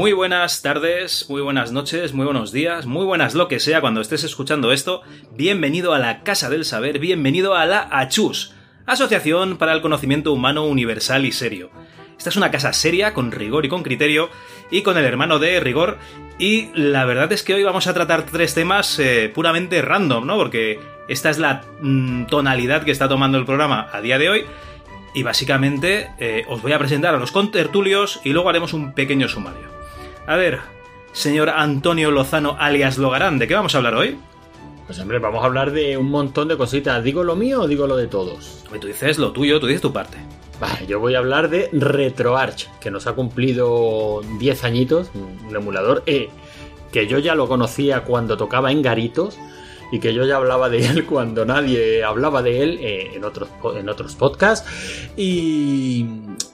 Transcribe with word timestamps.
Muy 0.00 0.14
buenas 0.14 0.62
tardes, 0.62 1.26
muy 1.28 1.42
buenas 1.42 1.72
noches, 1.72 2.14
muy 2.14 2.24
buenos 2.24 2.52
días, 2.52 2.86
muy 2.86 3.04
buenas 3.04 3.34
lo 3.34 3.48
que 3.48 3.60
sea 3.60 3.82
cuando 3.82 4.00
estés 4.00 4.24
escuchando 4.24 4.72
esto. 4.72 5.02
Bienvenido 5.32 5.92
a 5.92 5.98
la 5.98 6.22
Casa 6.22 6.48
del 6.48 6.64
Saber, 6.64 6.98
bienvenido 7.00 7.54
a 7.54 7.66
la 7.66 7.86
ACHUS, 7.90 8.54
Asociación 8.86 9.58
para 9.58 9.74
el 9.74 9.82
Conocimiento 9.82 10.32
Humano 10.32 10.64
Universal 10.64 11.26
y 11.26 11.32
Serio. 11.32 11.70
Esta 12.16 12.30
es 12.30 12.36
una 12.36 12.50
casa 12.50 12.72
seria, 12.72 13.12
con 13.12 13.30
rigor 13.30 13.66
y 13.66 13.68
con 13.68 13.82
criterio, 13.82 14.30
y 14.70 14.80
con 14.80 14.96
el 14.96 15.04
hermano 15.04 15.38
de 15.38 15.60
rigor. 15.60 15.98
Y 16.38 16.70
la 16.72 17.04
verdad 17.04 17.30
es 17.32 17.42
que 17.42 17.52
hoy 17.52 17.62
vamos 17.62 17.86
a 17.86 17.92
tratar 17.92 18.24
tres 18.24 18.54
temas 18.54 18.98
eh, 18.98 19.30
puramente 19.34 19.82
random, 19.82 20.26
¿no? 20.26 20.38
Porque 20.38 20.80
esta 21.08 21.28
es 21.28 21.36
la 21.36 21.60
mm, 21.82 22.24
tonalidad 22.24 22.84
que 22.84 22.90
está 22.90 23.06
tomando 23.06 23.36
el 23.36 23.44
programa 23.44 23.90
a 23.92 24.00
día 24.00 24.16
de 24.16 24.30
hoy. 24.30 24.46
Y 25.12 25.24
básicamente 25.24 26.08
eh, 26.18 26.46
os 26.48 26.62
voy 26.62 26.72
a 26.72 26.78
presentar 26.78 27.14
a 27.14 27.18
los 27.18 27.32
contertulios 27.32 28.22
y 28.24 28.30
luego 28.30 28.48
haremos 28.48 28.72
un 28.72 28.94
pequeño 28.94 29.28
sumario. 29.28 29.79
A 30.26 30.36
ver, 30.36 30.60
señor 31.12 31.48
Antonio 31.48 32.10
Lozano 32.10 32.56
alias 32.58 32.98
Logarán, 32.98 33.38
¿de 33.38 33.48
qué 33.48 33.54
vamos 33.54 33.74
a 33.74 33.78
hablar 33.78 33.94
hoy? 33.94 34.18
Pues 34.86 34.98
hombre, 34.98 35.18
vamos 35.18 35.42
a 35.42 35.46
hablar 35.46 35.70
de 35.70 35.96
un 35.96 36.10
montón 36.10 36.48
de 36.48 36.56
cositas. 36.56 37.02
¿Digo 37.02 37.22
lo 37.22 37.36
mío 37.36 37.62
o 37.62 37.68
digo 37.68 37.86
lo 37.86 37.96
de 37.96 38.06
todos? 38.06 38.64
Tú 38.80 38.86
dices 38.86 39.18
lo 39.18 39.32
tuyo, 39.32 39.60
tú 39.60 39.66
dices 39.66 39.82
tu 39.82 39.92
parte. 39.92 40.18
Vale, 40.60 40.86
yo 40.86 41.00
voy 41.00 41.14
a 41.14 41.18
hablar 41.18 41.48
de 41.48 41.70
RetroArch, 41.72 42.68
que 42.80 42.90
nos 42.90 43.06
ha 43.06 43.12
cumplido 43.12 44.20
10 44.38 44.64
añitos, 44.64 45.10
un 45.14 45.54
emulador 45.54 46.02
eh, 46.06 46.28
que 46.92 47.06
yo 47.06 47.18
ya 47.18 47.34
lo 47.34 47.48
conocía 47.48 48.02
cuando 48.02 48.36
tocaba 48.36 48.70
en 48.72 48.82
Garitos 48.82 49.38
y 49.92 49.98
que 50.00 50.14
yo 50.14 50.24
ya 50.24 50.36
hablaba 50.36 50.68
de 50.68 50.86
él 50.86 51.04
cuando 51.06 51.44
nadie 51.44 52.04
hablaba 52.04 52.42
de 52.42 52.62
él 52.62 52.78
eh, 52.80 53.10
en, 53.14 53.24
otros, 53.24 53.48
en 53.76 53.88
otros 53.88 54.14
podcasts. 54.16 55.10
Y, 55.16 56.06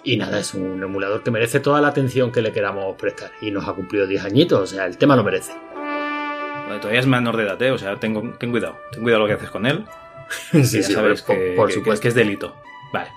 y 0.05 0.17
nada, 0.17 0.39
es 0.39 0.55
un 0.55 0.83
emulador 0.83 1.23
que 1.23 1.31
merece 1.31 1.61
toda 1.61 1.81
la 1.81 1.89
atención 1.89 2.33
que 2.33 2.43
le 2.43 2.53
queramos 2.53 2.97
prestar. 2.97 3.31
Y 3.41 3.51
nos 3.51 3.67
ha 3.69 3.73
cumplido 3.73 4.07
10 4.07 4.25
añitos, 4.25 4.61
o 4.61 4.67
sea, 4.67 4.87
el 4.87 4.97
tema 4.99 5.17
lo 5.17 5.25
merece. 5.25 5.53
Bueno, 5.75 6.81
todavía 6.81 7.01
es 7.01 7.07
menor 7.07 7.37
de 7.37 7.45
edad, 7.45 7.63
¿eh? 7.63 7.71
o 7.71 7.79
sea, 7.79 7.97
ten, 7.97 8.37
ten 8.39 8.51
cuidado, 8.51 8.77
ten 8.93 9.03
cuidado 9.03 9.23
lo 9.23 9.29
que 9.29 9.35
haces 9.35 9.51
con 9.51 9.67
él. 9.67 9.85
sí, 10.53 10.63
ya 10.63 10.83
sí, 10.83 10.93
sabes 10.95 11.23
por, 11.23 11.37
que, 11.37 11.53
por 11.57 11.69
que- 11.69 11.75
supuesto. 11.75 12.03
que 12.03 12.09
es 12.09 12.15
delito. 12.15 12.55
Vale. 12.93 13.11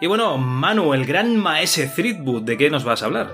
Y 0.00 0.06
bueno, 0.06 0.36
Manu, 0.36 0.92
el 0.92 1.06
gran 1.06 1.36
maese 1.36 1.86
Threadwood, 1.86 2.42
¿de 2.42 2.58
qué 2.58 2.68
nos 2.68 2.84
vas 2.84 3.02
a 3.02 3.06
hablar? 3.06 3.32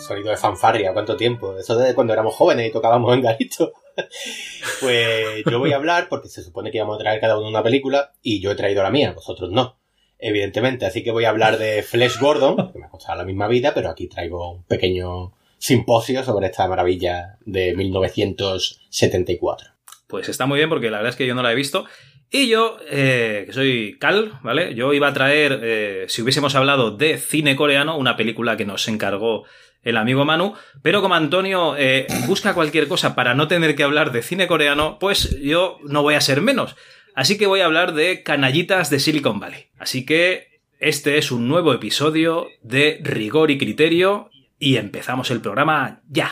Sonido 0.00 0.30
de 0.30 0.36
fanfarria, 0.36 0.92
¿cuánto 0.92 1.16
tiempo? 1.16 1.56
Eso 1.58 1.76
de 1.76 1.94
cuando 1.94 2.12
éramos 2.12 2.34
jóvenes 2.34 2.68
y 2.68 2.72
tocábamos 2.72 3.14
en 3.14 3.22
garito. 3.22 3.72
pues 4.80 5.44
yo 5.44 5.58
voy 5.58 5.72
a 5.72 5.76
hablar 5.76 6.08
porque 6.08 6.28
se 6.28 6.42
supone 6.42 6.70
que 6.70 6.78
íbamos 6.78 6.96
a 6.96 7.00
traer 7.02 7.20
cada 7.20 7.38
uno 7.38 7.48
una 7.48 7.62
película 7.62 8.12
y 8.22 8.40
yo 8.40 8.50
he 8.50 8.56
traído 8.56 8.82
la 8.82 8.90
mía, 8.90 9.12
vosotros 9.12 9.50
no. 9.50 9.78
Evidentemente, 10.18 10.86
así 10.86 11.02
que 11.02 11.10
voy 11.10 11.24
a 11.24 11.30
hablar 11.30 11.58
de 11.58 11.82
Flash 11.82 12.18
Gordon, 12.20 12.72
que 12.72 12.78
me 12.78 12.86
ha 12.86 12.90
costado 12.90 13.18
la 13.18 13.24
misma 13.24 13.48
vida, 13.48 13.74
pero 13.74 13.90
aquí 13.90 14.06
traigo 14.06 14.52
un 14.52 14.62
pequeño 14.64 15.32
simposio 15.58 16.22
sobre 16.22 16.46
esta 16.46 16.68
maravilla 16.68 17.38
de 17.44 17.74
1974. 17.74 19.68
Pues 20.06 20.28
está 20.28 20.46
muy 20.46 20.58
bien 20.58 20.68
porque 20.68 20.90
la 20.90 20.98
verdad 20.98 21.10
es 21.10 21.16
que 21.16 21.26
yo 21.26 21.34
no 21.34 21.42
la 21.42 21.50
he 21.52 21.56
visto. 21.56 21.86
Y 22.30 22.48
yo, 22.48 22.78
eh, 22.90 23.44
que 23.46 23.52
soy 23.52 23.98
Cal, 23.98 24.38
¿vale? 24.42 24.74
Yo 24.74 24.94
iba 24.94 25.08
a 25.08 25.12
traer, 25.12 25.60
eh, 25.62 26.04
si 26.08 26.22
hubiésemos 26.22 26.54
hablado 26.54 26.90
de 26.90 27.18
cine 27.18 27.56
coreano, 27.56 27.98
una 27.98 28.16
película 28.16 28.56
que 28.56 28.64
nos 28.64 28.88
encargó 28.88 29.44
el 29.82 29.96
amigo 29.96 30.24
Manu, 30.24 30.54
pero 30.82 31.02
como 31.02 31.14
Antonio 31.14 31.74
eh, 31.76 32.06
busca 32.26 32.54
cualquier 32.54 32.88
cosa 32.88 33.14
para 33.14 33.34
no 33.34 33.48
tener 33.48 33.74
que 33.74 33.82
hablar 33.82 34.12
de 34.12 34.22
cine 34.22 34.46
coreano, 34.46 34.98
pues 34.98 35.38
yo 35.40 35.78
no 35.84 36.02
voy 36.02 36.14
a 36.14 36.20
ser 36.20 36.40
menos. 36.40 36.76
Así 37.14 37.36
que 37.36 37.46
voy 37.46 37.60
a 37.60 37.66
hablar 37.66 37.92
de 37.94 38.22
canallitas 38.22 38.90
de 38.90 39.00
Silicon 39.00 39.38
Valley. 39.38 39.66
Así 39.78 40.06
que 40.06 40.60
este 40.78 41.18
es 41.18 41.30
un 41.30 41.48
nuevo 41.48 41.72
episodio 41.72 42.48
de 42.62 43.00
Rigor 43.02 43.50
y 43.50 43.58
Criterio 43.58 44.30
y 44.58 44.76
empezamos 44.76 45.30
el 45.30 45.40
programa 45.40 46.02
ya. 46.08 46.30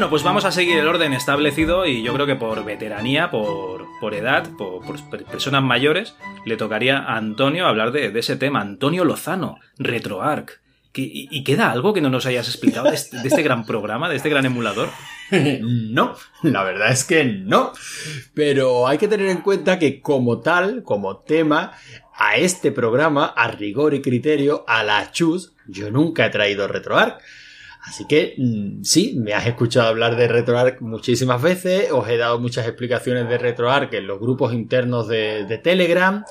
Bueno, 0.00 0.08
pues 0.12 0.22
vamos 0.22 0.46
a 0.46 0.50
seguir 0.50 0.78
el 0.78 0.88
orden 0.88 1.12
establecido 1.12 1.84
y 1.84 2.02
yo 2.02 2.14
creo 2.14 2.24
que 2.24 2.34
por 2.34 2.64
veteranía, 2.64 3.30
por, 3.30 3.86
por 4.00 4.14
edad, 4.14 4.48
por, 4.56 4.82
por 4.82 5.10
per- 5.10 5.26
personas 5.26 5.62
mayores, 5.62 6.16
le 6.46 6.56
tocaría 6.56 6.96
a 7.00 7.18
Antonio 7.18 7.66
hablar 7.66 7.92
de, 7.92 8.18
ese 8.18 8.36
tema. 8.36 8.62
Antonio 8.62 9.04
Lozano, 9.04 9.58
RetroArch. 9.76 10.52
¿Qué- 10.90 11.02
y, 11.12 11.44
queda 11.44 11.70
algo 11.70 11.92
que 11.92 12.00
no 12.00 12.08
nos 12.08 12.24
hayas 12.24 12.48
explicado 12.48 12.88
de 12.88 12.94
este, 12.94 13.18
de 13.20 13.28
este 13.28 13.42
gran 13.42 13.66
programa, 13.66 14.08
de 14.08 14.16
este 14.16 14.30
gran 14.30 14.46
emulador? 14.46 14.88
no, 15.60 16.14
la 16.44 16.64
verdad 16.64 16.92
es 16.92 17.04
que 17.04 17.22
no. 17.24 17.74
Pero 18.32 18.88
hay 18.88 18.96
que 18.96 19.06
tener 19.06 19.26
en 19.26 19.42
cuenta 19.42 19.78
que 19.78 20.00
como 20.00 20.40
tal, 20.40 20.82
como 20.82 21.18
tema, 21.18 21.72
a 22.14 22.36
este 22.38 22.72
programa, 22.72 23.26
a 23.26 23.48
rigor 23.48 23.92
y 23.92 24.00
criterio, 24.00 24.64
a 24.66 24.82
la 24.82 25.12
chus, 25.12 25.52
yo 25.66 25.90
nunca 25.90 26.24
he 26.24 26.30
traído 26.30 26.66
RetroArch. 26.68 27.18
Así 27.82 28.06
que 28.06 28.34
mm, 28.36 28.82
sí, 28.82 29.14
me 29.16 29.32
has 29.32 29.46
escuchado 29.46 29.88
hablar 29.88 30.16
de 30.16 30.28
RetroArch 30.28 30.80
muchísimas 30.80 31.40
veces, 31.40 31.90
os 31.90 32.08
he 32.08 32.16
dado 32.18 32.38
muchas 32.38 32.66
explicaciones 32.66 33.28
de 33.28 33.38
RetroArch 33.38 33.94
en 33.94 34.06
los 34.06 34.20
grupos 34.20 34.52
internos 34.52 35.08
de, 35.08 35.46
de 35.46 35.58
Telegram, 35.58 36.24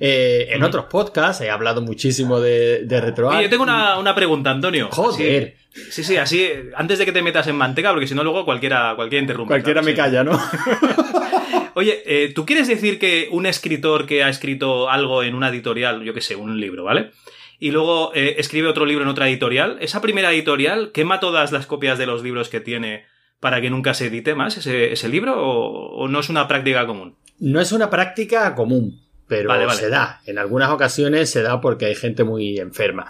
eh, 0.00 0.48
en 0.50 0.62
otros 0.62 0.86
podcasts 0.86 1.42
he 1.42 1.50
hablado 1.50 1.82
muchísimo 1.82 2.40
de, 2.40 2.84
de 2.84 3.00
RetroArch. 3.00 3.36
Oye, 3.36 3.44
yo 3.44 3.50
tengo 3.50 3.64
una, 3.64 3.98
una 3.98 4.14
pregunta, 4.14 4.50
Antonio. 4.50 4.88
Joder, 4.90 5.56
sí, 5.90 6.04
sí, 6.04 6.16
así, 6.16 6.48
antes 6.74 6.98
de 6.98 7.04
que 7.04 7.12
te 7.12 7.22
metas 7.22 7.46
en 7.48 7.56
manteca, 7.56 7.90
porque 7.90 8.06
si 8.06 8.14
no 8.14 8.24
luego 8.24 8.44
cualquiera, 8.44 8.94
cualquiera 8.96 9.20
interrumpe. 9.20 9.50
cualquiera 9.52 9.82
me 9.82 9.94
calla, 9.94 10.24
¿no? 10.24 10.40
Oye, 11.74 12.02
eh, 12.06 12.32
¿tú 12.34 12.46
quieres 12.46 12.68
decir 12.68 12.98
que 12.98 13.28
un 13.30 13.46
escritor 13.46 14.06
que 14.06 14.22
ha 14.22 14.28
escrito 14.28 14.88
algo 14.88 15.22
en 15.22 15.34
una 15.34 15.48
editorial, 15.48 16.02
yo 16.02 16.14
que 16.14 16.20
sé, 16.20 16.36
un 16.36 16.58
libro, 16.60 16.84
¿vale? 16.84 17.10
Y 17.64 17.70
luego 17.70 18.12
eh, 18.14 18.34
escribe 18.36 18.68
otro 18.68 18.84
libro 18.84 19.04
en 19.04 19.08
otra 19.08 19.26
editorial, 19.26 19.78
¿esa 19.80 20.02
primera 20.02 20.30
editorial 20.30 20.92
quema 20.92 21.18
todas 21.18 21.50
las 21.50 21.64
copias 21.64 21.96
de 21.96 22.04
los 22.04 22.22
libros 22.22 22.50
que 22.50 22.60
tiene 22.60 23.06
para 23.40 23.62
que 23.62 23.70
nunca 23.70 23.94
se 23.94 24.08
edite 24.08 24.34
más 24.34 24.58
ese, 24.58 25.08
libro 25.08 25.34
o 25.42 26.06
no 26.06 26.20
es 26.20 26.28
una 26.28 26.46
práctica 26.46 26.86
común? 26.86 27.16
No 27.38 27.62
es 27.62 27.72
una 27.72 27.88
práctica 27.88 28.54
común, 28.54 29.03
pero 29.26 29.48
Vale, 29.48 29.66
vale. 29.66 29.78
se 29.78 29.88
da. 29.88 30.20
En 30.26 30.38
algunas 30.38 30.70
ocasiones 30.70 31.30
se 31.30 31.42
da 31.42 31.60
porque 31.60 31.86
hay 31.86 31.94
gente 31.94 32.24
muy 32.24 32.58
enferma. 32.58 33.06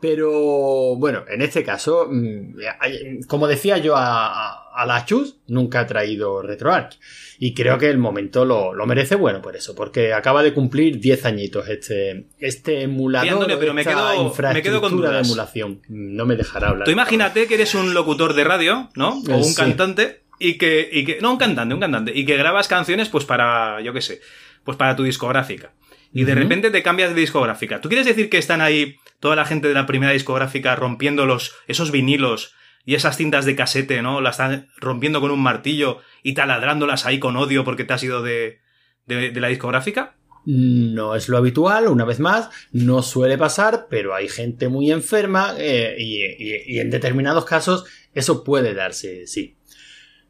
Pero 0.00 0.96
bueno, 0.96 1.24
en 1.28 1.42
este 1.42 1.62
caso, 1.62 2.08
mm, 2.10 3.24
como 3.26 3.46
decía 3.46 3.78
yo 3.78 3.96
a, 3.96 4.26
a- 4.26 4.56
a 4.72 4.86
la 4.86 5.04
Chus, 5.04 5.36
nunca 5.48 5.80
ha 5.80 5.86
traído 5.86 6.40
RetroArch. 6.42 6.98
Y 7.38 7.54
creo 7.54 7.76
que 7.76 7.88
el 7.90 7.98
momento 7.98 8.44
lo, 8.44 8.72
lo 8.72 8.86
merece 8.86 9.14
bueno 9.16 9.42
por 9.42 9.56
eso, 9.56 9.74
porque 9.74 10.12
acaba 10.14 10.42
de 10.42 10.54
cumplir 10.54 11.00
10 11.00 11.24
añitos 11.26 11.68
este, 11.68 12.26
este 12.38 12.82
emulador. 12.82 13.28
Antonio, 13.30 13.58
pero 13.58 13.74
me 13.74 13.84
quedo- 13.84 14.32
me 14.54 14.62
quedo 14.62 14.80
con 14.80 14.92
de 14.92 14.96
dudas. 15.08 15.26
emulación. 15.26 15.82
No 15.88 16.24
me 16.24 16.36
dejará 16.36 16.68
hablar. 16.70 16.84
Tú 16.86 16.92
imagínate 16.92 17.46
que 17.46 17.54
eres 17.54 17.74
un 17.74 17.92
locutor 17.94 18.32
de 18.34 18.44
radio, 18.44 18.88
¿no? 18.94 19.18
O 19.20 19.30
Eh, 19.30 19.34
un 19.34 19.44
sí. 19.44 19.54
cantante 19.56 20.22
y 20.38 20.56
que, 20.56 20.88
y 20.90 21.04
que... 21.04 21.18
No, 21.20 21.32
un 21.32 21.38
cantante, 21.38 21.74
un 21.74 21.80
cantante. 21.80 22.12
Y 22.14 22.24
que 22.24 22.36
grabas 22.36 22.68
canciones 22.68 23.08
pues 23.08 23.24
para, 23.24 23.80
yo 23.82 23.92
qué 23.92 24.00
sé, 24.00 24.20
pues 24.64 24.76
para 24.76 24.96
tu 24.96 25.02
discográfica. 25.04 25.72
Y 26.12 26.24
de 26.24 26.34
repente 26.34 26.70
te 26.72 26.82
cambias 26.82 27.14
de 27.14 27.20
discográfica. 27.20 27.80
¿Tú 27.80 27.88
quieres 27.88 28.06
decir 28.06 28.28
que 28.30 28.38
están 28.38 28.60
ahí 28.60 28.96
toda 29.20 29.36
la 29.36 29.44
gente 29.44 29.68
de 29.68 29.74
la 29.74 29.86
primera 29.86 30.12
discográfica 30.12 30.74
rompiendo 30.74 31.24
los, 31.24 31.54
esos 31.68 31.92
vinilos 31.92 32.52
y 32.84 32.96
esas 32.96 33.16
cintas 33.16 33.44
de 33.44 33.54
casete, 33.54 34.02
¿no? 34.02 34.20
Las 34.20 34.34
están 34.34 34.68
rompiendo 34.78 35.20
con 35.20 35.30
un 35.30 35.40
martillo 35.42 35.98
y 36.24 36.34
taladrándolas 36.34 37.06
ahí 37.06 37.20
con 37.20 37.36
odio 37.36 37.62
porque 37.62 37.84
te 37.84 37.92
has 37.92 38.02
ido 38.02 38.22
de, 38.22 38.58
de, 39.06 39.30
de 39.30 39.40
la 39.40 39.48
discográfica? 39.48 40.16
No 40.46 41.14
es 41.14 41.28
lo 41.28 41.36
habitual, 41.36 41.86
una 41.86 42.04
vez 42.06 42.18
más, 42.18 42.48
no 42.72 43.02
suele 43.02 43.38
pasar, 43.38 43.86
pero 43.90 44.14
hay 44.14 44.26
gente 44.26 44.68
muy 44.68 44.90
enferma 44.90 45.54
eh, 45.58 45.94
y, 45.98 46.24
y- 46.24 46.62
y 46.76 46.80
en 46.80 46.90
determinados 46.90 47.44
casos 47.44 47.84
eso 48.14 48.42
puede 48.42 48.74
darse, 48.74 49.26
sí. 49.28 49.58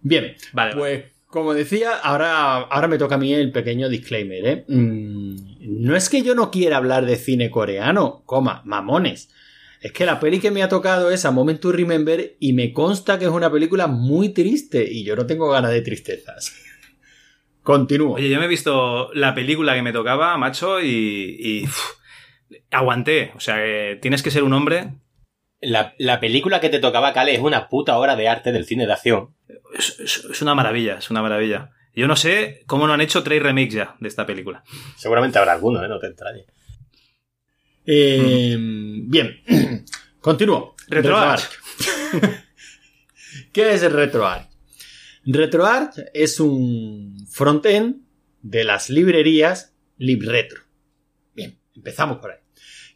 Bien, 0.02 0.34
Vale, 0.52 0.74
vale. 0.74 0.76
pues 0.76 1.04
como 1.30 1.54
decía, 1.54 1.96
ahora, 1.96 2.56
ahora 2.56 2.88
me 2.88 2.98
toca 2.98 3.14
a 3.14 3.18
mí 3.18 3.32
el 3.32 3.52
pequeño 3.52 3.88
disclaimer. 3.88 4.46
¿eh? 4.46 4.64
Mm, 4.66 5.36
no 5.60 5.96
es 5.96 6.08
que 6.08 6.22
yo 6.22 6.34
no 6.34 6.50
quiera 6.50 6.76
hablar 6.76 7.06
de 7.06 7.16
cine 7.16 7.50
coreano, 7.50 8.22
coma, 8.26 8.62
mamones. 8.64 9.30
Es 9.80 9.92
que 9.92 10.04
la 10.04 10.20
peli 10.20 10.40
que 10.40 10.50
me 10.50 10.62
ha 10.62 10.68
tocado 10.68 11.10
es 11.10 11.24
A 11.24 11.30
Moment 11.30 11.60
to 11.60 11.72
Remember 11.72 12.36
y 12.38 12.52
me 12.52 12.72
consta 12.72 13.18
que 13.18 13.26
es 13.26 13.30
una 13.30 13.50
película 13.50 13.86
muy 13.86 14.30
triste 14.30 14.86
y 14.90 15.04
yo 15.04 15.16
no 15.16 15.26
tengo 15.26 15.48
ganas 15.48 15.70
de 15.70 15.82
tristezas. 15.82 16.52
Continúo. 17.62 18.14
Oye, 18.16 18.28
yo 18.28 18.38
me 18.40 18.46
he 18.46 18.48
visto 18.48 19.10
la 19.14 19.34
película 19.34 19.74
que 19.74 19.82
me 19.82 19.92
tocaba, 19.92 20.36
macho, 20.36 20.82
y, 20.82 20.88
y, 20.88 21.68
aguanté. 22.70 23.32
O 23.36 23.40
sea, 23.40 23.56
que 23.56 23.98
tienes 24.02 24.22
que 24.22 24.32
ser 24.32 24.42
un 24.42 24.52
hombre. 24.52 24.94
La, 25.62 25.94
la 25.98 26.20
película 26.20 26.60
que 26.60 26.70
te 26.70 26.78
tocaba, 26.78 27.12
Cale, 27.12 27.34
es 27.34 27.40
una 27.40 27.68
puta 27.68 27.98
obra 27.98 28.16
de 28.16 28.28
arte 28.28 28.50
del 28.52 28.64
cine 28.64 28.86
de 28.86 28.92
acción. 28.94 29.34
Es, 29.76 30.00
es- 30.00 30.24
es 30.30 30.42
una 30.42 30.54
maravilla, 30.54 30.96
es 30.98 31.10
una 31.10 31.20
maravilla. 31.22 31.70
Yo 31.94 32.06
no 32.06 32.16
sé 32.16 32.62
cómo 32.66 32.86
no 32.86 32.92
han 32.94 33.00
hecho 33.00 33.22
tres 33.22 33.42
remakes 33.42 33.74
ya 33.74 33.96
de 34.00 34.08
esta 34.08 34.24
película. 34.24 34.62
Seguramente 34.96 35.38
habrá 35.38 35.52
alguno, 35.52 35.84
¿eh? 35.84 35.88
No 35.88 35.98
te 35.98 36.06
extrañes. 36.06 36.46
Eh, 37.86 38.56
Bien, 38.58 39.40
continúo. 40.20 40.76
RetroArch. 40.88 41.42
¿Qué 43.52 43.72
es 43.74 43.82
el 43.82 43.92
RetroArch? 43.92 44.48
RetroArch 45.24 45.94
es 46.14 46.40
un 46.40 47.26
frontend 47.30 48.02
de 48.42 48.64
las 48.64 48.88
librerías 48.90 49.74
LibRetro. 49.98 50.62
Bien, 51.34 51.58
empezamos 51.74 52.18
por 52.18 52.30
ahí. 52.32 52.38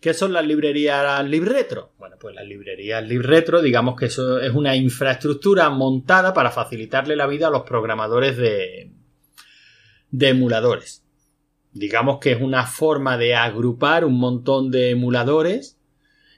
¿Qué 0.05 0.13
son 0.13 0.35
las 0.35 0.45
librerías 0.45 1.25
LibRetro? 1.25 1.95
Bueno, 1.99 2.17
pues 2.21 2.35
las 2.35 2.47
librerías 2.47 3.03
LibRetro, 3.09 3.63
digamos 3.63 3.97
que 3.97 4.05
eso 4.05 4.39
es 4.39 4.53
una 4.53 4.77
infraestructura 4.77 5.71
montada 5.71 6.35
para 6.35 6.51
facilitarle 6.51 7.17
la 7.17 7.27
vida 7.27 7.47
a 7.47 7.51
los 7.51 7.63
programadores 7.63 8.37
de, 8.37 8.91
emuladores. 10.21 11.03
Digamos 11.73 12.19
que 12.19 12.33
es 12.33 12.43
una 12.43 12.67
forma 12.67 13.17
de 13.17 13.35
agrupar 13.35 14.05
un 14.05 14.19
montón 14.19 14.71
de 14.71 14.91
emuladores 14.91 15.79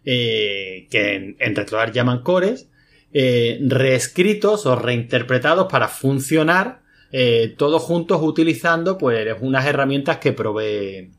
eh, 0.04 0.86
que 0.88 1.16
en, 1.16 1.36
en 1.40 1.92
llaman 1.92 2.22
cores, 2.22 2.70
eh, 3.12 3.58
reescritos 3.62 4.64
o 4.66 4.76
reinterpretados 4.76 5.66
para 5.68 5.88
funcionar 5.88 6.82
eh, 7.10 7.52
todos 7.58 7.82
juntos 7.82 8.20
utilizando 8.22 8.96
pues 8.96 9.26
unas 9.40 9.66
herramientas 9.66 10.18
que 10.18 10.32
provee 10.32 11.10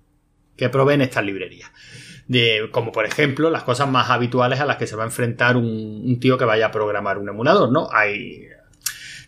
que 0.55 0.69
proveen 0.69 1.01
estas 1.01 1.25
librerías. 1.25 1.69
De, 2.27 2.69
como 2.71 2.91
por 2.91 3.05
ejemplo 3.05 3.49
las 3.49 3.63
cosas 3.63 3.89
más 3.89 4.09
habituales 4.09 4.59
a 4.59 4.65
las 4.65 4.77
que 4.77 4.87
se 4.87 4.97
va 4.97 5.03
a 5.03 5.05
enfrentar 5.05 5.55
un, 5.55 5.65
un 6.05 6.19
tío 6.19 6.37
que 6.37 6.45
vaya 6.45 6.67
a 6.67 6.71
programar 6.71 7.17
un 7.17 7.29
emulador, 7.29 7.71
¿no? 7.71 7.87
Hay 7.91 8.49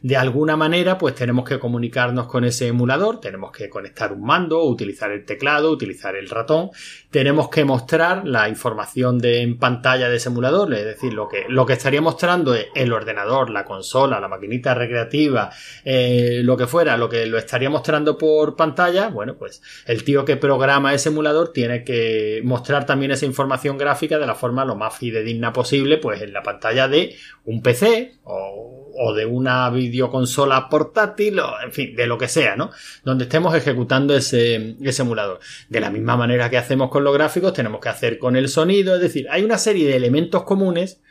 de 0.02 0.16
alguna 0.16 0.56
manera, 0.56 0.98
pues 0.98 1.16
tenemos 1.16 1.48
que 1.48 1.60
comunicarnos 1.60 2.28
con 2.28 2.46
ese 2.46 2.68
emulador, 2.68 3.20
tenemos 3.20 3.52
que 3.52 3.70
conectar 3.70 4.14
un 4.14 4.24
mando, 4.24 4.64
utilizar 4.64 5.12
el 5.12 5.26
teclado, 5.26 5.72
utilizar 5.72 6.16
el 6.16 6.30
ratón, 6.30 6.72
tenemos 7.10 7.50
que 7.50 7.66
mostrar 7.66 8.26
la 8.26 8.48
información 8.48 9.20
de, 9.20 9.42
en 9.42 9.58
pantalla 9.58 10.10
de 10.10 10.18
ese 10.18 10.30
emulador, 10.30 10.74
es 10.74 10.86
decir, 10.86 11.14
lo 11.14 11.28
que, 11.28 11.46
lo 11.50 11.66
que 11.66 11.74
estaría 11.74 12.02
mostrando 12.02 12.54
es 12.56 12.68
el 12.76 12.94
ordenador, 12.94 13.50
la 13.50 13.66
consola, 13.66 14.20
la 14.20 14.28
maquinita 14.28 14.74
recreativa, 14.74 15.50
eh, 15.84 16.42
lo 16.44 16.56
que 16.56 16.68
fuera, 16.68 16.96
lo 16.96 17.10
que 17.10 17.26
lo 17.26 17.38
estaría 17.38 17.70
mostrando 17.70 18.18
por 18.18 18.56
pantalla, 18.56 19.10
bueno, 19.10 19.36
pues 19.36 19.62
el 19.86 20.04
tío 20.04 20.24
que 20.24 20.38
programa 20.38 20.94
ese 20.94 21.10
emulador 21.10 21.52
tiene 21.52 21.84
que 21.84 22.42
mostrar 22.44 22.86
también 22.86 23.12
esa 23.12 23.26
información 23.26 23.78
gráfica 23.78 24.18
de 24.18 24.28
la 24.28 24.36
forma 24.36 24.64
lo 24.64 24.76
más 24.76 24.98
fidedigna 24.98 25.52
posible, 25.52 25.98
pues 25.98 26.22
en 26.22 26.32
la 26.32 26.44
pantalla 26.44 26.88
de 26.88 27.16
un 27.46 27.62
PC 27.62 28.14
o, 28.24 28.79
o 28.96 29.14
de 29.14 29.26
una 29.26 29.70
videoconsola 29.70 30.70
portátil 30.70 31.40
o 31.40 31.62
en 31.64 31.72
fin, 31.72 31.96
de 31.96 32.08
lo 32.08 32.18
que 32.18 32.28
sea, 32.28 32.56
¿no? 32.56 32.72
Donde 33.04 33.26
estemos 33.26 33.56
ejecutando 33.56 34.16
ese, 34.16 34.76
emulador. 34.80 35.40
De 35.70 35.80
la 35.80 35.90
misma 35.90 36.18
manera 36.18 36.50
que 36.50 36.58
hacemos 36.58 36.90
con 36.90 37.04
los 37.04 37.14
gráficos, 37.14 37.54
tenemos 37.54 37.80
que 37.82 37.90
hacer 37.90 38.18
con 38.18 38.36
el 38.36 38.50
sonido, 38.50 38.96
es 38.96 39.02
decir, 39.02 39.28
hay 39.30 39.44
una 39.44 39.58
serie 39.58 39.88
de 39.88 39.96
elementos 39.96 40.44
comunes 40.44 41.02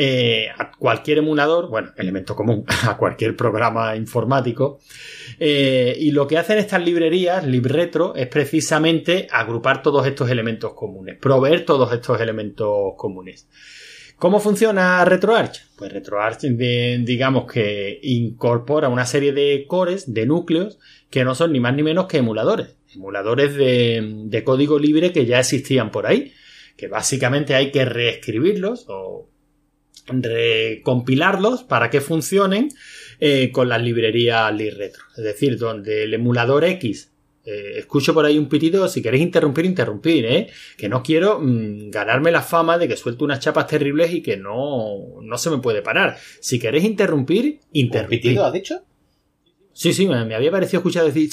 eh, 0.00 0.48
a 0.56 0.70
cualquier 0.70 1.18
emulador, 1.18 1.68
bueno, 1.68 1.90
elemento 1.96 2.36
común, 2.36 2.64
a 2.86 2.96
cualquier 2.96 3.34
programa 3.34 3.96
informático. 3.96 4.78
Eh, 5.40 5.96
y 5.98 6.12
lo 6.12 6.26
que 6.26 6.38
hacen 6.38 6.58
estas 6.58 6.84
librerías, 6.84 7.44
LibRetro, 7.44 8.14
es 8.14 8.28
precisamente 8.28 9.26
agrupar 9.30 9.82
todos 9.82 10.06
estos 10.06 10.30
elementos 10.30 10.74
comunes, 10.74 11.16
proveer 11.18 11.64
todos 11.64 11.92
estos 11.92 12.20
elementos 12.20 12.94
comunes. 12.96 13.48
¿Cómo 14.18 14.40
funciona 14.40 15.04
RetroArch? 15.04 15.76
Pues 15.76 15.92
RetroArch, 15.92 16.40
digamos 16.40 17.50
que 17.50 18.00
incorpora 18.02 18.88
una 18.88 19.06
serie 19.06 19.32
de 19.32 19.64
cores, 19.68 20.12
de 20.12 20.26
núcleos, 20.26 20.80
que 21.08 21.24
no 21.24 21.36
son 21.36 21.52
ni 21.52 21.60
más 21.60 21.74
ni 21.74 21.84
menos 21.84 22.06
que 22.06 22.18
emuladores. 22.18 22.74
Emuladores 22.92 23.54
de, 23.54 24.24
de 24.24 24.44
código 24.44 24.78
libre 24.78 25.12
que 25.12 25.24
ya 25.24 25.38
existían 25.38 25.92
por 25.92 26.06
ahí. 26.06 26.32
Que 26.76 26.88
básicamente 26.88 27.54
hay 27.54 27.70
que 27.70 27.84
reescribirlos 27.84 28.86
o 28.88 29.28
recompilarlos 30.08 31.62
para 31.62 31.90
que 31.90 32.00
funcionen 32.00 32.70
eh, 33.20 33.50
con 33.52 33.68
las 33.68 33.82
librerías 33.82 34.52
LibRetro. 34.52 35.04
Es 35.16 35.22
decir, 35.22 35.58
donde 35.58 36.04
el 36.04 36.14
emulador 36.14 36.64
X 36.64 37.12
eh, 37.48 37.78
escucho 37.78 38.12
por 38.14 38.24
ahí 38.24 38.38
un 38.38 38.48
pitido, 38.48 38.86
si 38.88 39.00
queréis 39.02 39.22
interrumpir, 39.22 39.64
interrumpir, 39.64 40.26
¿eh? 40.26 40.50
Que 40.76 40.88
no 40.88 41.02
quiero 41.02 41.40
mm, 41.40 41.90
ganarme 41.90 42.30
la 42.30 42.42
fama 42.42 42.76
de 42.78 42.88
que 42.88 42.96
suelto 42.96 43.24
unas 43.24 43.40
chapas 43.40 43.66
terribles 43.66 44.12
y 44.12 44.22
que 44.22 44.36
no, 44.36 45.20
no 45.22 45.38
se 45.38 45.50
me 45.50 45.58
puede 45.58 45.82
parar. 45.82 46.16
Si 46.40 46.58
queréis 46.58 46.84
interrumpir, 46.84 47.60
¿Un 47.62 47.68
interrumpir. 47.72 48.20
pitido 48.20 48.44
has 48.44 48.52
dicho? 48.52 48.82
Sí, 49.72 49.92
sí, 49.92 50.08
me, 50.08 50.24
me 50.24 50.34
había 50.34 50.50
parecido 50.50 50.80
escuchar 50.80 51.04
decir... 51.04 51.30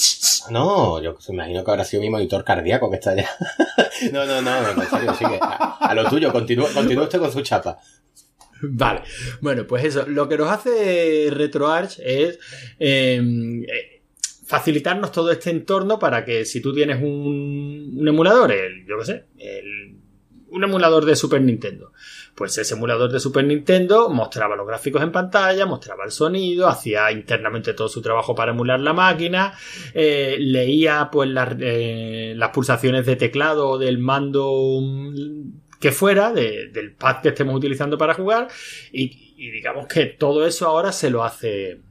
No, 0.51 1.01
yo 1.01 1.17
me 1.29 1.33
imagino 1.33 1.63
que 1.63 1.71
habrá 1.71 1.83
sido 1.83 2.01
mi 2.01 2.12
monitor 2.12 2.44
cardíaco 2.44 2.91
que 2.91 2.97
está 2.97 3.12
allá. 3.12 3.27
no, 4.13 4.25
no, 4.25 4.41
no, 4.41 4.69
en 4.69 4.89
serio, 4.89 5.13
sigue. 5.15 5.39
A, 5.41 5.77
a 5.79 5.95
lo 5.95 6.07
tuyo, 6.07 6.31
continúa, 6.31 6.69
continúa 6.71 7.06
usted 7.06 7.17
con 7.19 7.31
su 7.31 7.41
chapa. 7.41 7.79
Vale, 8.62 9.01
bueno, 9.41 9.65
pues 9.67 9.83
eso, 9.83 10.06
lo 10.07 10.29
que 10.29 10.38
nos 10.38 10.50
hace 10.50 11.27
RetroArch 11.31 12.00
es 12.00 12.39
eh, 12.79 13.19
eh, 13.67 13.94
facilitarnos 14.45 15.12
todo 15.12 15.31
este 15.31 15.50
entorno 15.50 15.97
para 16.00 16.24
que 16.24 16.45
si 16.45 16.62
tú 16.62 16.74
tienes 16.74 17.01
un, 17.01 18.03
emulador, 18.07 18.51
el, 18.51 18.86
yo 18.86 19.00
qué 19.00 19.06
sé, 19.06 19.25
el- 19.38 19.95
un 20.47 20.63
emulador 20.63 21.03
de 21.03 21.18
Super 21.18 21.42
Nintendo, 21.42 21.92
pues 22.33 22.57
ese 22.57 22.75
emulador 22.75 23.12
de 23.12 23.19
Super 23.19 23.44
Nintendo 23.44 24.07
mostraba 24.09 24.56
los 24.56 24.65
gráficos 24.65 25.01
en 25.03 25.12
pantalla, 25.12 25.65
mostraba 25.65 26.06
el 26.06 26.12
sonido, 26.12 26.68
hacía 26.69 27.12
internamente 27.12 27.74
todo 27.74 27.89
su 27.89 28.01
trabajo 28.01 28.36
para 28.36 28.51
emular 28.51 28.80
la 28.80 28.94
máquina, 28.94 29.53
eh, 29.94 30.38
leía 30.39 31.09
pues 31.12 31.30
las, 31.30 31.56
eh, 31.59 32.33
las 32.38 32.51
pulsaciones 32.51 33.06
de 33.06 33.18
teclado 33.18 33.77
del 33.77 33.98
mando 33.98 34.80
mm, 34.81 35.77
que 35.81 35.91
fuera, 35.91 36.31
de- 36.31 36.69
del 36.69 36.94
pad 36.94 37.21
que 37.21 37.30
estemos 37.30 37.53
utilizando 37.56 37.98
para 37.98 38.13
jugar, 38.13 38.48
y, 38.94 39.33
y 39.36 39.50
digamos 39.50 39.88
que 39.88 40.06
todo 40.06 40.48
eso 40.48 40.68
ahora 40.68 40.94
se 40.94 41.09
lo 41.09 41.24
hace, 41.25 41.81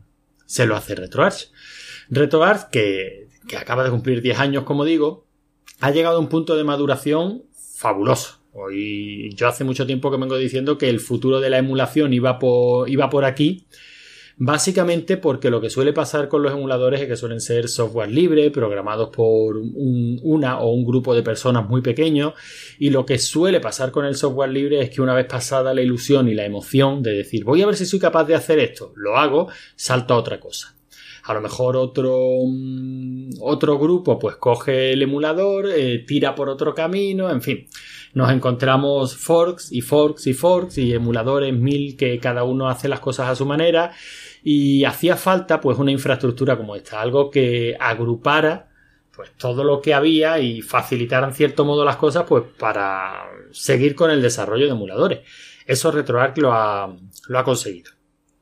se 0.46 0.64
lo 0.64 0.74
hace 0.74 0.94
RetroArch. 0.94 1.50
RetroArch, 2.10 2.70
que, 2.70 3.28
que 3.48 3.56
acaba 3.56 3.84
de 3.84 3.90
cumplir 3.90 4.22
10 4.22 4.38
años, 4.38 4.64
como 4.64 4.84
digo, 4.84 5.26
ha 5.80 5.90
llegado 5.90 6.16
a 6.16 6.20
un 6.20 6.28
punto 6.28 6.56
de 6.56 6.64
maduración 6.64 7.44
fabuloso. 7.76 8.40
Hoy, 8.52 9.34
yo 9.34 9.48
hace 9.48 9.64
mucho 9.64 9.84
tiempo 9.86 10.10
que 10.10 10.16
vengo 10.16 10.36
diciendo 10.36 10.78
que 10.78 10.88
el 10.88 11.00
futuro 11.00 11.40
de 11.40 11.50
la 11.50 11.58
emulación 11.58 12.12
iba 12.12 12.38
por, 12.38 12.88
iba 12.88 13.10
por 13.10 13.24
aquí. 13.24 13.66
Básicamente 14.36 15.16
porque 15.16 15.48
lo 15.48 15.60
que 15.60 15.70
suele 15.70 15.92
pasar 15.92 16.28
con 16.28 16.42
los 16.42 16.52
emuladores 16.52 17.00
es 17.00 17.06
que 17.06 17.16
suelen 17.16 17.40
ser 17.40 17.68
software 17.68 18.10
libre, 18.10 18.50
programados 18.50 19.10
por 19.10 19.56
un- 19.56 20.18
una 20.24 20.58
o 20.58 20.72
un 20.72 20.84
grupo 20.84 21.14
de 21.14 21.22
personas 21.22 21.68
muy 21.68 21.82
pequeño, 21.82 22.34
y 22.80 22.90
lo 22.90 23.06
que 23.06 23.18
suele 23.18 23.60
pasar 23.60 23.92
con 23.92 24.04
el 24.06 24.16
software 24.16 24.50
libre 24.50 24.80
es 24.82 24.90
que 24.90 25.00
una 25.02 25.14
vez 25.14 25.26
pasada 25.26 25.72
la 25.72 25.82
ilusión 25.82 26.28
y 26.28 26.34
la 26.34 26.44
emoción 26.44 27.00
de 27.02 27.12
decir 27.12 27.44
voy 27.44 27.62
a 27.62 27.66
ver 27.66 27.76
si 27.76 27.86
soy 27.86 28.00
capaz 28.00 28.24
de 28.24 28.34
hacer 28.34 28.58
esto, 28.58 28.92
lo 28.96 29.16
hago, 29.16 29.48
salta 29.76 30.14
a 30.14 30.18
otra 30.18 30.40
cosa. 30.40 30.73
A 31.24 31.32
lo 31.32 31.40
mejor 31.40 31.76
otro, 31.76 32.18
mm, 32.46 33.30
otro 33.40 33.78
grupo 33.78 34.18
pues 34.18 34.36
coge 34.36 34.92
el 34.92 35.02
emulador, 35.02 35.70
eh, 35.74 36.04
tira 36.06 36.34
por 36.34 36.50
otro 36.50 36.74
camino, 36.74 37.30
en 37.30 37.40
fin. 37.40 37.66
Nos 38.12 38.30
encontramos 38.30 39.16
forks 39.16 39.72
y 39.72 39.80
forks 39.80 40.26
y 40.26 40.34
forks 40.34 40.78
y 40.78 40.92
emuladores 40.92 41.54
mil 41.54 41.96
que 41.96 42.18
cada 42.18 42.44
uno 42.44 42.68
hace 42.68 42.88
las 42.88 43.00
cosas 43.00 43.28
a 43.30 43.34
su 43.34 43.46
manera 43.46 43.92
y 44.42 44.84
hacía 44.84 45.16
falta 45.16 45.60
pues 45.60 45.78
una 45.78 45.90
infraestructura 45.90 46.58
como 46.58 46.76
esta, 46.76 47.00
algo 47.00 47.30
que 47.30 47.74
agrupara 47.80 48.68
pues 49.16 49.30
todo 49.38 49.64
lo 49.64 49.80
que 49.80 49.94
había 49.94 50.38
y 50.40 50.60
facilitara 50.60 51.28
en 51.28 51.34
cierto 51.34 51.64
modo 51.64 51.84
las 51.84 51.96
cosas 51.96 52.24
pues 52.28 52.44
para 52.58 53.24
seguir 53.50 53.94
con 53.94 54.10
el 54.10 54.20
desarrollo 54.20 54.66
de 54.66 54.72
emuladores. 54.72 55.20
Eso 55.66 55.90
RetroArch 55.90 56.36
lo 56.38 56.52
ha, 56.52 56.94
lo 57.28 57.38
ha 57.38 57.44
conseguido. 57.44 57.93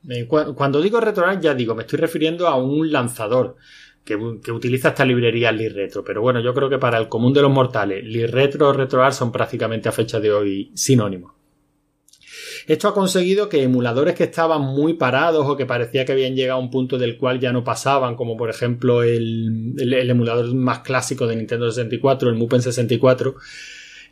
Eh, 0.09 0.27
cu- 0.27 0.55
Cuando 0.55 0.81
digo 0.83 1.01
RetroArch 1.01 1.41
ya 1.41 1.55
digo, 1.55 1.75
me 1.75 1.83
estoy 1.83 1.99
refiriendo 1.99 2.47
a 2.49 2.57
un 2.57 2.91
lanzador 2.91 3.57
que, 4.05 4.17
utiliza 4.17 4.89
esta 4.89 5.05
librería 5.05 5.53
LibRetro, 5.53 6.03
pero 6.03 6.21
bueno, 6.23 6.41
yo 6.41 6.53
creo 6.55 6.69
que 6.69 6.79
para 6.79 6.99
el 6.99 7.09
común 7.09 7.33
de 7.33 7.43
los 7.43 7.53
mortales, 7.53 8.05
LibRetro 8.05 8.69
o 8.69 8.73
RetroArch 8.73 9.15
son 9.15 9.31
prácticamente 9.31 9.89
a 9.89 9.93
fecha 9.93 10.19
de 10.19 10.33
hoy 10.33 10.73
sinónimos. 10.75 11.33
Esto 12.67 12.89
ha 12.89 12.95
conseguido 12.95 13.49
que 13.49 13.63
emuladores 13.63 14.15
que 14.15 14.25
estaban 14.25 14.61
muy 14.63 14.95
parados 14.95 15.47
o 15.49 15.57
que 15.57 15.67
parecía 15.67 16.05
que 16.05 16.13
habían 16.13 16.35
llegado 16.35 16.59
a 16.61 16.63
un 16.63 16.71
punto 16.71 16.97
del 16.99 17.17
cual 17.17 17.41
ya 17.41 17.53
no 17.53 17.63
pasaban, 17.65 18.15
como 18.17 18.37
por 18.37 18.51
ejemplo 18.51 19.03
el, 19.03 19.75
el- 19.79 19.93
el 19.95 20.11
emulador 20.11 20.53
más 20.55 20.81
clásico 20.81 21.27
de 21.27 21.37
Nintendo 21.37 21.71
64, 21.71 22.29
el 22.29 22.37
Mupen 22.37 22.63
64, 22.63 23.35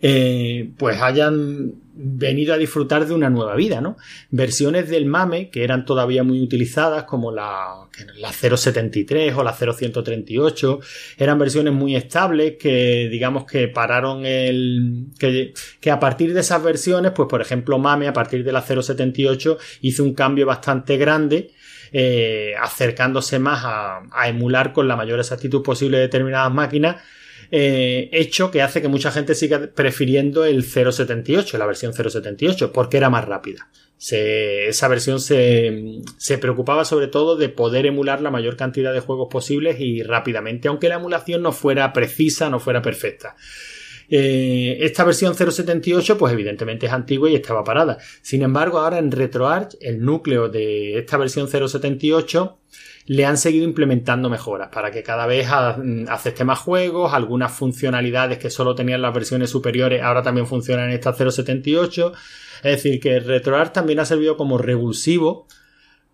eh, 0.03 0.71
pues 0.79 1.01
hayan 1.01 1.75
venido 1.95 2.55
a 2.55 2.57
disfrutar 2.57 3.07
de 3.07 3.13
una 3.13 3.29
nueva 3.29 3.55
vida, 3.55 3.81
¿no? 3.83 3.97
Versiones 4.31 4.89
del 4.89 5.05
MAME 5.05 5.51
que 5.51 5.65
eran 5.65 5.85
todavía 5.85 6.23
muy 6.23 6.41
utilizadas, 6.41 7.05
como 7.05 7.31
la, 7.31 7.89
la 8.17 8.33
073 8.33 9.35
o 9.37 9.43
la 9.43 9.53
0138, 9.53 10.81
eran 11.19 11.39
versiones 11.39 11.75
muy 11.75 11.97
estables 11.97 12.55
que, 12.59 13.09
digamos, 13.11 13.45
que 13.45 13.69
pararon 13.69 14.25
el. 14.25 15.09
que, 15.19 15.53
que 15.81 15.91
a 15.91 16.01
partir 16.01 16.33
de 16.33 16.41
esas 16.41 16.63
versiones, 16.63 17.13
pues 17.13 17.29
por 17.29 17.43
ejemplo, 17.43 17.79
MAME, 17.79 18.09
a 18.09 18.13
partir 18.15 18.43
de 18.45 18.53
la 18.53 18.63
078, 18.63 19.59
hizo 19.83 20.03
un 20.03 20.15
cambio 20.15 20.47
bastante 20.47 20.97
grande. 20.97 21.51
eh, 21.93 22.55
acercándose 22.61 23.39
más 23.39 23.63
a, 23.65 24.29
emular 24.29 24.73
con 24.73 24.89
la 24.89 24.97
mayor 24.97 25.19
exactitud 25.19 25.63
posible 25.63 25.99
determinadas 25.99 26.53
máquinas, 26.53 27.03
eh, 27.51 28.09
hecho 28.13 28.51
que 28.51 28.63
hace 28.63 28.81
que 28.81 28.89
mucha 28.89 29.11
gente 29.11 29.35
siga 29.35 29.71
prefiriendo 29.75 30.45
el 30.45 30.65
078, 30.65 31.59
la 31.59 31.67
versión 31.67 31.93
078, 31.93 32.73
porque 32.73 32.97
era 32.97 33.11
más 33.11 33.25
rápida. 33.25 33.69
Se, 33.97 34.69
esa 34.69 34.89
versión 34.89 35.21
se, 35.21 36.01
se, 36.17 36.39
preocupaba 36.39 36.85
sobre 36.85 37.09
todo 37.09 37.37
de 37.37 37.49
poder 37.51 37.87
emular 37.87 38.23
la 38.23 38.31
mayor 38.31 38.57
cantidad 38.57 38.95
de 38.95 39.01
juegos 39.01 39.29
posibles 39.31 39.77
y 39.79 40.03
rápidamente, 40.03 40.69
aunque 40.69 40.89
la 40.89 40.95
emulación 40.95 41.43
no 41.43 41.53
fuera 41.53 41.93
precisa, 41.93 42.49
no 42.49 42.61
fuera 42.61 42.81
perfecta. 42.81 43.37
Eh, 44.13 44.79
esta 44.81 45.05
versión 45.05 45.35
078, 45.35 46.19
pues 46.19 46.33
evidentemente 46.33 46.87
es 46.87 46.93
antigua 46.93 47.31
y 47.31 47.37
estaba 47.37 47.63
parada. 47.63 47.99
Sin 48.23 48.43
embargo, 48.43 48.79
ahora 48.79 48.99
en 48.99 49.13
RetroArch, 49.13 49.77
el 49.81 50.01
núcleo 50.01 50.49
de 50.49 50.99
esta 50.99 51.17
versión 51.17 51.49
078 51.49 52.59
le 53.07 53.25
han 53.25 53.37
seguido 53.37 53.65
implementando 53.65 54.29
mejoras 54.31 54.69
para 54.69 54.91
que 54.91 55.03
cada 55.03 55.27
vez 55.27 55.49
acepte 56.09 56.45
más 56.45 56.59
juegos, 56.59 57.13
algunas 57.13 57.53
funcionalidades 57.53 58.39
que 58.39 58.51
solo 58.51 58.75
tenían 58.75 59.03
las 59.03 59.15
versiones 59.15 59.51
superiores 59.51 60.03
ahora 60.03 60.23
también 60.23 60.47
funcionan 60.47 60.91
en 60.91 60.95
esta 60.95 61.13
078. 61.13 62.13
Es 62.63 62.77
decir, 62.77 63.01
que 63.01 63.21
RetroArch 63.21 63.73
también 63.73 64.01
ha 64.01 64.05
servido 64.05 64.37
como 64.37 64.59
revulsivo 64.59 65.47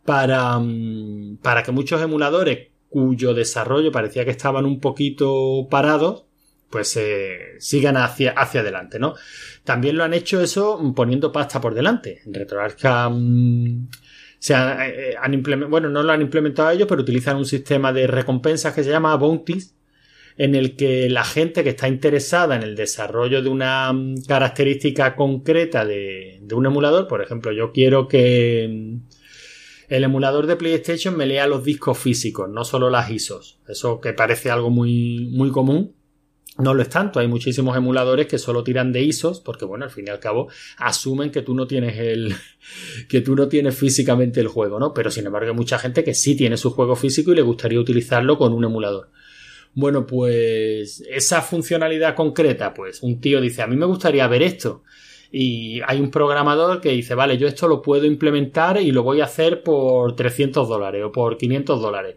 para, 0.04 0.58
mm, 0.58 1.38
para 1.42 1.62
que 1.62 1.72
muchos 1.72 2.00
emuladores 2.00 2.68
cuyo 2.88 3.34
desarrollo 3.34 3.92
parecía 3.92 4.24
que 4.24 4.30
estaban 4.30 4.64
un 4.64 4.80
poquito 4.80 5.66
parados, 5.68 6.24
pues 6.70 6.96
eh, 6.96 7.56
sigan 7.58 7.96
hacia, 7.96 8.30
hacia 8.32 8.60
adelante, 8.60 8.98
¿no? 8.98 9.14
También 9.64 9.96
lo 9.96 10.04
han 10.04 10.14
hecho 10.14 10.40
eso 10.40 10.80
poniendo 10.94 11.32
pasta 11.32 11.60
por 11.60 11.74
delante. 11.74 12.22
RetroArch 12.26 12.84
se 14.38 14.54
eh, 14.54 15.14
han, 15.20 15.34
implementado, 15.34 15.70
bueno, 15.70 15.88
no 15.88 16.02
lo 16.02 16.12
han 16.12 16.22
implementado 16.22 16.70
ellos, 16.70 16.86
pero 16.88 17.02
utilizan 17.02 17.36
un 17.36 17.46
sistema 17.46 17.92
de 17.92 18.06
recompensas 18.06 18.74
que 18.74 18.84
se 18.84 18.90
llama 18.90 19.16
Bounties, 19.16 19.74
en 20.38 20.54
el 20.54 20.76
que 20.76 21.08
la 21.08 21.24
gente 21.24 21.64
que 21.64 21.70
está 21.70 21.88
interesada 21.88 22.56
en 22.56 22.62
el 22.62 22.76
desarrollo 22.76 23.42
de 23.42 23.48
una 23.48 23.92
mm, 23.92 24.24
característica 24.26 25.16
concreta 25.16 25.84
de, 25.84 26.38
de 26.42 26.54
un 26.54 26.66
emulador, 26.66 27.08
por 27.08 27.22
ejemplo, 27.22 27.52
yo 27.52 27.72
quiero 27.72 28.06
que 28.06 28.68
mm, 28.70 29.16
el 29.88 30.04
emulador 30.04 30.46
de 30.46 30.56
PlayStation 30.56 31.16
me 31.16 31.26
lea 31.26 31.46
los 31.46 31.64
discos 31.64 31.98
físicos, 31.98 32.48
no 32.50 32.64
solo 32.64 32.90
las 32.90 33.10
ISOs. 33.10 33.58
Eso 33.68 34.00
que 34.00 34.12
parece 34.12 34.50
algo 34.50 34.70
muy, 34.70 35.28
muy 35.32 35.50
común, 35.50 35.95
no 36.58 36.74
lo 36.74 36.82
es 36.82 36.88
tanto, 36.88 37.20
hay 37.20 37.28
muchísimos 37.28 37.76
emuladores 37.76 38.26
que 38.26 38.38
solo 38.38 38.64
tiran 38.64 38.92
de 38.92 39.02
ISOs 39.02 39.40
porque 39.40 39.64
bueno, 39.64 39.84
al 39.84 39.90
fin 39.90 40.06
y 40.08 40.10
al 40.10 40.20
cabo 40.20 40.48
asumen 40.78 41.30
que 41.30 41.42
tú 41.42 41.54
no 41.54 41.66
tienes 41.66 41.98
el 41.98 42.34
que 43.08 43.20
tú 43.20 43.36
no 43.36 43.48
tienes 43.48 43.76
físicamente 43.76 44.40
el 44.40 44.48
juego, 44.48 44.78
¿no? 44.78 44.94
Pero 44.94 45.10
sin 45.10 45.26
embargo 45.26 45.50
hay 45.50 45.56
mucha 45.56 45.78
gente 45.78 46.02
que 46.02 46.14
sí 46.14 46.36
tiene 46.36 46.56
su 46.56 46.70
juego 46.70 46.96
físico 46.96 47.32
y 47.32 47.36
le 47.36 47.42
gustaría 47.42 47.78
utilizarlo 47.78 48.38
con 48.38 48.52
un 48.52 48.64
emulador. 48.64 49.10
Bueno, 49.74 50.06
pues 50.06 51.02
esa 51.10 51.42
funcionalidad 51.42 52.14
concreta, 52.14 52.72
pues 52.72 53.02
un 53.02 53.20
tío 53.20 53.42
dice, 53.42 53.60
a 53.60 53.66
mí 53.66 53.76
me 53.76 53.84
gustaría 53.84 54.26
ver 54.26 54.42
esto. 54.42 54.82
Y 55.30 55.82
hay 55.86 56.00
un 56.00 56.10
programador 56.10 56.80
que 56.80 56.92
dice, 56.92 57.14
vale, 57.14 57.36
yo 57.36 57.46
esto 57.46 57.68
lo 57.68 57.82
puedo 57.82 58.06
implementar 58.06 58.80
y 58.80 58.90
lo 58.90 59.02
voy 59.02 59.20
a 59.20 59.24
hacer 59.24 59.62
por 59.62 60.16
300 60.16 60.66
dólares 60.66 61.02
o 61.04 61.12
por 61.12 61.36
500 61.36 61.82
dólares 61.82 62.16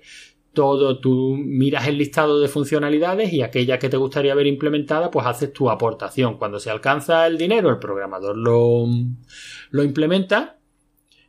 todo, 0.60 1.00
tú 1.00 1.38
miras 1.38 1.88
el 1.88 1.98
listado 1.98 2.42
de 2.42 2.50
funcionalidades 2.50 3.32
y 3.32 3.44
aquella 3.44 3.80
que 3.80 3.88
te 3.88 3.96
gustaría 3.96 4.36
ver 4.36 4.46
implementada, 4.46 5.10
pues 5.10 5.26
haces 5.26 5.54
tu 5.54 5.70
aportación. 5.70 6.38
Cuando 6.38 6.60
se 6.60 6.70
alcanza 6.70 7.26
el 7.28 7.38
dinero, 7.38 7.70
el 7.70 7.80
programador 7.80 8.36
lo, 8.36 8.86
lo 9.70 9.84
implementa, 9.84 10.60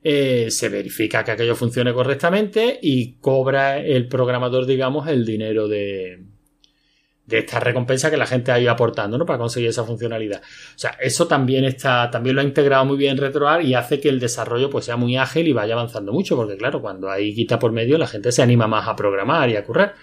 eh, 0.02 0.50
se 0.50 0.68
verifica 0.68 1.22
que 1.22 1.30
aquello 1.30 1.54
funcione 1.54 1.94
correctamente 1.94 2.80
y 2.82 3.18
cobra 3.20 3.78
el 3.78 4.08
programador, 4.08 4.66
digamos, 4.66 5.06
el 5.06 5.24
dinero 5.24 5.68
de, 5.68 6.24
de 7.30 7.38
esta 7.38 7.60
recompensa 7.60 8.10
que 8.10 8.16
la 8.16 8.26
gente 8.26 8.52
ha 8.52 8.60
ido 8.60 8.70
aportando, 8.70 9.16
¿no? 9.16 9.24
Para 9.24 9.38
conseguir 9.38 9.70
esa 9.70 9.84
funcionalidad. 9.84 10.40
O 10.40 10.78
sea, 10.78 10.96
eso 11.00 11.26
también 11.26 11.64
está, 11.64 12.10
también 12.10 12.36
lo 12.36 12.42
ha 12.42 12.44
integrado 12.44 12.84
muy 12.84 12.98
bien 12.98 13.16
RetroArch 13.16 13.64
y 13.64 13.74
hace 13.74 14.00
que 14.00 14.08
el 14.08 14.20
desarrollo 14.20 14.68
pues 14.68 14.84
sea 14.84 14.96
muy 14.96 15.16
ágil 15.16 15.48
y 15.48 15.52
vaya 15.52 15.74
avanzando 15.74 16.12
mucho, 16.12 16.36
porque 16.36 16.56
claro, 16.56 16.82
cuando 16.82 17.10
hay 17.10 17.32
guita 17.32 17.58
por 17.58 17.72
medio, 17.72 17.96
la 17.96 18.06
gente 18.06 18.32
se 18.32 18.42
anima 18.42 18.66
más 18.66 18.88
a 18.88 18.96
programar 18.96 19.48
y 19.48 19.56
a 19.56 19.64
currar. 19.64 19.94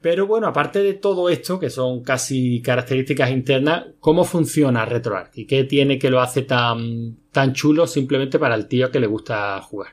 Pero 0.00 0.26
bueno, 0.26 0.46
aparte 0.46 0.82
de 0.82 0.92
todo 0.92 1.30
esto, 1.30 1.58
que 1.58 1.70
son 1.70 2.02
casi 2.02 2.60
características 2.60 3.30
internas, 3.30 3.86
¿cómo 4.00 4.24
funciona 4.24 4.84
RetroArch? 4.84 5.30
¿Y 5.38 5.46
qué 5.46 5.64
tiene 5.64 5.98
que 5.98 6.10
lo 6.10 6.20
hace 6.20 6.42
tan, 6.42 7.16
tan 7.32 7.54
chulo 7.54 7.86
simplemente 7.86 8.38
para 8.38 8.54
el 8.54 8.68
tío 8.68 8.90
que 8.90 9.00
le 9.00 9.06
gusta 9.06 9.58
jugar? 9.62 9.92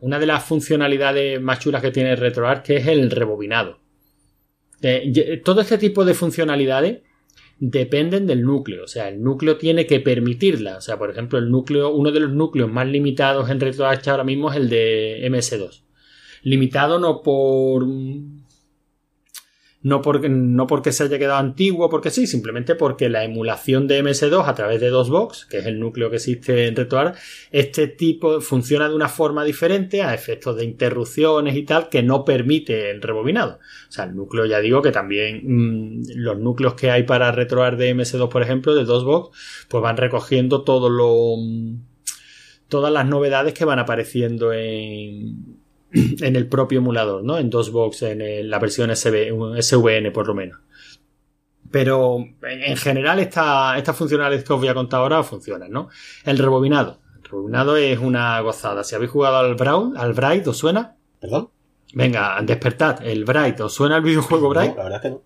Una 0.00 0.18
de 0.18 0.24
las 0.24 0.42
funcionalidades 0.44 1.40
más 1.42 1.58
chulas 1.58 1.82
que 1.82 1.90
tiene 1.90 2.16
RetroArch 2.16 2.70
es 2.70 2.86
el 2.86 3.10
rebobinado. 3.10 3.83
Todo 5.44 5.60
este 5.60 5.78
tipo 5.78 6.04
de 6.04 6.14
funcionalidades 6.14 7.02
dependen 7.58 8.26
del 8.26 8.42
núcleo, 8.42 8.84
o 8.84 8.88
sea, 8.88 9.08
el 9.08 9.22
núcleo 9.22 9.56
tiene 9.56 9.86
que 9.86 10.00
permitirla. 10.00 10.76
O 10.76 10.80
sea, 10.80 10.98
por 10.98 11.10
ejemplo, 11.10 11.38
el 11.38 11.50
núcleo, 11.50 11.90
uno 11.90 12.10
de 12.10 12.20
los 12.20 12.32
núcleos 12.32 12.70
más 12.70 12.86
limitados 12.86 13.48
en 13.50 13.60
RetroArch 13.60 14.08
ahora 14.08 14.24
mismo 14.24 14.50
es 14.50 14.56
el 14.56 14.68
de 14.68 15.20
MS2. 15.30 15.82
Limitado 16.42 16.98
no 16.98 17.22
por 17.22 17.86
no 19.84 20.00
porque, 20.00 20.30
no 20.30 20.66
porque 20.66 20.92
se 20.92 21.04
haya 21.04 21.18
quedado 21.18 21.38
antiguo, 21.38 21.90
porque 21.90 22.10
sí, 22.10 22.26
simplemente 22.26 22.74
porque 22.74 23.10
la 23.10 23.22
emulación 23.22 23.86
de 23.86 24.02
MS2 24.02 24.48
a 24.48 24.54
través 24.54 24.80
de 24.80 24.88
DOSBox, 24.88 25.44
que 25.44 25.58
es 25.58 25.66
el 25.66 25.78
núcleo 25.78 26.08
que 26.08 26.16
existe 26.16 26.66
en 26.66 26.74
RetroArch, 26.74 27.18
este 27.50 27.86
tipo 27.88 28.40
funciona 28.40 28.88
de 28.88 28.94
una 28.94 29.10
forma 29.10 29.44
diferente 29.44 30.02
a 30.02 30.14
efectos 30.14 30.56
de 30.56 30.64
interrupciones 30.64 31.54
y 31.54 31.64
tal 31.64 31.90
que 31.90 32.02
no 32.02 32.24
permite 32.24 32.90
el 32.90 33.02
rebobinado. 33.02 33.58
O 33.88 33.92
sea, 33.92 34.06
el 34.06 34.16
núcleo 34.16 34.46
ya 34.46 34.60
digo 34.60 34.80
que 34.80 34.90
también 34.90 35.42
mm, 35.44 36.02
los 36.16 36.38
núcleos 36.38 36.72
que 36.72 36.90
hay 36.90 37.02
para 37.02 37.30
RetroArch 37.30 37.76
de 37.76 37.94
MS2, 37.94 38.30
por 38.30 38.40
ejemplo, 38.40 38.74
de 38.74 38.84
DOSBox, 38.84 39.66
pues 39.68 39.82
van 39.82 39.98
recogiendo 39.98 40.62
todo 40.62 40.88
lo 40.88 41.36
mm, 41.36 41.76
todas 42.68 42.90
las 42.90 43.06
novedades 43.06 43.52
que 43.52 43.66
van 43.66 43.78
apareciendo 43.78 44.54
en 44.54 45.53
en 46.20 46.36
el 46.36 46.48
propio 46.48 46.78
emulador, 46.78 47.22
¿no? 47.22 47.38
En 47.38 47.50
DOSBox, 47.50 48.02
en 48.02 48.50
la 48.50 48.58
versión 48.58 48.94
SVN 48.94 50.12
por 50.12 50.26
lo 50.26 50.34
menos. 50.34 50.58
Pero 51.70 52.18
en 52.42 52.76
general 52.76 53.18
estas 53.18 53.96
funcionalidades 53.96 54.44
que 54.44 54.52
os 54.52 54.60
voy 54.60 54.68
a 54.68 54.74
contar 54.74 55.00
ahora 55.00 55.22
funcionan, 55.22 55.70
¿no? 55.70 55.88
El 56.24 56.38
rebobinado. 56.38 57.00
El 57.16 57.24
rebobinado 57.24 57.76
es 57.76 57.98
una 57.98 58.40
gozada. 58.40 58.84
Si 58.84 58.94
habéis 58.94 59.10
jugado 59.10 59.38
al 59.38 59.54
Brown, 59.54 59.96
al 59.96 60.12
Bright, 60.12 60.46
¿os 60.46 60.56
suena? 60.56 60.96
¿Perdón? 61.20 61.50
Venga, 61.94 62.38
despertad. 62.42 63.04
El 63.04 63.24
Bright, 63.24 63.60
¿os 63.60 63.72
suena 63.72 63.96
el 63.96 64.02
videojuego 64.02 64.48
Bright? 64.50 64.72
No, 64.72 64.76
la 64.76 64.84
verdad 64.84 65.02
que 65.02 65.10
no. 65.10 65.22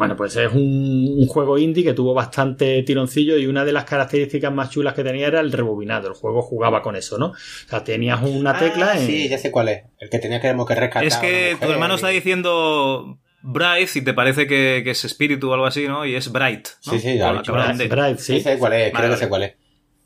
Bueno, 0.00 0.16
pues 0.16 0.34
es 0.34 0.50
un, 0.50 1.26
juego 1.26 1.58
indie 1.58 1.84
que 1.84 1.92
tuvo 1.92 2.14
bastante 2.14 2.82
tironcillo 2.84 3.36
y 3.36 3.44
una 3.44 3.66
de 3.66 3.72
las 3.72 3.84
características 3.84 4.50
más 4.50 4.70
chulas 4.70 4.94
que 4.94 5.04
tenía 5.04 5.26
era 5.26 5.40
el 5.40 5.52
rebobinado. 5.52 6.08
El 6.08 6.14
juego 6.14 6.40
jugaba 6.40 6.80
con 6.80 6.96
eso, 6.96 7.18
¿no? 7.18 7.26
O 7.26 7.68
sea, 7.68 7.84
tenías 7.84 8.22
una 8.22 8.58
tecla 8.58 8.92
ah, 8.94 8.96
Sí, 8.96 9.28
ya 9.28 9.36
sé 9.36 9.50
cuál 9.50 9.68
es. 9.68 9.82
El 9.98 10.08
que 10.08 10.18
tenía 10.18 10.40
que, 10.40 10.56
que 10.56 10.74
rescatar. 10.74 11.04
Es 11.04 11.18
que 11.18 11.54
tu 11.60 11.70
hermano 11.70 11.96
está 11.96 12.08
diciendo 12.08 13.18
Bright 13.42 13.94
y 13.96 14.00
te 14.00 14.14
parece 14.14 14.46
que, 14.46 14.78
es 14.90 15.04
espíritu 15.04 15.50
o 15.50 15.52
algo 15.52 15.66
así, 15.66 15.86
¿no? 15.86 16.06
Y 16.06 16.14
es 16.14 16.32
Bright. 16.32 16.66
Sí, 16.80 16.98
sí, 16.98 17.18
ya 17.18 17.32
Bright, 17.32 17.90
Bright, 17.90 18.18
sí. 18.20 18.36
sí 18.36 18.40
sé 18.40 18.56
cuál 18.56 18.72
es, 18.72 18.94
creo 18.94 19.10
que 19.10 19.16
sé 19.18 19.28
cuál 19.28 19.42
es. 19.42 19.52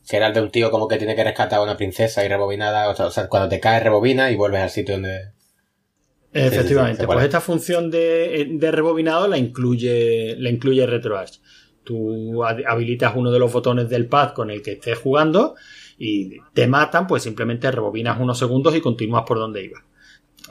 Que 0.09 0.17
era 0.17 0.27
el 0.27 0.35
de 0.35 0.41
un 0.41 0.51
tío 0.51 0.73
como 0.73 0.89
que 0.89 0.97
tiene 0.97 1.15
que 1.15 1.23
rescatar 1.23 1.61
a 1.61 1.63
una 1.63 1.77
princesa 1.77 2.25
y 2.25 2.29
rebobinada. 2.29 2.89
O 2.89 3.11
sea, 3.13 3.29
cuando 3.29 3.49
te 3.49 3.61
caes 3.61 3.85
rebobina 3.85 4.33
y 4.33 4.35
vuelves 4.35 4.61
al 4.61 4.71
sitio 4.71 4.97
donde... 4.97 5.35
Efectivamente, 6.35 7.07
pues 7.07 7.25
esta 7.25 7.41
función 7.41 7.91
de, 7.91 8.59
rebobinado 8.73 9.29
la 9.29 9.38
incluye, 9.38 10.35
la 10.37 10.50
incluye 10.50 10.85
RetroArch. 10.85 11.41
Tú 11.85 12.43
habilitas 12.45 13.12
uno 13.14 13.31
de 13.31 13.38
los 13.38 13.53
botones 13.53 13.88
del 13.88 14.07
pad 14.07 14.33
con 14.33 14.50
el 14.50 14.61
que 14.61 14.73
estés 14.73 14.99
jugando 14.99 15.55
y 15.97 16.41
te 16.53 16.67
matan, 16.67 17.07
pues 17.07 17.23
simplemente 17.23 17.71
rebobinas 17.71 18.19
unos 18.19 18.38
segundos 18.38 18.75
y 18.75 18.81
continúas 18.81 19.23
por 19.25 19.38
donde 19.38 19.64
ibas. 19.64 19.83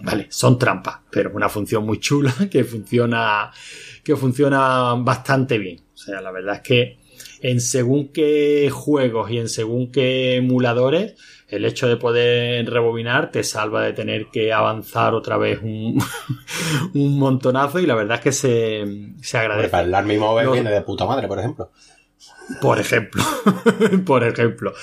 Vale, 0.01 0.27
son 0.29 0.57
trampas, 0.57 1.01
pero 1.11 1.29
es 1.29 1.35
una 1.35 1.49
función 1.49 1.85
muy 1.85 1.99
chula 1.99 2.33
que 2.51 2.63
funciona, 2.63 3.51
que 4.03 4.15
funciona 4.15 4.93
bastante 4.95 5.57
bien. 5.57 5.81
O 5.93 5.97
sea, 5.97 6.21
la 6.21 6.31
verdad 6.31 6.55
es 6.55 6.61
que 6.61 6.97
en 7.43 7.59
según 7.59 8.07
qué 8.07 8.69
juegos 8.71 9.29
y 9.29 9.37
en 9.37 9.49
según 9.49 9.91
qué 9.91 10.37
emuladores, 10.37 11.15
el 11.49 11.65
hecho 11.65 11.89
de 11.89 11.97
poder 11.97 12.67
rebobinar 12.69 13.31
te 13.31 13.43
salva 13.43 13.83
de 13.83 13.91
tener 13.91 14.27
que 14.31 14.53
avanzar 14.53 15.13
otra 15.13 15.37
vez 15.37 15.59
un, 15.61 16.01
un 16.93 17.19
montonazo 17.19 17.79
y 17.79 17.85
la 17.85 17.95
verdad 17.95 18.19
es 18.19 18.23
que 18.23 18.31
se, 18.31 18.85
se 19.21 19.37
agradece. 19.37 19.67
para 19.67 19.83
el 19.83 19.93
Army 19.93 20.17
Mobile 20.17 20.51
viene 20.51 20.71
de 20.71 20.81
puta 20.81 21.05
madre, 21.05 21.27
por 21.27 21.37
ejemplo. 21.37 21.69
Por 22.61 22.79
ejemplo, 22.79 23.21
por 24.05 24.23
ejemplo, 24.23 24.73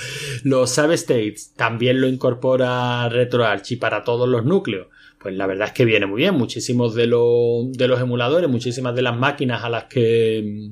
los 0.45 0.71
Save 0.71 0.95
States 0.95 1.55
también 1.55 2.00
lo 2.00 2.09
incorpora 2.09 3.09
RetroArch 3.09 3.73
y 3.73 3.76
para 3.76 4.05
todos 4.05 4.29
los 4.29 4.45
núcleos. 4.45 4.88
Pues 5.19 5.35
la 5.35 5.47
verdad 5.47 5.69
es 5.69 5.75
que 5.75 5.85
viene 5.85 6.07
muy 6.07 6.23
bien. 6.23 6.35
Muchísimos 6.35 6.95
de, 6.95 7.07
los 7.07 7.73
de 7.73 7.88
los 7.88 8.00
emuladores, 8.00 8.49
muchísimas 8.49 8.95
de 8.95 9.02
las 9.02 9.17
máquinas 9.17 9.62
a 9.64 9.69
las 9.69 9.85
que 9.85 10.71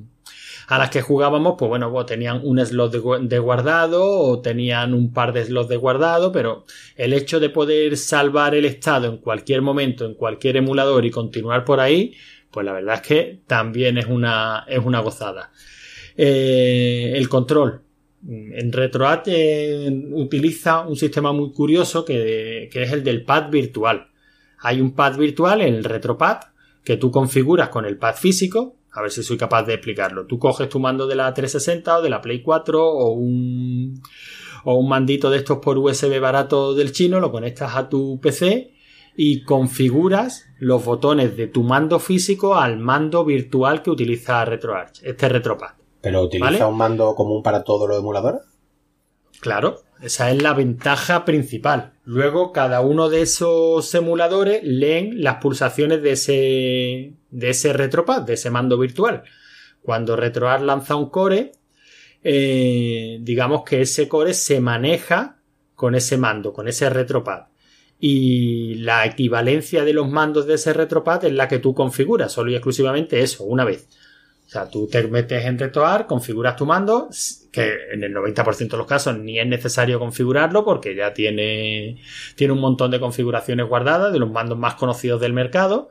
a 0.68 0.76
las 0.76 0.90
que 0.90 1.00
jugábamos, 1.00 1.54
pues 1.58 1.70
bueno, 1.70 2.04
tenían 2.04 2.42
un 2.44 2.64
slot 2.64 2.92
de, 3.22 3.38
guardado 3.38 4.04
o 4.04 4.40
tenían 4.42 4.92
un 4.92 5.14
par 5.14 5.32
de 5.32 5.46
slots 5.46 5.70
de 5.70 5.78
guardado, 5.78 6.30
pero 6.30 6.66
el 6.94 7.14
hecho 7.14 7.40
de 7.40 7.48
poder 7.48 7.96
salvar 7.96 8.54
el 8.54 8.66
estado 8.66 9.08
en 9.08 9.16
cualquier 9.16 9.62
momento, 9.62 10.04
en 10.04 10.12
cualquier 10.12 10.58
emulador 10.58 11.06
y 11.06 11.10
continuar 11.10 11.64
por 11.64 11.80
ahí, 11.80 12.14
pues 12.50 12.66
la 12.66 12.74
verdad 12.74 12.96
es 12.96 13.00
que 13.00 13.40
también 13.46 13.96
es 13.96 14.04
una, 14.06 14.66
es 14.68 14.84
una 14.84 15.00
gozada. 15.00 15.52
Eh, 16.14 17.14
el 17.16 17.30
control. 17.30 17.80
En 18.28 18.70
RetroAd 18.70 19.22
eh, 19.26 19.90
utiliza 20.12 20.80
un 20.80 20.96
sistema 20.96 21.32
muy 21.32 21.50
curioso 21.52 22.04
que, 22.04 22.68
que 22.70 22.82
es 22.82 22.92
el 22.92 23.02
del 23.02 23.24
pad 23.24 23.48
virtual. 23.48 24.08
Hay 24.58 24.82
un 24.82 24.92
pad 24.92 25.16
virtual, 25.16 25.62
el 25.62 25.82
RetroPad, 25.82 26.40
que 26.84 26.98
tú 26.98 27.10
configuras 27.10 27.70
con 27.70 27.86
el 27.86 27.96
pad 27.96 28.16
físico, 28.16 28.77
a 28.92 29.02
ver 29.02 29.10
si 29.10 29.22
soy 29.22 29.36
capaz 29.36 29.64
de 29.64 29.74
explicarlo. 29.74 30.26
Tú 30.26 30.38
coges 30.38 30.68
tu 30.68 30.80
mando 30.80 31.06
de 31.06 31.16
la 31.16 31.32
360 31.32 31.98
o 31.98 32.02
de 32.02 32.10
la 32.10 32.20
Play 32.20 32.42
4 32.42 32.84
o 32.84 33.12
un, 33.12 34.02
o 34.64 34.74
un 34.74 34.88
mandito 34.88 35.30
de 35.30 35.38
estos 35.38 35.58
por 35.58 35.78
USB 35.78 36.20
barato 36.20 36.74
del 36.74 36.92
chino, 36.92 37.20
lo 37.20 37.30
conectas 37.30 37.76
a 37.76 37.88
tu 37.88 38.18
PC 38.20 38.74
y 39.16 39.42
configuras 39.42 40.46
los 40.58 40.84
botones 40.84 41.36
de 41.36 41.48
tu 41.48 41.64
mando 41.64 41.98
físico 41.98 42.54
al 42.54 42.78
mando 42.78 43.24
virtual 43.24 43.82
que 43.82 43.90
utiliza 43.90 44.44
RetroArch, 44.44 45.02
este 45.02 45.28
RetroPad. 45.28 45.70
¿Pero 46.00 46.22
utiliza 46.22 46.66
un 46.68 46.76
mando 46.76 47.14
común 47.14 47.42
para 47.42 47.64
todos 47.64 47.88
los 47.88 47.98
emuladores? 47.98 48.42
Claro, 49.40 49.80
esa 50.02 50.30
es 50.30 50.42
la 50.42 50.54
ventaja 50.54 51.24
principal. 51.24 51.92
Luego, 52.04 52.52
cada 52.52 52.80
uno 52.80 53.08
de 53.08 53.22
esos 53.22 53.94
emuladores 53.94 54.62
leen 54.62 55.22
las 55.22 55.36
pulsaciones 55.36 56.02
de 56.02 56.12
ese, 56.12 57.12
de 57.30 57.50
ese 57.50 57.72
retropad, 57.72 58.22
de 58.22 58.34
ese 58.34 58.50
mando 58.50 58.78
virtual. 58.78 59.24
Cuando 59.82 60.16
RetroArch 60.16 60.62
lanza 60.62 60.96
un 60.96 61.10
core, 61.10 61.52
eh, 62.22 63.18
digamos 63.20 63.62
que 63.64 63.82
ese 63.82 64.08
core 64.08 64.34
se 64.34 64.60
maneja 64.60 65.38
con 65.74 65.94
ese 65.94 66.16
mando, 66.16 66.52
con 66.52 66.68
ese 66.68 66.90
retropad. 66.90 67.46
Y 68.00 68.76
la 68.76 69.04
equivalencia 69.06 69.84
de 69.84 69.92
los 69.92 70.08
mandos 70.08 70.46
de 70.46 70.54
ese 70.54 70.72
retropad 70.72 71.24
es 71.24 71.32
la 71.32 71.48
que 71.48 71.58
tú 71.58 71.74
configuras, 71.74 72.32
solo 72.32 72.50
y 72.50 72.54
exclusivamente 72.54 73.20
eso, 73.20 73.44
una 73.44 73.64
vez. 73.64 73.88
O 74.48 74.50
sea, 74.50 74.66
tú 74.66 74.88
te 74.88 75.06
metes 75.06 75.44
en 75.44 75.58
RetroArch, 75.58 76.06
configuras 76.06 76.56
tu 76.56 76.64
mando, 76.64 77.10
que 77.52 77.70
en 77.92 78.02
el 78.02 78.14
90% 78.14 78.70
de 78.70 78.76
los 78.78 78.86
casos 78.86 79.18
ni 79.18 79.38
es 79.38 79.46
necesario 79.46 79.98
configurarlo 79.98 80.64
porque 80.64 80.96
ya 80.96 81.12
tiene, 81.12 82.00
tiene 82.34 82.54
un 82.54 82.60
montón 82.60 82.90
de 82.90 82.98
configuraciones 82.98 83.68
guardadas 83.68 84.10
de 84.10 84.18
los 84.18 84.30
mandos 84.30 84.56
más 84.56 84.76
conocidos 84.76 85.20
del 85.20 85.34
mercado. 85.34 85.90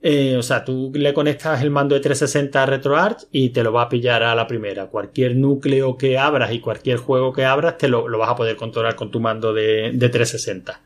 Eh, 0.00 0.36
o 0.36 0.42
sea, 0.44 0.64
tú 0.64 0.92
le 0.94 1.12
conectas 1.12 1.62
el 1.62 1.72
mando 1.72 1.96
de 1.96 2.00
360 2.00 2.62
a 2.62 2.66
RetroArch 2.66 3.26
y 3.32 3.48
te 3.48 3.64
lo 3.64 3.72
va 3.72 3.82
a 3.82 3.88
pillar 3.88 4.22
a 4.22 4.36
la 4.36 4.46
primera. 4.46 4.86
Cualquier 4.86 5.34
núcleo 5.34 5.96
que 5.96 6.16
abras 6.16 6.52
y 6.52 6.60
cualquier 6.60 6.98
juego 6.98 7.32
que 7.32 7.44
abras 7.44 7.76
te 7.76 7.88
lo, 7.88 8.06
vas 8.16 8.30
a 8.30 8.36
poder 8.36 8.54
controlar 8.54 8.94
con 8.94 9.10
tu 9.10 9.18
mando 9.18 9.52
de, 9.52 9.90
de 9.92 10.08
360. 10.10 10.80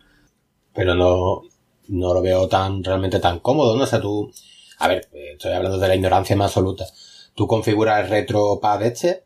Pero 0.72 0.94
no, 0.94 1.42
no 1.88 2.14
lo 2.14 2.22
veo 2.22 2.48
tan 2.48 2.82
realmente 2.82 3.20
tan 3.20 3.40
cómodo, 3.40 3.76
¿no? 3.76 3.84
O 3.84 3.86
sea, 3.86 4.00
tú 4.00 4.32
a 4.78 4.88
ver, 4.88 5.08
estoy 5.12 5.52
hablando 5.52 5.78
de 5.78 5.88
la 5.88 5.94
ignorancia 5.94 6.36
más 6.36 6.46
absoluta. 6.46 6.86
Tú 7.34 7.46
configuras 7.46 8.04
el 8.04 8.10
RetroPad 8.10 8.82
este 8.82 9.24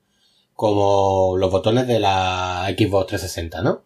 como 0.55 1.37
los 1.39 1.51
botones 1.51 1.87
de 1.87 1.99
la 1.99 2.67
Xbox 2.77 3.09
360, 3.09 3.63
¿no? 3.63 3.85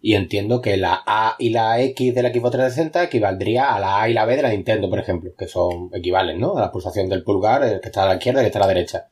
Y 0.00 0.14
entiendo 0.14 0.60
que 0.60 0.76
la 0.76 1.02
A 1.06 1.36
y 1.38 1.50
la 1.50 1.80
X 1.80 2.14
de 2.14 2.22
la 2.22 2.30
Xbox 2.30 2.52
360 2.52 3.04
equivaldría 3.04 3.74
a 3.74 3.80
la 3.80 4.02
A 4.02 4.08
y 4.08 4.14
la 4.14 4.24
B 4.24 4.36
de 4.36 4.42
la 4.42 4.50
Nintendo, 4.50 4.88
por 4.88 4.98
ejemplo, 4.98 5.32
que 5.36 5.48
son 5.48 5.90
equivalen, 5.92 6.38
¿no? 6.38 6.56
A 6.56 6.60
la 6.60 6.70
pulsación 6.70 7.08
del 7.08 7.24
pulgar, 7.24 7.64
el 7.64 7.80
que 7.80 7.88
está 7.88 8.04
a 8.04 8.06
la 8.08 8.14
izquierda 8.16 8.40
y 8.40 8.42
el 8.42 8.46
que 8.46 8.48
está 8.48 8.58
a 8.58 8.66
la 8.66 8.74
derecha. 8.74 9.08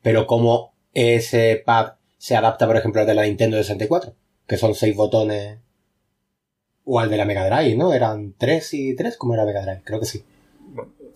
Pero 0.00 0.26
cómo 0.26 0.74
ese 0.94 1.62
pad 1.64 1.94
se 2.18 2.36
adapta, 2.36 2.66
por 2.66 2.76
ejemplo, 2.76 3.00
al 3.00 3.06
de 3.06 3.14
la 3.14 3.24
Nintendo 3.24 3.56
64, 3.56 4.14
que 4.46 4.56
son 4.56 4.74
seis 4.74 4.96
botones, 4.96 5.58
o 6.84 6.98
al 6.98 7.10
de 7.10 7.16
la 7.16 7.24
Mega 7.24 7.46
Drive, 7.46 7.76
¿no? 7.76 7.92
Eran 7.92 8.34
tres 8.36 8.74
y 8.74 8.96
tres, 8.96 9.16
¿cómo 9.16 9.34
era 9.34 9.44
Mega 9.44 9.62
Drive? 9.62 9.82
Creo 9.84 10.00
que 10.00 10.06
sí. 10.06 10.24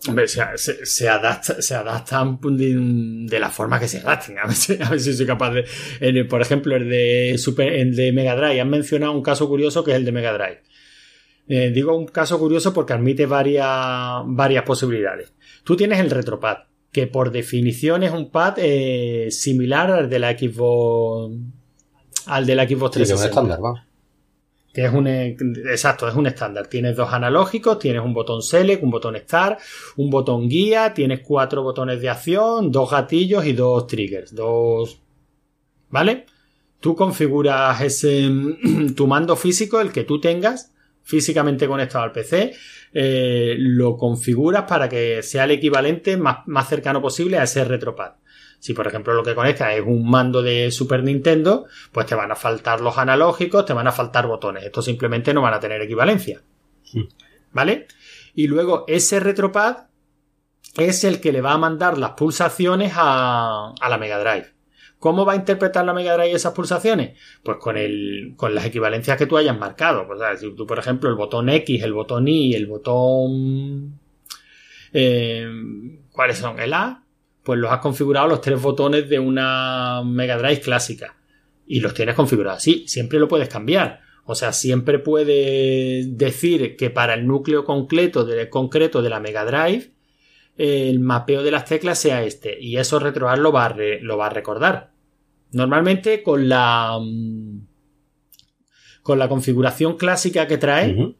Hombre, 0.07 0.27
se, 0.27 0.85
se, 0.85 1.09
adapta, 1.09 1.61
se 1.61 1.75
adaptan 1.75 2.39
de, 2.41 3.39
la 3.39 3.49
forma 3.49 3.79
que 3.79 3.87
se 3.87 3.99
adapten. 3.99 4.37
A 4.39 4.45
ver 4.45 4.99
si, 4.99 5.13
soy 5.13 5.25
capaz 5.25 5.51
de. 5.51 6.25
por 6.25 6.41
ejemplo, 6.41 6.75
el 6.75 6.89
de, 6.89 7.35
Super, 7.37 7.73
el 7.73 7.95
de 7.95 8.11
Mega 8.11 8.35
Drive. 8.35 8.61
Han 8.61 8.69
mencionado 8.69 9.11
un 9.13 9.23
caso 9.23 9.47
curioso 9.47 9.83
que 9.83 9.91
es 9.91 9.97
el 9.97 10.05
de 10.05 10.11
Mega 10.11 10.33
Drive. 10.33 10.61
Eh, 11.49 11.71
digo 11.73 11.95
un 11.95 12.07
caso 12.07 12.37
curioso 12.39 12.73
porque 12.73 12.93
admite 12.93 13.25
varias, 13.25 14.21
varias 14.25 14.63
posibilidades. 14.63 15.33
Tú 15.63 15.75
tienes 15.75 15.99
el 15.99 16.09
retropad, 16.11 16.57
que 16.91 17.07
por 17.07 17.31
definición 17.31 18.03
es 18.03 18.11
un 18.11 18.29
pad 18.29 18.55
eh, 18.57 19.29
similar 19.31 19.91
al 19.91 20.09
de 20.09 20.19
la 20.19 20.37
Xbox. 20.37 21.35
Al 22.25 22.45
de 22.45 22.55
la 22.55 22.67
Xbox 22.67 22.91
360 22.91 23.86
que 24.77 24.85
es 24.85 24.93
un 24.93 25.07
exacto, 25.07 26.07
es 26.07 26.13
un 26.13 26.27
estándar. 26.27 26.67
Tienes 26.67 26.95
dos 26.95 27.11
analógicos, 27.11 27.79
tienes 27.79 28.03
un 28.03 28.13
botón 28.13 28.43
select, 28.43 28.83
un 28.83 28.91
botón 28.91 29.17
start, 29.17 29.59
un 29.95 30.11
botón 30.11 30.47
guía, 30.47 30.93
tienes 30.93 31.21
cuatro 31.21 31.63
botones 31.63 31.99
de 31.99 32.07
acción, 32.07 32.71
dos 32.71 32.91
gatillos 32.91 33.43
y 33.47 33.53
dos 33.53 33.87
triggers, 33.87 34.35
dos 34.35 35.01
¿vale? 35.89 36.27
Tú 36.79 36.95
configuras 36.95 37.81
ese 37.81 38.29
tu 38.95 39.07
mando 39.07 39.35
físico, 39.35 39.81
el 39.81 39.91
que 39.91 40.03
tú 40.03 40.21
tengas 40.21 40.71
físicamente 41.01 41.67
conectado 41.67 42.03
al 42.03 42.11
PC, 42.11 42.53
eh, 42.93 43.55
lo 43.57 43.97
configuras 43.97 44.65
para 44.69 44.87
que 44.87 45.23
sea 45.23 45.45
el 45.45 45.51
equivalente 45.51 46.17
más, 46.17 46.45
más 46.45 46.69
cercano 46.69 47.01
posible 47.01 47.39
a 47.39 47.43
ese 47.45 47.65
retropad. 47.65 48.17
Si 48.59 48.73
por 48.73 48.87
ejemplo 48.87 49.13
lo 49.13 49.23
que 49.23 49.35
conectas 49.35 49.75
es 49.75 49.83
un 49.85 50.09
mando 50.09 50.41
de 50.41 50.71
Super 50.71 51.03
Nintendo, 51.03 51.65
pues 51.91 52.05
te 52.05 52.15
van 52.15 52.31
a 52.31 52.35
faltar 52.35 52.81
los 52.81 52.97
analógicos, 52.97 53.65
te 53.65 53.73
van 53.73 53.87
a 53.87 53.91
faltar 53.91 54.27
botones. 54.27 54.63
Estos 54.63 54.85
simplemente 54.85 55.33
no 55.33 55.41
van 55.41 55.53
a 55.53 55.59
tener 55.59 55.81
equivalencia. 55.81 56.41
¿Vale? 57.51 57.87
Y 58.33 58.47
luego 58.47 58.85
ese 58.87 59.19
retropad 59.19 59.87
es 60.77 61.03
el 61.03 61.19
que 61.19 61.31
le 61.31 61.41
va 61.41 61.53
a 61.53 61.57
mandar 61.57 61.97
las 61.97 62.11
pulsaciones 62.11 62.93
a, 62.95 63.73
la 63.89 63.97
Mega 63.97 64.19
Drive. 64.19 64.53
¿Cómo 64.99 65.25
va 65.25 65.33
a 65.33 65.37
interpretar 65.37 65.85
la 65.85 65.93
Mega 65.93 66.15
Drive 66.15 66.33
esas 66.33 66.53
pulsaciones? 66.53 67.17
Pues 67.43 67.57
con, 67.57 67.77
el, 67.77 68.33
con 68.35 68.53
las 68.53 68.65
equivalencias 68.65 69.17
que 69.17 69.27
tú 69.27 69.37
hayas 69.37 69.57
marcado. 69.57 70.07
Pues, 70.07 70.39
si 70.39 70.51
tú, 70.55 70.65
por 70.65 70.79
ejemplo, 70.79 71.09
el 71.09 71.15
botón 71.15 71.49
X, 71.49 71.83
el 71.83 71.93
botón 71.93 72.27
Y, 72.27 72.53
el 72.53 72.65
botón... 72.65 73.99
Eh, 74.93 75.47
¿Cuáles 76.11 76.37
son? 76.37 76.59
El 76.59 76.73
A, 76.73 77.03
pues 77.47 77.61
los 77.61 77.71
has 77.71 77.79
configurado 77.79 78.27
los 78.27 78.41
tres 78.41 78.61
botones 78.61 79.07
de 79.07 79.19
una 79.19 80.01
Mega 80.03 80.37
Drive 80.37 80.59
clásica. 80.59 81.15
Y 81.65 81.79
los 81.79 81.93
tienes 81.93 82.13
configurados 82.13 82.57
así. 82.57 82.83
Siempre 82.89 83.19
lo 83.19 83.29
puedes 83.29 83.47
cambiar. 83.47 84.01
O 84.25 84.35
sea, 84.35 84.51
siempre 84.51 84.99
puedes 84.99 86.17
decir 86.17 86.75
que 86.75 86.89
para 86.89 87.13
el 87.13 87.25
núcleo 87.25 87.63
concreto 87.63 88.25
de, 88.25 88.49
concreto 88.49 89.01
de 89.01 89.09
la 89.09 89.21
Mega 89.21 89.45
Drive, 89.45 89.91
el 90.57 90.99
mapeo 90.99 91.41
de 91.41 91.51
las 91.51 91.63
teclas 91.63 91.99
sea 91.99 92.21
este. 92.21 92.59
Y 92.59 92.75
eso 92.75 92.99
RetroArch 92.99 93.39
lo 93.39 93.53
va 93.53 93.67
a, 93.67 93.75
lo 94.01 94.17
va 94.17 94.25
a 94.25 94.31
recordar. 94.31 94.91
Normalmente 95.53 96.23
con 96.23 96.49
la. 96.49 96.99
Mm, 97.01 97.61
con 99.03 99.19
la 99.19 99.29
configuración 99.29 99.95
clásica 99.95 100.47
que 100.47 100.57
trae. 100.57 101.15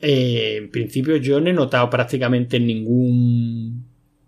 Eh, 0.00 0.56
en 0.56 0.72
principio 0.72 1.18
yo 1.18 1.40
no 1.40 1.50
he 1.50 1.52
notado 1.52 1.88
prácticamente 1.88 2.58
ningún 2.58 3.75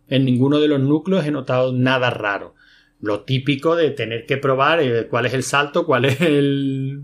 en 0.08 0.24
ninguno 0.24 0.58
de 0.58 0.68
los 0.68 0.80
núcleos 0.80 1.26
he 1.26 1.30
notado 1.30 1.72
nada 1.72 2.10
raro. 2.10 2.54
Lo 3.00 3.22
típico 3.24 3.76
de 3.76 3.90
tener 3.90 4.26
que 4.26 4.36
probar 4.36 4.80
eh, 4.80 5.06
cuál 5.08 5.26
es 5.26 5.34
el 5.34 5.42
salto, 5.42 5.86
cuál 5.86 6.04
es 6.04 6.20
el. 6.20 7.02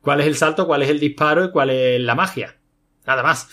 cuál 0.00 0.20
es 0.20 0.26
el 0.26 0.36
salto, 0.36 0.66
cuál 0.66 0.82
es 0.82 0.90
el 0.90 1.00
disparo 1.00 1.46
y 1.46 1.50
cuál 1.50 1.70
es 1.70 2.00
la 2.00 2.14
magia. 2.14 2.56
Nada 3.06 3.22
más. 3.22 3.48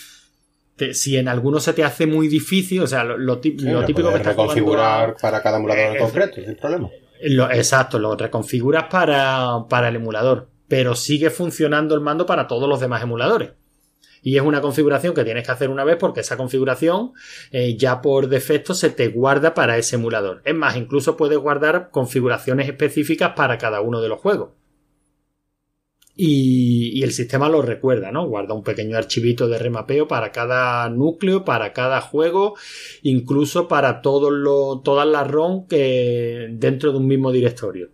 si 0.93 1.17
en 1.17 1.27
alguno 1.27 1.59
se 1.59 1.73
te 1.73 1.83
hace 1.83 2.07
muy 2.07 2.27
difícil, 2.27 2.81
o 2.81 2.87
sea, 2.87 3.03
lo, 3.03 3.39
típico 3.39 3.85
que 3.85 3.91
estás 3.93 4.25
reconfigurar 4.25 5.15
para 5.21 5.41
cada 5.41 5.57
emulador 5.57 5.95
en 5.95 5.97
concreto, 5.97 6.35
sin 6.35 6.55
problema. 6.55 6.89
exacto, 7.51 7.99
lo 7.99 8.15
reconfiguras 8.15 8.85
para, 8.85 9.65
para 9.69 9.89
el 9.89 9.95
emulador, 9.95 10.49
pero 10.67 10.95
sigue 10.95 11.29
funcionando 11.29 11.95
el 11.95 12.01
mando 12.01 12.25
para 12.25 12.47
todos 12.47 12.67
los 12.67 12.79
demás 12.79 13.03
emuladores 13.03 13.51
y 14.21 14.37
es 14.37 14.43
una 14.43 14.61
configuración 14.61 15.13
que 15.13 15.23
tienes 15.23 15.45
que 15.45 15.51
hacer 15.51 15.69
una 15.69 15.83
vez 15.83 15.97
porque 15.97 16.21
esa 16.21 16.37
configuración 16.37 17.13
eh, 17.51 17.75
ya 17.77 18.01
por 18.01 18.27
defecto 18.27 18.73
se 18.73 18.89
te 18.89 19.07
guarda 19.07 19.53
para 19.53 19.77
ese 19.77 19.95
emulador. 19.95 20.41
Es 20.45 20.55
más, 20.55 20.77
incluso 20.77 21.17
puedes 21.17 21.39
guardar 21.39 21.89
configuraciones 21.91 22.67
específicas 22.67 23.33
para 23.35 23.57
cada 23.57 23.81
uno 23.81 24.01
de 24.01 24.09
los 24.09 24.19
juegos. 24.19 24.49
Y, 26.15 27.01
el 27.03 27.13
sistema 27.13 27.49
lo 27.49 27.61
recuerda, 27.61 28.11
¿no? 28.11 28.27
Guarda 28.27 28.53
un 28.53 28.63
pequeño 28.63 28.97
archivito 28.97 29.47
de 29.47 29.57
remapeo 29.57 30.07
para 30.07 30.31
cada 30.31 30.87
núcleo, 30.89 31.43
para 31.45 31.73
cada 31.73 31.99
juego, 32.01 32.55
incluso 33.01 33.67
para 33.67 34.01
todos 34.01 34.31
todas 34.83 35.07
las 35.07 35.27
ROM 35.27 35.67
que 35.67 36.49
dentro 36.51 36.91
de 36.91 36.97
un 36.97 37.07
mismo 37.07 37.31
directorio. 37.31 37.89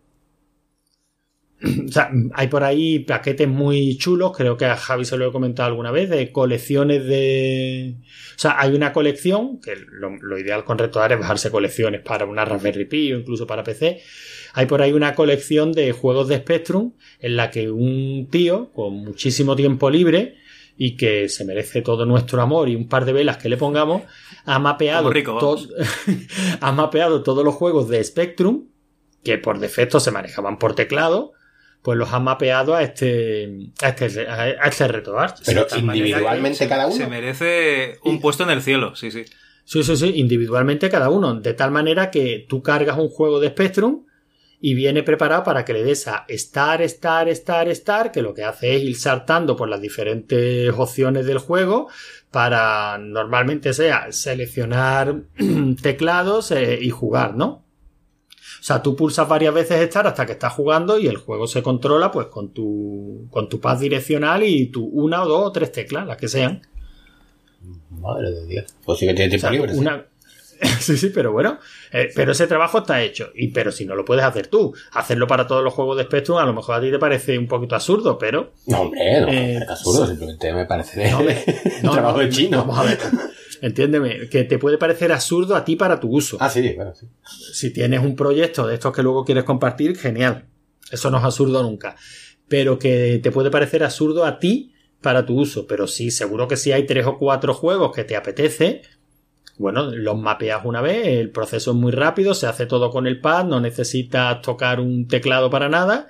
o 1.87 1.91
sea, 1.91 2.11
hay 2.33 2.47
por 2.47 2.63
ahí 2.63 2.99
paquetes 2.99 3.47
muy 3.47 3.97
chulos, 3.97 4.35
creo 4.35 4.57
que 4.57 4.65
a 4.65 4.77
Javi 4.77 5.05
se 5.05 5.17
lo 5.17 5.27
he 5.27 5.31
comentado 5.31 5.67
alguna 5.67 5.91
vez, 5.91 6.09
de 6.09 6.31
colecciones 6.31 7.05
de... 7.05 7.95
O 8.35 8.39
sea, 8.39 8.59
hay 8.59 8.73
una 8.73 8.93
colección, 8.93 9.59
que 9.59 9.75
lo, 9.75 10.37
ideal 10.37 10.63
con 10.63 10.77
RetroArt 10.77 11.13
es 11.13 11.19
bajarse 11.19 11.49
colecciones 11.49 12.01
para 12.01 12.25
una 12.25 12.45
Raspberry 12.45 12.85
Pi 12.85 13.13
o 13.13 13.19
incluso 13.19 13.47
para 13.47 13.63
PC. 13.63 14.01
Hay 14.53 14.65
por 14.67 14.81
ahí 14.81 14.93
una 14.93 15.15
colección 15.15 15.71
de 15.71 15.91
juegos 15.91 16.27
de 16.27 16.37
Spectrum 16.37 16.93
en 17.19 17.35
la 17.35 17.49
que 17.49 17.71
un 17.71 18.27
tío 18.29 18.71
con 18.73 18.93
muchísimo 18.93 19.55
tiempo 19.55 19.89
libre 19.89 20.35
y 20.77 20.95
que 20.95 21.27
se 21.27 21.43
merece 21.43 21.81
todo 21.81 22.05
nuestro 22.05 22.41
amor 22.41 22.69
y 22.69 22.75
un 22.75 22.87
par 22.87 23.05
de 23.05 23.13
velas 23.13 23.37
que 23.37 23.49
le 23.49 23.57
pongamos, 23.57 24.03
ha 24.45 24.59
mapeado, 24.59 25.11
ha 26.61 26.71
mapeado 26.71 27.23
todos 27.23 27.43
los 27.43 27.55
juegos 27.55 27.89
de 27.89 28.03
Spectrum 28.03 28.67
que 29.23 29.37
por 29.39 29.59
defecto 29.59 29.99
se 29.99 30.11
manejaban 30.11 30.59
por 30.59 30.75
teclado, 30.75 31.33
pues 31.87 31.97
los 31.97 32.11
han 32.11 32.25
mapeado 32.25 32.75
a 32.75 32.83
este 32.83 33.47
a 33.81 33.87
este, 33.87 34.27
a 34.27 34.67
este 34.67 34.87
RetroArch. 34.89 35.35
Pero 35.45 35.65
individualmente 35.77 36.67
cada 36.67 36.85
uno. 36.87 36.93
Se 36.97 37.07
merece 37.07 37.97
un 38.03 38.19
puesto 38.19 38.43
en 38.43 38.49
el 38.49 38.61
cielo, 38.61 38.93
sí, 38.93 39.09
sí. 39.09 39.23
Sí, 39.63 39.83
sí, 39.83 39.95
sí, 39.95 40.11
individualmente 40.15 40.89
cada 40.89 41.09
uno. 41.09 41.35
De 41.35 41.53
tal 41.53 41.71
manera 41.71 42.11
que 42.11 42.45
tú 42.49 42.61
cargas 42.61 42.97
un 42.97 43.07
juego 43.07 43.39
de 43.39 43.51
Spectrum 43.51 44.03
y 44.59 44.73
viene 44.73 45.01
preparado 45.01 45.45
para 45.45 45.63
que 45.63 45.71
le 45.71 45.85
des 45.85 46.09
a 46.09 46.25
Star, 46.27 46.81
Star, 46.81 47.29
Star, 47.29 47.69
Star, 47.69 48.11
que 48.11 48.21
lo 48.21 48.33
que 48.33 48.43
hace 48.43 48.75
es 48.75 48.83
ir 48.83 48.97
saltando 48.97 49.55
por 49.55 49.69
las 49.69 49.79
diferentes 49.79 50.69
opciones 50.75 51.25
del 51.25 51.37
juego 51.37 51.87
para 52.31 52.97
normalmente 52.97 53.71
sea 53.71 54.11
seleccionar 54.11 55.21
teclados 55.81 56.51
eh, 56.51 56.79
y 56.81 56.89
jugar, 56.89 57.37
¿no? 57.37 57.63
O 58.59 58.63
sea, 58.63 58.81
tú 58.81 58.95
pulsas 58.95 59.27
varias 59.27 59.53
veces 59.53 59.87
Start 59.87 60.07
hasta 60.07 60.25
que 60.25 60.33
estás 60.33 60.53
jugando 60.53 60.99
y 60.99 61.07
el 61.07 61.17
juego 61.17 61.47
se 61.47 61.63
controla 61.63 62.11
pues 62.11 62.27
con 62.27 62.53
tu, 62.53 63.27
con 63.29 63.49
tu 63.49 63.59
pad 63.59 63.79
direccional 63.79 64.43
y 64.43 64.67
tu 64.67 64.85
una 64.85 65.23
o 65.23 65.27
dos 65.27 65.47
o 65.47 65.51
tres 65.51 65.71
teclas, 65.71 66.07
las 66.07 66.17
que 66.17 66.27
sean. 66.27 66.61
Madre 67.89 68.31
de 68.31 68.45
Dios. 68.45 68.75
Pues 68.85 68.99
sí 68.99 69.07
que 69.07 69.13
tiene 69.13 69.29
tiempo 69.29 69.49
libre. 69.49 69.73
sí, 70.79 70.97
sí, 70.97 71.09
pero 71.13 71.31
bueno. 71.31 71.59
Eh, 71.91 72.09
pero 72.15 72.31
ese 72.31 72.47
trabajo 72.47 72.79
está 72.79 73.01
hecho. 73.01 73.31
Y 73.35 73.49
pero 73.49 73.71
si 73.71 73.85
no 73.85 73.95
lo 73.95 74.05
puedes 74.05 74.25
hacer 74.25 74.47
tú, 74.47 74.73
hacerlo 74.93 75.27
para 75.27 75.47
todos 75.47 75.63
los 75.63 75.73
juegos 75.73 75.97
de 75.97 76.03
Spectrum, 76.03 76.37
a 76.37 76.45
lo 76.45 76.53
mejor 76.53 76.75
a 76.75 76.81
ti 76.81 76.91
te 76.91 76.99
parece 76.99 77.37
un 77.37 77.47
poquito 77.47 77.75
absurdo, 77.75 78.17
pero. 78.17 78.53
No, 78.65 78.81
hombre, 78.81 79.21
no, 79.21 79.27
eh, 79.27 79.59
absurdo, 79.67 80.07
simplemente 80.07 80.51
me 80.53 80.65
parece 80.65 81.11
no, 81.83 81.91
trabajo 81.93 82.19
de 82.19 82.29
chino. 82.29 82.57
Vamos 82.59 82.77
a 82.79 82.83
ver. 82.83 82.97
Entiéndeme, 83.61 84.29
que 84.29 84.43
te 84.43 84.57
puede 84.57 84.77
parecer 84.77 85.11
absurdo 85.11 85.55
a 85.55 85.65
ti 85.65 85.75
para 85.75 85.99
tu 85.99 86.09
uso. 86.09 86.37
Ah, 86.39 86.49
sí, 86.49 86.73
bueno, 86.75 86.93
sí. 86.93 87.07
Si 87.53 87.71
tienes 87.71 88.01
un 88.01 88.15
proyecto 88.15 88.67
de 88.67 88.75
estos 88.75 88.93
que 88.93 89.03
luego 89.03 89.25
quieres 89.25 89.43
compartir, 89.43 89.97
genial. 89.97 90.45
Eso 90.91 91.09
no 91.09 91.17
es 91.17 91.23
absurdo 91.23 91.61
nunca. 91.63 91.95
Pero 92.47 92.79
que 92.79 93.19
te 93.21 93.31
puede 93.31 93.51
parecer 93.51 93.83
absurdo 93.83 94.25
a 94.25 94.39
ti 94.39 94.73
para 95.01 95.25
tu 95.25 95.39
uso. 95.39 95.67
Pero 95.67 95.87
sí, 95.87 96.11
seguro 96.11 96.47
que 96.47 96.57
si 96.57 96.71
hay 96.71 96.85
tres 96.85 97.05
o 97.05 97.17
cuatro 97.17 97.53
juegos 97.53 97.93
que 97.93 98.03
te 98.03 98.15
apetece, 98.15 98.81
bueno, 99.57 99.91
los 99.91 100.17
mapeas 100.17 100.61
una 100.65 100.81
vez, 100.81 101.07
el 101.07 101.31
proceso 101.31 101.71
es 101.71 101.77
muy 101.77 101.91
rápido, 101.91 102.33
se 102.33 102.47
hace 102.47 102.65
todo 102.65 102.91
con 102.91 103.07
el 103.07 103.19
pad, 103.19 103.45
no 103.45 103.59
necesitas 103.59 104.41
tocar 104.41 104.79
un 104.79 105.07
teclado 105.07 105.49
para 105.49 105.67
nada 105.67 106.07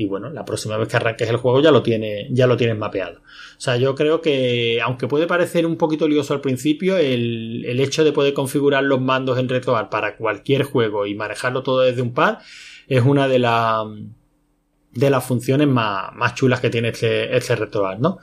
y 0.00 0.06
bueno, 0.06 0.30
la 0.30 0.44
próxima 0.44 0.76
vez 0.76 0.86
que 0.86 0.96
arranques 0.96 1.28
el 1.28 1.38
juego 1.38 1.60
ya 1.60 1.72
lo 1.72 1.82
tienes, 1.82 2.28
ya 2.30 2.46
lo 2.46 2.56
tienes 2.56 2.78
mapeado. 2.78 3.18
O 3.18 3.60
sea, 3.60 3.76
yo 3.78 3.96
creo 3.96 4.20
que, 4.20 4.80
aunque 4.80 5.08
puede 5.08 5.26
parecer 5.26 5.66
un 5.66 5.76
poquito 5.76 6.06
lioso 6.06 6.32
al 6.32 6.40
principio, 6.40 6.96
el, 6.96 7.80
hecho 7.80 8.04
de 8.04 8.12
poder 8.12 8.32
configurar 8.32 8.84
los 8.84 9.00
mandos 9.00 9.40
en 9.40 9.48
RetroArt 9.48 9.90
para 9.90 10.16
cualquier 10.16 10.62
juego 10.62 11.04
y 11.04 11.16
manejarlo 11.16 11.64
todo 11.64 11.80
desde 11.80 12.02
un 12.02 12.14
pad 12.14 12.38
es 12.86 13.02
una 13.02 13.26
de 13.26 13.40
las 13.40 13.86
de 14.92 15.10
las 15.10 15.24
funciones 15.24 15.66
más, 15.66 16.14
más 16.14 16.36
chulas 16.36 16.60
que 16.60 16.70
tiene 16.70 16.90
este, 16.90 17.36
este 17.36 17.56
RetroArt, 17.56 17.98
¿no? 17.98 18.18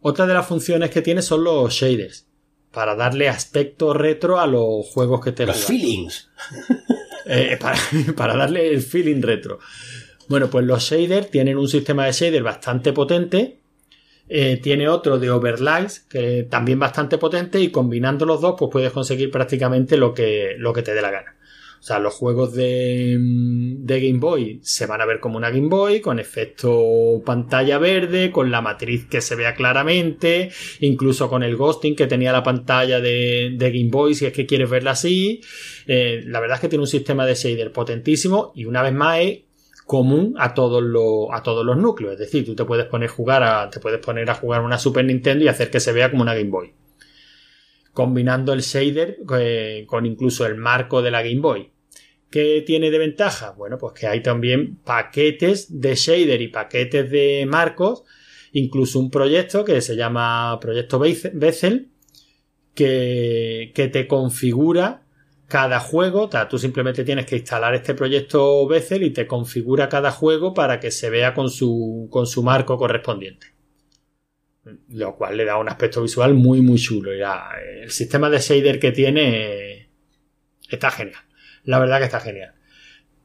Otra 0.00 0.26
de 0.26 0.32
las 0.32 0.46
funciones 0.46 0.88
que 0.88 1.02
tiene 1.02 1.20
son 1.20 1.44
los 1.44 1.74
shaders 1.74 2.26
para 2.70 2.96
darle 2.96 3.28
aspecto 3.28 3.92
retro 3.92 4.40
a 4.40 4.46
los 4.46 4.86
juegos 4.86 5.22
que 5.22 5.32
te 5.32 5.44
Los 5.44 5.66
feelings. 5.66 6.30
Eh, 7.26 7.56
para, 7.60 7.78
para, 8.16 8.34
darle 8.34 8.72
el 8.72 8.82
feeling 8.82 9.20
retro. 9.20 9.60
Bueno, 10.32 10.48
pues 10.48 10.64
los 10.64 10.82
shaders 10.82 11.30
tienen 11.30 11.58
un 11.58 11.68
sistema 11.68 12.06
de 12.06 12.12
shader 12.12 12.42
bastante 12.42 12.94
potente. 12.94 13.58
Eh, 14.30 14.58
tiene 14.62 14.88
otro 14.88 15.18
de 15.18 15.28
overlays 15.28 16.00
que 16.08 16.44
también 16.44 16.78
bastante 16.78 17.18
potente 17.18 17.60
y 17.60 17.68
combinando 17.68 18.24
los 18.24 18.40
dos 18.40 18.54
pues 18.58 18.70
puedes 18.72 18.92
conseguir 18.92 19.30
prácticamente 19.30 19.98
lo 19.98 20.14
que, 20.14 20.54
lo 20.56 20.72
que 20.72 20.80
te 20.80 20.94
dé 20.94 21.02
la 21.02 21.10
gana. 21.10 21.36
O 21.78 21.82
sea, 21.82 21.98
los 21.98 22.14
juegos 22.14 22.54
de, 22.54 23.18
de, 23.20 24.00
Game 24.00 24.20
Boy 24.20 24.60
se 24.62 24.86
van 24.86 25.02
a 25.02 25.04
ver 25.04 25.20
como 25.20 25.36
una 25.36 25.50
Game 25.50 25.68
Boy, 25.68 26.00
con 26.00 26.18
efecto 26.18 27.20
pantalla 27.26 27.76
verde, 27.76 28.30
con 28.32 28.50
la 28.50 28.62
matriz 28.62 29.04
que 29.04 29.20
se 29.20 29.34
vea 29.34 29.54
claramente, 29.54 30.50
incluso 30.80 31.28
con 31.28 31.42
el 31.42 31.56
ghosting 31.56 31.94
que 31.94 32.06
tenía 32.06 32.32
la 32.32 32.42
pantalla 32.42 33.02
de, 33.02 33.52
de 33.54 33.70
Game 33.70 33.90
Boy, 33.90 34.14
si 34.14 34.24
es 34.24 34.32
que 34.32 34.46
quieres 34.46 34.70
verla 34.70 34.92
así. 34.92 35.42
Eh, 35.86 36.22
la 36.24 36.40
verdad 36.40 36.54
es 36.54 36.60
que 36.62 36.68
tiene 36.68 36.84
un 36.84 36.88
sistema 36.88 37.26
de 37.26 37.34
shader 37.34 37.70
potentísimo 37.70 38.52
y 38.54 38.64
una 38.64 38.80
vez 38.80 38.94
más 38.94 39.18
es 39.18 39.38
común 39.92 40.34
a 40.38 40.54
todos 40.54 40.82
los 40.82 41.26
a 41.32 41.42
todos 41.42 41.66
los 41.66 41.76
núcleos. 41.76 42.14
Es 42.14 42.18
decir 42.18 42.46
tú 42.46 42.56
te 42.56 42.64
puedes 42.64 42.86
poner 42.86 43.10
jugar 43.10 43.42
a, 43.42 43.68
te 43.68 43.78
puedes 43.78 44.00
poner 44.00 44.30
a 44.30 44.34
jugar 44.34 44.62
una 44.62 44.78
Super 44.78 45.04
Nintendo 45.04 45.44
y 45.44 45.48
hacer 45.48 45.70
que 45.70 45.80
se 45.80 45.92
vea 45.92 46.10
como 46.10 46.22
una 46.22 46.34
Game 46.34 46.48
Boy. 46.48 46.72
Combinando 47.92 48.54
el 48.54 48.62
shader 48.62 49.18
eh, 49.38 49.84
con 49.86 50.06
incluso 50.06 50.46
el 50.46 50.54
marco 50.54 51.02
de 51.02 51.10
la 51.10 51.20
Game 51.20 51.42
Boy. 51.42 51.72
¿Qué 52.30 52.64
tiene 52.66 52.90
de 52.90 52.96
ventaja? 52.96 53.50
Bueno, 53.50 53.76
pues 53.76 53.92
que 53.92 54.06
hay 54.06 54.22
también 54.22 54.76
paquetes 54.76 55.78
de 55.78 55.94
shader 55.94 56.40
y 56.40 56.48
paquetes 56.48 57.10
de 57.10 57.44
marcos, 57.46 58.04
incluso 58.52 58.98
un 58.98 59.10
proyecto 59.10 59.62
que 59.62 59.82
se 59.82 59.94
llama 59.94 60.58
Proyecto 60.58 60.98
Bessel, 61.00 61.90
que, 62.74 63.72
que 63.74 63.88
te 63.88 64.06
configura 64.06 65.01
cada 65.52 65.80
juego, 65.80 66.30
tú 66.48 66.56
simplemente 66.56 67.04
tienes 67.04 67.26
que 67.26 67.36
instalar 67.36 67.74
este 67.74 67.92
proyecto 67.92 68.66
Bessel 68.66 69.02
y 69.02 69.10
te 69.10 69.26
configura 69.26 69.90
cada 69.90 70.10
juego 70.10 70.54
para 70.54 70.80
que 70.80 70.90
se 70.90 71.10
vea 71.10 71.34
con 71.34 71.50
su, 71.50 72.08
con 72.10 72.26
su 72.26 72.42
marco 72.42 72.78
correspondiente. 72.78 73.48
Lo 74.88 75.14
cual 75.14 75.36
le 75.36 75.44
da 75.44 75.58
un 75.58 75.68
aspecto 75.68 76.00
visual 76.00 76.32
muy, 76.32 76.62
muy 76.62 76.78
chulo. 76.78 77.10
el 77.12 77.90
sistema 77.90 78.30
de 78.30 78.38
shader 78.38 78.80
que 78.80 78.92
tiene 78.92 79.90
está 80.70 80.90
genial. 80.90 81.20
La 81.64 81.78
verdad 81.78 81.98
que 81.98 82.06
está 82.06 82.20
genial. 82.20 82.54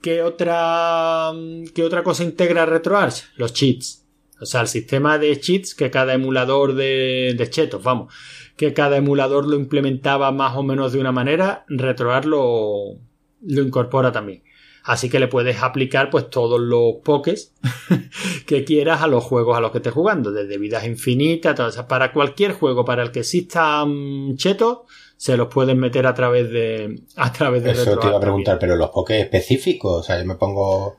¿Qué 0.02 0.22
otra, 0.22 1.32
qué 1.74 1.82
otra 1.82 2.04
cosa 2.04 2.26
integra 2.26 2.66
RetroArch? 2.66 3.38
Los 3.38 3.54
cheats. 3.54 4.06
O 4.40 4.46
sea, 4.46 4.62
el 4.62 4.68
sistema 4.68 5.18
de 5.18 5.40
cheats 5.40 5.74
que 5.74 5.90
cada 5.90 6.14
emulador 6.14 6.76
de, 6.76 7.36
de 7.38 7.50
chetos, 7.50 7.84
vamos, 7.84 8.14
que 8.56 8.74
cada 8.74 8.98
emulador 8.98 9.48
lo 9.48 9.56
implementaba 9.56 10.32
más 10.32 10.56
o 10.56 10.64
menos 10.64 10.94
de 10.94 11.00
una 11.00 11.12
manera, 11.12 11.66
RetroArch 11.68 12.26
lo, 12.26 12.98
lo 13.42 13.62
incorpora 13.62 14.12
también. 14.12 14.44
Así 14.84 15.10
que 15.10 15.20
le 15.20 15.28
puedes 15.28 15.62
aplicar 15.62 16.10
pues 16.10 16.30
todos 16.30 16.62
los 16.62 16.96
pokés 17.04 17.54
que 18.46 18.64
quieras 18.64 19.02
a 19.02 19.08
los 19.08 19.22
juegos 19.22 19.58
a 19.58 19.60
los 19.60 19.72
que 19.72 19.80
estés 19.80 19.94
jugando, 19.94 20.32
desde 20.32 20.58
vidas 20.58 20.86
infinitas, 20.86 21.76
para 21.84 22.14
cualquier 22.14 22.54
juego 22.54 22.86
para 22.86 23.04
el 23.04 23.12
que 23.12 23.20
existan 23.20 24.38
chetos, 24.38 24.80
se 25.18 25.36
los 25.36 25.50
pueden 25.50 25.80
meter 25.80 26.08
a 26.08 26.14
través 26.14 26.50
de 26.52 27.02
a 27.18 27.34
través 27.34 27.64
de 27.64 27.72
Eso 27.72 27.98
te 27.98 28.08
iba 28.08 28.16
a 28.16 28.22
preguntar, 28.22 28.58
pero 28.60 28.78
los 28.78 28.90
pokés 28.92 29.22
específicos, 29.24 30.00
o 30.00 30.04
sea, 30.04 30.20
yo 30.20 30.26
me 30.26 30.36
pongo 30.36 30.96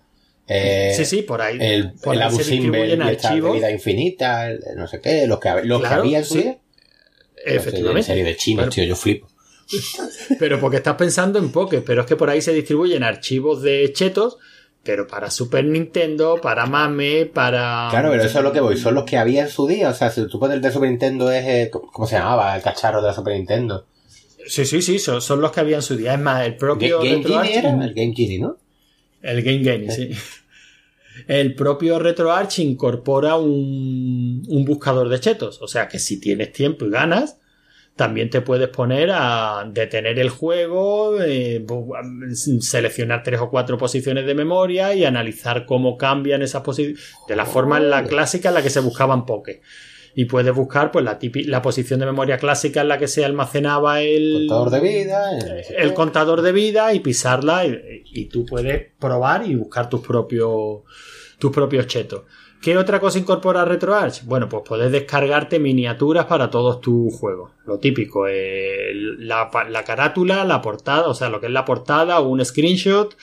eh, 0.49 0.95
sí, 0.97 1.05
sí, 1.05 1.23
por 1.23 1.43
ahí. 1.43 1.59
El, 1.61 1.93
por 1.93 2.15
el 2.15 2.23
ahí 2.23 3.01
archivos. 3.01 3.55
vida 3.55 3.71
infinita, 3.71 4.49
no 4.77 4.87
sé 4.87 5.01
qué, 5.01 5.27
los 5.27 5.39
que, 5.39 5.63
los 5.65 5.81
que 5.81 5.87
había 5.87 6.19
en 6.19 6.25
sí. 6.25 6.57
Efectivamente. 7.45 8.03
serie 8.03 8.25
de 8.25 8.37
chinos, 8.37 8.75
tío, 8.75 8.85
yo 8.85 8.97
flipo. 8.97 9.29
Pero 10.39 10.59
porque 10.59 10.79
estás 10.79 10.97
pensando 10.97 11.39
en 11.39 11.53
Poké, 11.53 11.83
pero 11.83 12.01
es 12.01 12.07
que 12.07 12.17
por 12.17 12.31
ahí 12.31 12.41
se 12.41 12.55
distribuyen 12.55 13.05
archivos 13.05 13.61
de 13.61 13.93
chetos, 13.93 14.39
pero 14.83 15.07
para 15.07 15.31
Super 15.31 15.67
Nintendo, 15.67 16.41
para 16.41 16.65
Mame, 16.65 17.27
para. 17.27 17.89
Claro, 17.91 18.11
pero 18.11 18.23
eso 18.23 18.39
es 18.39 18.45
lo 18.45 18.53
que 18.53 18.61
voy, 18.61 18.79
son 18.79 18.95
los 18.95 19.05
que 19.05 19.19
había 19.19 19.43
en 19.43 19.51
su 19.51 19.67
día. 19.67 19.91
O 19.91 19.95
sea, 19.95 20.11
si 20.11 20.27
tú 20.27 20.41
pones 20.41 20.57
el 20.57 20.63
de 20.63 20.71
Super 20.71 20.89
Nintendo 20.89 21.31
es. 21.31 21.45
Eh, 21.47 21.71
¿Cómo 21.71 22.07
se 22.07 22.17
llamaba? 22.17 22.57
El 22.57 22.63
cacharro 22.63 23.03
de 23.03 23.09
la 23.09 23.13
Super 23.13 23.35
Nintendo. 23.35 23.85
Sí, 24.47 24.65
sí, 24.65 24.81
sí, 24.81 24.99
son, 24.99 25.21
son 25.21 25.43
los 25.43 25.53
que 25.53 25.61
había 25.61 25.77
en 25.77 25.83
su 25.83 25.95
día. 25.97 26.15
Es 26.15 26.21
más, 26.21 26.47
el 26.47 26.57
propio. 26.57 27.01
Game 27.01 27.23
Genie 27.23 27.59
era 27.59 27.71
el 27.71 27.93
Game 27.93 28.15
Genie, 28.17 28.39
¿no? 28.39 28.57
El 29.23 29.43
Game 29.43 29.65
Genie, 29.65 29.91
sí. 29.91 30.11
El 31.27 31.55
propio 31.55 31.99
RetroArch 31.99 32.61
incorpora 32.61 33.37
un, 33.37 34.45
un 34.47 34.65
buscador 34.65 35.09
de 35.09 35.19
chetos. 35.19 35.61
O 35.61 35.69
sea 35.69 35.89
que 35.89 35.99
si 35.99 36.21
tienes 36.21 36.53
tiempo 36.53 36.85
y 36.85 36.91
ganas, 36.91 37.39
también 37.99 38.31
te 38.31 38.41
puedes 38.41 38.69
poner 38.69 39.11
a 39.13 39.69
detener 39.69 40.21
el 40.21 40.31
juego, 40.31 41.21
eh, 41.21 41.67
seleccionar 42.33 43.25
tres 43.25 43.41
o 43.41 43.51
cuatro 43.51 43.77
posiciones 43.77 44.25
de 44.25 44.37
memoria 44.37 44.95
y 44.95 45.05
analizar 45.05 45.67
cómo 45.67 45.99
cambian 45.99 46.41
esas 46.41 46.63
posiciones 46.63 47.03
de 47.27 47.35
la 47.35 47.45
forma 47.45 47.79
en 47.79 47.91
la 47.91 48.05
clásica 48.05 48.51
en 48.51 48.55
la 48.55 48.63
que 48.63 48.71
se 48.71 48.79
buscaban 48.79 49.27
Poké. 49.27 49.63
Y 50.19 50.25
puedes 50.25 50.53
buscar 50.53 50.91
pues 50.91 51.05
la, 51.05 51.17
la 51.47 51.63
posición 51.63 52.01
de 52.01 52.07
memoria 52.07 52.39
clásica 52.39 52.81
en 52.81 52.89
la 52.89 52.99
que 52.99 53.07
se 53.07 53.25
almacenaba 53.25 54.01
el 54.03 54.49
contador 54.49 54.71
de 54.71 54.81
vida, 54.81 55.39
el, 55.79 55.95
contador 55.95 56.43
de 56.43 56.51
vida 56.51 56.93
y 56.93 56.99
pisarla 56.99 57.65
y, 57.65 58.03
y, 58.05 58.25
tú 58.25 58.45
puedes 58.45 58.89
probar 58.99 59.47
y 59.47 59.55
buscar 59.55 59.89
tus 59.89 60.01
propios 60.01 60.81
tus 61.39 61.53
propios 61.53 61.87
chetos. 61.87 62.23
¿Qué 62.61 62.77
otra 62.77 62.99
cosa 62.99 63.21
incorpora 63.21 63.65
RetroArch? 63.65 64.25
Bueno, 64.25 64.49
pues 64.49 64.65
puedes 64.67 64.91
descargarte 64.91 65.61
miniaturas 65.61 66.25
para 66.25 66.51
todos 66.51 66.81
tus 66.81 67.15
juegos. 67.15 67.53
Lo 67.65 67.79
típico, 67.79 68.27
eh, 68.27 68.91
la, 69.19 69.49
carátula, 69.87 70.45
la 70.45 70.61
portada, 70.61 71.07
o 71.07 71.15
sea, 71.15 71.29
lo 71.29 71.39
que 71.39 71.47
es 71.47 71.53
la 71.53 71.65
portada 71.65 72.19
o 72.19 72.29
un 72.29 72.45
screenshot 72.45 73.17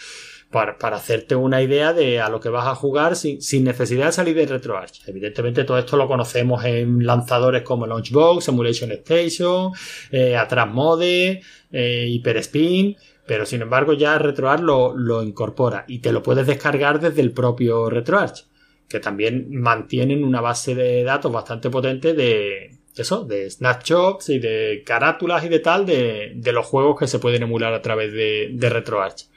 para, 0.55 0.95
hacerte 0.95 1.35
una 1.35 1.61
idea 1.61 1.91
de 1.91 2.21
a 2.21 2.29
lo 2.29 2.39
que 2.39 2.47
vas 2.47 2.65
a 2.65 2.75
jugar 2.75 3.17
sin, 3.17 3.63
necesidad 3.65 4.05
de 4.05 4.11
salir 4.13 4.35
de 4.37 4.45
RetroArch. 4.45 5.05
Evidentemente 5.05 5.65
todo 5.65 5.77
esto 5.77 5.97
lo 5.97 6.07
conocemos 6.07 6.63
en 6.63 7.05
lanzadores 7.05 7.63
como 7.63 7.85
Launchbox, 7.85 8.47
Emulation 8.47 8.89
Station, 8.93 9.73
eh, 10.11 10.37
Mode, 10.71 11.41
eh, 11.73 12.07
Hyperspin, 12.07 12.95
pero 13.27 13.45
sin 13.45 13.63
embargo 13.63 13.91
ya 13.91 14.17
RetroArch 14.17 14.61
lo, 14.61 14.95
lo 14.95 15.23
incorpora 15.23 15.83
y 15.89 15.99
te 15.99 16.13
lo 16.13 16.23
puedes 16.23 16.47
descargar 16.47 17.01
desde 17.01 17.21
el 17.21 17.33
propio 17.33 17.89
RetroArch 17.89 18.45
que 18.87 19.01
también 19.01 19.47
mantienen 19.49 20.23
una 20.23 20.39
base 20.39 20.73
de 20.73 21.03
datos 21.03 21.33
bastante 21.33 21.69
potente 21.69 22.13
de 22.13 22.69
eso, 22.95 23.25
de 23.25 23.49
snapshots 23.49 24.29
y 24.29 24.39
de 24.39 24.83
carátulas 24.85 25.43
y 25.43 25.49
de 25.49 25.59
tal 25.59 25.85
de, 25.85 26.51
los 26.53 26.65
juegos 26.65 26.97
que 26.99 27.07
se 27.07 27.19
pueden 27.19 27.43
emular 27.43 27.73
a 27.73 27.81
través 27.81 28.13
de, 28.13 28.69
RetroArch. 28.69 29.27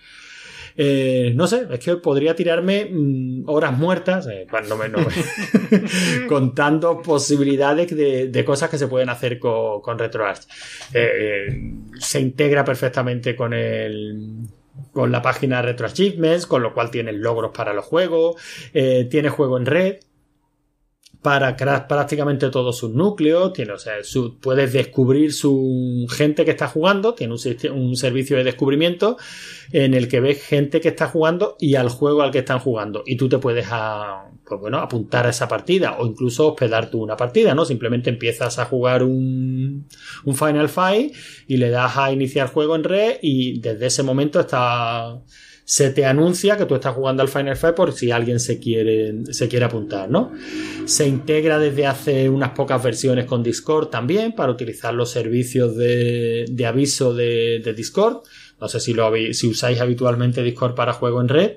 Eh, 0.80 1.32
no 1.34 1.48
sé, 1.48 1.66
es 1.72 1.80
que 1.80 1.96
podría 1.96 2.36
tirarme 2.36 2.88
mm, 2.88 3.48
horas 3.48 3.76
muertas, 3.76 4.28
eh, 4.28 4.46
cuando 4.48 4.76
menos, 4.76 5.12
contando 6.28 7.02
posibilidades 7.02 7.96
de, 7.96 8.44
cosas 8.44 8.70
que 8.70 8.78
se 8.78 8.86
pueden 8.86 9.08
hacer 9.08 9.40
con, 9.40 9.98
RetroArch. 9.98 10.42
Eh, 10.94 11.74
se 11.98 12.20
integra 12.20 12.64
perfectamente 12.64 13.34
con 13.34 13.54
el, 13.54 14.46
con 14.92 15.10
la 15.10 15.20
página 15.20 15.62
Retro 15.62 15.86
Achievements, 15.86 16.46
con 16.46 16.62
lo 16.62 16.72
cual 16.72 16.90
tienes 16.90 17.16
logros 17.16 17.50
para 17.52 17.72
los 17.72 17.84
juegos, 17.84 18.40
eh, 18.72 19.06
tiene 19.10 19.30
juego 19.30 19.58
en 19.58 19.66
red 19.66 19.96
para 21.22 21.56
prácticamente 21.88 22.48
todos 22.48 22.78
sus 22.78 22.90
núcleos, 22.90 23.52
tiene, 23.52 23.72
o 23.72 23.78
sea, 23.78 23.94
puedes 24.40 24.72
descubrir 24.72 25.32
su 25.32 26.06
gente 26.08 26.44
que 26.44 26.52
está 26.52 26.68
jugando, 26.68 27.14
tiene 27.14 27.34
un, 27.34 27.72
un, 27.72 27.96
servicio 27.96 28.36
de 28.36 28.44
descubrimiento 28.44 29.16
en 29.72 29.94
el 29.94 30.06
que 30.06 30.20
ves 30.20 30.42
gente 30.44 30.80
que 30.80 30.88
está 30.88 31.08
jugando 31.08 31.56
y 31.58 31.74
al 31.74 31.88
juego 31.88 32.22
al 32.22 32.30
que 32.30 32.38
están 32.38 32.60
jugando 32.60 33.02
y 33.04 33.16
tú 33.16 33.28
te 33.28 33.38
puedes 33.38 33.66
pues 33.66 34.60
bueno, 34.60 34.78
apuntar 34.78 35.26
a 35.26 35.30
esa 35.30 35.48
partida 35.48 35.96
o 35.98 36.06
incluso 36.06 36.48
hospedar 36.48 36.88
tú 36.88 37.02
una 37.02 37.16
partida, 37.16 37.52
¿no? 37.52 37.64
Simplemente 37.64 38.10
empiezas 38.10 38.60
a 38.60 38.66
jugar 38.66 39.02
un, 39.02 39.88
un 40.24 40.36
Final 40.36 40.68
Fight 40.68 41.14
y 41.48 41.56
le 41.56 41.70
das 41.70 41.96
a 41.96 42.12
iniciar 42.12 42.48
juego 42.48 42.76
en 42.76 42.84
red 42.84 43.16
y 43.22 43.58
desde 43.60 43.86
ese 43.86 44.04
momento 44.04 44.38
está 44.38 45.20
se 45.68 45.90
te 45.90 46.06
anuncia 46.06 46.56
que 46.56 46.64
tú 46.64 46.76
estás 46.76 46.94
jugando 46.94 47.22
al 47.22 47.28
Final 47.28 47.54
Fight 47.54 47.74
por 47.74 47.92
si 47.92 48.10
alguien 48.10 48.40
se 48.40 48.58
quiere, 48.58 49.12
se 49.34 49.48
quiere 49.48 49.66
apuntar, 49.66 50.08
¿no? 50.08 50.32
Se 50.86 51.06
integra 51.06 51.58
desde 51.58 51.84
hace 51.84 52.30
unas 52.30 52.52
pocas 52.52 52.82
versiones 52.82 53.26
con 53.26 53.42
Discord 53.42 53.88
también 53.88 54.32
para 54.32 54.50
utilizar 54.50 54.94
los 54.94 55.10
servicios 55.10 55.76
de, 55.76 56.46
de 56.50 56.66
aviso 56.66 57.12
de, 57.12 57.60
de, 57.62 57.74
Discord. 57.74 58.22
No 58.58 58.66
sé 58.68 58.80
si, 58.80 58.94
lo, 58.94 59.12
si 59.32 59.46
usáis 59.46 59.78
habitualmente 59.78 60.42
Discord 60.42 60.74
para 60.74 60.94
juego 60.94 61.20
en 61.20 61.28
red 61.28 61.52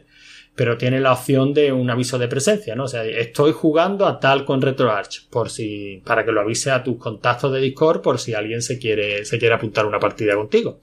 pero 0.54 0.78
tiene 0.78 1.00
la 1.00 1.14
opción 1.14 1.54
de 1.54 1.72
un 1.72 1.90
aviso 1.90 2.20
de 2.20 2.28
presencia, 2.28 2.76
¿no? 2.76 2.84
O 2.84 2.88
sea, 2.90 3.06
estoy 3.06 3.54
jugando 3.54 4.06
a 4.06 4.20
tal 4.20 4.44
con 4.44 4.62
RetroArch, 4.62 5.30
por 5.30 5.50
si, 5.50 6.02
para 6.06 6.26
que 6.26 6.34
lo 6.34 6.42
avise 6.42 6.70
a 6.72 6.84
tus 6.84 6.98
contactos 6.98 7.54
de 7.54 7.62
Discord 7.62 8.02
por 8.02 8.20
si 8.20 8.34
alguien 8.34 8.62
se 8.62 8.78
quiere, 8.78 9.24
se 9.24 9.40
quiere 9.40 9.56
apuntar 9.56 9.86
una 9.86 10.00
partida 10.00 10.36
contigo. 10.36 10.82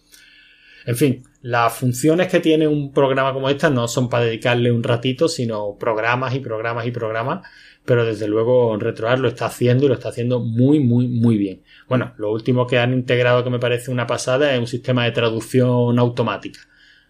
En 0.89 0.97
fin, 0.97 1.23
las 1.43 1.75
funciones 1.75 2.29
que 2.29 2.41
tiene 2.41 2.67
un 2.67 2.93
programa 2.95 3.35
como 3.35 3.51
esta 3.51 3.69
no 3.69 3.87
son 3.89 4.09
para 4.09 4.25
dedicarle 4.25 4.73
un 4.73 4.83
ratito, 4.83 5.29
sino 5.29 5.77
programas 5.79 6.35
y 6.35 6.41
programas 6.41 6.87
y 6.87 6.91
programas, 6.91 7.47
pero 7.85 8.07
desde 8.07 8.27
luego 8.27 8.75
RetroArch 8.79 9.21
lo 9.21 9.29
está 9.29 9.47
haciendo 9.47 9.85
y 9.85 9.89
lo 9.89 9.95
está 9.95 10.09
haciendo 10.09 10.41
muy, 10.41 10.81
muy, 10.81 11.07
muy 11.07 11.37
bien. 11.37 11.63
Bueno, 11.89 12.15
lo 12.17 12.33
último 12.33 12.67
que 12.67 12.79
han 12.79 12.95
integrado 12.95 13.45
que 13.45 13.51
me 13.51 13.59
parece 13.59 13.91
una 13.91 14.07
pasada 14.07 14.55
es 14.55 14.59
un 14.59 14.67
sistema 14.67 15.05
de 15.05 15.13
traducción 15.13 15.99
automática 15.99 16.61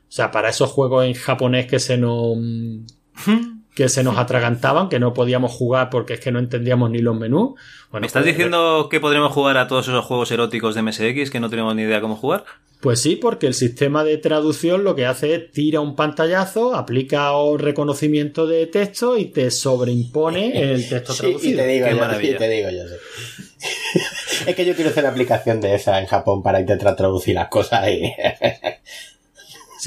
o 0.09 0.11
sea, 0.11 0.31
para 0.31 0.49
esos 0.49 0.71
juegos 0.71 1.05
en 1.05 1.15
japonés 1.15 1.67
que 1.67 1.79
se 1.79 1.99
nos 1.99 2.37
que 3.79 3.89
se 3.89 4.03
nos 4.03 4.19
atragantaban, 4.19 4.89
que 4.89 4.99
no 4.99 5.15
podíamos 5.15 5.53
jugar 5.53 5.89
porque 5.89 6.15
es 6.15 6.21
que 6.21 6.33
no 6.33 6.41
entendíamos 6.41 6.91
ni 6.91 6.99
los 6.99 7.17
menús. 7.17 7.51
Bueno, 7.93 8.01
¿Me 8.01 8.07
estás 8.09 8.25
pues, 8.25 8.35
diciendo 8.35 8.89
que 8.91 8.99
podremos 8.99 9.31
jugar 9.31 9.57
a 9.57 9.69
todos 9.69 9.87
esos 9.87 10.05
juegos 10.05 10.33
eróticos 10.33 10.75
de 10.75 10.83
MSX 10.83 11.31
que 11.31 11.39
no 11.39 11.49
tenemos 11.49 11.77
ni 11.77 11.83
idea 11.83 12.01
cómo 12.01 12.17
jugar? 12.17 12.45
Pues 12.81 13.01
sí, 13.01 13.15
porque 13.15 13.47
el 13.47 13.55
sistema 13.55 14.03
de 14.03 14.19
traducción 14.19 14.83
lo 14.83 14.97
que 14.97 15.07
hace 15.07 15.33
es 15.33 15.53
tira 15.53 15.79
un 15.79 15.95
pantallazo, 15.95 16.75
aplica 16.75 17.33
un 17.41 17.61
reconocimiento 17.61 18.49
de 18.49 18.67
texto 18.67 19.17
y 19.17 19.27
te 19.27 19.49
sobreimpone 19.53 20.61
el 20.73 20.89
texto 20.89 21.15
traducido. 21.15 21.39
Sí, 21.39 21.53
y 21.53 21.55
te 21.55 21.67
digo 21.69 21.87
Qué 21.87 21.95
maravilla. 21.95 22.37
te 22.37 22.49
digo 22.49 22.71
yo, 22.71 22.83
es 24.49 24.57
que 24.57 24.65
yo 24.65 24.75
quiero 24.75 24.91
hacer 24.91 25.05
la 25.05 25.11
aplicación 25.11 25.61
de 25.61 25.77
esa 25.77 26.01
en 26.01 26.07
Japón 26.07 26.43
para 26.43 26.59
intentar 26.59 26.97
traducir 26.97 27.37
las 27.37 27.47
cosas 27.47 27.89
y... 27.91 28.13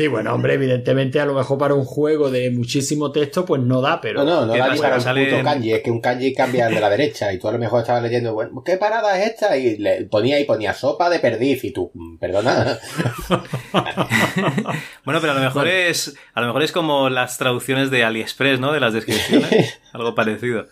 Sí, 0.01 0.07
bueno, 0.07 0.33
hombre, 0.33 0.55
evidentemente 0.55 1.19
a 1.19 1.25
lo 1.27 1.35
mejor 1.35 1.59
para 1.59 1.75
un 1.75 1.85
juego 1.85 2.31
de 2.31 2.49
muchísimo 2.49 3.11
texto 3.11 3.45
pues 3.45 3.61
no 3.61 3.81
da, 3.81 4.01
pero... 4.01 4.23
No, 4.23 4.47
no, 4.47 4.47
no 4.47 4.57
da 4.57 4.73
ni 4.73 4.79
para 4.79 4.97
un 4.97 5.03
puto 5.03 5.43
kanji, 5.43 5.73
es 5.73 5.83
que 5.83 5.91
un 5.91 6.01
kanji 6.01 6.33
cambia 6.33 6.69
de 6.69 6.79
la 6.79 6.89
derecha 6.89 7.31
y 7.31 7.37
tú 7.37 7.47
a 7.47 7.51
lo 7.51 7.59
mejor 7.59 7.81
estabas 7.81 8.01
leyendo, 8.01 8.33
bueno, 8.33 8.63
¿qué 8.65 8.77
parada 8.77 9.19
es 9.19 9.29
esta? 9.29 9.55
Y 9.57 9.77
le 9.77 10.05
ponía 10.05 10.39
y 10.39 10.45
ponía 10.45 10.73
sopa 10.73 11.07
de 11.11 11.19
perdiz 11.19 11.63
y 11.65 11.71
tú, 11.71 11.91
mm, 11.93 12.17
perdona. 12.17 12.79
bueno, 15.05 15.21
pero 15.21 15.33
a 15.33 15.35
lo 15.35 15.41
mejor 15.41 15.67
es 15.67 16.15
a 16.33 16.41
lo 16.41 16.47
mejor 16.47 16.63
es 16.63 16.71
como 16.71 17.11
las 17.11 17.37
traducciones 17.37 17.91
de 17.91 18.03
AliExpress, 18.03 18.59
¿no? 18.59 18.73
De 18.73 18.79
las 18.79 18.93
descripciones, 18.93 19.81
algo 19.93 20.15
parecido. 20.15 20.65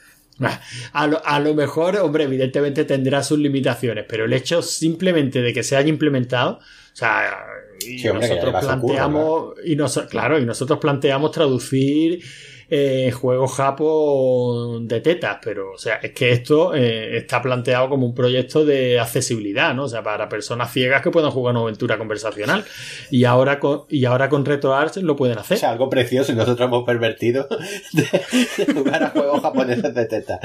A 0.93 1.05
lo, 1.05 1.23
a 1.23 1.39
lo, 1.39 1.53
mejor, 1.53 1.97
hombre, 1.97 2.23
evidentemente 2.23 2.83
tendrá 2.83 3.21
sus 3.21 3.37
limitaciones, 3.37 4.05
pero 4.09 4.25
el 4.25 4.33
hecho 4.33 4.63
simplemente 4.63 5.43
de 5.43 5.53
que 5.53 5.61
se 5.61 5.75
haya 5.75 5.89
implementado, 5.89 6.53
o 6.53 6.95
sea, 6.95 7.45
y 7.85 8.03
nosotros 8.03 8.55
planteamos, 8.59 9.53
y 9.63 9.75
claro, 10.09 10.39
y 10.39 10.45
nosotros 10.45 10.79
planteamos 10.79 11.31
traducir 11.31 12.21
eh, 12.71 13.11
juegos 13.11 13.53
japo 13.53 14.77
de 14.81 15.01
tetas, 15.01 15.39
pero 15.41 15.71
o 15.73 15.77
sea, 15.79 15.95
es 15.95 16.11
que 16.11 16.31
esto 16.31 16.75
eh, 16.75 17.17
está 17.17 17.41
planteado 17.41 17.89
como 17.89 18.05
un 18.05 18.13
proyecto 18.13 18.63
de 18.63 18.99
accesibilidad, 18.99 19.73
¿no? 19.73 19.85
O 19.85 19.87
sea, 19.89 20.03
para 20.03 20.29
personas 20.29 20.71
ciegas 20.71 21.01
que 21.01 21.09
puedan 21.09 21.31
jugar 21.31 21.55
una 21.55 21.63
aventura 21.63 21.97
conversacional. 21.97 22.63
Y 23.09 23.23
ahora 23.23 23.59
con, 23.59 23.85
y 23.89 24.05
ahora 24.05 24.29
con 24.29 24.45
RetroArch 24.45 24.97
lo 24.97 25.15
pueden 25.15 25.39
hacer. 25.39 25.57
O 25.57 25.59
sea, 25.59 25.71
algo 25.71 25.89
precioso 25.89 26.31
y 26.31 26.35
nosotros 26.35 26.67
hemos 26.67 26.83
pervertido 26.85 27.47
de, 27.93 28.73
jugar 28.73 29.01
a 29.03 29.09
juegos 29.09 29.41
japoneses 29.41 29.95
de 29.95 30.05
tetas. 30.05 30.39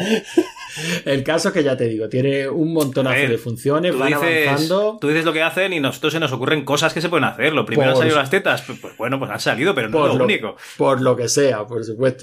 El 1.04 1.22
caso 1.24 1.48
es 1.48 1.54
que 1.54 1.62
ya 1.62 1.76
te 1.76 1.84
digo, 1.88 2.08
tiene 2.08 2.48
un 2.48 2.72
montonazo 2.72 3.28
de 3.28 3.36
funciones, 3.38 3.96
van 3.98 4.14
avanzando. 4.14 4.96
Tú 4.98 5.08
dices 5.08 5.26
lo 5.26 5.34
que 5.34 5.42
hacen 5.42 5.74
y 5.74 5.80
nosotros 5.80 6.14
se 6.14 6.20
nos 6.20 6.32
ocurren 6.32 6.64
cosas 6.64 6.94
que 6.94 7.02
se 7.02 7.10
pueden 7.10 7.24
hacer. 7.24 7.52
Lo 7.52 7.66
primero 7.66 7.90
han 7.90 7.96
salido 7.98 8.16
las 8.16 8.30
tetas, 8.30 8.62
pues, 8.62 8.78
pues, 8.80 8.96
bueno, 8.96 9.18
pues 9.18 9.30
han 9.30 9.40
salido, 9.40 9.74
pero 9.74 9.90
no 9.90 10.08
es 10.08 10.14
lo, 10.14 10.24
único. 10.24 10.56
Por 10.78 11.02
lo 11.02 11.14
que 11.14 11.28
sea, 11.28 11.66
por 11.66 11.84
supuesto. 11.84 12.13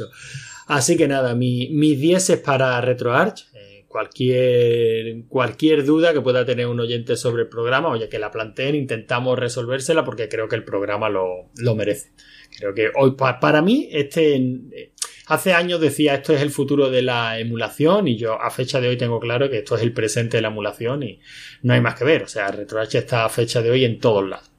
Así 0.68 0.96
que 0.98 1.08
nada, 1.08 1.36
mi, 1.36 1.70
mi 1.70 1.96
10 1.96 2.30
es 2.30 2.40
para 2.40 2.80
RetroArch. 2.82 3.48
Eh, 3.54 5.26
cualquier, 5.28 5.84
duda 5.86 6.14
que 6.14 6.22
pueda 6.22 6.46
tener 6.46 6.68
un 6.68 6.80
oyente 6.80 7.16
sobre 7.16 7.44
el 7.44 7.50
programa, 7.50 7.90
oye, 7.90 8.10
que 8.10 8.20
la 8.20 8.32
planteen, 8.32 8.76
intentamos 8.76 9.38
resolvérsela 9.38 10.06
porque 10.06 10.30
creo 10.30 10.48
que 10.48 10.56
el 10.56 10.64
programa 10.64 11.10
lo, 11.10 11.50
merece. 11.76 12.12
Creo 12.58 12.74
que 12.74 12.90
hoy, 12.96 13.16
para 13.18 13.62
mí, 13.62 13.90
este, 13.92 14.92
hace 15.28 15.54
años 15.54 15.82
decía 15.82 16.16
esto 16.16 16.34
es 16.34 16.42
el 16.42 16.52
futuro 16.52 16.90
de 16.90 17.02
la 17.02 17.40
emulación 17.40 18.08
y 18.08 18.18
yo 18.18 18.42
a 18.42 18.50
fecha 18.50 18.80
de 18.80 18.90
hoy 18.90 18.98
tengo 18.98 19.20
claro 19.20 19.50
que 19.50 19.60
esto 19.60 19.76
es 19.76 19.82
el 19.82 19.94
presente 19.94 20.38
de 20.38 20.42
la 20.42 20.50
emulación 20.50 21.04
y 21.04 21.20
no 21.62 21.74
hay 21.74 21.82
más 21.82 21.96
que 21.96 22.06
ver. 22.06 22.24
O 22.24 22.28
sea, 22.28 22.50
RetroArch 22.50 22.96
está 22.96 23.26
a 23.26 23.30
fecha 23.30 23.62
de 23.62 23.72
hoy 23.72 23.86
en 23.86 24.00
todos 24.00 24.28
lados. 24.28 24.51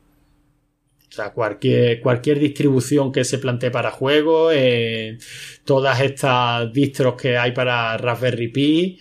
O 1.12 1.14
sea, 1.14 1.35
cualquier, 1.35 2.01
cualquier 2.01 2.38
distribución 2.38 3.12
que 3.12 3.25
se 3.25 3.37
plantee 3.38 3.70
para 3.70 3.90
juegos, 3.90 4.55
eh, 4.57 5.18
todas 5.62 6.01
estas 6.01 6.72
distros 6.72 7.20
que 7.20 7.37
hay 7.37 7.53
para 7.53 7.98
Raspberry 7.98 8.48
Pi, 8.48 8.98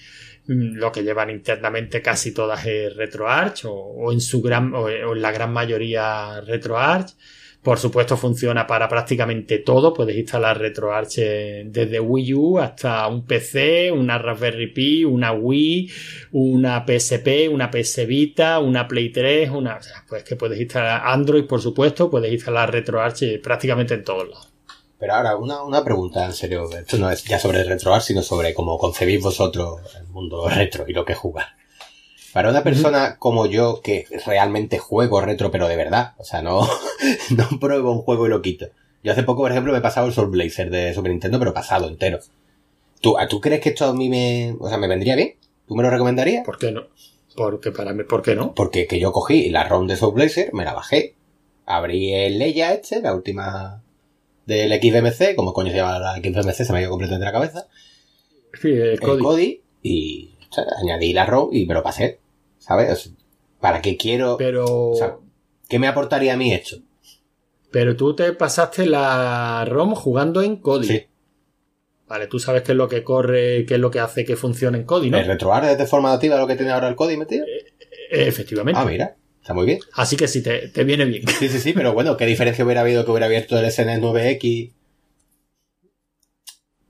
mm, 0.47 0.76
lo 0.76 0.91
que 0.91 1.04
llevan 1.04 1.30
internamente 1.30 2.02
casi 2.02 2.34
todas 2.34 2.65
es 2.65 2.93
RetroArch 2.97 3.63
o, 3.65 4.12
en 4.12 4.19
su 4.19 4.41
gran 4.41 4.74
o 4.76 4.89
en 4.89 5.21
la 5.21 5.32
gran 5.32 5.54
mayoría 5.54 6.41
RetroArch. 6.41 7.15
Por 7.62 7.78
supuesto 7.78 8.17
funciona 8.17 8.65
para 8.65 8.89
prácticamente 8.89 9.60
todo. 9.60 9.93
Puedes 9.93 10.17
instalar 10.17 10.58
RetroArch 10.58 11.17
desde 11.65 12.00
Wii 12.00 12.34
U 12.34 12.58
hasta 12.58 13.08
un 13.08 13.24
PC, 13.26 13.91
una 13.91 14.17
Raspberry 14.17 14.74
Pi, 14.74 15.06
una 15.06 15.32
Wii, 15.32 15.91
una 16.32 16.84
PSP, 16.84 17.50
una 17.52 17.69
PS 17.69 18.08
Vita, 18.08 18.58
una 18.60 18.88
Play 18.88 19.12
3, 19.12 19.52
una... 19.52 19.80
pues 20.10 20.24
que 20.24 20.36
puedes 20.36 20.60
instalar 20.60 21.04
Android, 21.06 21.45
por 21.45 21.62
supuesto. 21.62 22.10
Puedes 22.10 22.34
instalar 22.34 22.71
RetroArch 22.71 23.39
prácticamente 23.43 23.93
en 23.93 24.04
todos 24.04 24.28
lados. 24.28 24.47
Pero 24.97 25.13
ahora, 25.13 25.36
una, 25.36 25.63
una 25.63 25.84
pregunta 25.84 26.26
en 26.26 26.34
serio. 26.34 26.67
Esto 26.71 26.97
no 26.97 27.12
es 27.12 27.24
ya 27.24 27.38
sobre 27.38 27.63
RetroArch, 27.63 28.04
sino 28.04 28.24
sobre 28.24 28.56
cómo 28.56 28.80
concebís 28.80 29.21
vosotros 29.21 29.82
el 30.00 30.08
mundo 30.08 30.50
retro 30.50 30.86
y 30.88 30.93
lo 30.93 31.06
que 31.06 31.13
jugar. 31.13 31.61
Para 32.34 32.50
una 32.50 32.63
persona 32.63 33.17
como 33.17 33.46
yo 33.46 33.82
que 33.82 34.06
realmente 34.26 34.78
juego 34.78 35.22
retro, 35.22 35.52
pero 35.52 35.67
de 35.67 35.76
verdad, 35.76 36.13
o 36.17 36.24
sea, 36.24 36.41
no, 36.41 36.67
no 37.36 37.60
pruebo 37.60 37.91
un 37.91 38.02
juego 38.02 38.26
y 38.26 38.30
lo 38.30 38.41
quito. 38.41 38.67
Yo 39.04 39.12
hace 39.12 39.24
poco, 39.24 39.41
por 39.41 39.52
ejemplo, 39.52 39.74
me 39.74 39.80
he 39.80 39.82
pasado 39.82 40.08
el 40.08 40.13
Soul 40.13 40.30
Blazer 40.30 40.70
de 40.70 40.94
Super 40.94 41.12
Nintendo, 41.12 41.39
pero 41.39 41.54
pasado 41.54 41.88
entero. 41.88 42.20
¿Tú, 43.02 43.15
¿Tú 43.30 43.41
crees 43.41 43.62
que 43.62 43.70
esto 43.70 43.86
a 43.86 43.94
mí 43.94 44.10
me, 44.10 44.56
o 44.60 44.70
sea, 44.70 44.78
me 44.78 44.88
vendría 44.88 45.15
bien? 45.15 45.36
¿Tú 45.67 45.76
me 45.76 45.84
lo 45.84 45.89
recomendarías? 45.89 46.46
¿Por 46.46 46.58
qué 46.58 46.72
no? 46.72 46.84
Porque 47.36 47.72
para 47.72 47.94
mí, 47.94 48.04
¿por 48.04 48.22
qué 48.22 48.36
no? 48.36 48.54
Porque 48.54 48.88
que 48.88 49.00
yo 49.00 49.12
cogí 49.12 49.50
la 49.50 49.63
ROM 49.63 49.88
de 49.88 49.98
Soul 49.98 50.13
Blazer, 50.13 50.54
me 50.54 50.65
la 50.65 50.74
bajé, 50.74 51.15
abrí 51.65 52.13
el 52.13 52.38
Leia 52.38 52.74
este, 52.74 53.02
la 53.02 53.15
última 53.15 53.82
del 54.46 54.72
XBMC, 54.72 55.36
como 55.36 55.54
coño 55.54 55.72
se 55.72 55.78
llama 55.78 56.00
la 56.00 56.15
XBMC, 56.15 56.54
se 56.54 56.72
me 56.72 56.80
ha 56.80 56.82
ido 56.82 56.91
completamente 56.91 57.26
la 57.26 57.32
cabeza. 57.32 57.67
Sí, 58.54 58.70
el. 58.70 58.91
El 58.91 59.00
Kodi 59.00 59.62
y 59.82 60.32
o 60.52 60.54
sea, 60.54 60.65
añadí 60.82 61.13
la 61.13 61.26
ROM 61.26 61.50
y 61.54 61.65
me 61.65 61.74
lo 61.74 61.82
pasé. 61.82 62.20
¿Sabes? 62.62 63.12
¿Para 63.60 63.82
qué 63.82 63.97
quiero? 63.97 64.38
Pero, 64.38 64.65
O 64.91 64.95
sea, 64.95 65.17
¿qué 65.67 65.80
me 65.80 65.88
aportaría 65.88 66.34
a 66.34 66.38
mí 66.38 66.54
esto? 66.54 66.78
pero 67.71 67.95
tú 67.95 68.13
te 68.13 68.34
pasaste 68.34 68.86
la 68.86 69.63
ROM 69.65 69.95
jugando 69.95 70.41
en 70.41 70.58
Kodi. 70.58 70.88
Sí. 70.88 71.06
Vale, 72.06 72.28
tú 72.28 72.38
sabes 72.38 72.63
qué 72.63 72.74
es 72.74 72.78
lo 72.78 72.89
que 72.89 73.02
corre, 73.02 73.65
qué 73.65 73.76
es 73.76 73.80
lo 73.80 73.89
que 73.89 74.02
hace 74.02 74.26
que 74.26 74.36
funcione 74.36 74.80
en 74.80 74.84
Kodi, 74.84 75.10
¿no? 75.10 75.17
¿El 75.17 75.26
retroar 75.26 75.78
de 75.78 75.86
forma 75.86 76.10
nativa 76.10 76.38
lo 76.38 76.47
que 76.47 76.58
tiene 76.58 76.74
ahora 76.74 76.89
el 76.89 76.95
Kodi 76.95 77.15
metido? 77.15 77.45
Eh, 77.45 78.28
Efectivamente. 78.28 78.78
Ah, 78.78 78.84
mira, 78.86 79.15
está 79.39 79.54
muy 79.54 79.65
bien. 79.65 79.80
Así 79.93 80.17
que 80.17 80.28
sí, 80.28 80.43
te, 80.43 80.67
te 80.67 80.84
viene 80.84 81.06
bien. 81.06 81.26
Sí, 81.39 81.47
sí, 81.47 81.60
sí, 81.60 81.71
pero 81.71 81.93
bueno, 81.93 82.17
¿qué 82.17 82.26
diferencia 82.26 82.65
hubiera 82.65 82.82
habido 82.82 83.06
que 83.06 83.12
hubiera 83.12 83.28
abierto 83.28 83.58
el 83.58 83.71
SNES 83.71 84.02
9X? 84.02 84.71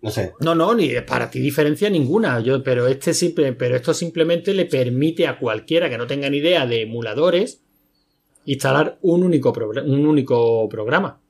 No 0.02 0.10
sé. 0.10 0.34
No, 0.40 0.56
no, 0.56 0.74
ni 0.74 0.90
para 1.02 1.30
ti 1.30 1.40
diferencia 1.40 1.90
ninguna. 1.90 2.40
Yo, 2.40 2.64
pero 2.64 2.88
este 2.88 3.14
simple, 3.14 3.54
pero 3.54 3.76
esto 3.76 3.94
simplemente 3.94 4.54
le 4.54 4.66
permite 4.66 5.28
a 5.28 5.38
cualquiera 5.38 5.90
que 5.90 5.98
no 5.98 6.08
tenga 6.08 6.30
ni 6.30 6.38
idea 6.38 6.66
de 6.66 6.82
emuladores 6.82 7.64
instalar 8.46 8.98
un 9.02 9.24
único, 9.24 9.54
un 9.86 10.06
único 10.08 10.68
programa. 10.70 11.22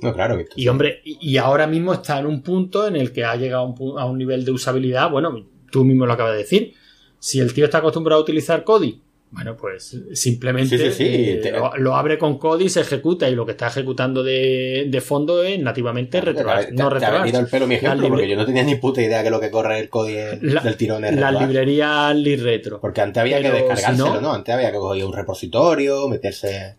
No, 0.00 0.12
claro. 0.12 0.38
Y 0.56 0.68
hombre, 0.68 1.02
y 1.04 1.36
ahora 1.36 1.66
mismo 1.66 1.92
está 1.92 2.18
en 2.18 2.26
un 2.26 2.42
punto 2.42 2.86
en 2.86 2.96
el 2.96 3.12
que 3.12 3.24
ha 3.24 3.36
llegado 3.36 3.64
a 3.64 3.66
un, 3.66 3.98
a 3.98 4.06
un 4.06 4.18
nivel 4.18 4.44
de 4.44 4.52
usabilidad. 4.52 5.10
Bueno, 5.10 5.46
tú 5.70 5.84
mismo 5.84 6.06
lo 6.06 6.12
acabas 6.14 6.32
de 6.32 6.38
decir. 6.38 6.74
Si 7.18 7.40
el 7.40 7.52
tío 7.52 7.66
está 7.66 7.78
acostumbrado 7.78 8.20
a 8.20 8.22
utilizar 8.22 8.64
Kodi, 8.64 9.00
bueno, 9.34 9.56
pues 9.56 9.96
simplemente 10.14 10.78
Sí, 10.78 10.84
sí, 10.84 10.92
sí, 10.92 11.04
eh, 11.30 11.40
te- 11.42 11.50
lo, 11.52 11.76
lo 11.76 11.96
abre 11.96 12.16
con 12.18 12.38
Kodi, 12.38 12.68
se 12.68 12.80
ejecuta 12.80 13.28
y 13.28 13.34
lo 13.34 13.44
que 13.44 13.52
está 13.52 13.66
ejecutando 13.66 14.22
de, 14.22 14.86
de 14.88 15.00
fondo 15.00 15.42
es 15.42 15.58
nativamente 15.58 16.20
Te, 16.20 16.24
RetroArch, 16.24 16.66
te- 16.68 16.72
no 16.72 16.76
te 16.76 16.82
ha 16.82 16.90
RetroArch. 16.90 17.20
venido 17.22 17.40
el 17.40 17.46
pelo 17.48 17.66
mi 17.66 17.74
ejemplo, 17.74 18.08
porque 18.08 18.28
yo 18.28 18.36
no 18.36 18.46
tenía 18.46 18.62
ni 18.62 18.76
puta 18.76 19.02
idea 19.02 19.22
que 19.22 19.30
lo 19.30 19.40
que 19.40 19.50
corre 19.50 19.78
el 19.80 19.88
Kodi 19.88 20.14
es- 20.16 20.42
La- 20.42 20.60
del 20.62 20.76
tirón 20.76 21.04
es 21.04 21.14
La 21.16 21.30
RetroArch. 21.30 21.48
librería 21.48 22.14
Li 22.14 22.36
Retro. 22.36 22.80
Porque 22.80 23.00
antes 23.00 23.20
había 23.20 23.40
que 23.42 23.48
si 23.48 23.52
descargárselo, 23.54 24.14
no- 24.14 24.20
no... 24.20 24.32
Antes 24.34 24.54
había 24.54 24.70
que 24.72 24.78
coger 24.78 25.04
un 25.04 25.12
repositorio, 25.12 26.08
meterse... 26.08 26.76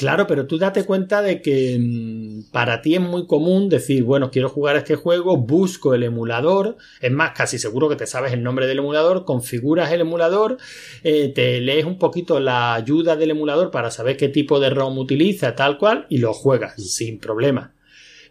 Claro, 0.00 0.26
pero 0.26 0.46
tú 0.46 0.56
date 0.56 0.84
cuenta 0.84 1.20
de 1.20 1.42
que 1.42 1.76
mm, 1.78 2.50
para 2.52 2.80
ti 2.80 2.94
es 2.94 3.02
muy 3.02 3.26
común 3.26 3.68
decir, 3.68 4.02
bueno, 4.02 4.30
quiero 4.30 4.48
jugar 4.48 4.76
este 4.76 4.96
juego, 4.96 5.36
busco 5.36 5.92
el 5.92 6.04
emulador, 6.04 6.78
es 7.02 7.12
más, 7.12 7.32
casi 7.36 7.58
seguro 7.58 7.90
que 7.90 7.96
te 7.96 8.06
sabes 8.06 8.32
el 8.32 8.42
nombre 8.42 8.66
del 8.66 8.78
emulador, 8.78 9.26
configuras 9.26 9.92
el 9.92 10.00
emulador, 10.00 10.56
eh, 11.04 11.30
te 11.34 11.60
lees 11.60 11.84
un 11.84 11.98
poquito 11.98 12.40
la 12.40 12.72
ayuda 12.72 13.14
del 13.14 13.32
emulador 13.32 13.70
para 13.70 13.90
saber 13.90 14.16
qué 14.16 14.30
tipo 14.30 14.58
de 14.58 14.70
ROM 14.70 14.96
utiliza, 14.96 15.54
tal 15.54 15.76
cual, 15.76 16.06
y 16.08 16.16
lo 16.16 16.32
juegas 16.32 16.82
sin 16.82 17.18
problema. 17.18 17.74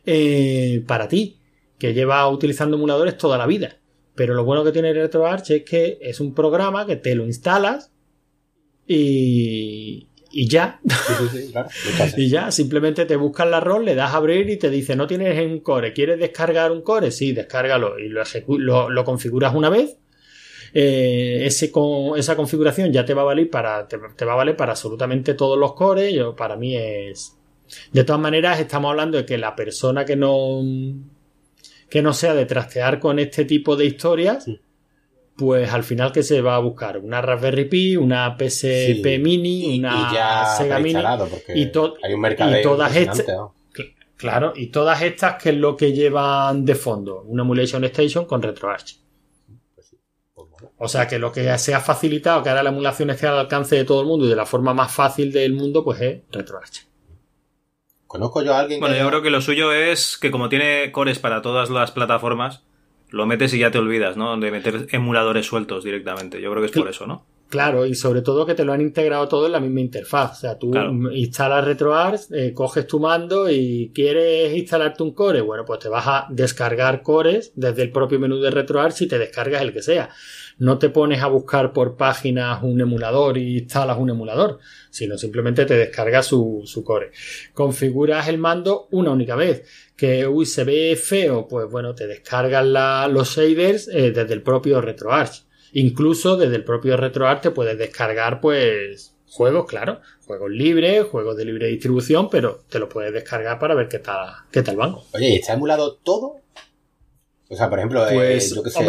Eh, 0.08 0.84
para 0.88 1.08
ti, 1.08 1.38
que 1.77 1.93
lleva 1.93 2.27
utilizando 2.29 2.77
emuladores 2.77 3.15
toda 3.15 3.38
la 3.38 3.45
vida. 3.45 3.77
Pero 4.15 4.34
lo 4.34 4.43
bueno 4.43 4.63
que 4.63 4.71
tiene 4.71 4.91
RetroArch 4.91 5.51
es 5.51 5.63
que 5.65 5.99
es 6.01 6.19
un 6.19 6.34
programa 6.34 6.88
que 6.88 6.95
te 6.95 7.13
lo 7.13 7.27
instalas 7.27 7.91
y, 8.91 10.08
y 10.31 10.47
ya. 10.47 10.79
Sí, 10.87 11.13
sí, 11.17 11.37
sí, 11.45 11.51
claro. 11.51 11.69
Entonces, 11.91 12.17
Y 12.17 12.29
ya, 12.29 12.51
simplemente 12.51 13.05
te 13.05 13.15
buscas 13.15 13.47
la 13.47 13.59
ROM, 13.59 13.83
le 13.83 13.95
das 13.95 14.13
a 14.13 14.17
abrir 14.17 14.49
y 14.49 14.57
te 14.57 14.69
dice, 14.69 14.95
no 14.95 15.07
tienes 15.07 15.39
un 15.45 15.59
core, 15.59 15.93
¿quieres 15.93 16.19
descargar 16.19 16.71
un 16.71 16.81
core? 16.81 17.11
Sí, 17.11 17.31
descárgalo 17.31 17.97
y 17.99 18.09
lo, 18.09 18.23
lo, 18.57 18.89
lo 18.89 19.03
configuras 19.03 19.53
una 19.55 19.69
vez. 19.69 19.97
Eh, 20.73 21.45
ese 21.45 21.71
con, 21.71 22.17
esa 22.17 22.35
configuración 22.35 22.91
ya 22.91 23.03
te 23.03 23.15
va 23.15 23.23
a 23.23 23.25
valer 23.25 23.49
para 23.49 23.87
te, 23.87 23.97
te 24.15 24.23
va 24.23 24.33
a 24.33 24.35
valer 24.35 24.55
para 24.55 24.73
absolutamente 24.73 25.33
todos 25.33 25.57
los 25.57 25.73
cores. 25.73 26.13
Yo, 26.13 26.35
para 26.35 26.55
mí 26.55 26.75
es. 26.75 27.35
De 27.91 28.03
todas 28.03 28.21
maneras, 28.21 28.59
estamos 28.59 28.89
hablando 28.91 29.17
de 29.17 29.25
que 29.25 29.37
la 29.37 29.55
persona 29.55 30.05
que 30.05 30.15
no 30.15 30.61
que 31.89 32.01
no 32.03 32.13
sea 32.13 32.35
de 32.35 32.45
trastear 32.45 32.99
con 32.99 33.17
este 33.17 33.45
tipo 33.45 33.75
de 33.75 33.85
historias, 33.85 34.43
Sí. 34.45 34.59
Pues 35.39 35.71
al 35.71 35.84
final 35.84 36.12
que 36.12 36.21
se 36.23 36.41
va 36.41 36.56
a 36.56 36.60
buscar 36.60 36.97
una 36.97 37.21
Raspberry 37.21 37.65
Pi, 37.65 37.95
una 37.95 38.36
PSP 38.38 39.04
Sí. 39.15 39.17
Mini, 39.19 39.75
y, 39.75 39.80
una 39.80 40.10
y 40.12 40.13
ya 40.13 40.45
Sega 40.45 40.80
Mini. 40.80 41.02
y 41.56 41.71
to- 41.71 41.95
hay 42.04 42.13
un 42.13 42.25
y 42.25 42.62
todas 42.62 42.95
estas- 42.95 43.28
¿no? 43.28 43.56
Claro, 44.17 44.52
y 44.54 44.67
todas 44.67 45.02
estas 45.02 45.41
que 45.41 45.49
es 45.52 45.56
lo 45.56 45.78
que 45.78 45.93
llevan 45.93 46.65
de 46.65 46.75
fondo, 46.75 47.21
una 47.25 47.43
Emulation 47.43 47.84
Station 47.86 48.25
con 48.25 48.41
RetroArch. 48.41 48.97
Pues 49.75 49.95
bueno. 50.52 50.71
O 50.78 50.89
sea 50.89 51.08
que 51.08 51.17
lo 51.19 51.32
que 51.32 51.58
se 51.58 51.73
ha 51.73 51.80
facilitado, 51.80 52.43
que 52.43 52.49
ahora 52.49 52.62
la 52.63 52.69
emulación 52.71 53.10
esté 53.12 53.28
al 53.28 53.39
alcance 53.39 53.78
de 53.78 53.86
todo 53.86 54.02
el 54.02 54.08
mundo 54.08 54.25
y 54.25 54.30
de 54.30 54.36
la 54.36 54.45
forma 54.45 54.73
más 54.73 54.91
fácil 54.93 55.32
del 55.32 55.54
mundo, 55.54 55.86
pues 55.86 56.02
es 56.02 56.21
RetroArch. 56.32 56.86
Conozco 58.08 58.41
yo 58.43 58.54
a 58.56 58.60
alguien 58.60 58.80
Bueno, 58.82 58.95
que... 58.95 59.02
yo 59.02 59.08
creo 59.08 59.21
que 59.21 59.30
lo 59.30 59.39
suyo 59.39 59.71
es 59.71 60.17
que 60.17 60.32
como 60.32 60.49
tiene 60.49 60.91
cores 60.91 61.17
para 61.19 61.41
todas 61.41 61.69
las 61.69 61.91
plataformas, 61.91 62.63
lo 63.11 63.25
metes 63.25 63.53
y 63.53 63.59
ya 63.59 63.71
te 63.71 63.77
olvidas, 63.79 64.17
¿no? 64.17 64.37
De 64.37 64.51
meter 64.51 64.87
emuladores 64.91 65.45
sueltos 65.45 65.83
directamente. 65.83 66.41
Yo 66.41 66.49
creo 66.51 66.61
que 66.61 66.67
es 66.67 66.71
por 66.77 66.87
eso, 66.89 67.07
¿no? 67.07 67.25
Claro, 67.49 67.87
y 67.87 67.95
sobre 67.95 68.21
todo 68.21 68.45
que 68.45 68.53
te 68.53 68.63
lo 68.63 68.73
han 68.73 68.81
integrado 68.81 69.27
todo 69.27 69.47
en 69.47 69.53
la 69.53 69.59
misma 69.59 69.79
interfaz. 69.79 70.33
O 70.33 70.41
sea, 70.41 70.59
tú 70.59 70.69
Claro. 70.69 70.91
instalas 71.11 71.65
RetroArch, 71.65 72.31
eh, 72.31 72.53
coges 72.53 72.85
tu 72.85 72.99
mando 72.99 73.49
y 73.49 73.91
quieres 73.95 74.55
instalarte 74.55 75.01
un 75.01 75.15
core. 75.15 75.41
Bueno, 75.41 75.65
pues 75.65 75.79
te 75.79 75.89
vas 75.89 76.05
a 76.05 76.27
descargar 76.29 77.01
cores 77.01 77.51
desde 77.55 77.81
el 77.81 77.91
propio 77.91 78.19
menú 78.19 78.37
de 78.39 78.51
RetroArch 78.51 79.01
y 79.01 79.07
te 79.07 79.17
descargas 79.17 79.63
el 79.63 79.73
que 79.73 79.81
sea. 79.81 80.09
No 80.59 80.77
te 80.77 80.89
pones 80.89 81.23
a 81.23 81.27
buscar 81.27 81.73
por 81.73 81.97
páginas 81.97 82.61
un 82.61 82.79
emulador 82.81 83.39
y 83.39 83.57
instalas 83.59 83.97
un 83.97 84.11
emulador, 84.11 84.59
sino 84.91 85.17
simplemente 85.17 85.65
te 85.65 85.73
descargas 85.75 86.27
su, 86.27 86.61
su 86.65 86.83
core. 86.83 87.09
Configuras 87.55 88.27
el 88.27 88.37
mando 88.37 88.87
una 88.91 89.09
única 89.09 89.35
vez. 89.35 89.63
Que 89.99 90.25
uy, 90.27 90.45
se 90.45 90.63
ve 90.63 90.95
feo, 90.95 91.47
pues 91.47 91.69
bueno, 91.69 91.93
te 91.93 92.07
descargas 92.07 92.65
la- 92.65 93.07
los 93.09 93.35
shaders 93.35 93.88
eh, 93.89 94.12
desde 94.12 94.33
el 94.33 94.41
propio 94.41 94.79
RetroArch. 94.79 95.43
Incluso 95.73 96.38
desde 96.38 96.55
el 96.55 96.63
propio 96.63 96.95
RetroArch 96.97 97.41
te 97.41 97.51
puedes 97.51 97.77
descargar, 97.77 98.39
pues, 98.39 99.13
juegos, 99.27 99.67
claro, 99.67 99.99
juegos 100.25 100.49
libres, 100.51 101.03
juegos 101.05 101.35
de 101.38 101.45
libre 101.45 101.67
distribución, 101.67 102.29
pero 102.29 102.63
te 102.69 102.79
los 102.79 102.89
puedes 102.89 103.12
descargar 103.13 103.59
para 103.59 103.75
ver 103.75 103.88
qué 103.89 103.99
tal, 103.99 104.29
qué 104.51 104.62
tal 104.63 104.77
van. 104.77 104.95
Oye, 105.13 105.29
¿y 105.29 105.35
está 105.35 105.53
emulado 105.53 105.95
todo? 105.97 106.38
O 107.51 107.55
sea, 107.55 107.69
por 107.69 107.79
ejemplo, 107.79 108.07
eh, 108.07 108.13
Pues, 108.13 108.55
yo 108.55 108.63
qué 108.63 108.69
sé, 108.69 108.83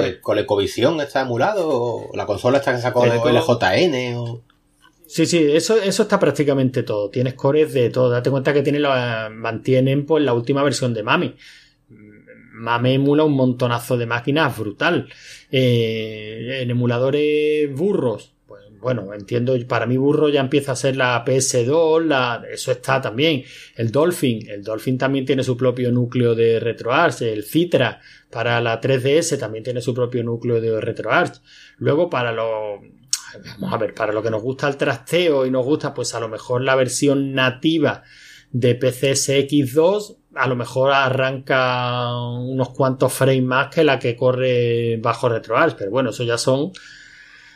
está 1.02 1.22
emulado, 1.22 1.68
o 1.68 2.10
la 2.16 2.26
consola 2.26 2.58
está 2.58 2.74
que 2.74 2.80
sacó 2.80 3.00
Coleco- 3.00 3.30
LJN, 3.30 4.14
o... 4.16 4.42
Sí, 5.12 5.26
sí, 5.26 5.38
eso, 5.38 5.76
eso 5.76 6.04
está 6.04 6.20
prácticamente 6.20 6.84
todo. 6.84 7.10
Tienes 7.10 7.34
cores 7.34 7.72
de 7.72 7.90
todo. 7.90 8.10
Date 8.10 8.30
cuenta 8.30 8.52
que 8.52 8.62
tiene 8.62 8.78
la, 8.78 9.28
mantienen 9.28 10.06
pues 10.06 10.22
la 10.22 10.34
última 10.34 10.62
versión 10.62 10.94
de 10.94 11.02
Mami. 11.02 11.34
Mame 12.52 12.94
emula 12.94 13.24
un 13.24 13.32
montonazo 13.34 13.96
de 13.98 14.06
máquinas 14.06 14.56
brutal. 14.56 15.08
Eh, 15.50 16.60
en 16.62 16.70
emuladores 16.70 17.74
burros, 17.74 18.34
pues 18.46 18.62
bueno, 18.80 19.12
entiendo, 19.12 19.56
para 19.66 19.84
mí 19.86 19.96
burro 19.96 20.28
ya 20.28 20.42
empieza 20.42 20.72
a 20.72 20.76
ser 20.76 20.94
la 20.94 21.24
PS2, 21.24 22.04
la, 22.04 22.44
eso 22.48 22.70
está 22.70 23.00
también. 23.00 23.42
El 23.74 23.90
Dolphin, 23.90 24.48
el 24.48 24.62
Dolphin 24.62 24.96
también 24.96 25.26
tiene 25.26 25.42
su 25.42 25.56
propio 25.56 25.90
núcleo 25.90 26.36
de 26.36 26.60
RetroArch. 26.60 27.22
El 27.22 27.42
Citra 27.42 28.00
para 28.30 28.60
la 28.60 28.80
3DS 28.80 29.40
también 29.40 29.64
tiene 29.64 29.80
su 29.80 29.92
propio 29.92 30.22
núcleo 30.22 30.60
de 30.60 30.80
RetroArch. 30.80 31.40
Luego 31.78 32.08
para 32.08 32.30
los 32.30 32.99
vamos 33.60 33.72
a 33.72 33.78
ver, 33.78 33.94
para 33.94 34.12
lo 34.12 34.22
que 34.22 34.30
nos 34.30 34.42
gusta 34.42 34.68
el 34.68 34.76
trasteo 34.76 35.46
y 35.46 35.50
nos 35.50 35.64
gusta, 35.64 35.94
pues 35.94 36.14
a 36.14 36.20
lo 36.20 36.28
mejor 36.28 36.62
la 36.62 36.74
versión 36.74 37.32
nativa 37.32 38.02
de 38.52 38.78
PCSX2 38.78 40.16
a 40.34 40.46
lo 40.46 40.56
mejor 40.56 40.92
arranca 40.92 42.14
unos 42.16 42.70
cuantos 42.70 43.12
frames 43.12 43.42
más 43.42 43.74
que 43.74 43.84
la 43.84 43.98
que 43.98 44.16
corre 44.16 44.96
bajo 44.98 45.28
RetroArch, 45.28 45.74
pero 45.76 45.90
bueno, 45.90 46.10
eso 46.10 46.22
ya 46.22 46.38
son 46.38 46.72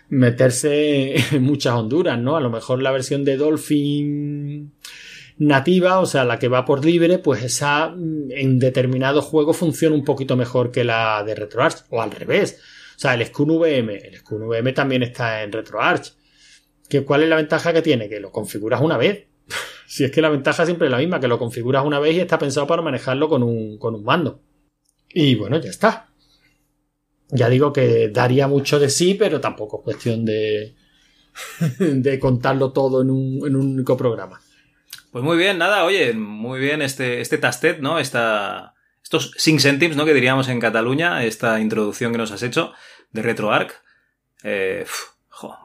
meterse 0.08 1.14
en 1.34 1.42
muchas 1.42 1.74
honduras, 1.74 2.18
¿no? 2.18 2.36
A 2.36 2.40
lo 2.40 2.50
mejor 2.50 2.82
la 2.82 2.90
versión 2.90 3.24
de 3.24 3.36
Dolphin 3.36 4.72
nativa, 5.38 6.00
o 6.00 6.06
sea, 6.06 6.24
la 6.24 6.38
que 6.38 6.48
va 6.48 6.64
por 6.64 6.84
libre, 6.84 7.18
pues 7.18 7.42
esa 7.42 7.88
mm, 7.88 8.30
en 8.30 8.58
determinados 8.58 9.24
juegos 9.24 9.56
funciona 9.56 9.94
un 9.94 10.04
poquito 10.04 10.36
mejor 10.36 10.70
que 10.70 10.84
la 10.84 11.22
de 11.24 11.34
RetroArch, 11.34 11.84
o 11.90 12.02
al 12.02 12.10
revés. 12.10 12.60
O 12.96 12.98
sea, 12.98 13.14
el 13.14 13.26
Skun 13.26 13.50
VM, 13.58 13.96
el 13.96 14.16
Skun 14.18 14.48
VM 14.48 14.72
también 14.72 15.02
está 15.02 15.42
en 15.42 15.52
RetroArch. 15.52 16.14
¿Que, 16.88 17.04
¿Cuál 17.04 17.22
es 17.22 17.28
la 17.28 17.36
ventaja 17.36 17.72
que 17.72 17.82
tiene? 17.82 18.08
Que 18.08 18.20
lo 18.20 18.30
configuras 18.30 18.80
una 18.80 18.96
vez. 18.96 19.26
Si 19.86 20.02
es 20.02 20.10
que 20.10 20.22
la 20.22 20.30
ventaja 20.30 20.64
siempre 20.64 20.86
es 20.86 20.90
la 20.90 20.96
misma, 20.96 21.20
que 21.20 21.28
lo 21.28 21.38
configuras 21.38 21.84
una 21.84 22.00
vez 22.00 22.16
y 22.16 22.20
está 22.20 22.38
pensado 22.38 22.66
para 22.66 22.80
manejarlo 22.80 23.28
con 23.28 23.42
un, 23.42 23.78
con 23.78 23.94
un 23.94 24.02
mando. 24.02 24.40
Y 25.10 25.34
bueno, 25.34 25.60
ya 25.60 25.68
está. 25.68 26.08
Ya 27.28 27.50
digo 27.50 27.72
que 27.72 28.08
daría 28.08 28.48
mucho 28.48 28.80
de 28.80 28.88
sí, 28.88 29.14
pero 29.14 29.40
tampoco 29.40 29.78
es 29.78 29.84
cuestión 29.84 30.24
de, 30.24 30.74
de 31.78 32.18
contarlo 32.18 32.72
todo 32.72 33.02
en 33.02 33.10
un, 33.10 33.46
en 33.46 33.56
un 33.56 33.74
único 33.74 33.96
programa. 33.96 34.40
Pues 35.12 35.22
muy 35.22 35.36
bien, 35.36 35.58
nada, 35.58 35.84
oye, 35.84 36.12
muy 36.12 36.58
bien 36.58 36.82
este, 36.82 37.20
este 37.20 37.38
tastet, 37.38 37.78
¿no? 37.78 38.00
Esta, 38.00 38.73
estos 39.16 39.32
5 39.36 39.60
céntimos, 39.60 39.96
¿no? 39.96 40.04
Que 40.04 40.14
diríamos 40.14 40.48
en 40.48 40.58
Cataluña, 40.60 41.24
esta 41.24 41.60
introducción 41.60 42.10
que 42.12 42.18
nos 42.18 42.32
has 42.32 42.42
hecho 42.42 42.72
de 43.12 43.22
RetroArch. 43.22 43.72
Eh, 44.42 44.84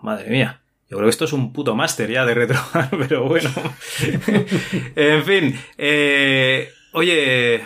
madre 0.04 0.30
mía. 0.30 0.62
Yo 0.89 0.97
creo 0.97 1.08
que 1.08 1.12
esto 1.12 1.26
es 1.26 1.34
un 1.34 1.52
puto 1.52 1.76
máster 1.76 2.12
ya 2.12 2.26
de 2.26 2.34
RetroArch, 2.34 2.89
pero 3.08 3.28
bueno. 3.28 3.50
en 4.95 5.24
fin, 5.24 5.60
eh, 5.78 6.72
oye, 6.93 7.64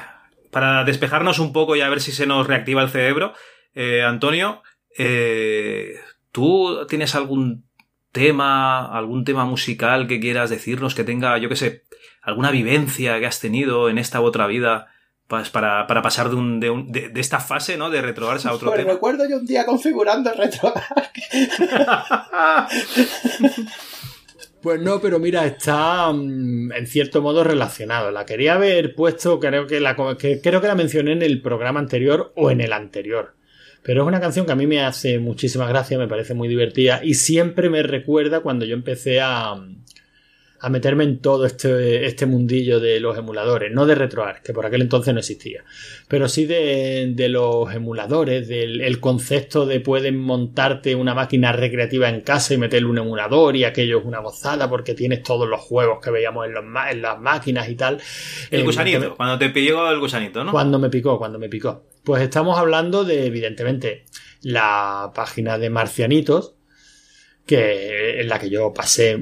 para 0.51 0.86
despejarnos 0.86 1.39
un 1.39 1.51
poco 1.51 1.75
y 1.75 1.81
a 1.81 1.89
ver 1.89 1.99
si 1.99 2.11
se 2.11 2.25
nos 2.25 2.47
reactiva 2.47 2.81
el 2.81 2.89
cerebro, 2.89 3.34
eh, 3.75 4.03
Antonio, 4.03 4.63
eh, 4.97 5.99
¿tú 6.31 6.86
tienes 6.88 7.15
algún 7.15 7.65
tema, 8.13 8.86
algún 8.86 9.25
tema 9.25 9.45
musical 9.45 10.07
que 10.07 10.19
quieras 10.19 10.49
decirnos 10.49 10.95
que 10.95 11.03
tenga, 11.03 11.38
yo 11.39 11.49
qué 11.49 11.55
sé, 11.55 11.84
alguna 12.21 12.51
vivencia 12.51 13.19
que 13.19 13.25
has 13.25 13.41
tenido 13.41 13.89
en 13.89 13.97
esta 13.97 14.21
u 14.21 14.25
otra 14.25 14.47
vida 14.47 14.92
para, 15.49 15.88
para 15.88 16.01
pasar 16.01 16.29
de, 16.29 16.36
un, 16.36 16.59
de, 16.59 16.69
un, 16.69 16.91
de, 16.91 17.09
de, 17.09 17.21
esta 17.21 17.39
fase, 17.39 17.77
¿no? 17.77 17.89
De 17.89 18.01
RetroArch 18.01 18.45
a 18.45 18.53
otro 18.53 18.69
pues 18.69 18.81
tema. 18.81 18.93
recuerdo 18.93 19.29
yo 19.29 19.38
un 19.38 19.45
día 19.45 19.65
configurando 19.65 20.31
RetroArch. 20.34 20.84
Pues 24.63 24.79
no, 24.79 25.01
pero 25.01 25.19
mira, 25.19 25.45
está 25.45 26.09
um, 26.09 26.71
en 26.71 26.88
cierto 26.88 27.21
modo 27.21 27.43
relacionado. 27.43 28.11
La 28.11 28.25
quería 28.25 28.53
haber 28.53 28.95
puesto, 28.95 29.38
creo 29.38 29.67
que 29.67 29.81
la, 29.81 29.97
que, 30.17 30.39
creo 30.39 30.61
que 30.61 30.67
la 30.67 30.75
mencioné 30.75 31.11
en 31.11 31.21
el 31.21 31.41
programa 31.41 31.81
anterior 31.81 32.31
o 32.38 32.49
en 32.49 32.61
el 32.61 32.71
anterior. 32.71 33.36
Pero 33.84 34.03
es 34.03 34.07
una 34.07 34.21
canción 34.21 34.45
que 34.45 34.53
a 34.53 34.55
mí 34.55 34.65
me 34.65 34.81
hace 34.81 35.19
muchísimas 35.19 35.67
gracias, 35.67 35.99
me 35.99 36.07
parece 36.07 36.34
muy 36.34 36.47
divertida 36.47 37.01
y 37.03 37.15
siempre 37.15 37.69
me 37.69 37.84
recuerda 37.84 38.39
cuando 38.39 38.63
yo 38.63 38.73
empecé 38.73 39.19
a, 39.19 39.53
a 40.64 40.70
meterme 40.70 41.03
en 41.03 41.20
todo 41.20 41.45
este, 41.45 42.05
este 42.05 42.26
mundillo 42.26 42.80
de 42.80 43.01
los 43.01 43.18
emuladores, 43.18 43.70
no 43.74 43.86
de 43.86 43.95
RetroArch, 43.95 44.41
que 44.43 44.53
por 44.53 44.66
aquel 44.66 44.82
entonces 44.82 45.14
no 45.14 45.20
existía, 45.20 45.66
pero 46.07 46.30
sí 46.30 46.45
de, 46.45 47.11
de 47.14 47.28
los 47.28 47.74
emuladores, 47.74 48.47
del 48.47 48.80
el 48.80 49.01
concepto 49.01 49.66
de 49.66 49.82
pueden 49.82 50.18
montarte 50.18 50.95
una 50.95 51.14
máquina 51.14 51.51
recreativa 51.51 52.07
en 52.07 52.22
casa 52.22 52.53
y 52.53 52.57
meterle 52.57 52.88
un 52.88 52.97
emulador 52.97 53.57
y 53.57 53.66
aquello 53.66 53.99
es 53.99 54.05
una 54.05 54.20
gozada 54.20 54.70
porque 54.70 54.93
tienes 54.93 55.22
todos 55.22 55.49
los 55.49 55.59
juegos 55.59 55.99
que 56.01 56.11
veíamos 56.11 56.45
en, 56.45 56.53
los, 56.53 56.64
en 56.89 57.01
las 57.01 57.20
máquinas 57.20 57.68
y 57.68 57.76
tal. 57.76 58.01
El 58.49 58.61
eh, 58.61 58.64
gusanito, 58.64 58.99
me, 59.01 59.09
cuando 59.09 59.38
te 59.38 59.49
pilló 59.49 59.91
el 59.91 59.99
gusanito, 59.99 60.45
¿no? 60.45 60.53
Cuando 60.53 60.80
me 60.80 60.89
picó, 60.89 61.18
cuando 61.18 61.39
me 61.39 61.49
picó. 61.49 61.84
Pues 62.05 62.24
estamos 62.24 62.57
hablando 62.57 63.03
de, 63.03 63.26
evidentemente, 63.26 64.05
la 64.41 65.11
página 65.14 65.57
de 65.57 65.70
Marcianitos, 65.70 66.55
que 67.45 68.22
en 68.22 68.30
la 68.30 68.39
que 68.39 68.49
yo 68.49 68.72
pasé 68.74 69.18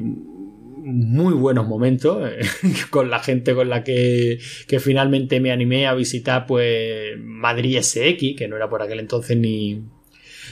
muy 0.81 1.33
buenos 1.33 1.67
momentos 1.67 2.29
eh, 2.29 2.41
con 2.89 3.09
la 3.09 3.19
gente 3.19 3.53
con 3.53 3.69
la 3.69 3.83
que, 3.83 4.39
que, 4.67 4.79
finalmente 4.79 5.39
me 5.39 5.51
animé 5.51 5.87
a 5.87 5.93
visitar 5.93 6.45
pues 6.45 7.17
Madrid 7.19 7.79
SX, 7.81 8.35
que 8.37 8.47
no 8.47 8.55
era 8.55 8.69
por 8.69 8.81
aquel 8.81 8.99
entonces 8.99 9.37
ni, 9.37 9.83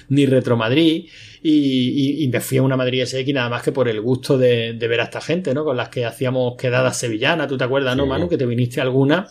ni 0.10 0.26
Retro 0.26 0.58
Madrid, 0.58 1.10
y, 1.42 1.52
y, 1.52 2.24
y, 2.24 2.28
me 2.28 2.42
fui 2.42 2.58
a 2.58 2.64
una 2.64 2.78
Madrid 2.78 3.06
SX 3.06 3.34
nada 3.34 3.50
más 3.50 3.64
que 3.64 3.72
por 3.72 3.88
el 3.88 4.02
gusto 4.02 4.38
de, 4.38 4.74
de, 4.74 4.88
ver 4.88 5.02
a 5.02 5.06
esta 5.06 5.22
gente, 5.22 5.54
¿no? 5.54 5.64
Con 5.64 5.78
las 5.78 5.90
que 5.90 6.06
hacíamos 6.06 6.56
quedadas 6.58 6.98
sevillanas, 6.98 7.48
¿tú 7.48 7.58
te 7.58 7.64
acuerdas, 7.64 7.94
sí. 7.94 7.98
no, 7.98 8.06
Manu? 8.06 8.28
Que 8.28 8.38
te 8.38 8.46
viniste 8.46 8.82
alguna. 8.82 9.28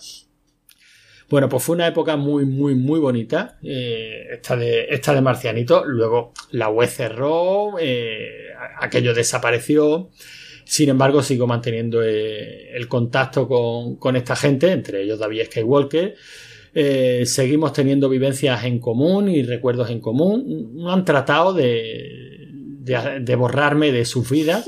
Bueno, 1.29 1.51
pues 1.51 1.63
fue 1.63 1.75
una 1.75 1.87
época 1.87 2.17
muy, 2.17 2.47
muy, 2.47 2.75
muy 2.75 2.99
bonita, 2.99 3.59
eh, 3.63 4.29
esta, 4.33 4.57
de, 4.57 4.87
esta 4.89 5.13
de 5.13 5.21
Marcianito. 5.21 5.85
Luego 5.85 6.33
la 6.53 6.71
web 6.71 6.89
cerró, 6.89 7.79
eh, 7.79 8.47
aquello 8.81 9.13
desapareció. 9.13 10.09
Sin 10.69 10.91
embargo, 10.91 11.23
sigo 11.23 11.47
manteniendo 11.47 12.03
eh, 12.05 12.77
el 12.77 12.89
contacto 12.89 13.49
con, 13.49 13.97
con, 13.97 14.17
esta 14.17 14.37
gente, 14.37 14.71
entre 14.71 15.03
ellos 15.03 15.19
David 15.19 15.45
Skywalker. 15.47 16.15
Eh, 16.75 17.23
seguimos 17.25 17.73
teniendo 17.73 18.07
vivencias 18.11 18.63
en 18.65 18.79
común 18.79 19.31
y 19.31 19.43
recuerdos 19.43 19.89
en 19.89 20.01
común. 20.01 20.73
No 20.75 20.93
han 20.93 21.07
tratado 21.07 21.55
de, 21.55 22.49
de, 22.83 23.35
borrarme 23.37 23.93
de 23.93 24.05
sus 24.05 24.29
vidas. 24.29 24.67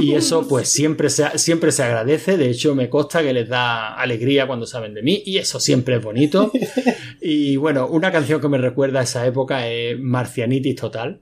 y 0.00 0.14
eso 0.14 0.48
pues 0.48 0.68
siempre 0.68 1.08
se, 1.08 1.38
siempre 1.38 1.70
se 1.70 1.84
agradece. 1.84 2.36
De 2.36 2.50
hecho, 2.50 2.74
me 2.74 2.90
consta 2.90 3.22
que 3.22 3.32
les 3.32 3.48
da 3.48 3.94
alegría 3.94 4.48
cuando 4.48 4.66
saben 4.66 4.92
de 4.92 5.02
mí 5.02 5.22
y 5.24 5.38
eso 5.38 5.60
siempre 5.60 5.98
es 5.98 6.02
bonito. 6.02 6.50
Y 7.20 7.54
bueno, 7.56 7.86
una 7.86 8.10
canción 8.10 8.40
que 8.40 8.48
me 8.48 8.58
recuerda 8.58 9.00
a 9.00 9.02
esa 9.04 9.24
época 9.24 9.68
es 9.68 9.96
Marcianitis 10.00 10.74
Total. 10.74 11.20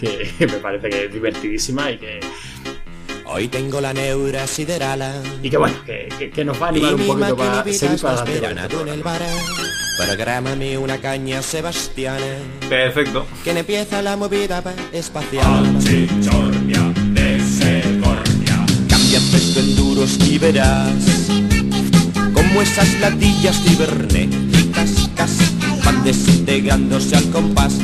Que 0.00 0.30
me 0.46 0.58
parece 0.58 0.88
que 0.88 1.04
es 1.06 1.12
divertidísima 1.12 1.90
y 1.90 1.98
que 1.98 2.20
Hoy 3.30 3.48
tengo 3.48 3.78
la 3.80 3.92
neura 3.92 4.46
sideral. 4.46 5.22
Y 5.42 5.50
que 5.50 5.58
bueno, 5.58 5.76
que, 5.84 6.08
que, 6.18 6.30
que 6.30 6.44
nos 6.46 6.60
va 6.60 6.66
a 6.66 6.68
animar 6.70 6.94
un 6.94 7.06
poquito 7.06 7.36
para 7.36 7.64
seguir 7.64 8.00
para 8.00 8.20
adelante. 8.22 8.76
Prográmame 9.98 10.78
una 10.78 10.96
caña, 10.98 11.42
Sebastián. 11.42 12.18
Perfecto. 12.70 13.26
Que 13.44 13.50
empieza 13.50 14.00
la 14.00 14.16
movida 14.16 14.62
espacial. 14.92 15.78
Chichornia 15.80 16.90
de 17.12 17.40
Segovia. 17.40 18.66
Cambia 18.88 19.20
peso 19.30 19.60
en 19.60 19.76
duros 19.76 20.18
y 20.26 20.38
verás. 20.38 21.28
Como 22.32 22.62
esas 22.62 22.98
latillas 23.00 23.60
cibernéticas 23.62 25.10
casi 25.14 25.44
van 25.84 26.02
desintegrándose 26.02 27.14
al 27.14 27.30
compás. 27.30 27.74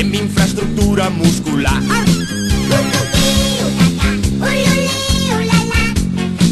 De 0.00 0.04
mi 0.04 0.16
infraestructura 0.16 1.10
muscular. 1.10 1.78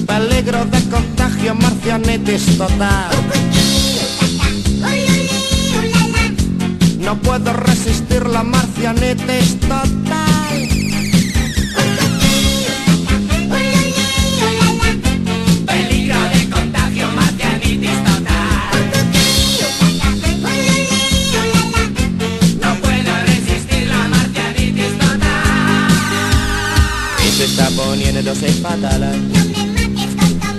Peligro 0.07 0.67
de 0.67 0.83
contagio, 0.91 1.55
marcianetes 1.55 2.59
total. 2.59 3.09
No 7.01 7.17
puedo 7.23 7.55
resistir 7.55 8.27
la 8.27 8.43
marcianetes 8.43 9.59
total. 9.61 10.28
Está 27.51 27.71
poniéndose 27.71 28.49
fatal. 28.61 29.03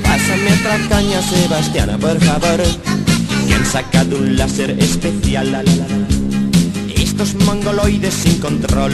Pásame 0.04 0.54
otra 0.60 0.78
caña, 0.90 1.22
Sebastiana, 1.22 1.98
por 1.98 2.20
favor. 2.20 2.62
Que 3.48 3.54
han 3.54 3.66
sacado 3.66 4.18
un 4.18 4.36
láser 4.36 4.72
especial. 4.72 5.64
Estos 6.96 7.36
mongoloides 7.46 8.14
sin 8.14 8.40
control. 8.40 8.92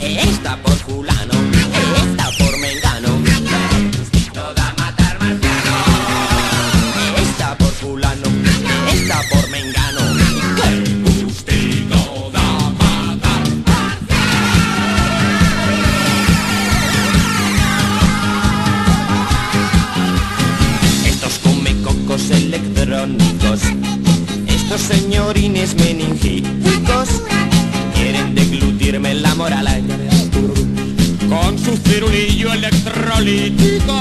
Esta 0.00 0.56
por 0.62 0.78
Señorines 24.88 25.74
meningíticos 25.76 27.22
quieren 27.94 28.34
deglutirme 28.34 29.14
la 29.14 29.34
moral 29.34 29.66
con 31.28 31.58
su 31.58 31.76
cirulillo 31.76 32.52
electrolítico. 32.52 33.94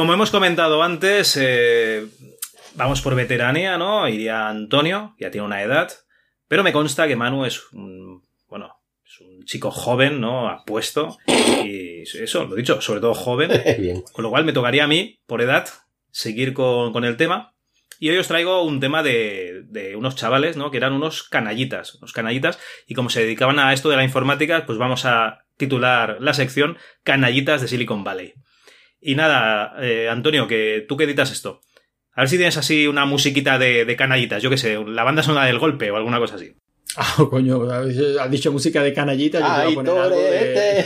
Como 0.00 0.14
hemos 0.14 0.30
comentado 0.30 0.82
antes, 0.82 1.36
eh, 1.38 2.06
vamos 2.74 3.02
por 3.02 3.14
veteranía, 3.14 3.76
¿no? 3.76 4.08
Iría 4.08 4.48
Antonio, 4.48 5.14
ya 5.18 5.30
tiene 5.30 5.46
una 5.46 5.62
edad, 5.62 5.92
pero 6.48 6.64
me 6.64 6.72
consta 6.72 7.06
que 7.06 7.16
Manu 7.16 7.44
es 7.44 7.70
un, 7.74 8.24
bueno, 8.48 8.80
es 9.04 9.20
un 9.20 9.44
chico 9.44 9.70
joven, 9.70 10.18
¿no? 10.18 10.48
Apuesto, 10.48 11.18
y 11.26 12.00
eso, 12.00 12.46
lo 12.46 12.54
dicho, 12.54 12.80
sobre 12.80 13.02
todo 13.02 13.12
joven, 13.12 13.50
Bien. 13.78 14.02
con 14.10 14.22
lo 14.22 14.30
cual 14.30 14.46
me 14.46 14.54
tocaría 14.54 14.84
a 14.84 14.88
mí, 14.88 15.20
por 15.26 15.42
edad, 15.42 15.68
seguir 16.10 16.54
con, 16.54 16.94
con 16.94 17.04
el 17.04 17.18
tema. 17.18 17.52
Y 17.98 18.08
hoy 18.08 18.16
os 18.16 18.28
traigo 18.28 18.62
un 18.62 18.80
tema 18.80 19.02
de, 19.02 19.64
de 19.66 19.96
unos 19.96 20.16
chavales, 20.16 20.56
¿no? 20.56 20.70
Que 20.70 20.78
eran 20.78 20.94
unos 20.94 21.24
canallitas, 21.24 21.96
unos 21.96 22.14
canallitas, 22.14 22.58
y 22.86 22.94
como 22.94 23.10
se 23.10 23.20
dedicaban 23.20 23.58
a 23.58 23.74
esto 23.74 23.90
de 23.90 23.96
la 23.96 24.04
informática, 24.04 24.64
pues 24.64 24.78
vamos 24.78 25.04
a 25.04 25.44
titular 25.58 26.16
la 26.20 26.32
sección 26.32 26.78
Canallitas 27.02 27.60
de 27.60 27.68
Silicon 27.68 28.02
Valley. 28.02 28.32
Y 29.00 29.14
nada, 29.14 29.74
eh, 29.80 30.08
Antonio, 30.10 30.46
que 30.46 30.84
tú 30.88 30.96
que 30.96 31.04
editas 31.04 31.30
esto. 31.32 31.60
A 32.12 32.22
ver 32.22 32.28
si 32.28 32.36
tienes 32.36 32.56
así 32.56 32.86
una 32.86 33.06
musiquita 33.06 33.58
de, 33.58 33.84
de 33.84 33.96
canallitas, 33.96 34.42
yo 34.42 34.50
qué 34.50 34.56
sé, 34.58 34.78
la 34.86 35.04
banda 35.04 35.22
sonora 35.22 35.46
del 35.46 35.58
golpe 35.58 35.90
o 35.90 35.96
alguna 35.96 36.18
cosa 36.18 36.34
así. 36.36 36.52
Ah, 36.96 37.14
coño, 37.30 37.70
has 37.70 38.30
dicho 38.32 38.50
música 38.50 38.82
de 38.82 38.92
canallita. 38.92 39.38
Yo 39.38 39.46
te 39.46 39.50
voy 39.52 39.60
¡Ay, 39.66 39.72
a 39.72 39.74
poner 39.76 39.96
algo 39.96 40.16
de... 40.20 40.84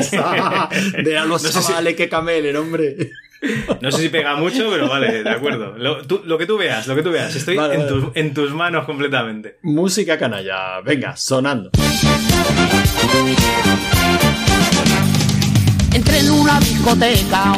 Esa, 0.00 0.68
de 1.04 1.16
a 1.18 1.24
los 1.24 1.40
No 1.44 1.48
sé 1.50 1.62
si- 1.62 1.68
chavales 1.68 1.94
que 1.94 2.08
camelen, 2.08 2.56
hombre. 2.56 2.96
No 3.80 3.92
sé 3.92 4.02
si 4.02 4.08
pega 4.08 4.34
mucho, 4.34 4.68
pero 4.72 4.88
vale, 4.88 5.22
de 5.22 5.30
acuerdo. 5.30 5.78
Lo, 5.78 6.02
tú- 6.04 6.22
lo 6.24 6.36
que 6.36 6.46
tú 6.46 6.58
veas, 6.58 6.88
lo 6.88 6.96
que 6.96 7.02
tú 7.04 7.12
veas. 7.12 7.32
Estoy 7.36 7.56
Vale, 7.56 7.74
en, 7.74 7.80
vale. 7.82 7.92
tus- 7.92 8.16
en 8.16 8.34
tus 8.34 8.50
manos 8.50 8.86
completamente. 8.86 9.58
Música 9.62 10.18
canalla. 10.18 10.80
Venga, 10.80 11.14
sonando. 11.16 11.70
En 16.12 16.30
una 16.30 16.58
discoteca, 16.60 17.54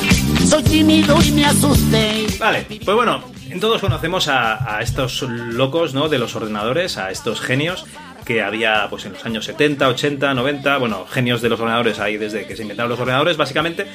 soy 0.48 0.62
tímido 0.62 1.18
y 1.22 1.32
me 1.32 1.44
asusté. 1.44 2.26
Vale, 2.38 2.66
pues 2.84 2.94
bueno, 2.96 3.22
todos 3.60 3.80
conocemos 3.80 4.28
a, 4.28 4.76
a 4.76 4.82
estos 4.82 5.22
locos, 5.22 5.94
¿no? 5.94 6.08
De 6.08 6.18
los 6.18 6.34
ordenadores, 6.36 6.96
a 6.98 7.10
estos 7.10 7.40
genios 7.40 7.86
que 8.26 8.42
había 8.42 8.88
pues 8.90 9.06
en 9.06 9.12
los 9.12 9.24
años 9.24 9.44
70, 9.44 9.88
80, 9.88 10.34
90, 10.34 10.78
bueno, 10.78 11.06
genios 11.08 11.40
de 11.42 11.48
los 11.48 11.60
ordenadores 11.60 12.00
ahí 12.00 12.16
desde 12.16 12.44
que 12.46 12.56
se 12.56 12.62
inventaron 12.62 12.90
los 12.90 12.98
ordenadores 12.98 13.36
básicamente, 13.36 13.86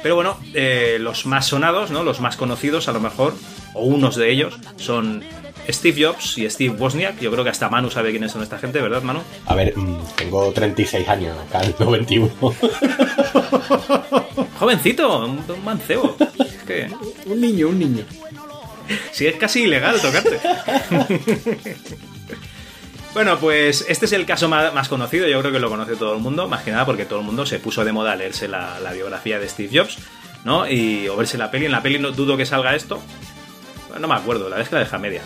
pero 0.00 0.14
bueno, 0.14 0.38
eh, 0.54 0.98
los 1.00 1.26
más 1.26 1.46
sonados, 1.46 1.90
¿no? 1.90 2.04
Los 2.04 2.20
más 2.20 2.36
conocidos 2.36 2.88
a 2.88 2.92
lo 2.92 3.00
mejor, 3.00 3.34
o 3.74 3.84
unos 3.84 4.14
de 4.14 4.30
ellos, 4.30 4.54
son 4.76 5.24
Steve 5.68 6.04
Jobs 6.06 6.38
y 6.38 6.48
Steve 6.50 6.74
Wozniak, 6.76 7.20
yo 7.20 7.30
creo 7.30 7.44
que 7.44 7.50
hasta 7.50 7.68
Manu 7.68 7.90
sabe 7.90 8.10
quiénes 8.10 8.32
son 8.32 8.42
esta 8.42 8.58
gente, 8.58 8.80
¿verdad 8.80 9.02
Manu? 9.02 9.22
A 9.46 9.54
ver, 9.54 9.76
mm, 9.76 9.98
tengo 10.16 10.50
36 10.52 11.08
años, 11.08 11.36
acá 11.38 11.62
en 11.62 11.74
91. 11.78 12.30
Jovencito, 14.58 15.24
un, 15.26 15.44
un 15.48 15.64
mancebo. 15.64 16.16
Es 16.38 16.62
que 16.66 16.90
Un 17.26 17.40
niño, 17.40 17.68
un 17.68 17.78
niño. 17.78 18.04
si 19.12 19.26
es 19.26 19.36
casi 19.36 19.62
ilegal 19.62 20.00
tocarte. 20.00 20.40
Bueno, 23.12 23.40
pues 23.40 23.84
este 23.88 24.06
es 24.06 24.12
el 24.12 24.24
caso 24.24 24.48
más, 24.48 24.88
conocido, 24.88 25.26
yo 25.26 25.40
creo 25.40 25.50
que 25.52 25.58
lo 25.58 25.68
conoce 25.68 25.96
todo 25.96 26.14
el 26.14 26.20
mundo, 26.20 26.46
más 26.46 26.62
que 26.62 26.70
nada 26.70 26.86
porque 26.86 27.04
todo 27.06 27.18
el 27.18 27.24
mundo 27.26 27.44
se 27.44 27.58
puso 27.58 27.84
de 27.84 27.90
moda 27.90 28.14
leerse 28.14 28.46
la, 28.46 28.78
la 28.78 28.92
biografía 28.92 29.40
de 29.40 29.48
Steve 29.48 29.80
Jobs, 29.80 29.98
¿no? 30.44 30.70
Y, 30.70 31.08
o 31.08 31.16
verse 31.16 31.36
la 31.36 31.50
peli, 31.50 31.66
en 31.66 31.72
la 31.72 31.82
peli 31.82 31.98
no 31.98 32.12
dudo 32.12 32.36
que 32.36 32.46
salga 32.46 32.76
esto, 32.76 33.02
no 33.98 34.08
me 34.08 34.14
acuerdo, 34.14 34.48
la 34.48 34.56
vez 34.56 34.68
que 34.68 34.74
la 34.74 34.80
deja 34.80 34.98
media. 34.98 35.22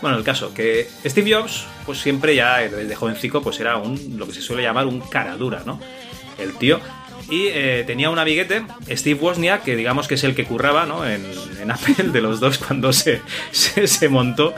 Bueno, 0.00 0.16
el 0.16 0.24
caso, 0.24 0.54
que 0.54 0.88
Steve 1.04 1.34
Jobs, 1.34 1.66
pues 1.84 1.98
siempre 1.98 2.34
ya 2.34 2.58
desde 2.58 2.94
jovencico, 2.94 3.42
pues 3.42 3.58
era 3.60 3.76
un, 3.76 4.16
lo 4.16 4.26
que 4.26 4.32
se 4.32 4.42
suele 4.42 4.62
llamar 4.62 4.86
un 4.86 5.00
cara 5.00 5.36
dura, 5.36 5.62
¿no? 5.66 5.80
El 6.38 6.54
tío. 6.54 6.80
Y 7.30 7.48
eh, 7.48 7.84
tenía 7.86 8.08
un 8.08 8.18
amiguete, 8.18 8.62
Steve 8.90 9.20
Wozniak, 9.20 9.62
que 9.62 9.76
digamos 9.76 10.08
que 10.08 10.14
es 10.14 10.24
el 10.24 10.34
que 10.34 10.44
curraba, 10.44 10.86
¿no? 10.86 11.06
En, 11.06 11.22
Apple 11.70 12.04
de 12.12 12.20
los 12.22 12.40
dos 12.40 12.56
cuando 12.56 12.94
se, 12.94 13.20
se, 13.52 14.08
montó 14.08 14.54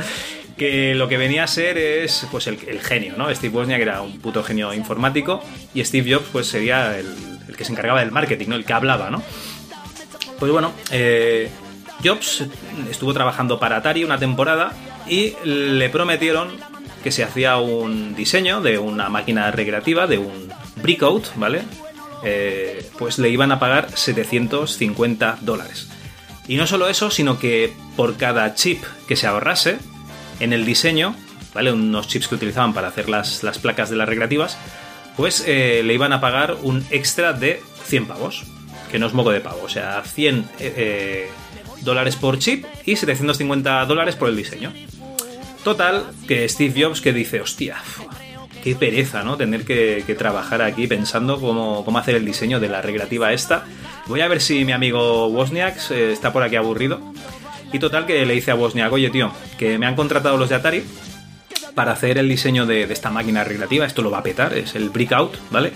que 0.56 0.94
lo 0.94 1.08
que 1.08 1.16
venía 1.16 1.42
a 1.42 1.48
ser 1.48 1.76
es 1.76 2.28
pues 2.30 2.46
el, 2.46 2.56
el 2.68 2.80
genio, 2.80 3.14
¿no? 3.16 3.34
Steve 3.34 3.52
Wozniak 3.56 3.80
era 3.80 4.02
un 4.02 4.20
puto 4.20 4.44
genio 4.44 4.72
informático 4.72 5.42
y 5.74 5.84
Steve 5.84 6.14
Jobs 6.14 6.26
pues 6.30 6.46
sería 6.46 6.96
el, 6.96 7.06
el 7.48 7.56
que 7.56 7.64
se 7.64 7.72
encargaba 7.72 7.98
del 7.98 8.12
marketing, 8.12 8.46
¿no? 8.50 8.54
El 8.54 8.64
que 8.64 8.72
hablaba, 8.72 9.10
¿no? 9.10 9.24
Pues 10.38 10.52
bueno, 10.52 10.72
eh, 10.90 11.50
Jobs 12.04 12.44
estuvo 12.90 13.12
trabajando 13.12 13.58
para 13.58 13.76
Atari 13.76 14.04
una 14.04 14.18
temporada 14.18 14.72
y 15.08 15.34
le 15.44 15.88
prometieron 15.90 16.50
que 17.02 17.10
se 17.10 17.24
hacía 17.24 17.56
un 17.58 18.14
diseño 18.14 18.60
de 18.60 18.78
una 18.78 19.08
máquina 19.08 19.50
recreativa, 19.50 20.06
de 20.06 20.18
un 20.18 20.52
breakout, 20.76 21.34
¿vale? 21.36 21.62
Eh, 22.22 22.86
pues 22.98 23.18
le 23.18 23.30
iban 23.30 23.52
a 23.52 23.58
pagar 23.58 23.96
750 23.96 25.38
dólares. 25.40 25.88
Y 26.46 26.56
no 26.56 26.66
solo 26.66 26.88
eso, 26.88 27.10
sino 27.10 27.38
que 27.38 27.72
por 27.96 28.16
cada 28.16 28.54
chip 28.54 28.82
que 29.08 29.16
se 29.16 29.26
ahorrase 29.26 29.78
en 30.40 30.52
el 30.52 30.66
diseño, 30.66 31.14
¿vale? 31.54 31.72
Unos 31.72 32.08
chips 32.08 32.28
que 32.28 32.34
utilizaban 32.34 32.74
para 32.74 32.88
hacer 32.88 33.08
las, 33.08 33.42
las 33.42 33.58
placas 33.58 33.88
de 33.88 33.96
las 33.96 34.08
recreativas, 34.08 34.58
pues 35.16 35.44
eh, 35.46 35.82
le 35.84 35.94
iban 35.94 36.12
a 36.12 36.20
pagar 36.20 36.56
un 36.62 36.84
extra 36.90 37.32
de 37.32 37.62
100 37.84 38.06
pavos, 38.06 38.44
que 38.90 38.98
no 38.98 39.06
es 39.06 39.12
moco 39.12 39.30
de 39.30 39.40
pavo, 39.40 39.60
o 39.62 39.68
sea, 39.68 40.02
100 40.02 40.38
eh, 40.38 40.44
eh, 40.58 41.30
dólares 41.82 42.16
por 42.16 42.38
chip 42.38 42.64
y 42.84 42.96
750 42.96 43.84
dólares 43.86 44.16
por 44.16 44.28
el 44.28 44.36
diseño. 44.36 44.72
Total, 45.64 46.04
que 46.26 46.48
Steve 46.48 46.82
Jobs 46.82 47.00
que 47.00 47.12
dice, 47.12 47.40
hostia, 47.40 47.76
qué 48.62 48.74
pereza, 48.74 49.22
¿no? 49.22 49.36
Tener 49.36 49.64
que, 49.64 50.02
trabajar 50.18 50.62
aquí 50.62 50.86
pensando 50.86 51.40
cómo, 51.40 51.84
cómo 51.84 51.98
hacer 51.98 52.14
el 52.14 52.24
diseño 52.24 52.60
de 52.60 52.68
la 52.68 52.82
recreativa 52.82 53.32
esta. 53.32 53.64
Voy 54.06 54.20
a 54.20 54.28
ver 54.28 54.40
si 54.40 54.64
mi 54.64 54.72
amigo 54.72 55.28
Wozniak 55.28 55.90
eh, 55.90 56.12
está 56.12 56.32
por 56.32 56.42
aquí 56.42 56.56
aburrido. 56.56 57.00
Y 57.72 57.78
total 57.78 58.06
que 58.06 58.24
le 58.26 58.34
dice 58.34 58.50
a 58.50 58.56
Wozniak, 58.56 58.92
oye 58.92 59.10
tío, 59.10 59.32
que 59.58 59.78
me 59.78 59.86
han 59.86 59.94
contratado 59.94 60.36
los 60.36 60.48
de 60.48 60.56
Atari 60.56 60.84
para 61.74 61.92
hacer 61.92 62.18
el 62.18 62.28
diseño 62.28 62.66
de, 62.66 62.86
de 62.86 62.92
esta 62.92 63.10
máquina 63.10 63.44
recreativa. 63.44 63.86
Esto 63.86 64.02
lo 64.02 64.10
va 64.10 64.18
a 64.18 64.22
petar, 64.22 64.54
es 64.54 64.74
el 64.74 64.90
Breakout, 64.90 65.36
¿vale? 65.50 65.72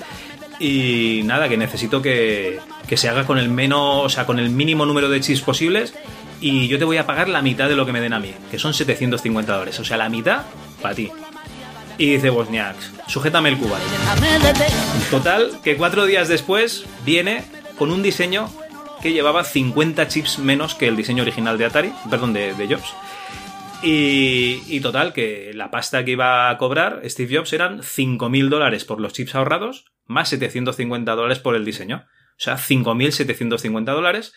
Y 0.58 1.22
nada, 1.24 1.48
que 1.48 1.56
necesito 1.56 2.00
que, 2.00 2.58
que 2.86 2.96
se 2.96 3.08
haga 3.08 3.24
con 3.24 3.38
el 3.38 3.48
menos, 3.48 4.04
o 4.04 4.08
sea, 4.08 4.26
con 4.26 4.38
el 4.38 4.50
mínimo 4.50 4.86
número 4.86 5.08
de 5.08 5.20
chips 5.20 5.40
posibles. 5.40 5.94
Y 6.40 6.68
yo 6.68 6.78
te 6.78 6.84
voy 6.84 6.96
a 6.98 7.06
pagar 7.06 7.28
la 7.28 7.42
mitad 7.42 7.68
de 7.68 7.76
lo 7.76 7.86
que 7.86 7.92
me 7.92 8.00
den 8.00 8.12
a 8.12 8.20
mí, 8.20 8.34
que 8.50 8.58
son 8.58 8.74
750 8.74 9.52
dólares. 9.52 9.78
O 9.80 9.84
sea, 9.84 9.96
la 9.96 10.08
mitad 10.08 10.42
para 10.82 10.94
ti. 10.94 11.10
Y 11.96 12.14
dice 12.14 12.30
Wozniak, 12.30 12.76
sujétame 13.06 13.48
el 13.50 13.56
cubano. 13.56 13.84
Total, 15.10 15.50
que 15.62 15.76
cuatro 15.76 16.06
días 16.06 16.28
después 16.28 16.84
viene 17.04 17.44
con 17.78 17.90
un 17.90 18.02
diseño 18.02 18.50
que 19.00 19.12
llevaba 19.12 19.44
50 19.44 20.08
chips 20.08 20.38
menos 20.38 20.74
que 20.74 20.88
el 20.88 20.96
diseño 20.96 21.22
original 21.22 21.56
de 21.56 21.66
Atari, 21.66 21.92
perdón, 22.10 22.32
de 22.32 22.66
Jobs. 22.68 22.94
Y, 23.84 24.62
y 24.66 24.80
total, 24.80 25.12
que 25.12 25.52
la 25.54 25.70
pasta 25.70 26.04
que 26.04 26.12
iba 26.12 26.48
a 26.50 26.58
cobrar 26.58 27.02
Steve 27.04 27.36
Jobs 27.36 27.52
eran 27.52 27.80
5.000 27.80 28.48
dólares 28.48 28.84
por 28.84 29.00
los 29.00 29.12
chips 29.12 29.34
ahorrados, 29.34 29.92
más 30.06 30.28
750 30.30 31.14
dólares 31.14 31.38
por 31.38 31.54
el 31.54 31.64
diseño. 31.64 32.06
O 32.36 32.40
sea, 32.40 32.56
5.750 32.56 33.84
dólares. 33.84 34.32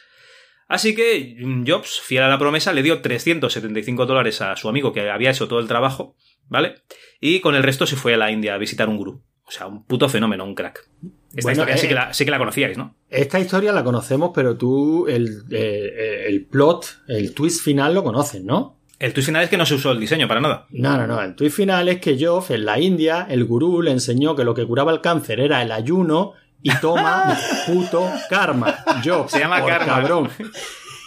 Así 0.67 0.95
que 0.95 1.37
Jobs, 1.65 2.01
fiel 2.01 2.23
a 2.23 2.27
la 2.27 2.37
promesa, 2.37 2.73
le 2.73 2.83
dio 2.83 3.01
375 3.01 4.05
dólares 4.05 4.41
a 4.41 4.55
su 4.57 4.67
amigo 4.67 4.91
que 4.91 5.09
había 5.09 5.31
hecho 5.31 5.47
todo 5.47 5.59
el 5.59 5.67
trabajo, 5.67 6.15
¿vale? 6.49 6.75
Y 7.21 7.39
con 7.39 7.55
el 7.55 7.63
resto 7.63 7.87
se 7.87 7.95
fue 7.95 8.15
a 8.15 8.17
la 8.17 8.31
India 8.31 8.53
a 8.53 8.57
visitar 8.57 8.89
un 8.89 8.97
gurú. 8.97 9.23
O 9.45 9.51
sea, 9.51 9.67
un 9.67 9.85
puto 9.85 10.09
fenómeno, 10.09 10.43
un 10.43 10.55
crack. 10.55 10.89
Esta 11.33 11.41
Bueno, 11.41 11.51
historia 11.61 11.77
sí, 11.77 11.85
eh, 11.85 11.89
que 11.89 11.95
la, 11.95 12.13
sí 12.13 12.25
que 12.25 12.31
la 12.31 12.37
conocíais, 12.37 12.77
¿no? 12.77 12.97
Esta 13.09 13.39
historia 13.39 13.71
la 13.71 13.85
conocemos, 13.85 14.31
pero 14.35 14.57
tú 14.57 15.07
el, 15.07 15.43
eh, 15.51 16.25
el 16.27 16.45
plot, 16.47 17.03
el 17.07 17.33
twist 17.33 17.63
final 17.63 17.93
lo 17.93 18.03
conoces, 18.03 18.43
¿no? 18.43 18.76
El 18.99 19.13
twist 19.13 19.27
final 19.27 19.43
es 19.43 19.49
que 19.49 19.57
no 19.57 19.65
se 19.65 19.75
usó 19.75 19.91
el 19.91 19.99
diseño 19.99 20.27
para 20.27 20.41
nada. 20.41 20.65
No, 20.71 20.97
no, 20.97 21.05
no. 21.05 21.21
El 21.21 21.35
twist 21.35 21.55
final 21.55 21.87
es 21.87 21.99
que 22.01 22.17
Job 22.19 22.45
en 22.49 22.65
la 22.65 22.79
India, 22.79 23.27
el 23.29 23.45
gurú 23.45 23.81
le 23.81 23.91
enseñó 23.91 24.35
que 24.35 24.43
lo 24.43 24.53
que 24.55 24.65
curaba 24.65 24.91
el 24.91 25.01
cáncer 25.01 25.39
era 25.39 25.61
el 25.61 25.71
ayuno 25.71 26.33
y 26.63 26.75
toma 26.77 27.37
puto 27.67 28.09
karma. 28.29 28.75
Job, 29.05 29.29
Se 29.29 29.39
llama 29.39 29.59
por 29.59 29.69
karma. 29.69 29.85
Cabrón. 29.85 30.29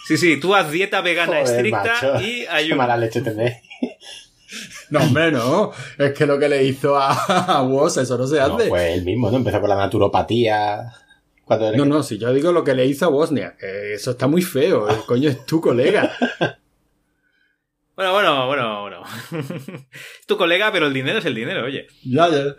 Sí, 0.07 0.17
sí, 0.17 0.39
tú 0.39 0.55
haz 0.55 0.71
dieta 0.71 1.01
vegana 1.01 1.41
Joder, 1.41 1.45
estricta 1.57 1.83
macho. 1.85 2.21
y 2.21 2.41
Qué 2.43 2.49
ayuno. 2.49 2.77
mala 2.77 2.97
leche 2.97 3.21
tenéis. 3.23 3.55
No, 4.91 5.01
hombre, 5.01 5.31
no. 5.31 5.71
Es 5.99 6.13
que 6.13 6.27
lo 6.27 6.39
que 6.39 6.49
le 6.49 6.65
hizo 6.65 6.97
a, 6.97 7.13
a 7.13 7.63
Woz, 7.63 7.97
eso 7.99 8.19
no 8.19 8.27
se 8.27 8.37
No, 8.39 8.57
hace. 8.57 8.69
fue 8.69 8.93
el 8.95 9.05
mismo, 9.05 9.31
¿no? 9.31 9.37
Empezó 9.37 9.61
por 9.61 9.69
la 9.69 9.77
naturopatía. 9.77 10.93
No, 11.77 11.85
no, 11.85 12.03
si 12.05 12.17
yo 12.19 12.33
digo 12.33 12.53
lo 12.53 12.63
que 12.63 12.75
le 12.75 12.87
hizo 12.87 13.07
a 13.07 13.09
Bosnia, 13.09 13.57
que 13.59 13.95
eso 13.95 14.13
está 14.13 14.29
muy 14.29 14.41
feo, 14.43 14.89
el 14.89 14.99
coño 15.05 15.29
es 15.29 15.45
tu 15.47 15.61
colega. 15.61 16.13
Bueno, 18.01 18.15
bueno, 18.15 18.47
bueno, 18.47 18.81
bueno. 18.81 19.03
es 19.03 20.27
tu 20.27 20.39
colega, 20.39 20.73
pero 20.73 20.87
el 20.87 20.95
dinero 20.95 21.19
es 21.19 21.27
el 21.27 21.35
dinero, 21.35 21.67
oye. 21.67 21.87
Ya, 22.03 22.31
ya. 22.31 22.57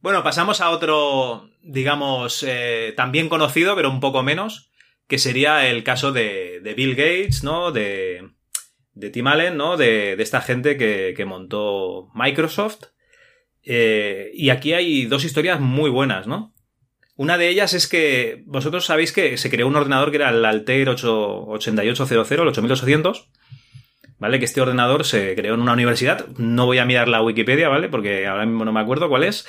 Bueno, 0.00 0.22
pasamos 0.22 0.60
a 0.60 0.68
otro, 0.68 1.48
digamos, 1.62 2.44
eh, 2.46 2.92
también 2.98 3.30
conocido, 3.30 3.74
pero 3.76 3.88
un 3.88 4.00
poco 4.00 4.22
menos, 4.22 4.72
que 5.08 5.18
sería 5.18 5.66
el 5.70 5.84
caso 5.84 6.12
de, 6.12 6.60
de 6.62 6.74
Bill 6.74 6.96
Gates, 6.96 7.44
¿no? 7.44 7.72
De, 7.72 8.28
de 8.92 9.08
Tim 9.08 9.26
Allen, 9.26 9.56
¿no? 9.56 9.78
De, 9.78 10.16
de 10.16 10.22
esta 10.22 10.42
gente 10.42 10.76
que, 10.76 11.14
que 11.16 11.24
montó 11.24 12.10
Microsoft. 12.14 12.88
Eh, 13.62 14.32
y 14.34 14.50
aquí 14.50 14.74
hay 14.74 15.06
dos 15.06 15.24
historias 15.24 15.60
muy 15.60 15.88
buenas, 15.88 16.26
¿no? 16.26 16.54
Una 17.16 17.38
de 17.38 17.48
ellas 17.48 17.72
es 17.72 17.88
que 17.88 18.42
vosotros 18.44 18.84
sabéis 18.84 19.12
que 19.12 19.38
se 19.38 19.48
creó 19.48 19.66
un 19.66 19.76
ordenador 19.76 20.10
que 20.10 20.16
era 20.18 20.28
el 20.28 20.44
Altair 20.44 20.88
8- 20.88 21.44
8800, 21.46 22.32
el 22.32 22.48
8800, 22.48 23.30
¿vale? 24.20 24.38
Que 24.38 24.44
este 24.44 24.60
ordenador 24.60 25.04
se 25.04 25.34
creó 25.34 25.54
en 25.54 25.60
una 25.60 25.72
universidad. 25.72 26.28
No 26.36 26.66
voy 26.66 26.78
a 26.78 26.84
mirar 26.84 27.08
la 27.08 27.22
Wikipedia, 27.22 27.68
¿vale? 27.68 27.88
Porque 27.88 28.26
ahora 28.26 28.46
mismo 28.46 28.64
no 28.64 28.72
me 28.72 28.80
acuerdo 28.80 29.08
cuál 29.08 29.24
es. 29.24 29.48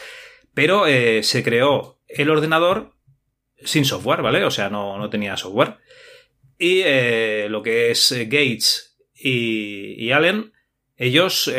Pero 0.56 0.88
eh, 0.88 1.22
se 1.22 1.44
creó 1.44 2.00
el 2.08 2.30
ordenador 2.30 2.96
sin 3.64 3.86
software, 3.86 4.24
¿vale? 4.24 4.44
O 4.44 4.50
sea, 4.52 4.70
no, 4.70 4.98
no 4.98 5.10
tenía 5.10 5.38
software. 5.38 5.78
Y 6.58 6.82
eh, 6.86 7.48
lo 7.50 7.62
que 7.62 7.92
es 7.92 8.12
eh, 8.12 8.26
Gates 8.26 8.98
y, 9.14 10.12
Allen, 10.12 10.54
ellos 10.98 11.52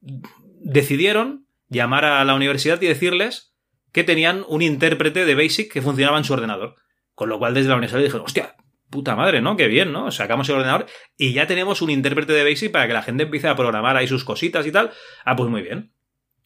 decidieron 0.00 1.46
llamar 1.68 2.04
a 2.04 2.24
la 2.24 2.34
universidad 2.34 2.80
y 2.82 2.86
decirles 2.86 3.54
que 3.92 4.04
tenían 4.04 4.44
un 4.48 4.60
intérprete 4.60 5.24
de 5.24 5.34
BASIC 5.34 5.72
que 5.72 5.82
funcionaba 5.82 6.18
en 6.18 6.24
su 6.24 6.32
ordenador. 6.34 6.76
Con 7.14 7.28
lo 7.28 7.38
cual 7.38 7.54
desde 7.54 7.68
la 7.68 7.76
universidad 7.76 8.02
dijeron, 8.02 8.26
hostia, 8.26 8.56
puta 8.92 9.16
madre, 9.16 9.40
¿no? 9.40 9.56
Qué 9.56 9.66
bien, 9.66 9.90
¿no? 9.90 10.12
Sacamos 10.12 10.48
el 10.48 10.56
ordenador 10.56 10.86
y 11.16 11.32
ya 11.32 11.48
tenemos 11.48 11.82
un 11.82 11.90
intérprete 11.90 12.32
de 12.32 12.44
BASIC 12.48 12.70
para 12.70 12.86
que 12.86 12.92
la 12.92 13.02
gente 13.02 13.24
empiece 13.24 13.48
a 13.48 13.56
programar 13.56 13.96
ahí 13.96 14.06
sus 14.06 14.22
cositas 14.22 14.64
y 14.64 14.70
tal. 14.70 14.92
Ah, 15.24 15.34
pues 15.34 15.50
muy 15.50 15.62
bien. 15.62 15.92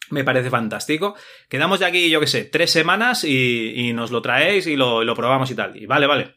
Me 0.09 0.25
parece 0.25 0.49
fantástico. 0.49 1.17
Quedamos 1.51 1.81
de 1.81 1.87
aquí, 1.87 2.09
yo 2.09 2.21
qué 2.21 2.27
sé, 2.27 2.45
tres 2.45 2.71
semanas 2.71 3.25
y, 3.25 3.93
nos 3.93 4.11
lo 4.11 4.23
traéis 4.23 4.67
y 4.67 4.77
lo, 4.77 5.05
lo 5.05 5.15
probamos 5.15 5.51
y 5.51 5.55
tal. 5.55 5.77
Y 5.77 5.85
vale, 5.85 6.07
vale. 6.07 6.37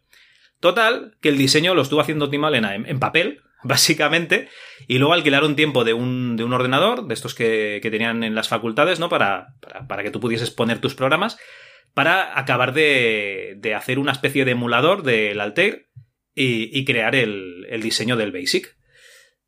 Total, 0.59 1.15
que 1.21 1.29
el 1.29 1.37
diseño 1.37 1.73
lo 1.73 1.83
estuvo 1.83 2.01
haciendo 2.01 2.29
Tim 2.29 2.43
Allen 2.43 2.65
en, 2.65 2.85
en 2.85 2.99
papel, 2.99 3.41
básicamente, 3.63 4.49
y 4.87 4.97
luego 4.97 5.13
alquilaron 5.13 5.55
tiempo 5.55 5.83
de 5.83 5.93
un, 5.93 6.35
de 6.35 6.43
un 6.43 6.53
ordenador, 6.53 7.07
de 7.07 7.13
estos 7.13 7.35
que, 7.35 7.79
que 7.81 7.91
tenían 7.91 8.23
en 8.23 8.35
las 8.35 8.49
facultades, 8.49 8.99
¿no? 8.99 9.07
Para, 9.07 9.53
para, 9.61 9.87
para 9.87 10.03
que 10.03 10.11
tú 10.11 10.19
pudieses 10.19 10.49
poner 10.49 10.79
tus 10.79 10.95
programas, 10.95 11.37
para 11.93 12.37
acabar 12.39 12.73
de, 12.73 13.55
de 13.57 13.75
hacer 13.75 13.99
una 13.99 14.11
especie 14.11 14.45
de 14.45 14.51
emulador 14.51 15.03
del 15.03 15.39
Altair 15.39 15.88
y, 16.41 16.85
crear 16.85 17.15
el, 17.15 17.65
diseño 17.81 18.15
del 18.15 18.31
Basic. 18.31 18.75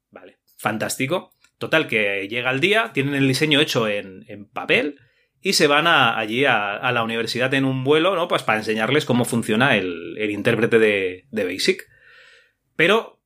Vale, 0.10 0.40
fantástico. 0.58 1.34
Total, 1.58 1.88
que 1.88 2.28
llega 2.28 2.52
el 2.52 2.60
día, 2.60 2.92
tienen 2.94 3.16
el 3.16 3.28
diseño 3.28 3.62
hecho 3.62 3.88
en, 3.88 4.26
papel 4.54 5.00
y 5.42 5.54
se 5.54 5.68
van 5.68 5.88
allí 5.88 6.46
a, 6.46 6.92
la 6.92 7.04
universidad 7.04 7.54
en 7.54 7.66
un 7.66 7.84
vuelo, 7.84 8.16
¿no? 8.16 8.28
Pues 8.28 8.44
para 8.44 8.60
enseñarles 8.60 9.06
cómo 9.06 9.26
funciona 9.26 9.78
el, 9.78 10.18
el 10.18 10.32
intérprete 10.32 10.80
de, 10.80 11.28
de 11.32 11.46
Basic. 11.46 11.88
Pero 12.76 13.22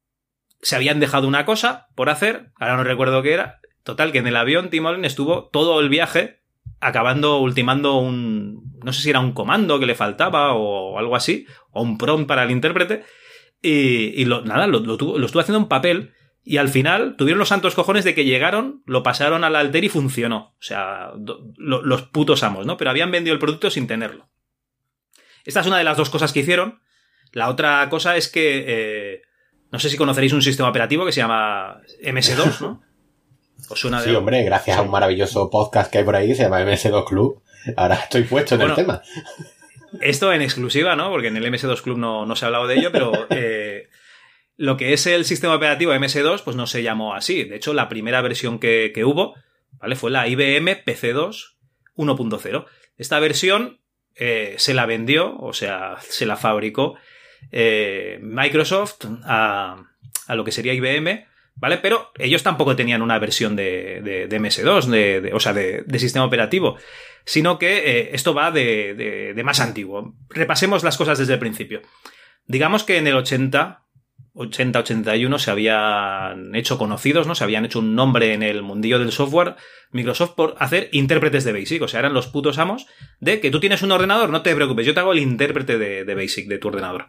se 0.61 0.75
habían 0.75 0.99
dejado 0.99 1.27
una 1.27 1.45
cosa 1.45 1.87
por 1.95 2.09
hacer, 2.09 2.51
ahora 2.59 2.77
no 2.77 2.83
recuerdo 2.83 3.23
qué 3.23 3.33
era. 3.33 3.61
Total, 3.83 4.11
que 4.11 4.19
en 4.19 4.27
el 4.27 4.35
avión 4.35 4.69
Tim 4.69 4.85
Allen 4.85 5.05
estuvo 5.05 5.49
todo 5.49 5.79
el 5.79 5.89
viaje 5.89 6.41
acabando, 6.79 7.39
ultimando 7.39 7.97
un. 7.97 8.79
No 8.83 8.93
sé 8.93 9.01
si 9.01 9.09
era 9.09 9.19
un 9.19 9.33
comando 9.33 9.79
que 9.79 9.85
le 9.85 9.95
faltaba 9.95 10.53
o 10.53 10.97
algo 10.99 11.15
así, 11.15 11.45
o 11.71 11.81
un 11.81 11.97
prompt 11.97 12.27
para 12.27 12.43
el 12.43 12.51
intérprete. 12.51 13.03
Y, 13.65 14.21
y 14.21 14.25
lo, 14.25 14.41
nada, 14.43 14.67
lo, 14.67 14.79
lo 14.79 14.97
tuvo- 14.97 15.17
lo 15.17 15.25
estuvo 15.25 15.41
haciendo 15.41 15.59
en 15.59 15.67
papel. 15.67 16.13
Y 16.43 16.57
al 16.57 16.69
final 16.69 17.15
tuvieron 17.17 17.39
los 17.39 17.47
santos 17.49 17.73
cojones 17.73 18.03
de 18.03 18.13
que 18.13 18.23
llegaron, 18.23 18.83
lo 18.85 19.01
pasaron 19.01 19.43
al 19.43 19.55
alter 19.55 19.83
y 19.83 19.89
funcionó. 19.89 20.53
O 20.59 20.61
sea, 20.61 21.11
do- 21.17 21.51
lo- 21.57 21.81
los 21.81 22.03
putos 22.03 22.43
amos, 22.43 22.65
¿no? 22.67 22.77
Pero 22.77 22.91
habían 22.91 23.09
vendido 23.11 23.33
el 23.33 23.39
producto 23.39 23.71
sin 23.71 23.87
tenerlo. 23.87 24.29
Esta 25.43 25.61
es 25.61 25.67
una 25.67 25.77
de 25.79 25.83
las 25.83 25.97
dos 25.97 26.09
cosas 26.11 26.31
que 26.33 26.41
hicieron. 26.41 26.81
La 27.31 27.49
otra 27.49 27.89
cosa 27.89 28.15
es 28.15 28.29
que. 28.29 28.63
eh, 28.67 29.21
no 29.71 29.79
sé 29.79 29.89
si 29.89 29.97
conoceréis 29.97 30.31
un 30.33 30.41
sistema 30.43 30.69
operativo 30.69 31.05
que 31.05 31.11
se 31.11 31.21
llama 31.21 31.81
MS2, 32.03 32.61
¿no? 32.61 32.81
¿Os 33.69 33.79
suena 33.79 33.99
de 34.01 34.09
Sí, 34.09 34.15
hombre, 34.15 34.43
gracias 34.43 34.77
a 34.77 34.81
un 34.83 34.91
maravilloso 34.91 35.49
podcast 35.49 35.91
que 35.91 35.97
hay 35.97 36.03
por 36.03 36.15
ahí 36.15 36.35
se 36.35 36.43
llama 36.43 36.61
MS2 36.61 37.05
Club. 37.07 37.41
Ahora 37.75 37.95
estoy 37.95 38.23
puesto 38.23 38.53
en 38.55 38.59
Bueno, 38.61 38.73
el 38.73 38.85
tema. 38.85 39.01
Esto 40.01 40.33
en 40.33 40.41
exclusiva, 40.41 40.95
¿no? 40.95 41.09
Porque 41.09 41.27
en 41.27 41.37
el 41.37 41.45
MS2 41.45 41.81
Club 41.81 41.97
no, 41.97 42.25
no 42.25 42.35
se 42.35 42.45
ha 42.45 42.47
hablado 42.47 42.67
de 42.67 42.75
ello, 42.75 42.91
pero 42.91 43.27
eh, 43.29 43.89
lo 44.57 44.77
que 44.77 44.93
es 44.93 45.05
el 45.07 45.25
sistema 45.25 45.55
operativo 45.55 45.93
MS2, 45.93 46.41
pues 46.43 46.55
no 46.55 46.67
se 46.67 46.83
llamó 46.83 47.13
así. 47.13 47.43
De 47.43 47.55
hecho, 47.55 47.73
la 47.73 47.89
primera 47.89 48.21
versión 48.21 48.59
que, 48.59 48.91
que 48.93 49.05
hubo, 49.05 49.35
¿vale? 49.73 49.95
Fue 49.95 50.11
la 50.11 50.27
IBM 50.27 50.83
PC2 50.83 51.55
1.0. 51.95 52.65
Esta 52.97 53.19
versión 53.19 53.79
eh, 54.15 54.55
se 54.57 54.73
la 54.73 54.85
vendió, 54.85 55.37
o 55.37 55.53
sea, 55.53 55.97
se 56.01 56.25
la 56.25 56.37
fabricó 56.37 56.97
eh, 57.51 58.19
Microsoft 58.21 59.05
a, 59.23 59.83
a 60.27 60.35
lo 60.35 60.43
que 60.43 60.51
sería 60.51 60.73
IBM, 60.73 61.27
¿vale? 61.55 61.77
Pero 61.77 62.11
ellos 62.17 62.43
tampoco 62.43 62.75
tenían 62.75 63.01
una 63.01 63.19
versión 63.19 63.55
de, 63.55 64.01
de- 64.03 64.27
de 64.27 64.39
MS2, 64.39 64.85
de, 64.85 65.31
o 65.33 65.39
sea, 65.39 65.53
de, 65.53 65.83
sistema 65.99 66.25
operativo, 66.25 66.77
sino 67.25 67.57
que 67.57 67.77
eh, 67.99 68.09
esto 68.13 68.33
va 68.33 68.51
de, 68.51 69.39
más 69.43 69.59
antiguo. 69.59 70.13
Repasemos 70.29 70.83
las 70.83 70.97
cosas 70.97 71.17
desde 71.17 71.33
el 71.33 71.39
principio. 71.39 71.81
Digamos 72.47 72.83
que 72.83 72.97
en 72.97 73.07
el 73.07 73.15
80, 73.15 73.81
80-81 74.35 75.39
se 75.39 75.49
habían 75.51 76.53
hecho 76.55 76.77
conocidos, 76.77 77.25
¿no? 77.25 77.35
Se 77.35 77.43
habían 77.43 77.65
hecho 77.65 77.79
un 77.79 77.95
nombre 77.95 78.33
en 78.33 78.43
el 78.43 78.61
mundillo 78.61 78.99
del 78.99 79.11
software 79.11 79.55
Microsoft 79.91 80.31
por 80.35 80.55
hacer 80.59 80.89
intérpretes 80.91 81.43
de 81.45 81.53
BASIC. 81.53 81.81
O 81.81 81.87
sea, 81.87 82.01
eran 82.01 82.13
los 82.13 82.27
putos 82.27 82.57
amos 82.59 82.85
de 83.19 83.39
que 83.39 83.49
tú 83.49 83.59
tienes 83.59 83.81
un 83.81 83.91
ordenador, 83.91 84.29
no 84.29 84.41
te 84.43 84.53
preocupes, 84.55 84.85
yo 84.85 84.93
te 84.93 84.99
hago 84.99 85.13
el 85.13 85.19
intérprete 85.19 85.77
de 85.79 86.15
BASIC 86.15 86.47
de 86.47 86.57
tu 86.59 86.67
ordenador. 86.67 87.07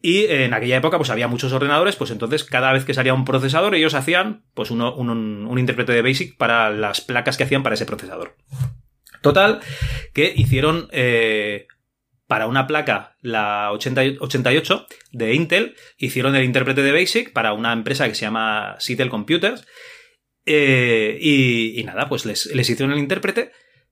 Y 0.00 0.26
en 0.26 0.54
aquella 0.54 0.76
época, 0.76 0.96
pues 0.96 1.10
había 1.10 1.26
muchos 1.26 1.52
ordenadores, 1.52 1.96
pues 1.96 2.10
entonces 2.12 2.44
cada 2.44 2.72
vez 2.72 2.84
que 2.84 2.94
salía 2.94 3.14
un 3.14 3.24
procesador, 3.24 3.74
ellos 3.74 3.94
hacían 3.94 4.44
pues 4.54 4.70
uno- 4.70 4.94
un, 4.94 5.58
intérprete 5.58 5.92
de 5.92 6.02
BASIC 6.02 6.36
para 6.36 6.70
las 6.70 7.00
placas 7.00 7.36
que 7.36 7.42
hacían 7.44 7.62
para 7.64 7.74
ese 7.74 7.84
procesador. 7.86 8.36
Total, 9.22 9.58
que 10.14 10.32
hicieron 10.36 10.86
eh, 10.92 11.66
para 12.28 12.46
una 12.46 12.68
placa, 12.68 13.16
la 13.22 13.72
80 13.72 14.04
y- 14.04 14.16
88 14.20 14.86
de 15.10 15.34
Intel, 15.34 15.74
hicieron 15.96 16.36
el 16.36 16.44
intérprete 16.44 16.82
de 16.82 16.92
BASIC 16.92 17.32
para 17.32 17.52
una 17.52 17.72
empresa 17.72 18.08
que 18.08 18.14
se 18.14 18.20
llama 18.22 18.76
Seattle 18.78 19.08
Computers. 19.10 19.66
eh, 20.46 21.18
y, 21.20 21.80
y 21.80 21.84
nada, 21.84 22.08
pues 22.08 22.24
les, 22.24 22.46
les 22.46 22.70
hicieron 22.70 22.92
el 22.92 23.00
intérprete, 23.00 23.50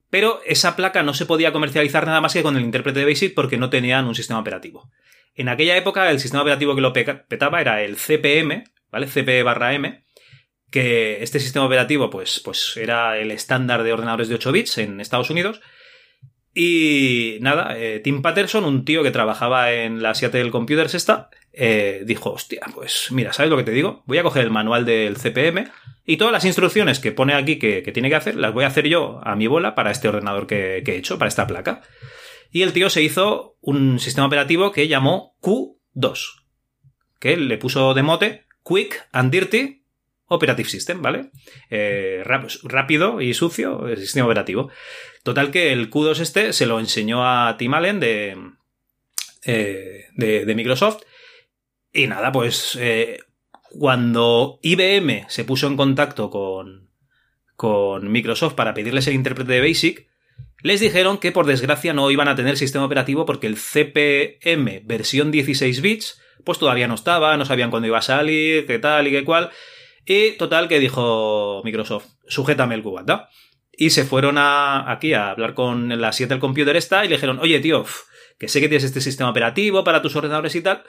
pero 0.08 0.40
esa 0.46 0.76
placa 0.76 1.02
no 1.02 1.12
se 1.14 1.26
podía 1.26 1.52
comercializar 1.52 2.06
nada 2.06 2.20
más 2.20 2.32
que 2.32 2.42
con 2.44 2.56
el 2.56 2.62
intérprete 2.62 3.00
de 3.00 3.06
BASIC 3.06 3.34
porque 3.34 3.58
no 3.58 3.70
tenían 3.70 4.06
un 4.06 4.14
sistema 4.14 4.38
operativo. 4.40 4.88
En 5.36 5.50
aquella 5.50 5.76
época 5.76 6.10
el 6.10 6.18
sistema 6.18 6.42
operativo 6.42 6.74
que 6.74 6.80
lo 6.80 6.92
petaba 6.92 7.60
era 7.60 7.82
el 7.82 7.96
CPM, 7.96 8.64
¿vale? 8.90 9.06
CP 9.06 9.42
barra 9.42 9.74
M, 9.74 10.02
que 10.70 11.22
este 11.22 11.40
sistema 11.40 11.66
operativo 11.66 12.08
pues, 12.08 12.40
pues 12.42 12.76
era 12.76 13.18
el 13.18 13.30
estándar 13.30 13.82
de 13.82 13.92
ordenadores 13.92 14.28
de 14.28 14.36
8 14.36 14.52
bits 14.52 14.78
en 14.78 15.00
Estados 15.00 15.28
Unidos. 15.30 15.60
Y 16.54 17.36
nada, 17.42 17.76
eh, 17.78 18.00
Tim 18.00 18.22
Patterson, 18.22 18.64
un 18.64 18.86
tío 18.86 19.02
que 19.02 19.10
trabajaba 19.10 19.72
en 19.72 20.02
la 20.02 20.14
Seattle 20.14 20.50
Computers 20.50 20.94
esta, 20.94 21.28
eh, 21.52 22.02
dijo, 22.06 22.32
hostia, 22.32 22.62
pues 22.74 23.08
mira, 23.10 23.34
¿sabes 23.34 23.50
lo 23.50 23.58
que 23.58 23.62
te 23.62 23.72
digo? 23.72 24.02
Voy 24.06 24.16
a 24.16 24.22
coger 24.22 24.44
el 24.44 24.50
manual 24.50 24.86
del 24.86 25.18
CPM 25.18 25.68
y 26.06 26.16
todas 26.16 26.32
las 26.32 26.46
instrucciones 26.46 26.98
que 26.98 27.12
pone 27.12 27.34
aquí 27.34 27.58
que, 27.58 27.82
que 27.82 27.92
tiene 27.92 28.08
que 28.08 28.14
hacer, 28.14 28.36
las 28.36 28.54
voy 28.54 28.64
a 28.64 28.68
hacer 28.68 28.88
yo 28.88 29.20
a 29.22 29.36
mi 29.36 29.48
bola 29.48 29.74
para 29.74 29.90
este 29.90 30.08
ordenador 30.08 30.46
que, 30.46 30.82
que 30.82 30.92
he 30.92 30.96
hecho, 30.96 31.18
para 31.18 31.28
esta 31.28 31.46
placa. 31.46 31.82
Y 32.50 32.62
el 32.62 32.72
tío 32.72 32.90
se 32.90 33.02
hizo 33.02 33.56
un 33.60 33.98
sistema 33.98 34.26
operativo 34.26 34.72
que 34.72 34.88
llamó 34.88 35.36
Q2, 35.42 36.44
que 37.18 37.36
le 37.36 37.58
puso 37.58 37.94
de 37.94 38.02
mote 38.02 38.46
Quick 38.64 39.08
and 39.12 39.30
Dirty 39.30 39.82
Operative 40.28 40.68
System, 40.68 41.02
¿vale? 41.02 41.30
Eh, 41.70 42.22
rápido 42.24 43.20
y 43.20 43.32
sucio 43.34 43.86
el 43.86 43.98
sistema 43.98 44.26
operativo. 44.26 44.70
Total 45.22 45.50
que 45.50 45.72
el 45.72 45.90
Q2 45.90 46.20
este 46.20 46.52
se 46.52 46.66
lo 46.66 46.80
enseñó 46.80 47.24
a 47.24 47.56
Tim 47.56 47.74
Allen 47.74 48.00
de, 48.00 48.36
eh, 49.44 50.06
de, 50.14 50.44
de 50.44 50.54
Microsoft. 50.54 51.02
Y 51.92 52.08
nada, 52.08 52.32
pues 52.32 52.76
eh, 52.80 53.20
cuando 53.70 54.58
IBM 54.62 55.26
se 55.28 55.44
puso 55.44 55.66
en 55.66 55.76
contacto 55.76 56.30
con, 56.30 56.90
con 57.54 58.10
Microsoft 58.10 58.54
para 58.54 58.74
pedirles 58.74 59.06
el 59.06 59.14
intérprete 59.14 59.52
de 59.52 59.60
BASIC, 59.60 60.08
les 60.62 60.80
dijeron 60.80 61.18
que 61.18 61.32
por 61.32 61.46
desgracia 61.46 61.92
no 61.92 62.10
iban 62.10 62.28
a 62.28 62.36
tener 62.36 62.56
sistema 62.56 62.84
operativo 62.84 63.26
porque 63.26 63.46
el 63.46 63.56
CPM 63.56 64.82
versión 64.84 65.30
16 65.30 65.80
bits 65.80 66.20
pues 66.44 66.58
todavía 66.58 66.88
no 66.88 66.94
estaba, 66.94 67.36
no 67.36 67.44
sabían 67.44 67.70
cuándo 67.70 67.88
iba 67.88 67.98
a 67.98 68.02
salir, 68.02 68.66
qué 68.66 68.78
tal 68.78 69.08
y 69.08 69.10
qué 69.10 69.24
cual. 69.24 69.50
Y 70.04 70.32
total 70.32 70.68
que 70.68 70.78
dijo 70.78 71.60
Microsoft, 71.64 72.06
sujétame 72.28 72.76
el 72.76 72.82
cubata. 72.82 73.28
Y 73.72 73.90
se 73.90 74.04
fueron 74.04 74.38
a, 74.38 74.90
aquí 74.90 75.12
a 75.12 75.30
hablar 75.30 75.54
con 75.54 76.00
la 76.00 76.12
Seattle 76.12 76.38
Computer 76.38 76.76
esta 76.76 77.04
y 77.04 77.08
le 77.08 77.16
dijeron, 77.16 77.40
oye 77.40 77.58
tío, 77.60 77.84
que 78.38 78.48
sé 78.48 78.60
que 78.60 78.68
tienes 78.68 78.84
este 78.84 79.00
sistema 79.00 79.30
operativo 79.30 79.82
para 79.82 80.02
tus 80.02 80.14
ordenadores 80.14 80.54
y 80.54 80.62
tal, 80.62 80.84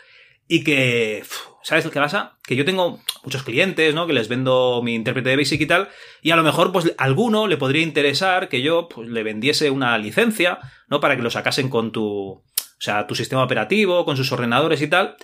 y 0.48 0.64
que, 0.64 1.24
¿sabes 1.64 1.86
lo 1.86 1.92
que 1.92 2.00
pasa? 2.00 2.38
Que 2.44 2.56
yo 2.56 2.66
tengo 2.66 3.00
muchos 3.24 3.44
clientes, 3.44 3.94
¿no? 3.94 4.08
Que 4.08 4.14
les 4.14 4.30
vendo 4.30 4.82
mi 4.84 4.96
intérprete 4.96 5.30
de 5.30 5.38
Basic 5.38 5.62
y 5.62 5.66
tal, 5.66 5.90
y 6.22 6.32
a 6.32 6.36
lo 6.36 6.44
mejor, 6.44 6.72
pues, 6.72 6.94
a 6.98 7.04
alguno 7.04 7.48
le 7.48 7.58
podría 7.58 7.84
interesar 7.84 8.50
que 8.50 8.62
yo, 8.62 8.88
pues, 8.88 9.10
le 9.10 9.24
vendiese 9.24 9.70
una 9.70 9.98
licencia, 9.98 10.60
¿no? 10.88 11.00
Para 11.00 11.16
que 11.16 11.22
lo 11.22 11.30
sacasen 11.30 11.70
con 11.70 11.92
tu, 11.92 12.44
o 12.78 12.82
sea, 12.82 13.08
tu 13.08 13.16
sistema 13.16 13.44
operativo, 13.44 14.06
con 14.06 14.18
sus 14.18 14.32
ordenadores 14.32 14.82
y 14.82 14.88
tal. 14.88 15.18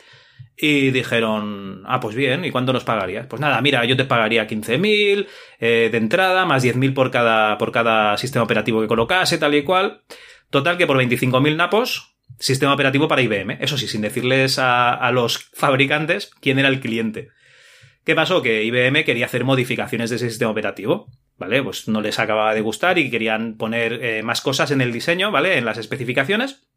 Y 0.55 0.91
dijeron, 0.91 1.84
ah, 1.86 1.99
pues 1.99 2.15
bien, 2.15 2.45
¿y 2.45 2.51
cuánto 2.51 2.74
nos 2.74 2.84
pagarías? 2.84 3.26
Pues 3.28 3.39
nada, 3.39 3.59
mira, 3.61 3.86
yo 3.86 3.97
te 3.97 4.05
pagaría 4.05 4.47
15.000 4.47 5.28
eh, 5.59 5.89
de 5.91 5.97
entrada, 5.97 6.45
más 6.45 6.63
10.000 6.63 6.93
por 6.93 7.11
cada, 7.11 7.57
por 7.57 7.71
cada 7.71 8.17
sistema 8.17 8.43
operativo 8.43 8.82
que 8.82 8.88
colocase, 8.88 9.38
tal 9.38 9.55
y 9.55 9.63
cual. 9.63 10.01
Total 10.49 10.78
que 10.78 10.86
por 10.86 10.97
25.000 10.97 11.55
napos, 11.55 12.12
sistema 12.39 12.74
operativo 12.74 13.07
para 13.07 13.21
IBM. 13.21 13.57
Eso 13.61 13.78
sí, 13.78 13.88
sin 13.88 14.01
decirles 14.01 14.59
a, 14.59 15.09
los 15.11 15.49
fabricantes 15.53 16.32
quién 16.41 16.59
era 16.59 16.69
el 16.69 16.80
cliente. 16.80 17.30
¿Qué 18.05 18.15
pasó? 18.15 18.41
Que 18.41 18.63
IBM 18.63 19.05
quería 19.05 19.26
hacer 19.26 19.43
modificaciones 19.43 20.09
de 20.09 20.17
ese 20.17 20.30
sistema 20.30 20.51
operativo, 20.51 21.07
¿vale? 21.38 21.63
Pues 21.63 21.88
no 21.88 22.01
les 22.01 22.19
acababa 22.19 22.53
de 22.53 22.61
gustar 22.61 22.97
y 22.97 23.09
querían 23.09 23.55
poner 23.55 24.03
eh, 24.03 24.24
más 24.24 24.41
cosas 24.41 24.71
en 24.71 24.82
el 24.82 24.91
diseño, 24.91 25.32
¿vale? 25.32 25.57
En 25.57 25.65
las 25.65 25.78
especificaciones. 25.78 26.67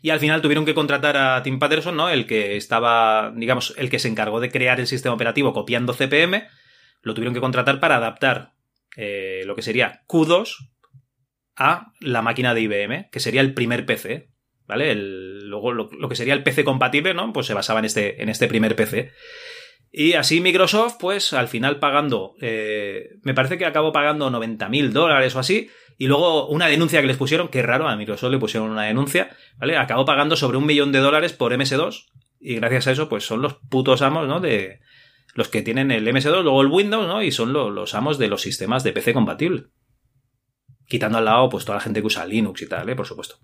Y 0.00 0.10
al 0.10 0.20
final 0.20 0.42
tuvieron 0.42 0.64
que 0.64 0.74
contratar 0.74 1.16
a 1.16 1.42
Tim 1.42 1.58
Patterson, 1.58 1.96
¿no? 1.96 2.08
El 2.08 2.26
que 2.26 2.56
estaba, 2.56 3.32
digamos, 3.34 3.74
el 3.78 3.90
que 3.90 3.98
se 3.98 4.08
encargó 4.08 4.40
de 4.40 4.50
crear 4.50 4.80
el 4.80 4.86
sistema 4.86 5.14
operativo 5.14 5.52
copiando 5.52 5.94
CPM, 5.94 6.46
lo 7.02 7.14
tuvieron 7.14 7.34
que 7.34 7.40
contratar 7.40 7.80
para 7.80 7.96
adaptar 7.96 8.52
eh, 8.96 9.42
lo 9.46 9.56
que 9.56 9.62
sería 9.62 10.02
Q2 10.06 10.68
a 11.56 11.92
la 12.00 12.22
máquina 12.22 12.54
de 12.54 12.62
IBM, 12.62 13.08
que 13.10 13.20
sería 13.20 13.40
el 13.40 13.54
primer 13.54 13.86
PC, 13.86 14.33
¿vale? 14.66 14.90
El- 14.90 15.48
luego 15.48 15.72
lo, 15.72 15.88
que 16.08 16.16
sería 16.16 16.34
el 16.34 16.42
PC 16.42 16.64
compatible, 16.64 17.14
¿no? 17.14 17.32
Pues 17.32 17.46
se 17.46 17.54
basaba 17.54 17.78
en 17.80 17.84
este, 17.84 18.22
en 18.22 18.28
este 18.28 18.48
primer 18.48 18.74
PC. 18.76 19.12
Y 19.92 20.14
así 20.14 20.40
Microsoft, 20.40 20.96
pues 20.98 21.32
al 21.32 21.46
final 21.48 21.78
pagando, 21.78 22.34
eh, 22.40 23.10
me 23.22 23.32
parece 23.34 23.58
que 23.58 23.64
acabó 23.66 23.92
pagando 23.92 24.28
90 24.30 24.68
mil 24.68 24.92
dólares 24.92 25.36
o 25.36 25.38
así, 25.38 25.70
y 25.96 26.08
luego 26.08 26.48
una 26.48 26.66
denuncia 26.66 27.00
que 27.00 27.06
les 27.06 27.16
pusieron, 27.16 27.46
que 27.46 27.62
raro, 27.62 27.86
a 27.88 27.94
Microsoft 27.96 28.32
le 28.32 28.38
pusieron 28.38 28.70
una 28.70 28.82
denuncia, 28.82 29.30
¿vale? 29.58 29.76
Acabó 29.76 30.04
pagando 30.04 30.34
sobre 30.34 30.58
un 30.58 30.66
millón 30.66 30.90
de 30.90 30.98
dólares 30.98 31.32
por 31.32 31.52
MS2, 31.52 32.06
y 32.40 32.56
gracias 32.56 32.88
a 32.88 32.90
eso, 32.92 33.08
pues 33.08 33.24
son 33.24 33.40
los 33.40 33.54
putos 33.70 34.02
amos, 34.02 34.26
¿no? 34.26 34.40
De 34.40 34.80
los 35.34 35.48
que 35.48 35.62
tienen 35.62 35.92
el 35.92 36.08
MS2, 36.08 36.42
luego 36.42 36.62
el 36.62 36.68
Windows, 36.68 37.06
¿no? 37.06 37.22
Y 37.22 37.30
son 37.30 37.52
lo- 37.52 37.70
los 37.70 37.94
amos 37.94 38.18
de 38.18 38.26
los 38.26 38.42
sistemas 38.42 38.82
de 38.82 38.92
PC 38.92 39.12
compatible. 39.14 39.66
Quitando 40.88 41.18
al 41.18 41.24
lado, 41.24 41.48
pues 41.48 41.64
toda 41.64 41.78
la 41.78 41.82
gente 41.84 42.00
que 42.00 42.06
usa 42.08 42.26
Linux 42.26 42.60
y 42.62 42.68
tal, 42.68 42.88
¿eh? 42.88 42.96
Por 42.96 43.06
supuesto. 43.06 43.36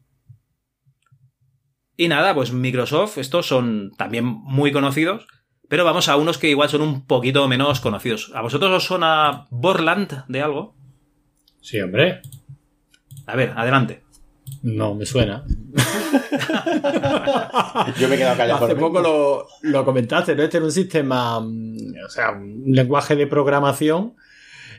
Y 2.01 2.09
nada, 2.09 2.35
pues 2.35 2.51
Microsoft, 2.51 3.19
estos 3.19 3.47
son 3.47 3.93
también 3.99 4.25
muy 4.25 4.73
conocidos, 4.73 5.27
pero 5.69 5.85
vamos 5.85 6.09
a 6.09 6.17
unos 6.17 6.39
que 6.39 6.49
igual 6.49 6.71
son 6.71 6.81
un 6.81 7.07
poquito 7.07 7.47
menos 7.47 7.81
conocidos. 7.81 8.33
¿A 8.35 8.41
vosotros 8.41 8.71
os 8.71 8.85
suena 8.85 9.47
Borland 9.51 10.25
de 10.27 10.41
algo? 10.41 10.75
Sí, 11.61 11.79
hombre. 11.79 12.23
A 13.27 13.37
ver, 13.37 13.53
adelante. 13.55 14.03
No, 14.63 14.95
me 14.95 15.05
suena. 15.05 15.45
Yo 17.99 18.09
me 18.09 18.15
he 18.15 18.19
quedado 18.19 18.39
callado. 18.39 18.65
Hace 18.65 18.77
por 18.77 18.93
poco 18.93 19.03
lo, 19.03 19.47
lo 19.61 19.85
comentaste, 19.85 20.35
¿no? 20.35 20.43
Este 20.43 20.57
era 20.57 20.65
un 20.65 20.73
sistema, 20.73 21.39
mm, 21.39 21.97
o 22.07 22.09
sea, 22.09 22.31
un 22.31 22.73
lenguaje 22.73 23.15
de 23.15 23.27
programación 23.27 24.15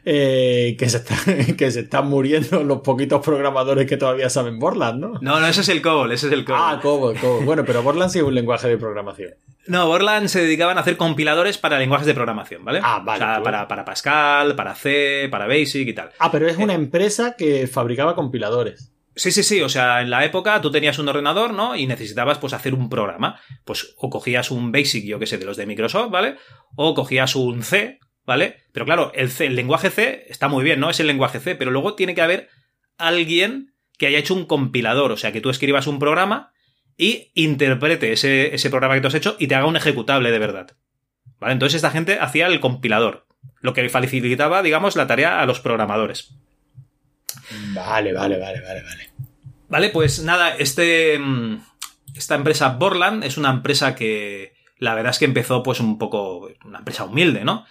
eh, 0.03 0.75
que, 0.77 0.89
se 0.89 0.97
está, 0.97 1.15
que 1.57 1.71
se 1.71 1.81
están 1.81 2.07
muriendo 2.07 2.63
los 2.63 2.81
poquitos 2.81 3.23
programadores 3.23 3.87
que 3.87 3.97
todavía 3.97 4.29
saben 4.29 4.59
Borland, 4.59 4.99
¿no? 4.99 5.19
No, 5.21 5.39
no, 5.39 5.47
ese 5.47 5.61
es 5.61 5.69
el 5.69 5.81
COBOL, 5.81 6.11
ese 6.11 6.27
es 6.27 6.33
el 6.33 6.45
COBOL. 6.45 6.61
Ah, 6.61 6.79
COBOL, 6.81 7.19
COBOL. 7.19 7.45
Bueno, 7.45 7.63
pero 7.65 7.83
Borland 7.83 8.11
sí 8.11 8.19
es 8.19 8.25
un 8.25 8.35
lenguaje 8.35 8.67
de 8.67 8.77
programación. 8.77 9.33
No, 9.67 9.87
Borland 9.87 10.27
se 10.27 10.41
dedicaban 10.41 10.77
a 10.77 10.81
hacer 10.81 10.97
compiladores 10.97 11.57
para 11.57 11.77
lenguajes 11.77 12.07
de 12.07 12.13
programación, 12.13 12.65
¿vale? 12.65 12.79
Ah, 12.83 13.01
vale, 13.05 13.23
O 13.23 13.27
sea, 13.27 13.43
para, 13.43 13.67
para 13.67 13.85
Pascal, 13.85 14.55
para 14.55 14.73
C, 14.73 15.27
para 15.29 15.47
Basic 15.47 15.87
y 15.87 15.93
tal. 15.93 16.09
Ah, 16.17 16.31
pero 16.31 16.47
es 16.47 16.57
una 16.57 16.73
empresa 16.73 17.35
que 17.37 17.67
fabricaba 17.67 18.15
compiladores. 18.15 18.91
Sí, 19.15 19.31
sí, 19.31 19.43
sí. 19.43 19.61
O 19.61 19.69
sea, 19.69 20.01
en 20.01 20.09
la 20.09 20.25
época 20.25 20.61
tú 20.61 20.71
tenías 20.71 20.97
un 20.97 21.09
ordenador, 21.09 21.53
¿no? 21.53 21.75
Y 21.75 21.85
necesitabas, 21.85 22.37
pues, 22.37 22.53
hacer 22.53 22.73
un 22.73 22.89
programa. 22.89 23.39
Pues, 23.65 23.93
o 23.97 24.09
cogías 24.09 24.51
un 24.51 24.71
Basic, 24.71 25.05
yo 25.05 25.19
que 25.19 25.27
sé, 25.27 25.37
de 25.37 25.45
los 25.45 25.57
de 25.57 25.65
Microsoft, 25.65 26.09
¿vale? 26.09 26.37
O 26.75 26.93
cogías 26.95 27.35
un 27.35 27.61
C, 27.61 27.99
¿vale? 28.25 28.57
Pero 28.71 28.85
claro, 28.85 29.11
el, 29.15 29.29
C, 29.29 29.47
el 29.47 29.55
lenguaje 29.55 29.89
C 29.89 30.25
está 30.29 30.47
muy 30.47 30.63
bien, 30.63 30.79
¿no? 30.79 30.89
Es 30.89 30.99
el 30.99 31.07
lenguaje 31.07 31.39
C, 31.39 31.55
pero 31.55 31.71
luego 31.71 31.95
tiene 31.95 32.15
que 32.15 32.21
haber 32.21 32.49
alguien 32.97 33.73
que 33.97 34.07
haya 34.07 34.19
hecho 34.19 34.33
un 34.33 34.45
compilador. 34.45 35.11
O 35.11 35.17
sea, 35.17 35.31
que 35.31 35.41
tú 35.41 35.49
escribas 35.49 35.87
un 35.87 35.99
programa 35.99 36.51
y 36.97 37.31
interprete 37.35 38.11
ese, 38.11 38.53
ese 38.53 38.69
programa 38.69 38.95
que 38.95 39.01
tú 39.01 39.07
has 39.07 39.15
hecho 39.15 39.35
y 39.39 39.47
te 39.47 39.55
haga 39.55 39.65
un 39.65 39.75
ejecutable 39.75 40.31
de 40.31 40.39
verdad. 40.39 40.71
¿Vale? 41.39 41.53
Entonces 41.53 41.77
esta 41.77 41.91
gente 41.91 42.19
hacía 42.19 42.47
el 42.47 42.59
compilador. 42.59 43.25
Lo 43.61 43.73
que 43.73 43.87
facilitaba, 43.89 44.61
digamos, 44.61 44.95
la 44.95 45.07
tarea 45.07 45.41
a 45.41 45.45
los 45.45 45.59
programadores. 45.59 46.35
Vale, 47.73 48.13
vale, 48.13 48.37
vale, 48.37 48.61
vale, 48.61 48.81
vale. 48.83 49.09
Vale, 49.69 49.89
pues 49.89 50.23
nada, 50.23 50.55
este. 50.57 51.17
mm, 51.17 51.57
Esta 52.15 52.35
empresa 52.35 52.69
Borland 52.69 53.23
es 53.23 53.37
una 53.37 53.49
empresa 53.49 53.95
que. 53.95 54.53
La 54.77 54.95
verdad 54.95 55.11
es 55.11 55.19
que 55.19 55.25
empezó, 55.25 55.63
pues, 55.63 55.79
un 55.79 55.97
poco. 55.97 56.49
Una 56.65 56.79
empresa 56.79 57.05
humilde, 57.05 57.43
¿no? 57.43 57.65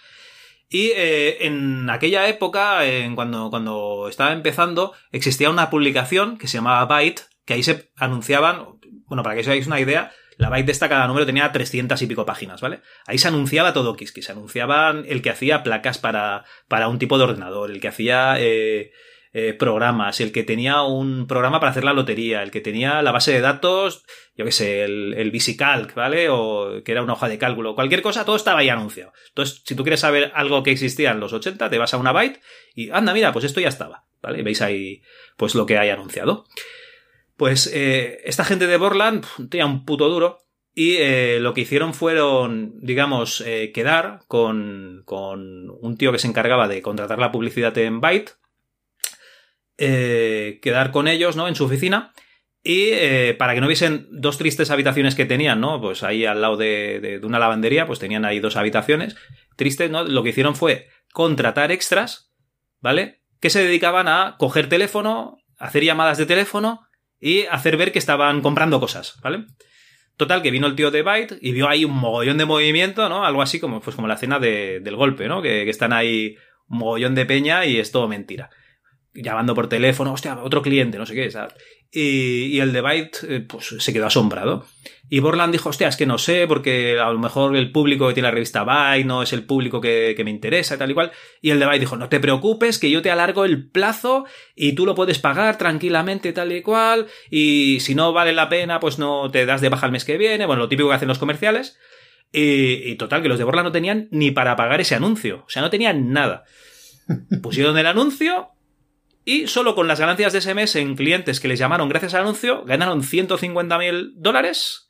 Y 0.73 0.93
eh, 0.95 1.45
en 1.45 1.89
aquella 1.89 2.29
época, 2.29 2.79
cuando, 3.13 3.49
cuando 3.49 4.07
estaba 4.07 4.31
empezando, 4.31 4.93
existía 5.11 5.49
una 5.49 5.69
publicación 5.69 6.37
que 6.37 6.47
se 6.47 6.59
llamaba 6.59 6.85
Byte, 6.85 7.23
que 7.43 7.55
ahí 7.55 7.61
se 7.61 7.91
anunciaban. 7.97 8.79
Bueno, 9.05 9.21
para 9.21 9.35
que 9.35 9.41
os 9.41 9.47
hagáis 9.47 9.67
una 9.67 9.81
idea, 9.81 10.13
la 10.37 10.49
Byte 10.49 10.67
de 10.67 10.71
esta 10.71 10.87
cada 10.87 11.07
número 11.07 11.25
tenía 11.25 11.51
300 11.51 12.01
y 12.01 12.07
pico 12.07 12.25
páginas, 12.25 12.61
¿vale? 12.61 12.79
Ahí 13.05 13.17
se 13.17 13.27
anunciaba 13.27 13.73
todo 13.73 13.97
Kiski, 13.97 14.21
se 14.21 14.31
anunciaban 14.31 15.03
el 15.09 15.21
que 15.21 15.29
hacía 15.29 15.61
placas 15.61 15.97
para, 15.97 16.45
para 16.69 16.87
un 16.87 16.99
tipo 16.99 17.17
de 17.17 17.25
ordenador, 17.25 17.69
el 17.69 17.81
que 17.81 17.89
hacía 17.89 18.35
eh, 18.39 18.93
eh, 19.33 19.53
programas, 19.53 20.19
el 20.19 20.31
que 20.31 20.43
tenía 20.43 20.81
un 20.81 21.25
programa 21.27 21.59
para 21.59 21.71
hacer 21.71 21.83
la 21.83 21.93
lotería, 21.93 22.43
el 22.43 22.51
que 22.51 22.59
tenía 22.59 23.01
la 23.01 23.11
base 23.11 23.31
de 23.31 23.41
datos, 23.41 24.03
yo 24.35 24.43
qué 24.43 24.51
sé, 24.51 24.83
el, 24.83 25.13
el 25.15 25.31
VisiCalc, 25.31 25.93
¿vale? 25.93 26.27
O 26.29 26.83
que 26.83 26.91
era 26.91 27.01
una 27.01 27.13
hoja 27.13 27.29
de 27.29 27.37
cálculo, 27.37 27.75
cualquier 27.75 28.01
cosa, 28.01 28.25
todo 28.25 28.35
estaba 28.35 28.59
ahí 28.59 28.69
anunciado. 28.69 29.13
Entonces, 29.29 29.61
si 29.65 29.75
tú 29.75 29.83
quieres 29.83 30.01
saber 30.01 30.31
algo 30.35 30.63
que 30.63 30.71
existía 30.71 31.11
en 31.11 31.19
los 31.19 31.31
80, 31.33 31.69
te 31.69 31.77
vas 31.77 31.93
a 31.93 31.97
una 31.97 32.11
byte 32.11 32.41
y, 32.75 32.89
anda, 32.89 33.13
mira, 33.13 33.31
pues 33.31 33.45
esto 33.45 33.61
ya 33.61 33.69
estaba, 33.69 34.05
¿vale? 34.21 34.43
Veis 34.43 34.61
ahí, 34.61 35.01
pues 35.37 35.55
lo 35.55 35.65
que 35.65 35.77
hay 35.77 35.89
anunciado. 35.89 36.45
Pues 37.37 37.71
eh, 37.73 38.19
esta 38.25 38.43
gente 38.43 38.67
de 38.67 38.77
Borland 38.77 39.25
tenía 39.49 39.65
un 39.65 39.85
puto 39.85 40.09
duro 40.09 40.39
y 40.73 40.97
eh, 40.97 41.39
lo 41.39 41.53
que 41.53 41.61
hicieron 41.61 41.93
fueron, 41.93 42.79
digamos, 42.81 43.41
eh, 43.41 43.71
quedar 43.73 44.21
con, 44.27 45.03
con 45.05 45.69
un 45.69 45.97
tío 45.97 46.11
que 46.11 46.19
se 46.19 46.27
encargaba 46.27 46.67
de 46.67 46.81
contratar 46.81 47.19
la 47.19 47.31
publicidad 47.31 47.77
en 47.77 47.99
Byte, 47.99 48.33
eh, 49.83 50.59
quedar 50.61 50.91
con 50.91 51.07
ellos, 51.07 51.35
¿no? 51.35 51.47
En 51.47 51.55
su 51.55 51.65
oficina. 51.65 52.13
Y 52.63 52.89
eh, 52.91 53.35
para 53.39 53.55
que 53.55 53.61
no 53.61 53.67
viesen 53.67 54.07
dos 54.11 54.37
tristes 54.37 54.69
habitaciones 54.69 55.15
que 55.15 55.25
tenían, 55.25 55.59
¿no? 55.59 55.81
Pues 55.81 56.03
ahí 56.03 56.25
al 56.25 56.41
lado 56.41 56.57
de, 56.57 57.19
una 57.23 57.39
lavandería, 57.39 57.87
pues 57.87 57.97
tenían 57.97 58.23
ahí 58.23 58.39
dos 58.39 58.55
habitaciones 58.55 59.15
tristes, 59.55 59.89
¿no? 59.89 60.03
Lo 60.03 60.21
que 60.21 60.29
hicieron 60.29 60.55
fue 60.55 60.87
contratar 61.11 61.71
extras, 61.71 62.31
¿vale? 62.79 63.21
Que 63.39 63.49
se 63.49 63.63
dedicaban 63.63 64.07
a 64.07 64.35
coger 64.37 64.69
teléfono, 64.69 65.37
hacer 65.57 65.83
llamadas 65.83 66.19
de 66.19 66.27
teléfono 66.27 66.81
y 67.19 67.45
hacer 67.45 67.77
ver 67.77 67.91
que 67.91 67.97
estaban 67.99 68.41
comprando 68.41 68.79
cosas, 68.79 69.19
¿vale? 69.23 69.45
Total, 70.15 70.43
que 70.43 70.51
vino 70.51 70.67
el 70.67 70.75
tío 70.75 70.91
de 70.91 71.01
Byte 71.01 71.39
y 71.41 71.53
vio 71.53 71.67
ahí 71.67 71.83
un 71.83 71.93
mogollón 71.97 72.37
de 72.37 72.45
movimiento, 72.45 73.09
¿no? 73.09 73.25
Algo 73.25 73.41
así 73.41 73.59
como, 73.59 73.81
pues 73.81 73.95
como 73.95 74.07
la 74.07 74.13
escena 74.13 74.37
de- 74.37 74.81
del 74.81 74.95
golpe, 74.95 75.27
¿no? 75.27 75.41
Que, 75.41 75.63
que 75.65 75.71
están 75.71 75.93
ahí 75.93 76.35
un 76.67 76.77
mogollón 76.77 77.15
de 77.15 77.25
peña 77.25 77.65
y 77.65 77.77
es 77.79 77.91
todo 77.91 78.07
mentira. 78.07 78.51
Llamando 79.13 79.53
por 79.53 79.67
teléfono, 79.67 80.13
hostia, 80.13 80.41
otro 80.41 80.61
cliente, 80.61 80.97
no 80.97 81.05
sé 81.05 81.13
qué, 81.13 81.29
¿sabes? 81.29 81.53
Y, 81.91 82.45
y 82.45 82.59
el 82.61 82.71
de 82.71 82.79
Byte, 82.79 83.17
eh, 83.27 83.39
pues 83.41 83.75
se 83.77 83.91
quedó 83.91 84.05
asombrado. 84.05 84.65
Y 85.09 85.19
Borland 85.19 85.51
dijo, 85.51 85.67
hostia, 85.67 85.89
es 85.89 85.97
que 85.97 86.05
no 86.05 86.17
sé, 86.17 86.47
porque 86.47 86.97
a 86.97 87.11
lo 87.11 87.19
mejor 87.19 87.53
el 87.57 87.73
público 87.73 88.07
que 88.07 88.13
tiene 88.13 88.29
la 88.29 88.33
revista 88.33 88.63
Byte 88.63 89.05
no 89.05 89.21
es 89.21 89.33
el 89.33 89.43
público 89.43 89.81
que, 89.81 90.13
que 90.15 90.23
me 90.23 90.31
interesa 90.31 90.75
y 90.75 90.77
tal 90.77 90.91
y 90.91 90.93
cual. 90.93 91.11
Y 91.41 91.49
el 91.49 91.59
de 91.59 91.65
Byte 91.65 91.81
dijo, 91.81 91.97
no 91.97 92.07
te 92.07 92.21
preocupes, 92.21 92.79
que 92.79 92.89
yo 92.89 93.01
te 93.01 93.11
alargo 93.11 93.43
el 93.43 93.69
plazo 93.69 94.23
y 94.55 94.71
tú 94.71 94.85
lo 94.85 94.95
puedes 94.95 95.19
pagar 95.19 95.57
tranquilamente 95.57 96.31
tal 96.31 96.53
y 96.53 96.61
cual. 96.61 97.07
Y 97.29 97.79
si 97.81 97.93
no 97.93 98.13
vale 98.13 98.31
la 98.31 98.47
pena, 98.47 98.79
pues 98.79 98.99
no 98.99 99.29
te 99.29 99.45
das 99.45 99.59
de 99.59 99.67
baja 99.67 99.87
el 99.87 99.91
mes 99.91 100.05
que 100.05 100.17
viene. 100.17 100.45
Bueno, 100.45 100.61
lo 100.61 100.69
típico 100.69 100.87
que 100.87 100.95
hacen 100.95 101.09
los 101.09 101.19
comerciales. 101.19 101.77
Y, 102.31 102.89
y 102.89 102.95
total, 102.95 103.21
que 103.21 103.27
los 103.27 103.37
de 103.37 103.43
Borland 103.43 103.65
no 103.65 103.73
tenían 103.73 104.07
ni 104.11 104.31
para 104.31 104.55
pagar 104.55 104.79
ese 104.79 104.95
anuncio. 104.95 105.43
O 105.45 105.49
sea, 105.49 105.61
no 105.61 105.69
tenían 105.69 106.13
nada. 106.13 106.45
Pusieron 107.41 107.77
el 107.77 107.87
anuncio 107.87 108.51
y 109.25 109.47
solo 109.47 109.75
con 109.75 109.87
las 109.87 109.99
ganancias 109.99 110.33
de 110.33 110.39
ese 110.39 110.53
mes 110.53 110.75
en 110.75 110.95
clientes 110.95 111.39
que 111.39 111.47
les 111.47 111.59
llamaron 111.59 111.89
gracias 111.89 112.13
al 112.13 112.21
anuncio, 112.21 112.63
ganaron 112.65 113.03
150 113.03 113.77
mil 113.77 114.13
dólares 114.15 114.89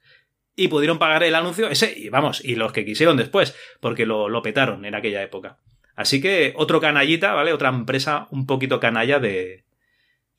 y 0.56 0.68
pudieron 0.68 1.00
pagar 1.00 1.24
el 1.24 1.36
anuncio 1.36 1.68
ese, 1.70 1.94
y 1.98 2.10
vamos, 2.10 2.44
y 2.44 2.56
los 2.56 2.72
que 2.74 2.86
quisieron 2.86 3.18
después, 3.18 3.56
porque 3.80 4.06
lo, 4.06 4.30
lo 4.30 4.42
petaron 4.42 4.86
en 4.86 4.96
aquella 4.96 5.22
época. 5.24 5.58
Así 5.96 6.22
que 6.22 6.54
otro 6.56 6.80
canallita, 6.80 7.34
¿vale? 7.34 7.54
Otra 7.54 7.70
empresa 7.70 8.28
un 8.32 8.46
poquito 8.46 8.80
canalla 8.80 9.20
de, 9.20 9.66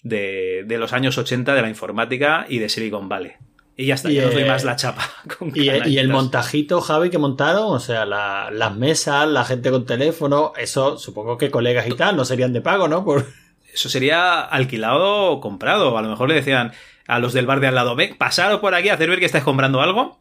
de, 0.02 0.64
de 0.66 0.78
los 0.78 0.92
años 0.92 1.16
80 1.18 1.54
de 1.54 1.62
la 1.62 1.68
informática 1.68 2.46
y 2.48 2.58
de 2.58 2.68
Silicon 2.68 3.08
Valley. 3.08 3.32
Y 3.76 3.86
ya 3.86 3.94
está, 3.94 4.10
Y, 4.10 4.14
ya 4.16 4.22
no 4.22 4.28
os 4.28 4.34
doy 4.34 4.44
más 4.44 4.64
la 4.64 4.76
chapa. 4.76 5.08
con 5.38 5.50
Y, 5.54 5.70
y 5.88 5.98
el 5.98 6.08
montajito, 6.08 6.80
Javi, 6.80 7.10
que 7.10 7.18
montaron, 7.18 7.64
o 7.74 7.80
sea, 7.80 8.04
la- 8.04 8.50
las 8.50 8.74
mesas, 8.76 9.26
la 9.28 9.44
gente 9.44 9.70
con 9.70 9.86
teléfono, 9.86 10.52
eso 10.56 10.98
supongo 10.98 11.38
que 11.38 11.50
colegas 11.50 11.86
y 11.88 11.92
tal 11.94 12.16
no 12.16 12.24
serían 12.24 12.52
de 12.52 12.60
pago, 12.60 12.88
¿no? 12.88 13.04
Por... 13.04 13.26
Eso 13.72 13.88
sería 13.88 14.40
alquilado 14.40 15.30
o 15.32 15.40
comprado. 15.40 15.96
A 15.96 16.02
lo 16.02 16.08
mejor 16.08 16.28
le 16.28 16.34
decían 16.34 16.72
a 17.06 17.18
los 17.18 17.32
del 17.32 17.46
bar 17.46 17.60
de 17.60 17.66
al 17.68 17.74
lado, 17.74 17.96
ven, 17.96 18.16
pasaros 18.16 18.60
por 18.60 18.74
aquí 18.74 18.88
a 18.88 18.94
hacer 18.94 19.08
ver 19.08 19.18
que 19.18 19.24
estáis 19.26 19.44
comprando 19.44 19.80
algo 19.80 20.20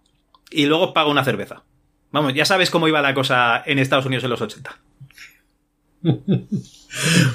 y 0.49 0.65
luego 0.65 0.85
os 0.87 0.91
pago 0.93 1.11
una 1.11 1.23
cerveza. 1.23 1.63
Vamos, 2.11 2.33
ya 2.33 2.45
sabes 2.45 2.69
cómo 2.69 2.87
iba 2.87 3.01
la 3.01 3.13
cosa 3.13 3.61
en 3.65 3.79
Estados 3.79 4.05
Unidos 4.05 4.23
en 4.23 4.29
los 4.31 4.41
80. 4.41 4.77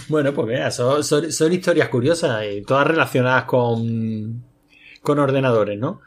Bueno, 0.09 0.35
pues 0.35 0.49
mira, 0.49 0.71
son, 0.71 1.03
son- 1.03 1.33
son 1.33 1.53
historias 1.53 1.89
curiosas 1.89 2.45
y 2.53 2.63
todas 2.63 2.87
relacionadas 2.87 3.45
con, 3.45 4.45
con 5.03 5.19
ordenadores, 5.19 5.79
¿no? 5.79 6.01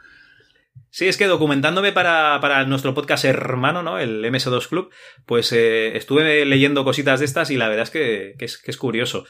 Sí, 0.90 1.06
es 1.08 1.16
que 1.16 1.26
documentándome 1.26 1.92
para, 1.92 2.38
para 2.40 2.64
nuestro 2.64 2.94
podcast 2.94 3.24
hermano, 3.24 3.82
¿no? 3.82 3.98
El 3.98 4.24
MS2 4.24 4.68
Club, 4.68 4.90
pues 5.26 5.52
eh, 5.52 5.96
estuve 5.96 6.44
leyendo 6.44 6.84
cositas 6.84 7.20
de 7.20 7.26
estas 7.26 7.50
y 7.50 7.56
la 7.56 7.68
verdad 7.68 7.84
es 7.84 7.90
que, 7.90 8.34
que 8.38 8.44
es, 8.44 8.58
que 8.58 8.70
es 8.70 8.76
curioso. 8.76 9.24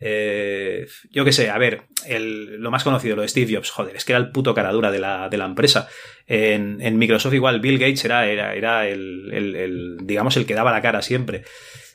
Eh, 0.00 0.86
yo 1.10 1.24
qué 1.24 1.32
sé, 1.32 1.50
a 1.50 1.58
ver, 1.58 1.82
el- 2.06 2.56
lo 2.60 2.70
más 2.70 2.84
conocido, 2.84 3.16
lo 3.16 3.22
de 3.22 3.28
Steve 3.28 3.54
Jobs, 3.54 3.70
joder, 3.70 3.96
es 3.96 4.04
que 4.04 4.12
era 4.12 4.20
el 4.20 4.30
puto 4.30 4.54
cara 4.54 4.70
dura 4.72 4.90
de 4.90 4.98
la, 5.00 5.28
de 5.28 5.36
la 5.36 5.44
empresa. 5.46 5.88
En, 6.26 6.80
en 6.80 6.98
Microsoft 6.98 7.34
igual 7.34 7.60
Bill 7.60 7.78
Gates 7.78 8.04
era, 8.04 8.26
era, 8.26 8.54
era 8.54 8.86
el, 8.88 9.30
el- 9.32 9.96
digamos, 10.02 10.36
el 10.36 10.46
que 10.46 10.54
daba 10.54 10.72
la 10.72 10.82
cara 10.82 11.02
siempre. 11.02 11.42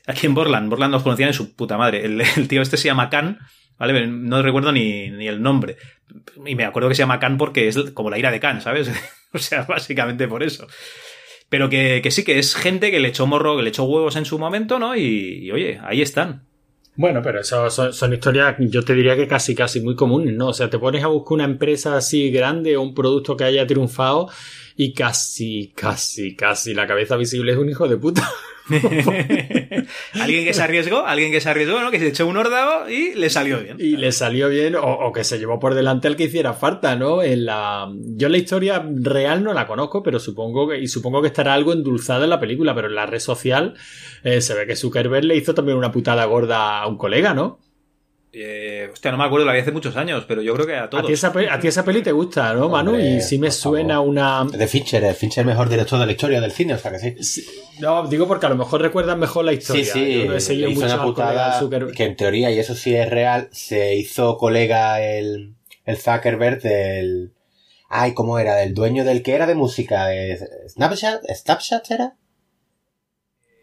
Aquí 0.05 0.25
en 0.25 0.33
Borland, 0.33 0.69
Borland 0.69 0.91
nos 0.91 1.03
conocían 1.03 1.29
en 1.29 1.33
su 1.33 1.55
puta 1.55 1.77
madre. 1.77 2.03
El, 2.05 2.21
tío 2.49 2.61
este 2.61 2.75
se 2.77 2.87
llama 2.89 3.09
Khan, 3.09 3.39
¿vale? 3.77 4.05
No 4.07 4.41
recuerdo 4.41 4.71
ni, 4.73 5.09
ni 5.09 5.27
el 5.27 5.41
nombre. 5.41 5.77
Y 6.45 6.55
me 6.55 6.65
acuerdo 6.65 6.89
que 6.89 6.95
se 6.95 7.03
llama 7.03 7.19
Khan 7.19 7.37
porque 7.37 7.67
es 7.69 7.77
como 7.93 8.09
la 8.09 8.19
ira 8.19 8.31
de 8.31 8.39
Khan, 8.41 8.61
¿sabes? 8.61 8.91
o 9.33 9.37
sea, 9.37 9.63
básicamente 9.63 10.27
por 10.27 10.43
eso. 10.43 10.67
Pero 11.49 11.69
que, 11.69 12.01
que 12.03 12.11
sí 12.11 12.23
que 12.25 12.39
es 12.39 12.55
gente 12.55 12.91
que 12.91 12.99
le 12.99 13.09
echó 13.09 13.27
morro, 13.27 13.55
que 13.55 13.63
le 13.63 13.69
echó 13.69 13.83
huevos 13.83 14.15
en 14.15 14.25
su 14.25 14.39
momento, 14.39 14.77
¿no? 14.79 14.95
Y, 14.97 15.49
oye, 15.51 15.79
ahí 15.83 16.01
están. 16.01 16.47
Bueno, 16.95 17.21
pero 17.23 17.39
eso 17.41 17.69
son, 17.71 17.91
son 17.91 18.13
historias, 18.13 18.55
yo 18.59 18.83
te 18.83 18.93
diría 18.93 19.15
que 19.15 19.27
casi, 19.27 19.55
casi 19.55 19.81
muy 19.81 19.95
comunes, 19.95 20.35
¿no? 20.35 20.49
O 20.49 20.53
sea, 20.53 20.69
te 20.69 20.77
pones 20.77 21.03
a 21.03 21.07
buscar 21.07 21.33
una 21.33 21.43
empresa 21.45 21.97
así 21.97 22.29
grande 22.29 22.77
o 22.77 22.83
un 22.83 22.93
producto 22.93 23.35
que 23.35 23.45
haya 23.45 23.65
triunfado 23.65 24.29
y 24.75 24.93
casi, 24.93 25.71
casi, 25.75 26.35
casi 26.35 26.73
la 26.73 26.87
cabeza 26.87 27.15
visible 27.15 27.51
es 27.51 27.57
un 27.57 27.69
hijo 27.69 27.87
de 27.87 27.97
puta. 27.97 28.29
alguien 30.13 30.45
que 30.45 30.53
se 30.53 30.61
arriesgó, 30.61 31.05
alguien 31.05 31.31
que 31.31 31.41
se 31.41 31.49
arriesgó, 31.49 31.81
¿no? 31.81 31.91
Que 31.91 31.99
se 31.99 32.07
echó 32.07 32.25
un 32.25 32.37
órdago 32.37 32.89
y 32.89 33.13
le 33.13 33.29
salió 33.29 33.59
bien. 33.59 33.77
Y 33.79 33.97
le 33.97 34.11
salió 34.11 34.49
bien, 34.49 34.75
o, 34.75 34.81
o 34.81 35.11
que 35.11 35.23
se 35.23 35.37
llevó 35.37 35.59
por 35.59 35.73
delante 35.73 36.07
el 36.07 36.15
que 36.15 36.25
hiciera 36.25 36.53
falta, 36.53 36.95
¿no? 36.95 37.21
En 37.21 37.45
la, 37.45 37.91
yo 38.15 38.29
la 38.29 38.37
historia 38.37 38.85
real 38.87 39.43
no 39.43 39.53
la 39.53 39.67
conozco, 39.67 40.01
pero 40.01 40.19
supongo 40.19 40.69
que, 40.69 40.79
y 40.79 40.87
supongo 40.87 41.21
que 41.21 41.27
estará 41.27 41.53
algo 41.53 41.73
endulzada 41.73 42.23
en 42.23 42.29
la 42.29 42.39
película, 42.39 42.73
pero 42.73 42.87
en 42.87 42.95
la 42.95 43.05
red 43.05 43.19
social 43.19 43.75
eh, 44.23 44.41
se 44.41 44.53
ve 44.53 44.65
que 44.65 44.75
Zuckerberg 44.75 45.25
le 45.25 45.35
hizo 45.35 45.53
también 45.53 45.77
una 45.77 45.91
putada 45.91 46.25
gorda 46.25 46.79
a 46.79 46.87
un 46.87 46.97
colega, 46.97 47.33
¿no? 47.33 47.59
Eh, 48.35 48.89
hostia, 48.91 49.11
no 49.11 49.17
me 49.19 49.25
acuerdo, 49.25 49.45
la 49.45 49.53
vi 49.53 49.59
hace 49.59 49.71
muchos 49.71 49.95
años, 49.95 50.25
pero 50.27 50.41
yo 50.41 50.55
creo 50.55 50.65
que 50.65 50.75
a 50.75 50.83
A 50.85 50.89
todos. 50.89 51.05
ti, 51.05 51.13
esa, 51.13 51.31
pe- 51.31 51.47
a 51.47 51.59
ti 51.59 51.67
esa 51.67 51.85
peli 51.85 52.01
te 52.01 52.11
gusta, 52.11 52.51
¿no, 52.55 52.67
Manu? 52.67 52.93
Hombre, 52.93 53.05
y 53.07 53.21
sí 53.21 53.37
me 53.37 53.47
por 53.49 53.55
favor. 53.55 53.77
suena 53.79 53.99
una... 53.99 54.43
De 54.51 54.67
Fincher, 54.67 55.03
el 55.03 55.13
Fincher 55.13 55.45
mejor 55.45 55.69
director 55.69 55.99
de 55.99 56.07
la 56.07 56.11
historia 56.13 56.41
del 56.41 56.51
cine, 56.51 56.73
o 56.73 56.79
sea 56.79 56.89
que 56.91 56.97
sí. 56.97 57.15
Sí, 57.23 57.45
No, 57.79 58.07
digo 58.07 58.27
porque 58.27 58.47
a 58.47 58.49
lo 58.49 58.55
mejor 58.55 58.81
recuerdas 58.81 59.17
mejor 59.19 59.45
la 59.45 59.51
Sí, 59.51 59.57
historia. 59.59 59.85
sí, 59.93 60.13
Yo 60.21 60.25
no 60.25 60.33
he 60.33 60.37
hizo 60.37 60.53
mucho 60.81 60.85
una 60.95 61.03
putada 61.03 61.61
que 61.95 62.05
en 62.05 62.15
teoría, 62.15 62.49
y 62.49 62.57
eso 62.57 62.73
sí 62.73 62.95
es 62.95 63.07
real, 63.07 63.49
se 63.51 63.95
hizo 63.95 64.35
colega 64.39 64.99
el, 64.99 65.53
el 65.85 65.97
Zuckerberg 65.97 66.59
del... 66.63 67.33
Ay, 67.87 68.15
¿cómo 68.15 68.39
era? 68.39 68.55
Del 68.55 68.73
dueño 68.73 69.05
del 69.05 69.21
que 69.21 69.35
era 69.35 69.45
de 69.45 69.53
música. 69.53 70.07
¿Snapchat? 70.69 71.21
¿Snapchat 71.35 71.91
era? 71.91 72.15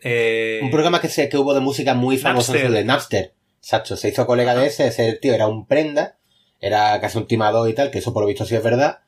Eh, 0.05 0.61
Un 0.63 0.71
programa 0.71 1.01
que, 1.01 1.09
se, 1.09 1.29
que 1.29 1.37
hubo 1.37 1.55
de 1.55 1.61
música 1.61 1.95
muy 1.95 2.17
famoso, 2.17 2.53
Napster. 2.53 2.67
el 2.69 2.75
de 2.75 2.85
Napster. 2.85 3.35
Exacto, 3.63 3.97
se 3.97 4.09
hizo 4.09 4.27
colega 4.27 4.55
de 4.55 4.67
ese, 4.67 4.87
ese 4.89 5.13
tío 5.15 5.35
era 5.35 5.47
un 5.47 5.67
prenda, 5.67 6.19
era 6.61 7.01
casi 7.01 7.19
un 7.19 7.27
timador 7.27 7.69
y 7.69 7.75
tal, 7.75 7.91
que 7.91 7.99
eso 7.99 8.13
por 8.13 8.23
lo 8.23 8.27
visto 8.29 8.45
sí 8.45 8.55
es 8.57 8.63
verdad. 8.63 9.01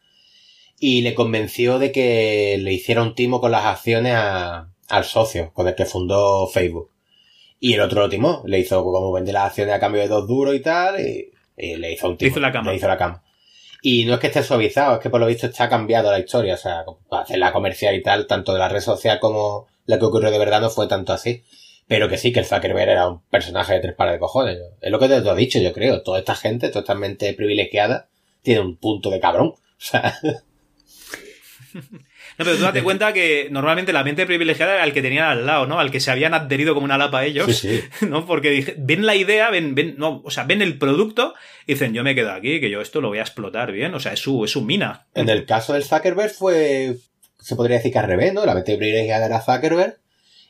Y 0.78 1.02
le 1.02 1.14
convenció 1.14 1.78
de 1.78 1.92
que 1.92 2.58
le 2.60 2.72
hiciera 2.72 3.02
un 3.02 3.14
timo 3.14 3.40
con 3.40 3.52
las 3.52 3.64
acciones 3.64 4.14
a- 4.16 4.68
al 4.88 5.04
socio, 5.04 5.52
con 5.54 5.68
el 5.68 5.74
que 5.74 5.86
fundó 5.86 6.46
Facebook. 6.48 6.90
Y 7.60 7.74
el 7.74 7.80
otro 7.80 8.00
lo 8.02 8.08
timó, 8.08 8.42
le 8.46 8.58
hizo 8.58 8.82
como 8.82 9.12
vender 9.12 9.34
las 9.34 9.44
acciones 9.46 9.74
a 9.74 9.80
cambio 9.80 10.02
de 10.02 10.08
dos 10.08 10.26
duros 10.26 10.54
y 10.54 10.60
tal, 10.60 11.00
y, 11.00 11.30
y 11.56 11.76
le 11.76 11.92
hizo 11.92 12.08
un 12.08 12.16
timo. 12.18 12.30
hizo 12.30 12.40
la 12.40 12.52
cama. 12.52 12.70
Le 12.70 12.76
hizo 12.76 12.88
la 12.88 12.98
cama. 12.98 13.22
Y 13.80 14.04
no 14.04 14.14
es 14.14 14.20
que 14.20 14.26
esté 14.28 14.42
suavizado, 14.42 14.94
es 14.94 15.00
que 15.00 15.10
por 15.10 15.20
lo 15.20 15.26
visto 15.26 15.46
está 15.46 15.68
cambiado 15.68 16.10
la 16.10 16.18
historia, 16.18 16.54
o 16.54 16.58
sea, 16.58 16.84
para 17.08 17.22
hacer 17.22 17.38
la 17.38 17.52
comercial 17.52 17.94
y 17.94 18.02
tal, 18.02 18.26
tanto 18.26 18.52
de 18.52 18.58
la 18.58 18.68
red 18.68 18.80
social 18.80 19.18
como 19.20 19.66
la 19.86 19.98
que 19.98 20.04
ocurrió 20.04 20.30
de 20.30 20.38
verdad 20.38 20.60
no 20.60 20.70
fue 20.70 20.86
tanto 20.88 21.12
así. 21.12 21.42
Pero 21.92 22.08
que 22.08 22.18
sí, 22.18 22.32
que 22.32 22.40
el 22.40 22.46
Zuckerberg 22.46 22.88
era 22.90 23.08
un 23.08 23.20
personaje 23.28 23.74
de 23.74 23.80
tres 23.80 23.94
pares 23.94 24.14
de 24.14 24.18
cojones. 24.18 24.58
Es 24.80 24.90
lo 24.90 24.98
que 24.98 25.08
te 25.08 25.20
lo 25.20 25.32
he 25.32 25.36
dicho, 25.36 25.58
yo 25.60 25.72
creo. 25.72 26.02
Toda 26.02 26.18
esta 26.18 26.34
gente, 26.34 26.68
toda 26.68 26.80
esta 26.80 26.94
mente 26.94 27.32
privilegiada, 27.34 28.08
tiene 28.42 28.60
un 28.60 28.76
punto 28.76 29.10
de 29.10 29.20
cabrón. 29.20 29.54
O 29.82 29.84
sea, 29.84 30.14
No, 32.38 32.44
pero 32.46 32.56
tú 32.56 32.62
date 32.62 32.82
cuenta 32.84 33.12
que 33.12 33.48
normalmente 33.50 33.92
la 33.92 34.04
mente 34.04 34.26
privilegiada 34.26 34.74
era 34.74 34.84
el 34.84 34.92
que 34.92 35.02
tenían 35.02 35.24
al 35.26 35.46
lado, 35.46 35.66
¿no? 35.66 35.78
Al 35.78 35.90
que 35.90 36.00
se 36.00 36.10
habían 36.10 36.34
adherido 36.34 36.74
como 36.74 36.84
una 36.84 36.98
lapa 36.98 37.20
a 37.20 37.24
ellos. 37.24 37.46
Sí, 37.56 37.80
sí. 37.92 38.06
¿No? 38.06 38.26
Porque 38.26 38.50
dije- 38.50 38.74
ven 38.78 39.04
la 39.06 39.14
idea, 39.14 39.50
ven, 39.50 39.74
ven, 39.74 39.94
no, 39.98 40.22
o 40.24 40.30
sea, 40.30 40.44
ven 40.44 40.62
el 40.62 40.78
producto 40.78 41.34
y 41.66 41.74
dicen, 41.74 41.92
yo 41.94 42.02
me 42.04 42.14
quedo 42.14 42.32
aquí, 42.32 42.60
que 42.60 42.70
yo 42.70 42.80
esto 42.80 43.00
lo 43.00 43.08
voy 43.08 43.18
a 43.18 43.22
explotar 43.22 43.72
bien. 43.72 43.94
O 43.94 44.00
sea, 44.00 44.12
es 44.12 44.20
su, 44.20 44.44
es 44.44 44.50
su 44.50 44.62
mina. 44.62 45.06
en 45.14 45.28
el 45.28 45.44
caso 45.46 45.72
del 45.74 45.84
Zuckerberg 45.84 46.30
fue, 46.32 46.96
se 47.38 47.56
podría 47.56 47.76
decir 47.78 47.92
que 47.92 47.98
al 47.98 48.06
revés, 48.06 48.32
¿no? 48.32 48.46
La 48.46 48.54
mente 48.54 48.76
privilegiada 48.76 49.26
era 49.26 49.40
Zuckerberg 49.40 49.98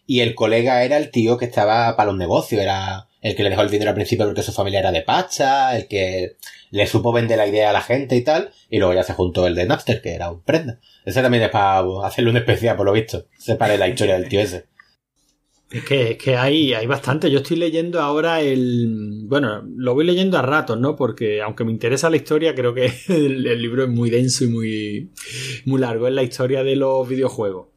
y 0.07 0.21
el 0.21 0.35
colega 0.35 0.85
era 0.85 0.97
el 0.97 1.11
tío 1.11 1.39
que 1.39 1.45
estaba 1.45 1.97
para 1.97 2.11
los 2.11 2.19
negocios, 2.19 2.61
era 2.61 3.09
el 3.21 3.37
que 3.37 3.45
le 3.45 3.51
dejó 3.51 3.63
el 3.63 3.71
dinero 3.71 3.91
al 3.91 3.95
principio 3.95 4.27
porque 4.27 4.43
su 4.43 4.53
familia 4.53 4.81
era 4.81 4.93
de 4.93 5.03
pacha, 5.03 5.77
el 5.77 5.87
que 5.87 6.37
le 6.71 6.87
supo 6.87 7.13
vender 7.13 7.39
la 7.39 7.47
idea 7.47 7.71
a 7.71 7.73
la 7.73 7.83
gente 7.83 8.17
y 8.17 8.23
tal, 8.23 8.51
y 8.69 8.79
luego 8.79 8.95
ya 8.95 9.05
se 9.05 9.13
juntó 9.13 9.47
el 9.47 9.55
de 9.55 9.67
Napster, 9.67 10.03
que 10.03 10.15
era 10.15 10.31
un 10.31 10.43
prenda. 10.43 10.81
Ese 11.05 11.23
también 11.23 11.45
es 11.45 11.51
para 11.51 11.85
hacerle 12.05 12.31
un 12.31 12.37
especial, 12.37 12.77
por 12.77 12.87
lo 12.87 12.93
visto. 12.93 13.27
Separe 13.39 13.79
la 13.79 13.89
historia 13.89 14.19
del 14.19 14.29
tío 14.29 14.41
ese. 14.41 14.67
Es 15.71 15.85
que, 15.85 16.11
es 16.13 16.19
que 16.19 16.37
hay, 16.37 16.75
hay 16.75 16.87
bastante. 16.87 17.31
Yo 17.31 17.39
estoy 17.39 17.57
leyendo 17.57 18.01
ahora 18.01 18.43
el. 18.43 19.23
Bueno, 19.25 19.63
lo 19.65 19.95
voy 19.95 20.05
leyendo 20.05 20.37
a 20.37 20.43
ratos, 20.43 20.79
¿no? 20.79 20.97
Porque 20.97 21.41
aunque 21.41 21.65
me 21.65 21.73
interesa 21.73 22.11
la 22.11 22.17
historia, 22.17 22.55
creo 22.55 22.75
que 22.75 22.93
el, 23.09 23.47
el 23.47 23.63
libro 23.63 23.85
es 23.85 23.89
muy 23.89 24.11
denso 24.11 24.45
y 24.45 24.49
muy, 24.49 25.11
muy 25.65 25.81
largo. 25.81 26.09
Es 26.09 26.15
la 26.15 26.23
historia 26.23 26.63
de 26.63 26.77
los 26.77 27.09
videojuegos. 27.09 27.69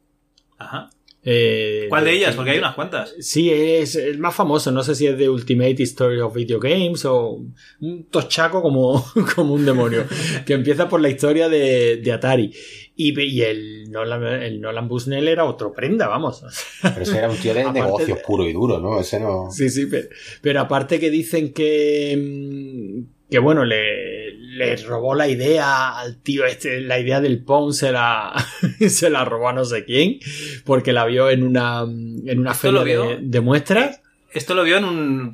Ajá. 0.58 0.90
Eh, 1.28 1.86
¿Cuál 1.88 2.04
de 2.04 2.12
ellas? 2.12 2.36
Porque 2.36 2.52
hay 2.52 2.58
unas 2.58 2.76
cuantas. 2.76 3.12
Sí, 3.18 3.50
es 3.50 3.96
el 3.96 4.18
más 4.18 4.32
famoso. 4.32 4.70
No 4.70 4.84
sé 4.84 4.94
si 4.94 5.08
es 5.08 5.18
de 5.18 5.28
Ultimate 5.28 5.74
History 5.76 6.20
of 6.20 6.32
Video 6.32 6.60
Games 6.60 7.04
o 7.04 7.42
un 7.80 8.04
tochaco 8.04 8.62
como, 8.62 9.04
como 9.34 9.54
un 9.54 9.66
demonio. 9.66 10.04
que 10.46 10.52
empieza 10.52 10.88
por 10.88 11.00
la 11.00 11.08
historia 11.08 11.48
de, 11.48 11.96
de 11.96 12.12
Atari. 12.12 12.52
Y, 12.94 13.20
y 13.20 13.42
el, 13.42 13.90
Nolan, 13.90 14.22
el 14.40 14.60
Nolan 14.60 14.86
Bushnell 14.86 15.26
era 15.26 15.44
otro 15.44 15.72
prenda, 15.72 16.06
vamos. 16.06 16.44
Pero 16.80 17.02
ese 17.02 17.18
era 17.18 17.28
un 17.28 17.36
tío 17.36 17.52
de 17.52 17.60
Aparte 17.62 17.80
negocios 17.80 18.18
puro 18.24 18.48
y 18.48 18.52
duro, 18.52 18.78
¿no? 18.78 19.00
Ese 19.00 19.18
no... 19.18 19.50
Sí, 19.50 19.68
sí, 19.68 19.86
pero, 19.86 20.06
pero 20.40 20.60
aparte 20.60 21.00
que 21.00 21.10
dicen 21.10 21.52
que, 21.52 22.16
mm, 22.16 23.28
que 23.28 23.38
bueno, 23.40 23.64
le, 23.64 24.25
le 24.56 24.76
robó 24.76 25.14
la 25.14 25.28
idea 25.28 25.98
al 25.98 26.20
tío 26.22 26.44
este, 26.44 26.80
la 26.80 26.98
idea 26.98 27.20
del 27.20 27.42
Pong 27.44 27.72
se 27.72 27.92
la, 27.92 28.34
se 28.88 29.10
la 29.10 29.24
robó 29.24 29.48
a 29.48 29.52
no 29.52 29.64
sé 29.64 29.84
quién, 29.84 30.18
porque 30.64 30.92
la 30.92 31.04
vio 31.04 31.30
en 31.30 31.42
una, 31.42 31.82
en 31.82 32.38
una 32.38 32.52
¿Esto 32.52 32.62
feria 32.62 32.78
lo 32.78 32.84
vio? 32.84 33.08
de, 33.08 33.18
de 33.20 33.40
muestras. 33.40 34.00
Esto 34.32 34.54
lo 34.54 34.64
vio 34.64 34.76
en 34.76 34.84
un, 34.84 35.32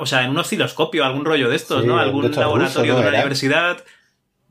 o 0.00 0.06
sea, 0.06 0.24
en 0.24 0.30
un 0.30 0.38
osciloscopio, 0.38 1.04
algún 1.04 1.24
rollo 1.24 1.48
de 1.48 1.56
estos, 1.56 1.82
Sí, 1.82 1.86
¿no? 1.86 1.96
de 1.96 2.02
Algún 2.02 2.30
laboratorio 2.32 2.94
de 2.96 3.00
una 3.00 3.10
universidad. 3.10 3.84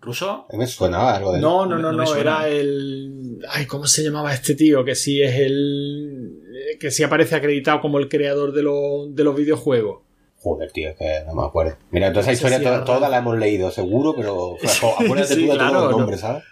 ¿Ruso? 0.01 0.47
Me 0.53 0.65
algo 0.95 1.33
de... 1.33 1.41
No, 1.41 1.65
no, 1.65 1.77
no 1.77 1.91
no, 1.91 2.15
era 2.15 2.47
el, 2.47 3.39
ay, 3.49 3.65
¿cómo 3.65 3.85
se 3.85 4.01
llamaba 4.01 4.33
este 4.33 4.55
tío? 4.55 4.85
Que 4.85 4.95
sí 4.95 5.21
es 5.21 5.35
el, 5.35 6.39
que 6.79 6.89
sí 6.89 7.03
aparece 7.03 7.35
acreditado 7.35 7.81
como 7.81 7.99
el 7.99 8.07
creador 8.07 8.53
de, 8.53 8.63
los 8.63 9.13
de 9.13 9.23
los 9.25 9.35
videojuegos. 9.35 10.03
Joder, 10.41 10.71
tío, 10.71 10.89
es 10.89 10.97
que 10.97 11.23
no 11.27 11.33
me 11.35 11.45
acuerdo. 11.45 11.75
Mira, 11.91 12.09
toda 12.09 12.21
esa 12.21 12.31
historia 12.31 12.83
toda 12.85 13.09
la 13.09 13.17
hemos 13.17 13.37
leído, 13.37 13.71
seguro, 13.71 14.13
pero 14.15 14.55
acuérdate 14.99 15.35
Sí, 15.35 15.45
tú 15.45 15.51
de 15.51 15.57
claro, 15.57 15.71
todos 15.71 15.83
los 15.83 15.91
no. 15.91 15.97
nombres, 15.99 16.21
¿sabes? 16.21 16.43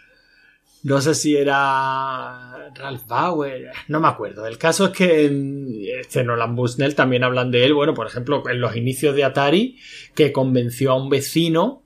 No 0.84 1.02
sé 1.02 1.16
si 1.16 1.36
era 1.36 2.70
Ralph 2.76 3.08
Bauer, 3.08 3.72
no 3.88 4.00
me 4.00 4.08
acuerdo. 4.08 4.46
El 4.46 4.58
caso 4.58 4.86
es 4.86 4.92
que 4.92 5.30
mm, 5.30 6.00
este 6.02 6.24
Nolan 6.24 6.56
Bushnell 6.56 6.96
también 6.96 7.24
hablan 7.24 7.50
de 7.52 7.66
él, 7.66 7.74
bueno, 7.74 7.94
por 7.94 8.08
ejemplo, 8.08 8.44
en 8.50 8.62
los 8.62 8.76
inicios 8.76 9.16
de 9.16 9.24
Atari, 9.24 9.78
que 10.16 10.32
convenció 10.32 10.92
a 10.92 10.96
un 10.96 11.10
vecino 11.10 11.84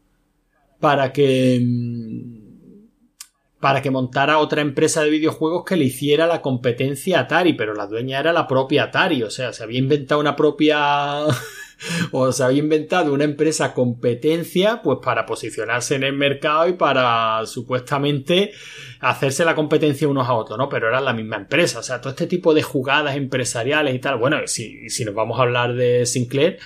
para 0.79 1.13
que 1.13 1.59
mm, 1.63 2.41
para 3.59 3.83
que 3.83 3.91
montara 3.91 4.39
otra 4.39 4.61
empresa 4.61 5.03
de 5.03 5.11
videojuegos 5.11 5.63
que 5.65 5.75
le 5.77 5.85
hiciera 5.85 6.25
la 6.25 6.41
competencia 6.41 7.19
a 7.19 7.21
Atari, 7.21 7.53
pero 7.53 7.75
la 7.75 7.85
dueña 7.85 8.19
era 8.19 8.33
la 8.33 8.47
propia 8.47 8.85
Atari, 8.85 9.21
o 9.21 9.29
sea, 9.29 9.53
se 9.53 9.61
había 9.63 9.77
inventado 9.79 10.19
una 10.19 10.35
propia 10.35 11.19
o 12.11 12.31
se 12.31 12.43
había 12.43 12.59
inventado 12.59 13.13
una 13.13 13.23
empresa 13.23 13.73
competencia 13.73 14.81
pues 14.81 14.99
para 15.03 15.25
posicionarse 15.25 15.95
en 15.95 16.03
el 16.03 16.13
mercado 16.13 16.67
y 16.67 16.73
para 16.73 17.45
supuestamente 17.45 18.51
hacerse 18.99 19.45
la 19.45 19.55
competencia 19.55 20.07
unos 20.07 20.27
a 20.27 20.33
otros, 20.33 20.57
¿no? 20.57 20.69
Pero 20.69 20.87
eran 20.87 21.05
la 21.05 21.13
misma 21.13 21.37
empresa, 21.37 21.79
o 21.79 21.83
sea, 21.83 22.01
todo 22.01 22.11
este 22.11 22.27
tipo 22.27 22.53
de 22.53 22.63
jugadas 22.63 23.15
empresariales 23.15 23.95
y 23.95 23.99
tal, 23.99 24.17
bueno, 24.17 24.37
si, 24.45 24.89
si 24.89 25.05
nos 25.05 25.15
vamos 25.15 25.39
a 25.39 25.43
hablar 25.43 25.73
de 25.73 26.05
Sinclair, 26.05 26.59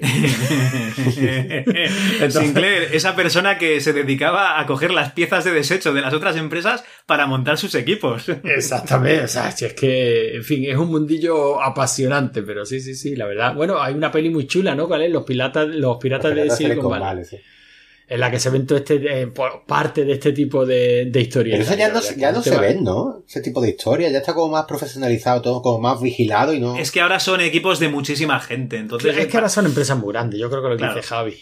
Sinclair, 2.30 2.88
esa 2.92 3.14
persona 3.14 3.58
que 3.58 3.80
se 3.80 3.92
dedicaba 3.92 4.60
a 4.60 4.66
coger 4.66 4.92
las 4.92 5.12
piezas 5.12 5.44
de 5.44 5.52
desecho 5.52 5.92
de 5.92 6.00
las 6.00 6.14
otras 6.14 6.36
empresas 6.36 6.84
para 7.06 7.26
montar 7.26 7.58
sus 7.58 7.74
equipos. 7.74 8.28
Exactamente, 8.44 9.24
o 9.24 9.28
sea, 9.28 9.50
si 9.50 9.66
es 9.66 9.74
que, 9.74 10.36
en 10.36 10.44
fin, 10.44 10.64
es 10.64 10.76
un 10.76 10.88
mundillo 10.88 11.62
apasionante, 11.62 12.42
pero 12.42 12.64
sí, 12.64 12.80
sí, 12.80 12.94
sí, 12.94 13.16
la 13.16 13.26
verdad. 13.26 13.54
Bueno, 13.54 13.80
hay 13.80 13.94
una 13.94 14.10
peli 14.10 14.30
muy 14.30 14.46
chula, 14.46 14.74
¿no? 14.74 14.88
¿Cuál 14.88 15.02
es? 15.02 15.10
Los 15.10 15.24
piratas, 15.24 15.68
los 15.68 15.98
piratas 15.98 16.34
de 16.34 16.42
Piratas 16.42 16.58
Silicon 16.58 16.98
Valley. 16.98 17.24
Sí. 17.24 17.36
En 18.10 18.18
la 18.18 18.28
que 18.30 18.40
se 18.40 18.50
ven 18.50 18.66
todo 18.66 18.76
este, 18.78 19.22
eh, 19.22 19.28
parte 19.66 20.04
de 20.04 20.12
este 20.14 20.32
tipo 20.32 20.66
de, 20.66 21.06
de 21.06 21.20
historias. 21.20 21.58
Pero 21.60 21.70
eso 21.70 21.78
ya 21.78 21.88
no, 21.88 22.00
ya 22.16 22.42
se 22.42 22.58
ven, 22.58 22.82
¿no? 22.82 23.22
Ese 23.26 23.40
tipo 23.40 23.60
de 23.60 23.70
historia. 23.70 24.10
Ya 24.10 24.18
está 24.18 24.34
como 24.34 24.50
más 24.52 24.64
profesionalizado, 24.64 25.40
todo 25.40 25.62
como 25.62 25.78
más 25.80 26.02
vigilado 26.02 26.52
y 26.52 26.58
no. 26.58 26.76
Es 26.76 26.90
que 26.90 27.00
ahora 27.00 27.20
son 27.20 27.40
equipos 27.40 27.78
de 27.78 27.88
muchísima 27.88 28.40
gente, 28.40 28.78
entonces... 28.78 29.16
Es 29.16 29.28
que 29.28 29.36
ahora 29.36 29.48
son 29.48 29.64
empresas 29.66 29.96
muy 29.96 30.12
grandes, 30.12 30.40
yo 30.40 30.50
creo 30.50 30.60
que 30.60 30.68
lo 30.70 30.74
que 30.74 30.78
Claro. 30.78 30.94
dice 30.96 31.06
Javi. 31.06 31.36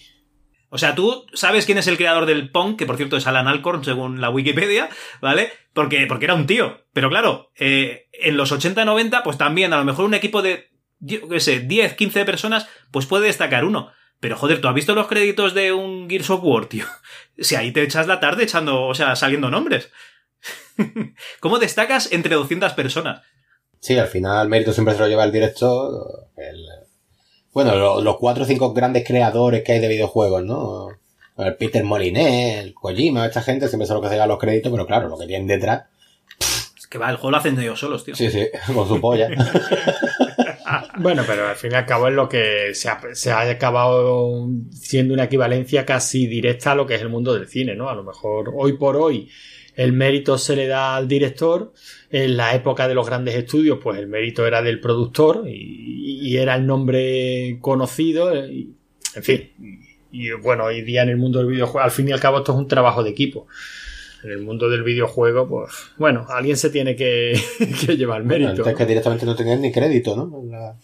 O 0.68 0.76
sea, 0.76 0.94
tú 0.94 1.24
sabes 1.32 1.64
quién 1.64 1.78
es 1.78 1.86
el 1.86 1.96
creador 1.96 2.26
del 2.26 2.50
Pong, 2.50 2.76
que 2.76 2.84
por 2.84 2.98
cierto 2.98 3.16
es 3.16 3.26
Alan 3.26 3.48
Alcorn, 3.48 3.82
según 3.82 4.20
la 4.20 4.28
Wikipedia, 4.28 4.90
¿vale? 5.22 5.48
Porque, 5.72 6.04
porque 6.06 6.26
era 6.26 6.34
un 6.34 6.46
tío. 6.46 6.82
Pero 6.92 7.08
claro, 7.08 7.50
eh, 7.58 8.08
en 8.12 8.36
los 8.36 8.52
80-90, 8.52 9.22
pues 9.24 9.38
también 9.38 9.72
a 9.72 9.78
lo 9.78 9.86
mejor 9.86 10.04
un 10.04 10.12
equipo 10.12 10.42
de, 10.42 10.66
yo 10.98 11.26
qué 11.30 11.40
sé, 11.40 11.60
10, 11.60 11.94
15 11.94 12.26
personas, 12.26 12.66
pues 12.90 13.06
puede 13.06 13.28
destacar 13.28 13.64
uno. 13.64 13.90
Pero 14.20 14.36
joder, 14.36 14.60
¿tú 14.60 14.68
has 14.68 14.74
visto 14.74 14.94
los 14.94 15.06
créditos 15.06 15.54
de 15.54 15.72
un 15.72 16.08
Gears 16.10 16.30
of 16.30 16.40
War, 16.42 16.66
tío? 16.66 16.84
Si 17.40 17.54
ahí 17.54 17.70
te 17.70 17.82
echas 17.84 18.08
la 18.08 18.18
tarde 18.18 18.42
echando, 18.42 18.86
o 18.86 18.94
sea, 18.96 19.14
saliendo 19.14 19.48
nombres. 19.48 19.90
¿Cómo 21.40 21.60
destacas 21.60 22.10
entre 22.10 22.34
200 22.34 22.72
personas? 22.72 23.22
Sí, 23.80 23.96
al 23.96 24.08
final 24.08 24.42
el 24.42 24.48
mérito 24.48 24.72
siempre 24.72 24.94
se 24.94 25.00
lo 25.00 25.06
lleva 25.08 25.22
el 25.22 25.30
director. 25.30 26.28
el- 26.36 26.66
bueno, 27.52 27.76
lo- 27.76 28.00
los 28.02 28.16
cuatro 28.18 28.42
o 28.42 28.46
cinco 28.46 28.72
grandes 28.72 29.06
creadores 29.06 29.62
que 29.64 29.72
hay 29.72 29.78
de 29.80 29.86
videojuegos, 29.88 30.44
¿no? 30.44 30.88
El 31.36 31.54
Peter 31.56 31.84
Moliné, 31.84 32.58
el 32.58 32.74
Kojima, 32.74 33.24
esta 33.26 33.42
gente 33.42 33.68
siempre 33.68 33.86
son 33.86 33.96
los 33.96 34.02
que 34.02 34.08
se 34.08 34.14
llevan 34.14 34.28
los 34.30 34.38
créditos, 34.38 34.72
pero 34.72 34.84
claro, 34.86 35.08
lo 35.08 35.16
que 35.18 35.26
tienen 35.26 35.46
detrás. 35.46 35.84
Es 36.76 36.86
que 36.88 36.98
va, 36.98 37.08
el 37.10 37.16
juego 37.16 37.30
lo 37.30 37.36
hacen 37.36 37.58
ellos 37.60 37.78
solos, 37.78 38.04
tío. 38.04 38.16
Sí, 38.16 38.30
sí, 38.32 38.48
con 38.74 38.86
su 38.88 39.00
polla. 39.00 39.28
Bueno, 41.00 41.22
pero 41.26 41.46
al 41.48 41.56
fin 41.56 41.72
y 41.72 41.74
al 41.74 41.86
cabo 41.86 42.08
es 42.08 42.14
lo 42.14 42.28
que 42.28 42.74
se 42.74 42.88
ha, 42.88 43.00
se 43.12 43.30
ha 43.30 43.40
acabado 43.48 44.48
siendo 44.72 45.14
una 45.14 45.24
equivalencia 45.24 45.86
casi 45.86 46.26
directa 46.26 46.72
a 46.72 46.74
lo 46.74 46.86
que 46.86 46.94
es 46.96 47.02
el 47.02 47.08
mundo 47.08 47.34
del 47.34 47.46
cine, 47.46 47.74
¿no? 47.74 47.88
A 47.88 47.94
lo 47.94 48.02
mejor 48.04 48.52
hoy 48.56 48.74
por 48.74 48.96
hoy 48.96 49.28
el 49.76 49.92
mérito 49.92 50.38
se 50.38 50.56
le 50.56 50.66
da 50.66 50.96
al 50.96 51.06
director, 51.06 51.72
en 52.10 52.36
la 52.36 52.54
época 52.54 52.88
de 52.88 52.94
los 52.94 53.06
grandes 53.06 53.36
estudios 53.36 53.78
pues 53.80 53.98
el 53.98 54.08
mérito 54.08 54.44
era 54.44 54.60
del 54.60 54.80
productor 54.80 55.44
y, 55.46 56.18
y 56.20 56.36
era 56.36 56.56
el 56.56 56.66
nombre 56.66 57.58
conocido, 57.60 58.34
y- 58.46 58.74
en 59.14 59.22
fin. 59.22 59.50
Y 60.10 60.30
bueno, 60.32 60.64
hoy 60.64 60.82
día 60.82 61.02
en 61.02 61.10
el 61.10 61.16
mundo 61.16 61.38
del 61.38 61.48
videojuego, 61.48 61.84
al 61.84 61.90
fin 61.90 62.08
y 62.08 62.12
al 62.12 62.20
cabo 62.20 62.38
esto 62.38 62.52
es 62.52 62.58
un 62.58 62.66
trabajo 62.66 63.02
de 63.04 63.10
equipo. 63.10 63.46
En 64.24 64.30
el 64.30 64.40
mundo 64.40 64.68
del 64.68 64.82
videojuego, 64.82 65.48
pues 65.48 65.72
bueno, 65.96 66.26
alguien 66.28 66.56
se 66.56 66.70
tiene 66.70 66.96
que, 66.96 67.40
que 67.86 67.96
llevar 67.96 68.24
mérito. 68.24 68.50
Antes 68.50 68.66
¿no? 68.66 68.74
que 68.74 68.86
directamente 68.86 69.24
no 69.26 69.36
tenían 69.36 69.60
ni 69.62 69.70
crédito, 69.72 70.16
¿no? 70.16 70.42
La, 70.50 70.74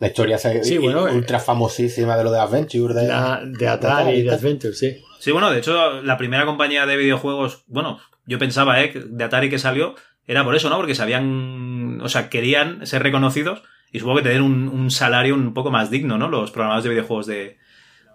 la 0.00 0.06
historia 0.06 0.38
Sí, 0.38 0.78
bueno, 0.78 1.06
eh. 1.08 1.12
ultra 1.12 1.38
famosísima 1.40 2.16
de 2.16 2.24
lo 2.24 2.30
de 2.30 2.38
Adventure. 2.40 2.94
De, 2.94 3.08
La- 3.08 3.42
de 3.44 3.68
Atari 3.68 4.12
y 4.18 4.22
de. 4.22 4.30
Adventure, 4.32 4.72
sí. 4.74 5.02
Sí, 5.18 5.32
bueno, 5.32 5.50
de 5.50 5.58
hecho, 5.58 6.00
la 6.02 6.16
primera 6.16 6.46
compañía 6.46 6.86
de 6.86 6.96
videojuegos, 6.96 7.64
bueno, 7.66 7.98
yo 8.26 8.38
pensaba, 8.38 8.80
¿eh? 8.82 8.92
De 9.06 9.24
Atari 9.24 9.50
que 9.50 9.58
salió, 9.58 9.94
era 10.26 10.44
por 10.44 10.54
eso, 10.54 10.70
¿no? 10.70 10.76
Porque 10.76 10.94
sabían, 10.94 12.00
o 12.00 12.08
sea, 12.08 12.28
querían 12.30 12.86
ser 12.86 13.02
reconocidos 13.02 13.62
y 13.92 13.98
supongo 13.98 14.18
que 14.18 14.24
tener 14.24 14.42
un, 14.42 14.68
un 14.68 14.90
salario 14.90 15.34
un 15.34 15.52
poco 15.54 15.70
más 15.70 15.90
digno, 15.90 16.16
¿no? 16.18 16.28
Los 16.28 16.52
programadores 16.52 16.84
de 16.84 16.90
videojuegos 16.90 17.26
de, 17.26 17.56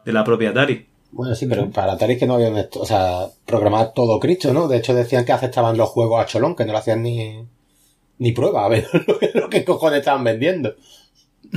de 0.06 0.14
la 0.14 0.24
propia 0.24 0.52
Atari. 0.52 0.88
Bueno, 1.16 1.36
sí, 1.36 1.46
pero 1.46 1.70
para 1.70 1.94
Atari 1.94 2.14
es 2.14 2.20
que 2.20 2.26
no 2.26 2.34
habían, 2.36 2.58
esto- 2.58 2.82
o 2.82 2.86
sea, 2.86 3.28
programado 3.46 3.92
todo 3.96 4.20
Cristo, 4.20 4.52
¿no? 4.54 4.68
De 4.68 4.78
hecho 4.78 4.94
decían 4.96 5.26
que 5.26 5.32
aceptaban 5.32 5.78
los 5.78 5.90
juegos 5.90 6.20
a 6.22 6.26
cholón, 6.26 6.56
que 6.56 6.66
no 6.66 6.74
le 6.74 6.80
hacían 6.80 7.04
ni, 7.04 7.46
ni 8.18 8.32
prueba 8.32 8.66
a 8.66 8.70
ver 8.70 8.88
lo 9.08 9.20
que, 9.20 9.32
lo 9.34 9.50
que 9.50 9.64
cojones 9.64 10.00
estaban 10.00 10.24
vendiendo. 10.24 10.76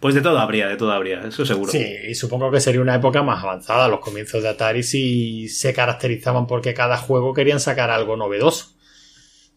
Pues 0.00 0.14
de 0.14 0.20
todo 0.20 0.38
habría, 0.38 0.68
de 0.68 0.76
todo 0.76 0.92
habría, 0.92 1.20
eso 1.22 1.44
seguro. 1.44 1.70
Sí, 1.72 1.84
y 2.08 2.14
supongo 2.14 2.50
que 2.50 2.60
sería 2.60 2.80
una 2.80 2.94
época 2.94 3.22
más 3.22 3.42
avanzada. 3.42 3.88
Los 3.88 4.00
comienzos 4.00 4.42
de 4.42 4.48
Atari 4.50 4.82
sí 4.82 5.48
se 5.48 5.72
caracterizaban 5.72 6.46
porque 6.46 6.74
cada 6.74 6.96
juego 6.96 7.34
querían 7.34 7.60
sacar 7.60 7.90
algo 7.90 8.16
novedoso. 8.16 8.72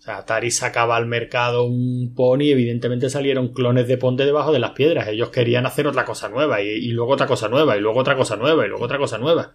O 0.02 0.04
sea, 0.04 0.18
Atari 0.18 0.50
sacaba 0.50 0.98
al 0.98 1.06
mercado 1.06 1.64
un 1.64 2.16
Pony 2.16 2.46
y 2.46 2.52
evidentemente 2.54 3.08
salieron 3.12 3.54
clones 3.54 3.88
de 3.88 4.00
Ponte 4.00 4.26
debajo 4.26 4.52
de 4.52 4.58
las 4.58 4.72
piedras. 4.72 5.08
Ellos 5.08 5.30
querían 5.30 5.68
hacer 5.68 5.86
otra 5.86 6.06
cosa 6.06 6.28
nueva 6.28 6.60
y, 6.60 6.70
y 6.70 6.88
luego 6.88 7.14
otra 7.14 7.28
cosa 7.28 7.50
nueva 7.50 7.78
y 7.78 7.82
luego 7.82 8.00
otra 8.00 8.16
cosa 8.16 8.36
nueva 8.36 8.66
y 8.66 8.70
luego 8.70 8.84
otra 8.84 8.98
cosa 8.98 9.20
nueva. 9.20 9.54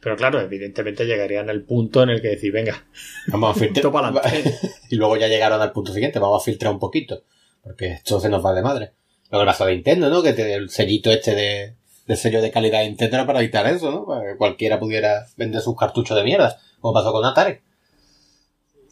Pero 0.00 0.16
claro, 0.16 0.40
evidentemente 0.40 1.04
llegarían 1.04 1.50
al 1.50 1.62
punto 1.64 2.02
en 2.02 2.08
el 2.08 2.22
que 2.22 2.28
decir, 2.28 2.52
venga, 2.52 2.86
Vamos 3.26 3.54
a 3.54 3.60
filtrar. 3.60 3.92
Y 4.88 4.96
luego 4.96 5.18
ya 5.18 5.28
llegaron 5.28 5.60
al 5.60 5.72
punto 5.72 5.92
siguiente, 5.92 6.18
vamos 6.18 6.40
a 6.40 6.44
filtrar 6.46 6.72
un 6.72 6.78
poquito. 6.78 7.22
Porque 7.62 7.88
esto 7.88 8.18
se 8.18 8.30
nos 8.30 8.42
va 8.42 8.54
de 8.54 8.62
madre. 8.62 8.92
Lo 9.30 9.40
que 9.40 9.44
pasó 9.44 9.66
de 9.66 9.74
Nintendo, 9.74 10.08
¿no? 10.08 10.22
Que 10.22 10.32
tiene 10.32 10.54
el 10.54 10.70
sellito 10.70 11.10
este 11.10 11.34
de, 11.34 11.74
de 12.06 12.16
sello 12.16 12.40
de 12.40 12.50
calidad 12.50 12.80
de 12.80 12.88
Nintendo 12.88 13.26
para 13.26 13.40
evitar 13.40 13.66
eso, 13.66 13.90
¿no? 13.90 14.06
Para 14.06 14.32
que 14.32 14.38
cualquiera 14.38 14.80
pudiera 14.80 15.26
vender 15.36 15.60
sus 15.60 15.76
cartuchos 15.76 16.16
de 16.16 16.24
mierda. 16.24 16.58
Como 16.80 16.94
pasó 16.94 17.12
con 17.12 17.26
Atari. 17.26 17.58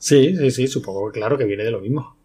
Sí, 0.00 0.36
sí, 0.36 0.50
sí, 0.50 0.66
supongo 0.66 1.12
claro 1.12 1.38
que 1.38 1.44
viene 1.44 1.62
de 1.64 1.70
lo 1.70 1.80
mismo. 1.80 2.16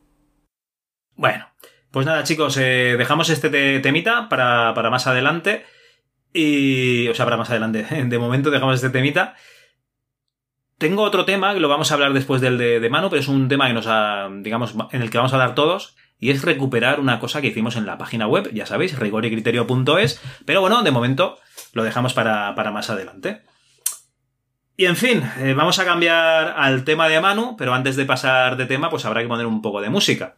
Bueno, 1.16 1.48
pues 1.92 2.06
nada, 2.06 2.24
chicos, 2.24 2.58
eh, 2.58 2.96
dejamos 2.98 3.30
este 3.30 3.50
te- 3.50 3.80
temita 3.80 4.28
para, 4.28 4.74
para 4.74 4.90
más 4.90 5.06
adelante. 5.08 5.64
Y. 6.34 7.08
O 7.08 7.14
sea, 7.14 7.26
para 7.26 7.38
más 7.38 7.50
adelante. 7.50 7.86
De 8.08 8.20
momento 8.20 8.50
dejamos 8.52 8.76
este 8.76 8.90
temita. 8.90 9.36
Tengo 10.78 11.04
otro 11.04 11.24
tema 11.24 11.54
que 11.54 11.62
lo 11.62 11.70
vamos 11.70 11.90
a 11.90 11.94
hablar 11.94 12.12
después 12.12 12.42
del 12.42 12.58
de, 12.58 12.82
de 12.82 12.90
mano, 12.90 13.10
pero 13.10 13.22
es 13.22 13.30
un 13.30 13.48
tema 13.48 13.68
que 13.68 13.74
nos 13.74 13.88
ha, 13.88 14.28
digamos, 14.42 14.76
en 14.92 15.02
el 15.02 15.10
que 15.10 15.18
vamos 15.18 15.32
a 15.32 15.36
hablar 15.38 15.56
todos. 15.56 15.96
Y 16.20 16.32
es 16.32 16.42
recuperar 16.44 17.00
una 17.00 17.20
cosa 17.20 17.40
que 17.42 17.48
hicimos 17.48 17.76
en 17.78 17.86
la 17.86 17.98
página 17.98 18.28
web, 18.28 18.50
ya 18.54 18.66
sabéis, 18.66 18.98
rigoricriterio.es. 19.00 20.22
Pero 20.46 20.60
bueno, 20.62 20.82
de 20.84 20.92
momento 20.92 21.38
lo 21.74 21.84
dejamos 21.84 22.14
para, 22.14 22.56
para 22.56 22.72
más 22.72 22.90
adelante. 22.90 23.42
Y 24.78 24.86
en 24.86 24.98
fin, 24.98 25.24
eh, 25.40 25.54
vamos 25.54 25.80
a 25.80 25.86
cambiar 25.86 26.54
al 26.58 26.84
tema 26.84 27.08
de 27.08 27.22
Manu, 27.22 27.56
pero 27.58 27.74
antes 27.74 27.96
de 27.96 28.06
pasar 28.06 28.58
de 28.58 28.66
tema, 28.66 28.90
pues 28.90 29.06
habrá 29.06 29.22
que 29.22 29.28
poner 29.28 29.46
un 29.46 29.62
poco 29.62 29.80
de 29.80 29.90
música. 29.90 30.36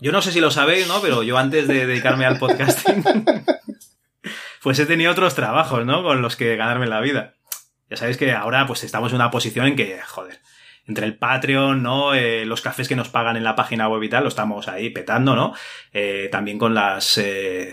Yo 0.00 0.12
no 0.12 0.22
sé 0.22 0.32
si 0.32 0.40
lo 0.40 0.50
sabéis, 0.50 0.88
¿no? 0.88 1.00
Pero 1.02 1.22
yo 1.22 1.36
antes 1.36 1.68
de 1.68 1.86
dedicarme 1.86 2.24
al 2.24 2.38
podcasting, 2.38 3.04
pues 4.62 4.78
he 4.78 4.86
tenido 4.86 5.12
otros 5.12 5.34
trabajos, 5.34 5.84
¿no? 5.84 6.02
Con 6.02 6.22
los 6.22 6.36
que 6.36 6.56
ganarme 6.56 6.86
la 6.86 7.00
vida. 7.00 7.34
Ya 7.90 7.98
sabéis 7.98 8.16
que 8.16 8.32
ahora 8.32 8.66
pues 8.66 8.82
estamos 8.82 9.12
en 9.12 9.16
una 9.16 9.30
posición 9.30 9.66
en 9.66 9.76
que, 9.76 10.00
joder, 10.00 10.40
entre 10.86 11.04
el 11.04 11.18
Patreon, 11.18 11.82
¿no? 11.82 12.14
Eh, 12.14 12.46
los 12.46 12.62
cafés 12.62 12.88
que 12.88 12.96
nos 12.96 13.10
pagan 13.10 13.36
en 13.36 13.44
la 13.44 13.56
página 13.56 13.88
web 13.88 14.02
y 14.02 14.08
tal, 14.08 14.22
lo 14.22 14.28
estamos 14.28 14.68
ahí 14.68 14.88
petando, 14.88 15.36
¿no? 15.36 15.54
Eh, 15.92 16.30
también 16.32 16.58
con 16.58 16.74
las, 16.74 17.20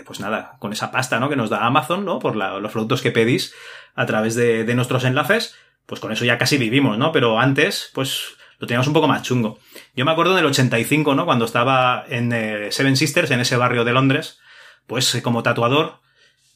pues 0.04 0.20
nada, 0.20 0.56
con 0.58 0.72
esa 0.72 0.90
pasta, 0.90 1.18
¿no? 1.18 1.30
Que 1.30 1.36
nos 1.36 1.48
da 1.48 1.64
Amazon, 1.64 2.04
¿no? 2.04 2.18
Por 2.18 2.36
los 2.36 2.72
productos 2.72 3.00
que 3.00 3.10
pedís 3.10 3.54
a 3.94 4.06
través 4.06 4.34
de, 4.34 4.64
de 4.64 4.74
nuestros 4.74 5.04
enlaces, 5.04 5.54
pues 5.86 6.00
con 6.00 6.12
eso 6.12 6.24
ya 6.24 6.38
casi 6.38 6.58
vivimos, 6.58 6.98
¿no? 6.98 7.12
Pero 7.12 7.38
antes, 7.38 7.90
pues 7.94 8.36
lo 8.58 8.66
teníamos 8.66 8.86
un 8.86 8.94
poco 8.94 9.08
más 9.08 9.22
chungo. 9.22 9.58
Yo 9.94 10.04
me 10.04 10.12
acuerdo 10.12 10.32
en 10.32 10.38
el 10.38 10.46
85, 10.46 11.14
¿no? 11.14 11.26
Cuando 11.26 11.44
estaba 11.44 12.04
en 12.08 12.32
eh, 12.32 12.72
Seven 12.72 12.96
Sisters, 12.96 13.30
en 13.30 13.40
ese 13.40 13.56
barrio 13.56 13.84
de 13.84 13.92
Londres, 13.92 14.38
pues 14.86 15.14
eh, 15.14 15.22
como 15.22 15.42
tatuador, 15.42 16.00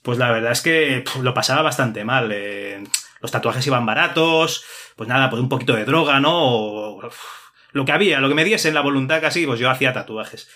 pues 0.03 0.19
la 0.19 0.31
verdad 0.31 0.53
es 0.53 0.63
que 0.63 1.05
lo 1.21 1.35
pasaba 1.35 1.63
bastante 1.63 2.05
mal. 2.05 2.31
eh, 2.33 2.83
los 3.21 3.31
tatuajes 3.31 3.67
iban 3.67 3.85
baratos, 3.85 4.65
pues 4.97 5.09
nada, 5.09 5.29
pues 5.29 5.43
un 5.43 5.49
poquito 5.49 5.75
de 5.75 5.85
droga, 5.85 6.21
¿no? 6.21 6.99
Lo 7.73 7.85
que 7.85 7.93
había, 7.93 8.21
lo 8.21 8.29
que 8.29 8.35
me 8.35 8.45
diese 8.45 8.69
en 8.69 8.75
la 8.75 8.81
voluntad 8.81 9.21
casi, 9.21 9.45
pues 9.45 9.59
yo 9.59 9.71
hacía 9.71 9.93
tatuajes. 9.93 10.49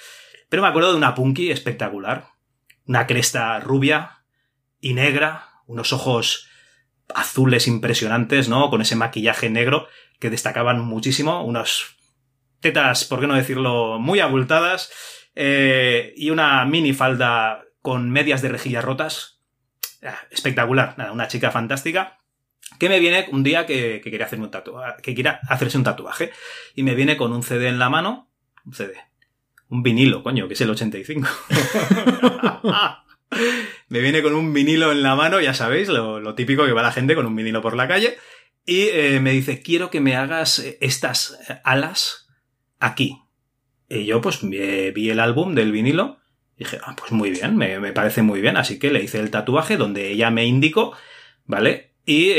Pero 0.48 0.62
me 0.62 0.68
acuerdo 0.68 0.92
de 0.92 0.96
una 0.96 1.14
punky 1.14 1.50
espectacular. 1.50 2.28
Una 2.86 3.06
cresta 3.06 3.58
rubia 3.60 4.22
y 4.80 4.94
negra, 4.94 5.48
unos 5.66 5.92
ojos 5.92 6.48
azules 7.14 7.66
impresionantes, 7.66 8.48
¿no? 8.48 8.70
Con 8.70 8.80
ese 8.80 8.96
maquillaje 8.96 9.50
negro 9.50 9.88
que 10.18 10.30
destacaban 10.30 10.80
muchísimo, 10.80 11.44
unas 11.44 11.96
tetas, 12.60 13.04
por 13.04 13.20
qué 13.20 13.26
no 13.26 13.34
decirlo, 13.34 13.98
muy 13.98 14.20
abultadas, 14.20 14.90
eh, 15.34 16.14
y 16.16 16.30
una 16.30 16.64
mini 16.64 16.92
falda 16.92 17.64
con 17.80 18.10
medias 18.10 18.42
de 18.42 18.48
rejillas 18.48 18.84
rotas. 18.84 19.40
Ah, 20.02 20.18
Espectacular, 20.30 20.94
nada, 20.96 21.12
una 21.12 21.28
chica 21.28 21.50
fantástica. 21.50 22.18
Que 22.78 22.88
me 22.88 23.00
viene 23.00 23.26
un 23.30 23.42
día 23.42 23.66
que, 23.66 24.00
que 24.02 24.10
quería 24.10 24.26
hacerme 24.26 24.46
un 24.46 24.50
tatuaje, 24.50 25.02
que 25.02 25.14
quiera 25.14 25.40
hacerse 25.48 25.76
un 25.76 25.84
tatuaje, 25.84 26.32
y 26.74 26.82
me 26.82 26.94
viene 26.94 27.16
con 27.16 27.32
un 27.32 27.42
CD 27.42 27.68
en 27.68 27.78
la 27.78 27.90
mano, 27.90 28.30
un 28.64 28.72
CD, 28.72 28.94
un 29.68 29.82
vinilo, 29.82 30.22
coño, 30.22 30.48
que 30.48 30.54
es 30.54 30.60
el 30.60 30.70
85. 30.70 31.28
me 33.88 34.00
viene 34.00 34.22
con 34.22 34.34
un 34.34 34.52
vinilo 34.52 34.92
en 34.92 35.02
la 35.02 35.14
mano, 35.14 35.40
ya 35.40 35.54
sabéis, 35.54 35.88
lo, 35.88 36.34
típico 36.34 36.64
que 36.64 36.72
va 36.72 36.82
la 36.82 36.92
gente 36.92 37.14
con 37.14 37.26
un 37.26 37.36
vinilo 37.36 37.62
por 37.62 37.76
la 37.76 37.88
calle, 37.88 38.16
y 38.64 38.88
eh, 38.88 39.20
me 39.20 39.32
dice, 39.32 39.60
quiero 39.60 39.90
que 39.90 40.00
me 40.00 40.16
hagas 40.16 40.58
eh, 40.60 40.78
estas 40.80 41.38
eh, 41.48 41.60
alas 41.64 42.28
aquí. 42.78 43.18
Y 43.88 44.06
yo 44.06 44.20
pues 44.20 44.40
vi, 44.42 45.10
el 45.10 45.20
álbum 45.20 45.54
del 45.54 45.72
vinilo, 45.72 46.18
Dije, 46.56 46.78
ah, 46.84 46.94
pues 46.96 47.10
muy 47.10 47.30
bien, 47.30 47.56
me, 47.56 47.80
me 47.80 47.92
parece 47.92 48.22
muy 48.22 48.40
bien. 48.40 48.56
Así 48.56 48.78
que 48.78 48.92
le 48.92 49.02
hice 49.02 49.18
el 49.18 49.30
tatuaje 49.30 49.76
donde 49.76 50.10
ella 50.10 50.30
me 50.30 50.44
indicó, 50.44 50.92
¿vale? 51.44 51.94
Y 52.06 52.34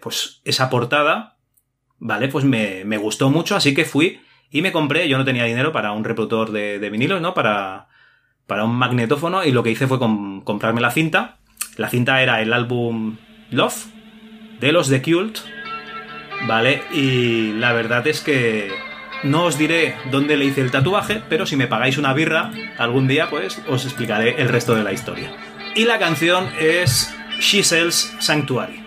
pues 0.00 0.40
esa 0.44 0.70
portada, 0.70 1.36
¿vale? 1.98 2.26
Pues 2.28 2.44
me, 2.44 2.84
me 2.84 2.96
gustó 2.96 3.30
mucho, 3.30 3.54
así 3.54 3.72
que 3.72 3.84
fui 3.84 4.20
y 4.50 4.62
me 4.62 4.72
compré, 4.72 5.08
yo 5.08 5.18
no 5.18 5.24
tenía 5.24 5.44
dinero 5.44 5.70
para 5.70 5.92
un 5.92 6.04
reproductor 6.04 6.50
de, 6.50 6.80
de 6.80 6.90
vinilos, 6.90 7.20
¿no? 7.20 7.32
Para, 7.32 7.88
para 8.46 8.64
un 8.64 8.74
magnetófono 8.76 9.44
y 9.44 9.52
lo 9.52 9.62
que 9.62 9.70
hice 9.70 9.86
fue 9.86 9.98
com- 9.98 10.42
comprarme 10.42 10.80
la 10.80 10.90
cinta. 10.90 11.36
La 11.76 11.88
cinta 11.88 12.22
era 12.22 12.40
el 12.42 12.52
álbum 12.52 13.16
Love 13.50 13.86
de 14.60 14.72
los 14.72 14.88
The 14.88 15.02
Cult, 15.02 15.38
¿vale? 16.46 16.82
Y 16.92 17.52
la 17.54 17.72
verdad 17.72 18.06
es 18.06 18.20
que 18.20 18.70
no 19.22 19.44
os 19.44 19.58
diré 19.58 19.94
dónde 20.10 20.36
le 20.36 20.44
hice 20.44 20.60
el 20.60 20.70
tatuaje, 20.70 21.22
pero 21.28 21.46
si 21.46 21.56
me 21.56 21.66
pagáis 21.66 21.98
una 21.98 22.12
birra 22.12 22.50
algún 22.78 23.08
día, 23.08 23.30
pues 23.30 23.60
os 23.68 23.84
explicaré 23.84 24.40
el 24.40 24.48
resto 24.48 24.74
de 24.74 24.84
la 24.84 24.92
historia. 24.92 25.32
Y 25.74 25.84
la 25.84 25.98
canción 25.98 26.48
es 26.60 27.12
She 27.40 27.62
Sells 27.64 28.14
Sanctuary. 28.20 28.83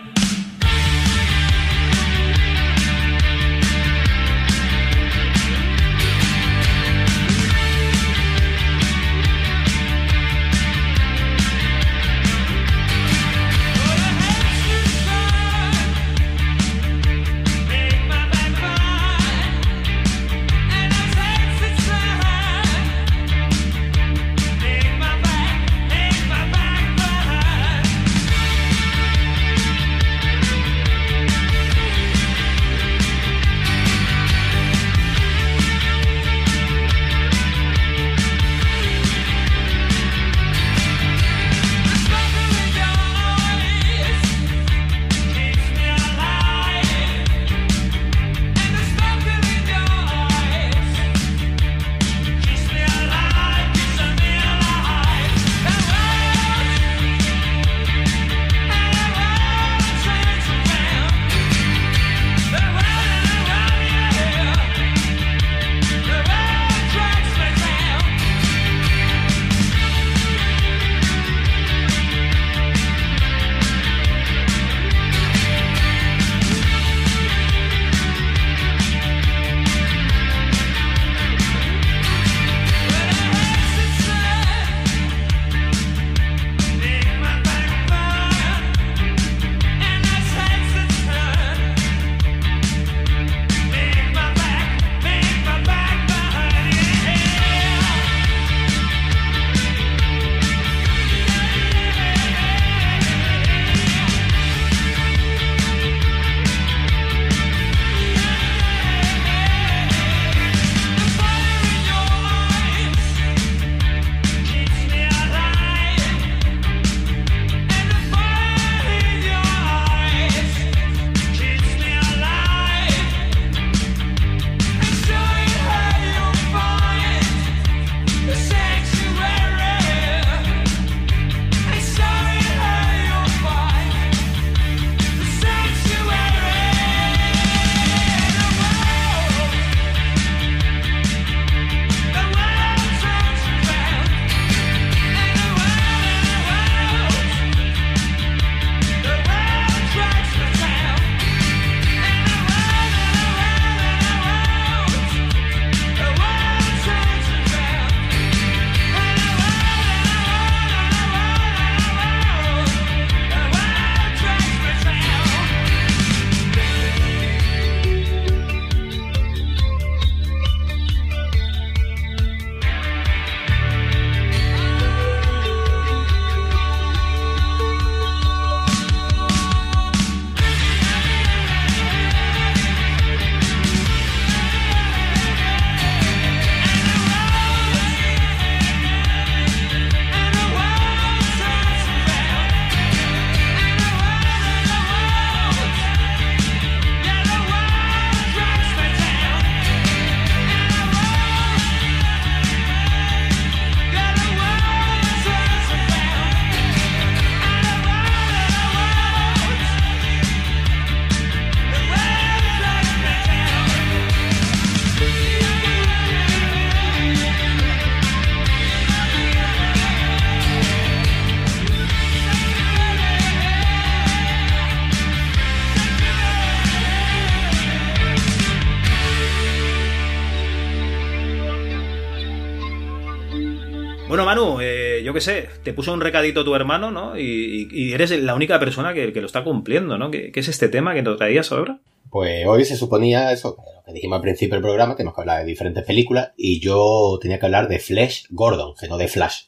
Qué 235.18 235.22
sé, 235.22 235.48
te 235.64 235.72
puso 235.72 235.92
un 235.92 236.00
recadito 236.00 236.44
tu 236.44 236.54
hermano, 236.54 236.92
¿no? 236.92 237.18
Y, 237.18 237.92
eres 237.92 238.12
la 238.22 238.36
única 238.36 238.60
persona 238.60 238.94
que, 238.94 239.10
lo 239.10 239.26
está 239.26 239.42
cumpliendo, 239.42 239.98
¿no? 239.98 240.12
¿Qué, 240.12 240.30
es 240.32 240.46
este 240.46 240.68
tema 240.68 240.94
que 240.94 241.02
nos 241.02 241.16
traías 241.16 241.50
ahora? 241.50 241.80
Pues 242.08 242.46
hoy 242.46 242.64
se 242.64 242.76
suponía 242.76 243.32
eso, 243.32 243.56
lo 243.58 243.82
que 243.84 243.94
dijimos 243.94 244.14
al 244.14 244.22
principio 244.22 244.54
del 244.54 244.62
programa, 244.62 244.94
tenemos 244.94 245.16
que 245.16 245.22
hablar 245.22 245.40
de 245.40 245.46
diferentes 245.46 245.82
películas, 245.84 246.30
y 246.36 246.60
yo 246.60 247.18
tenía 247.20 247.40
que 247.40 247.46
hablar 247.46 247.66
de 247.66 247.80
Flash 247.80 248.26
Gordon, 248.30 248.74
que 248.78 248.86
no 248.86 248.96
de 248.96 249.08
Flash. 249.08 249.46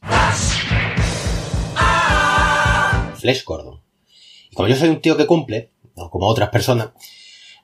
Flash 3.15 3.45
Gordon. 3.45 3.81
Y 4.51 4.57
como 4.57 4.67
yo 4.67 4.75
soy 4.75 4.89
un 4.89 5.01
tío 5.01 5.17
que 5.17 5.27
cumple, 5.27 5.71
no 5.97 6.11
como 6.11 6.27
otras 6.27 6.49
personas, 6.49 6.91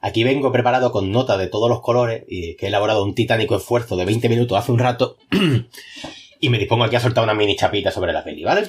aquí 0.00 0.22
vengo 0.22 0.52
preparado 0.52 0.92
con 0.92 1.10
nota 1.10 1.36
de 1.36 1.48
todos 1.48 1.68
los 1.68 1.80
colores 1.80 2.22
y 2.28 2.54
que 2.54 2.66
he 2.66 2.68
elaborado 2.68 3.02
un 3.02 3.16
titánico 3.16 3.56
esfuerzo 3.56 3.96
de 3.96 4.04
20 4.04 4.28
minutos 4.28 4.56
hace 4.56 4.70
un 4.70 4.78
rato 4.78 5.16
Y 6.40 6.48
me 6.50 6.58
dispongo 6.58 6.84
aquí 6.84 6.96
a 6.96 7.00
soltar 7.00 7.24
una 7.24 7.34
mini 7.34 7.56
chapita 7.56 7.90
sobre 7.90 8.12
la 8.12 8.24
peli, 8.24 8.44
¿vale? 8.44 8.68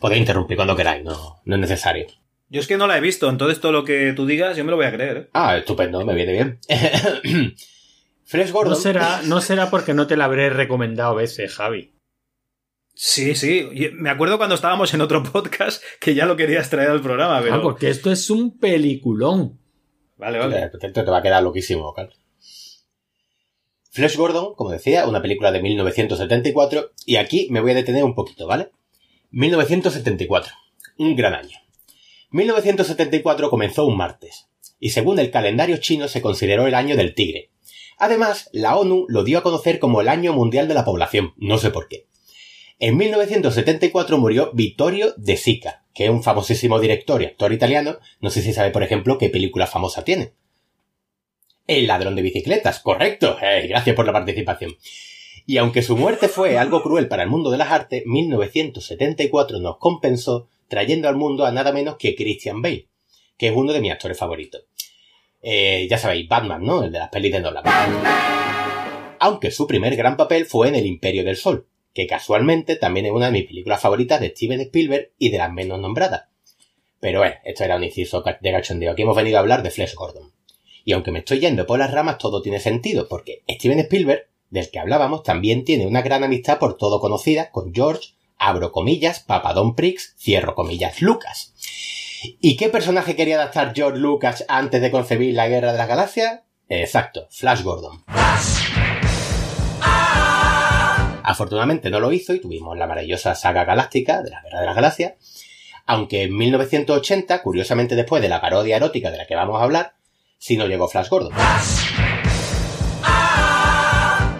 Podéis 0.00 0.20
interrumpir 0.20 0.56
cuando 0.56 0.76
queráis, 0.76 1.04
no, 1.04 1.40
no 1.44 1.54
es 1.54 1.60
necesario. 1.60 2.06
Yo 2.48 2.60
es 2.60 2.66
que 2.66 2.76
no 2.76 2.86
la 2.86 2.98
he 2.98 3.00
visto, 3.00 3.28
entonces 3.28 3.60
todo 3.60 3.70
lo 3.70 3.84
que 3.84 4.12
tú 4.12 4.26
digas 4.26 4.56
yo 4.56 4.64
me 4.64 4.70
lo 4.70 4.76
voy 4.76 4.86
a 4.86 4.92
creer. 4.92 5.16
¿eh? 5.16 5.30
Ah, 5.32 5.56
estupendo, 5.56 6.04
me 6.04 6.14
viene 6.14 6.32
bien. 6.32 6.58
Flash 8.24 8.50
Gordon. 8.50 8.72
No 8.72 8.76
será, 8.76 9.22
no 9.24 9.40
será 9.40 9.70
porque 9.70 9.94
no 9.94 10.06
te 10.06 10.16
la 10.16 10.24
habré 10.24 10.50
recomendado 10.50 11.14
veces, 11.14 11.54
Javi. 11.54 11.94
Sí, 12.94 13.34
sí. 13.34 13.68
Me 13.94 14.10
acuerdo 14.10 14.36
cuando 14.36 14.56
estábamos 14.56 14.92
en 14.94 15.00
otro 15.00 15.22
podcast 15.22 15.82
que 16.00 16.14
ya 16.14 16.26
lo 16.26 16.36
querías 16.36 16.70
traer 16.70 16.90
al 16.90 17.00
programa, 17.00 17.40
pero... 17.40 17.54
Ah, 17.54 17.62
porque 17.62 17.88
esto 17.88 18.10
es 18.10 18.28
un 18.30 18.58
peliculón. 18.58 19.58
Vale, 20.16 20.38
vale. 20.38 20.70
Te, 20.78 20.90
te 20.90 21.02
va 21.02 21.18
a 21.18 21.22
quedar 21.22 21.42
loquísimo, 21.42 21.94
Carl. 21.94 22.12
Flash 23.92 24.16
Gordon, 24.16 24.54
como 24.54 24.70
decía, 24.70 25.08
una 25.08 25.20
película 25.20 25.50
de 25.50 25.60
1974, 25.60 26.92
y 27.06 27.16
aquí 27.16 27.48
me 27.50 27.60
voy 27.60 27.72
a 27.72 27.74
detener 27.74 28.04
un 28.04 28.14
poquito, 28.14 28.46
¿vale? 28.46 28.70
1974, 29.32 30.52
un 30.98 31.16
gran 31.16 31.34
año. 31.34 31.58
1974 32.30 33.50
comenzó 33.50 33.84
un 33.86 33.96
martes, 33.96 34.48
y 34.78 34.90
según 34.90 35.18
el 35.18 35.32
calendario 35.32 35.78
chino 35.78 36.06
se 36.06 36.22
consideró 36.22 36.68
el 36.68 36.76
año 36.76 36.96
del 36.96 37.16
tigre. 37.16 37.50
Además, 37.98 38.48
la 38.52 38.76
ONU 38.76 39.06
lo 39.08 39.24
dio 39.24 39.38
a 39.38 39.42
conocer 39.42 39.80
como 39.80 40.00
el 40.00 40.08
Año 40.08 40.32
Mundial 40.34 40.68
de 40.68 40.74
la 40.74 40.84
Población, 40.84 41.34
no 41.36 41.58
sé 41.58 41.70
por 41.70 41.88
qué. 41.88 42.06
En 42.78 42.96
1974 42.96 44.18
murió 44.18 44.52
Vittorio 44.54 45.14
De 45.16 45.36
Sica, 45.36 45.84
que 45.92 46.04
es 46.04 46.10
un 46.10 46.22
famosísimo 46.22 46.78
director 46.78 47.20
y 47.20 47.26
actor 47.26 47.52
italiano, 47.52 47.98
no 48.20 48.30
sé 48.30 48.40
si 48.40 48.52
sabe, 48.52 48.70
por 48.70 48.84
ejemplo, 48.84 49.18
qué 49.18 49.30
película 49.30 49.66
famosa 49.66 50.04
tiene. 50.04 50.32
El 51.70 51.86
ladrón 51.86 52.16
de 52.16 52.22
bicicletas, 52.22 52.80
correcto. 52.80 53.36
Eh, 53.40 53.68
gracias 53.68 53.94
por 53.94 54.04
la 54.04 54.12
participación. 54.12 54.76
Y 55.46 55.58
aunque 55.58 55.82
su 55.82 55.96
muerte 55.96 56.26
fue 56.26 56.58
algo 56.58 56.82
cruel 56.82 57.06
para 57.06 57.22
el 57.22 57.28
mundo 57.28 57.48
de 57.48 57.58
las 57.58 57.70
artes, 57.70 58.02
1974 58.06 59.60
nos 59.60 59.76
compensó 59.78 60.48
trayendo 60.66 61.08
al 61.08 61.14
mundo 61.14 61.46
a 61.46 61.52
nada 61.52 61.70
menos 61.70 61.94
que 61.96 62.16
Christian 62.16 62.60
Bale, 62.60 62.88
que 63.38 63.46
es 63.46 63.52
uno 63.54 63.72
de 63.72 63.80
mis 63.80 63.92
actores 63.92 64.18
favoritos. 64.18 64.64
Eh, 65.42 65.86
ya 65.88 65.96
sabéis, 65.96 66.28
Batman, 66.28 66.64
¿no? 66.64 66.82
El 66.82 66.90
de 66.90 66.98
las 66.98 67.08
pelis 67.08 67.30
de 67.30 67.38
Nolan. 67.38 67.62
Aunque 69.20 69.52
su 69.52 69.68
primer 69.68 69.94
gran 69.94 70.16
papel 70.16 70.46
fue 70.46 70.66
en 70.66 70.74
El 70.74 70.86
Imperio 70.86 71.22
del 71.22 71.36
Sol, 71.36 71.68
que 71.94 72.08
casualmente 72.08 72.74
también 72.74 73.06
es 73.06 73.12
una 73.12 73.26
de 73.26 73.32
mis 73.32 73.46
películas 73.46 73.80
favoritas 73.80 74.20
de 74.20 74.30
Steven 74.30 74.60
Spielberg 74.62 75.12
y 75.18 75.28
de 75.28 75.38
las 75.38 75.52
menos 75.52 75.78
nombradas. 75.78 76.24
Pero 76.98 77.20
bueno, 77.20 77.36
esto 77.44 77.62
era 77.62 77.76
un 77.76 77.84
inciso 77.84 78.24
de 78.40 78.50
cachondeo. 78.50 78.90
Aquí 78.90 79.02
hemos 79.02 79.14
venido 79.14 79.36
a 79.36 79.40
hablar 79.40 79.62
de 79.62 79.70
Flash 79.70 79.94
Gordon. 79.94 80.32
Y 80.84 80.92
aunque 80.92 81.10
me 81.10 81.20
estoy 81.20 81.40
yendo 81.40 81.66
por 81.66 81.78
las 81.78 81.90
ramas, 81.90 82.18
todo 82.18 82.42
tiene 82.42 82.60
sentido, 82.60 83.08
porque 83.08 83.42
Steven 83.48 83.80
Spielberg, 83.80 84.28
del 84.50 84.70
que 84.70 84.78
hablábamos, 84.78 85.22
también 85.22 85.64
tiene 85.64 85.86
una 85.86 86.02
gran 86.02 86.24
amistad 86.24 86.58
por 86.58 86.76
todo 86.76 87.00
conocida 87.00 87.50
con 87.50 87.74
George, 87.74 88.14
abro 88.38 88.72
comillas, 88.72 89.20
Papadón 89.20 89.74
Prix, 89.74 90.14
cierro 90.18 90.54
comillas, 90.54 91.02
Lucas. 91.02 91.54
¿Y 92.40 92.56
qué 92.56 92.68
personaje 92.68 93.16
quería 93.16 93.36
adaptar 93.36 93.72
George 93.74 93.98
Lucas 93.98 94.44
antes 94.48 94.80
de 94.80 94.90
concebir 94.90 95.34
la 95.34 95.48
Guerra 95.48 95.72
de 95.72 95.78
las 95.78 95.88
Galaxias? 95.88 96.40
Exacto, 96.68 97.26
Flash 97.30 97.62
Gordon. 97.62 98.04
Afortunadamente 101.22 101.90
no 101.90 102.00
lo 102.00 102.12
hizo 102.12 102.34
y 102.34 102.40
tuvimos 102.40 102.76
la 102.76 102.86
maravillosa 102.86 103.34
saga 103.34 103.64
galáctica 103.64 104.22
de 104.22 104.30
la 104.30 104.42
Guerra 104.42 104.60
de 104.60 104.66
las 104.66 104.74
Galaxias, 104.74 105.14
aunque 105.86 106.24
en 106.24 106.36
1980, 106.36 107.42
curiosamente 107.42 107.96
después 107.96 108.20
de 108.22 108.28
la 108.28 108.40
parodia 108.40 108.76
erótica 108.76 109.10
de 109.10 109.18
la 109.18 109.26
que 109.26 109.34
vamos 109.34 109.60
a 109.60 109.64
hablar, 109.64 109.94
sí 110.40 110.56
no 110.56 110.66
llegó 110.66 110.88
Flash 110.88 111.08
Gordon. 111.10 111.32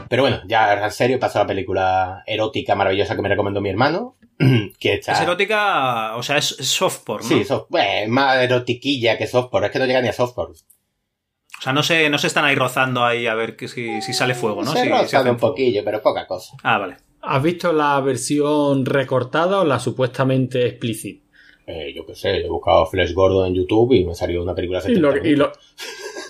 Pero 0.08 0.22
bueno, 0.22 0.40
ya 0.48 0.72
en 0.86 0.90
serio 0.90 1.20
paso 1.20 1.38
a 1.38 1.42
la 1.42 1.46
película 1.46 2.24
erótica 2.26 2.74
maravillosa 2.74 3.14
que 3.14 3.22
me 3.22 3.28
recomendó 3.28 3.60
mi 3.60 3.70
hermano, 3.70 4.16
que 4.80 4.94
está... 4.94 5.12
Es 5.12 5.20
erótica, 5.20 6.16
o 6.16 6.22
sea, 6.24 6.36
es 6.38 6.56
es 6.58 6.68
soft 6.68 7.04
porn, 7.04 7.22
¿no? 7.22 7.28
Sí, 7.28 7.44
soft- 7.44 7.66
bueno, 7.68 8.12
más 8.12 8.38
erotiquilla 8.38 9.16
que 9.16 9.28
softcore, 9.28 9.66
es 9.66 9.72
que 9.72 9.78
no 9.78 9.86
llega 9.86 10.02
ni 10.02 10.08
a 10.08 10.12
softcore. 10.12 10.52
O 10.52 11.62
sea, 11.62 11.72
no 11.72 11.84
se, 11.84 12.10
no 12.10 12.18
se 12.18 12.26
están 12.26 12.44
ahí 12.44 12.56
rozando 12.56 13.04
ahí 13.04 13.28
a 13.28 13.34
ver 13.34 13.54
que 13.54 13.68
si, 13.68 14.00
si 14.02 14.12
sale 14.12 14.34
fuego, 14.34 14.62
¿no? 14.64 14.72
Se 14.72 14.78
Si- 14.78 14.84
si 14.86 14.90
rozan 14.90 15.28
un 15.28 15.38
fuego. 15.38 15.54
poquillo, 15.54 15.82
pero 15.84 16.02
poca 16.02 16.26
cosa. 16.26 16.56
Ah, 16.64 16.78
vale. 16.78 16.96
¿Has 17.22 17.42
visto 17.42 17.72
la 17.72 18.00
versión 18.00 18.86
recortada 18.86 19.60
o 19.60 19.64
la 19.64 19.78
supuestamente 19.78 20.66
explícita? 20.66 21.24
Eh, 21.66 21.92
yo 21.94 22.04
qué 22.04 22.14
sé, 22.14 22.38
he 22.38 22.48
buscado 22.48 22.86
Flash 22.86 23.12
Gordon 23.12 23.46
en 23.46 23.54
YouTube 23.54 23.92
y 23.94 24.04
me 24.04 24.14
salió 24.14 24.42
una 24.42 24.54
película 24.54 24.82
Y 24.88 24.94
lo- 24.96 25.12
70 25.12 25.28
y 25.28 25.36
lo- 25.36 25.52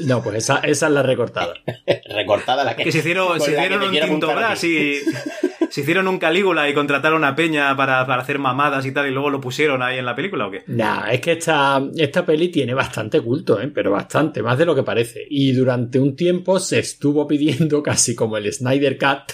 No, 0.00 0.22
pues 0.22 0.36
esa, 0.36 0.58
esa 0.58 0.86
es 0.88 0.92
la 0.92 1.02
recortada. 1.02 1.54
recortada 2.08 2.64
la 2.64 2.76
que... 2.76 2.84
Que 2.84 2.92
se 2.92 2.98
hicieron, 2.98 3.40
se 3.40 3.52
hicieron 3.52 3.82
un 3.82 3.90
quiero 3.90 4.06
Tinto 4.06 4.26
apuntar 4.26 4.36
Brass 4.50 4.58
aquí. 4.58 4.76
y 4.76 5.00
se 5.70 5.80
hicieron 5.82 6.08
un 6.08 6.18
Calígula 6.18 6.68
y 6.68 6.74
contrataron 6.74 7.24
a 7.24 7.34
Peña 7.36 7.74
para, 7.76 8.06
para 8.06 8.22
hacer 8.22 8.38
mamadas 8.38 8.84
y 8.86 8.92
tal 8.92 9.06
y 9.08 9.12
luego 9.12 9.30
lo 9.30 9.40
pusieron 9.40 9.82
ahí 9.82 9.98
en 9.98 10.04
la 10.04 10.14
película 10.16 10.46
o 10.46 10.50
qué? 10.50 10.62
Nah, 10.66 11.10
es 11.10 11.20
que 11.20 11.32
esta, 11.32 11.82
esta 11.96 12.26
peli 12.26 12.48
tiene 12.48 12.74
bastante 12.74 13.20
culto, 13.20 13.60
¿eh? 13.60 13.68
pero 13.72 13.92
bastante, 13.92 14.42
más 14.42 14.58
de 14.58 14.66
lo 14.66 14.74
que 14.74 14.82
parece. 14.82 15.26
Y 15.30 15.52
durante 15.52 15.98
un 15.98 16.16
tiempo 16.16 16.58
se 16.60 16.80
estuvo 16.80 17.26
pidiendo, 17.26 17.82
casi 17.82 18.14
como 18.14 18.36
el 18.36 18.52
Snyder 18.52 18.98
Cut, 18.98 19.32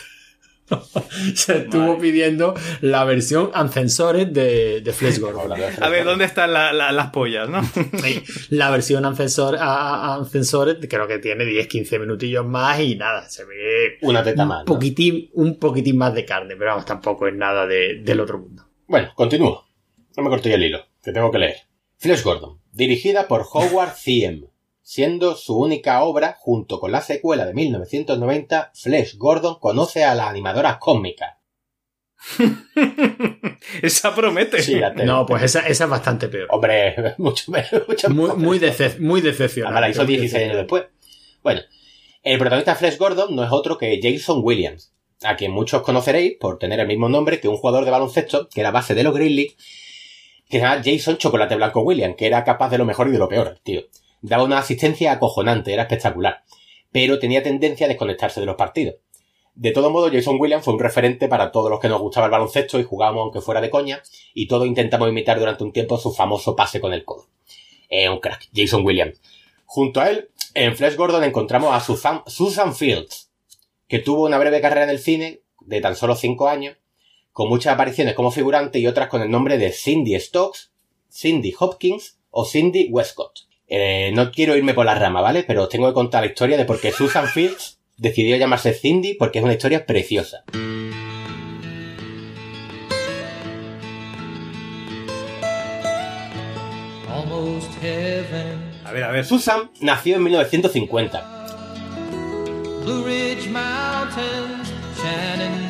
se 1.35 1.59
estuvo 1.59 1.99
pidiendo 1.99 2.55
la 2.81 3.05
versión 3.05 3.51
uncensored 3.55 4.29
de, 4.29 4.81
de 4.81 4.93
Flash 4.93 5.19
Gordon. 5.21 5.53
A 5.81 5.89
ver. 5.89 6.05
¿dónde 6.05 6.25
están 6.25 6.53
la- 6.53 6.73
la- 6.73 6.93
las 6.93 7.11
pollas, 7.11 7.49
no? 7.49 7.63
Sí, 7.65 8.23
La 8.51 8.71
versión 8.71 9.05
uncensored, 9.07 9.59
a- 9.61 10.15
a- 10.15 10.19
uncensored 10.19 10.87
creo 10.89 11.07
que 11.07 11.19
tiene 11.19 11.45
10-15 11.45 12.01
minutillos 12.01 12.45
más 12.47 12.81
y 12.81 12.97
nada, 12.97 13.29
se 13.29 13.45
ve 13.45 13.99
Una 14.03 14.23
teta 14.23 14.43
un 14.43 14.49
más. 14.49 14.59
¿no? 14.61 14.65
poquitín, 14.65 15.31
un 15.35 15.59
poquitín 15.59 15.97
más 15.99 16.15
de 16.15 16.25
carne, 16.25 16.55
pero 16.57 16.71
vamos, 16.71 16.85
tampoco 16.85 17.27
es 17.29 17.35
nada 17.35 17.67
de- 17.67 18.01
del 18.03 18.21
otro 18.21 18.39
mundo. 18.39 18.65
Bueno, 18.87 19.11
continúo. 19.15 19.65
No 20.17 20.23
me 20.23 20.31
corto 20.31 20.49
ya 20.49 20.55
el 20.55 20.65
hilo, 20.65 20.81
que 21.03 21.13
tengo 21.13 21.31
que 21.31 21.39
leer. 21.39 21.57
Flash 21.99 22.23
Gordon, 22.23 22.59
dirigida 22.73 23.29
por 23.29 23.45
Howard 23.53 23.95
Thiem, 24.03 24.47
siendo 24.89 25.35
su 25.35 25.59
única 25.59 26.01
obra, 26.05 26.37
junto 26.39 26.79
con 26.79 26.93
la 26.93 27.01
secuela 27.01 27.45
de 27.45 27.55
1990, 27.55 28.71
Flash 28.73 29.17
Gordon 29.17 29.59
conoce 29.59 30.05
a 30.05 30.15
la 30.15 30.29
animadora 30.29 30.79
cósmica. 30.79 31.41
Esa 33.83 34.15
promete. 34.15 34.63
Sí, 34.63 34.77
la 34.77 34.95
tengo. 34.95 35.07
No, 35.13 35.27
pues 35.27 35.43
esa, 35.43 35.67
esa 35.67 35.85
es 35.85 35.91
bastante 35.91 36.29
peor. 36.29 36.47
Hombre, 36.53 37.15
mucho 37.19 37.51
menos. 37.51 37.69
Mucho 37.89 38.11
Muy, 38.11 38.31
muy, 38.37 38.59
decep- 38.61 39.01
muy 39.01 39.21
decepcionante. 39.21 39.81
La 39.81 39.89
hizo 39.91 40.05
muy 40.05 40.17
16 40.19 40.45
años 40.45 40.57
después. 40.57 40.85
Bueno, 41.43 41.63
el 42.23 42.39
protagonista 42.39 42.77
Flash 42.77 42.97
Gordon 42.97 43.35
no 43.35 43.43
es 43.45 43.51
otro 43.51 43.79
que 43.79 43.99
Jason 44.01 44.41
Williams, 44.43 44.93
a 45.25 45.35
quien 45.35 45.51
muchos 45.51 45.83
conoceréis 45.83 46.35
por 46.39 46.59
tener 46.61 46.79
el 46.79 46.87
mismo 46.87 47.09
nombre 47.09 47.41
que 47.41 47.49
un 47.49 47.57
jugador 47.57 47.85
de 47.85 47.91
baloncesto 47.91 48.49
que 48.49 48.61
era 48.61 48.71
base 48.71 48.95
de 48.95 49.03
los 49.03 49.15
Grizzlies, 49.15 49.57
que 50.49 50.59
se 50.59 50.65
llama 50.65 50.81
Jason 50.85 51.17
Chocolate 51.19 51.57
Blanco 51.57 51.81
Williams, 51.81 52.15
que 52.17 52.27
era 52.29 52.45
capaz 52.45 52.71
de 52.71 52.79
lo 52.79 52.85
mejor 52.85 53.09
y 53.09 53.13
de 53.13 53.19
lo 53.19 53.29
peor, 53.29 53.59
tío. 53.65 53.83
Daba 54.27 54.43
una 54.43 54.59
asistencia 54.59 55.13
acojonante, 55.13 55.73
era 55.73 55.83
espectacular, 55.83 56.43
pero 56.91 57.21
tenía 57.21 57.45
tendencia 57.45 57.87
a 57.87 57.89
desconectarse 57.89 58.41
de 58.41 58.47
los 58.47 58.57
partidos. 58.57 58.97
De 59.55 59.71
todo 59.71 59.89
modo, 59.89 60.11
Jason 60.11 60.37
Williams 60.41 60.65
fue 60.65 60.75
un 60.75 60.81
referente 60.81 61.29
para 61.29 61.53
todos 61.53 61.71
los 61.71 61.79
que 61.79 61.89
nos 61.89 62.01
gustaba 62.01 62.27
el 62.27 62.33
baloncesto 62.33 62.81
y 62.81 62.83
jugábamos 62.83 63.23
aunque 63.23 63.41
fuera 63.41 63.61
de 63.61 63.71
coña, 63.71 64.03
y 64.35 64.49
todos 64.49 64.67
intentamos 64.67 65.09
imitar 65.09 65.39
durante 65.39 65.63
un 65.63 65.73
tiempo 65.73 65.97
su 65.97 66.13
famoso 66.13 66.57
pase 66.57 66.81
con 66.81 66.93
el 66.93 67.05
codo. 67.05 67.29
Eh, 67.89 68.09
un 68.09 68.19
crack, 68.19 68.49
Jason 68.53 68.85
Williams. 68.85 69.23
Junto 69.65 70.01
a 70.01 70.11
él, 70.11 70.29
en 70.55 70.77
Flash 70.77 70.97
Gordon 70.97 71.23
encontramos 71.23 71.73
a 71.73 71.79
Susan, 71.79 72.23
Susan 72.27 72.75
Fields, 72.75 73.31
que 73.87 74.01
tuvo 74.01 74.25
una 74.25 74.39
breve 74.39 74.61
carrera 74.61 74.83
en 74.83 74.91
el 74.91 74.99
cine 74.99 75.43
de 75.61 75.81
tan 75.81 75.95
solo 75.95 76.17
5 76.17 76.49
años, 76.49 76.77
con 77.31 77.49
muchas 77.49 77.75
apariciones 77.75 78.15
como 78.15 78.33
figurante 78.33 78.81
y 78.81 78.89
otras 78.89 79.07
con 79.07 79.23
el 79.23 79.31
nombre 79.31 79.57
de 79.57 79.71
Cindy 79.71 80.19
Stokes, 80.19 80.73
Cindy 81.13 81.55
Hopkins 81.57 82.19
o 82.31 82.45
Cindy 82.45 82.89
Westcott. 82.91 83.47
Eh, 83.69 84.13
no 84.15 84.31
quiero 84.31 84.57
irme 84.57 84.75
por 84.75 84.87
la 84.87 84.95
rama, 84.95 85.21
¿vale? 85.21 85.45
Pero 85.45 85.65
os 85.65 85.69
tengo 85.69 85.89
que 85.89 85.95
contar 85.95 86.23
la 86.23 86.29
historia 86.29 86.57
de 86.57 86.65
por 86.65 86.81
qué 86.81 86.93
Susan 86.93 87.27
Fields 87.27 87.81
decidió 87.97 88.37
llamarse 88.37 88.73
Cindy 88.73 89.15
porque 89.15 89.39
es 89.39 89.45
una 89.45 89.55
historia 89.55 89.87
preciosa. 89.87 90.45
A 98.85 98.93
ver, 98.93 99.05
a 99.05 99.11
ver. 99.11 99.25
Susan 99.25 99.71
nació 99.81 100.17
en 100.17 100.23
1950 100.25 101.37
Blue 102.85 103.05
Ridge 103.05 103.49
Mountains, 103.51 104.73
Shenandoah 104.97 105.66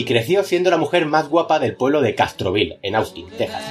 y 0.00 0.04
creció 0.06 0.42
siendo 0.44 0.70
la 0.70 0.78
mujer 0.78 1.04
más 1.04 1.28
guapa 1.28 1.58
del 1.58 1.76
pueblo 1.76 2.00
de 2.00 2.14
Castroville, 2.14 2.78
en 2.80 2.94
Austin, 2.94 3.28
Texas. 3.36 3.62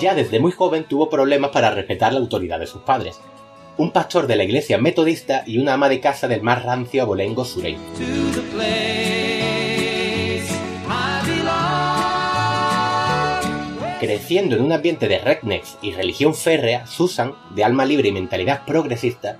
Ya 0.00 0.14
desde 0.14 0.40
muy 0.40 0.52
joven 0.52 0.84
tuvo 0.84 1.10
problemas 1.10 1.50
para 1.50 1.70
respetar 1.70 2.14
la 2.14 2.18
autoridad 2.18 2.58
de 2.58 2.66
sus 2.66 2.80
padres. 2.80 3.20
Un 3.76 3.90
pastor 3.90 4.26
de 4.26 4.36
la 4.36 4.44
iglesia 4.44 4.78
metodista 4.78 5.44
y 5.46 5.58
una 5.58 5.74
ama 5.74 5.90
de 5.90 6.00
casa 6.00 6.28
del 6.28 6.40
más 6.40 6.62
rancio 6.62 7.02
abolengo 7.02 7.44
sureño. 7.44 7.80
Creciendo 14.00 14.56
en 14.56 14.62
un 14.62 14.72
ambiente 14.72 15.08
de 15.08 15.18
rednecks 15.18 15.76
y 15.82 15.92
religión 15.92 16.34
férrea, 16.34 16.86
Susan, 16.86 17.34
de 17.54 17.64
alma 17.64 17.84
libre 17.84 18.08
y 18.08 18.12
mentalidad 18.12 18.64
progresista, 18.64 19.36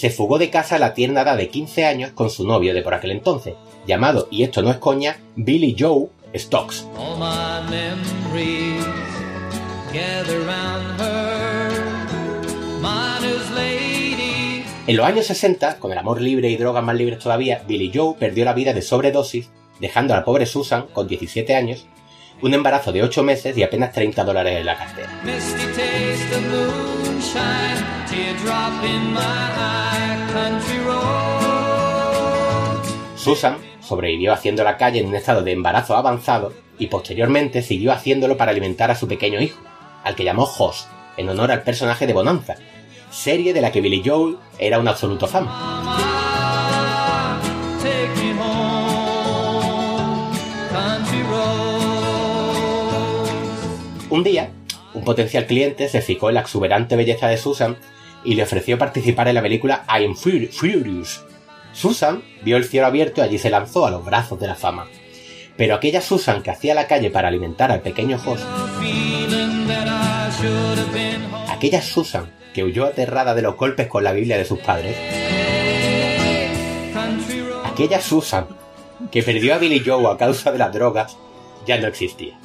se 0.00 0.08
fugó 0.08 0.38
de 0.38 0.48
casa 0.48 0.76
a 0.76 0.78
la 0.78 0.94
tierna 0.94 1.20
edad 1.20 1.36
de 1.36 1.50
15 1.50 1.84
años 1.84 2.12
con 2.12 2.30
su 2.30 2.46
novio 2.46 2.72
de 2.72 2.80
por 2.80 2.94
aquel 2.94 3.10
entonces, 3.10 3.52
llamado, 3.86 4.28
y 4.30 4.44
esto 4.44 4.62
no 4.62 4.70
es 4.70 4.78
coña, 4.78 5.18
Billy 5.36 5.76
Joe 5.78 6.08
Stokes. 6.34 6.86
En 14.86 14.96
los 14.96 15.04
años 15.06 15.26
60, 15.26 15.78
con 15.78 15.92
el 15.92 15.98
amor 15.98 16.22
libre 16.22 16.48
y 16.48 16.56
drogas 16.56 16.82
más 16.82 16.96
libres 16.96 17.18
todavía, 17.18 17.62
Billy 17.68 17.92
Joe 17.94 18.14
perdió 18.18 18.46
la 18.46 18.54
vida 18.54 18.72
de 18.72 18.80
sobredosis, 18.80 19.50
dejando 19.80 20.14
a 20.14 20.16
la 20.16 20.24
pobre 20.24 20.46
Susan, 20.46 20.86
con 20.94 21.08
17 21.08 21.54
años, 21.54 21.84
un 22.42 22.54
embarazo 22.54 22.92
de 22.92 23.02
8 23.02 23.22
meses 23.22 23.56
y 23.56 23.62
apenas 23.62 23.92
30 23.92 24.24
dólares 24.24 24.58
en 24.58 24.66
la 24.66 24.76
cartera. 24.76 25.10
Susan 33.16 33.58
sobrevivió 33.80 34.32
haciendo 34.32 34.64
la 34.64 34.76
calle 34.76 35.00
en 35.00 35.08
un 35.08 35.14
estado 35.14 35.42
de 35.42 35.52
embarazo 35.52 35.96
avanzado 35.96 36.52
y 36.78 36.86
posteriormente 36.86 37.60
siguió 37.62 37.92
haciéndolo 37.92 38.36
para 38.36 38.52
alimentar 38.52 38.90
a 38.90 38.94
su 38.94 39.06
pequeño 39.06 39.40
hijo, 39.40 39.60
al 40.04 40.14
que 40.14 40.24
llamó 40.24 40.44
Hoss, 40.44 40.88
en 41.16 41.28
honor 41.28 41.52
al 41.52 41.62
personaje 41.62 42.06
de 42.06 42.14
Bonanza, 42.14 42.54
serie 43.10 43.52
de 43.52 43.60
la 43.60 43.70
que 43.70 43.82
Billy 43.82 44.02
Joel 44.04 44.38
era 44.58 44.78
un 44.78 44.88
absoluto 44.88 45.26
fan. 45.26 45.46
Un 54.10 54.24
día, 54.24 54.50
un 54.94 55.04
potencial 55.04 55.46
cliente 55.46 55.88
se 55.88 56.02
fijó 56.02 56.28
en 56.28 56.34
la 56.34 56.40
exuberante 56.40 56.96
belleza 56.96 57.28
de 57.28 57.36
Susan 57.38 57.76
y 58.24 58.34
le 58.34 58.42
ofreció 58.42 58.76
participar 58.78 59.28
en 59.28 59.36
la 59.36 59.42
película 59.42 59.84
I 59.88 60.04
Am 60.04 60.14
Fur- 60.16 60.50
Furious. 60.50 61.24
Susan 61.72 62.22
vio 62.42 62.56
el 62.56 62.64
cielo 62.64 62.86
abierto 62.86 63.20
y 63.20 63.24
allí 63.24 63.38
se 63.38 63.50
lanzó 63.50 63.86
a 63.86 63.90
los 63.90 64.04
brazos 64.04 64.40
de 64.40 64.48
la 64.48 64.56
fama. 64.56 64.88
Pero 65.56 65.74
aquella 65.74 66.00
Susan 66.00 66.42
que 66.42 66.50
hacía 66.50 66.74
la 66.74 66.86
calle 66.88 67.10
para 67.10 67.28
alimentar 67.28 67.70
al 67.70 67.80
pequeño 67.82 68.18
Hoss, 68.24 68.40
aquella 71.48 71.80
Susan 71.82 72.32
que 72.52 72.64
huyó 72.64 72.86
aterrada 72.86 73.34
de 73.34 73.42
los 73.42 73.56
golpes 73.56 73.86
con 73.86 74.02
la 74.02 74.12
Biblia 74.12 74.36
de 74.38 74.44
sus 74.44 74.58
padres, 74.58 74.96
aquella 77.64 78.00
Susan 78.00 78.46
que 79.12 79.22
perdió 79.22 79.54
a 79.54 79.58
Billy 79.58 79.82
Joe 79.84 80.12
a 80.12 80.16
causa 80.16 80.50
de 80.50 80.58
las 80.58 80.72
drogas, 80.72 81.16
ya 81.66 81.78
no 81.78 81.86
existía. 81.86 82.38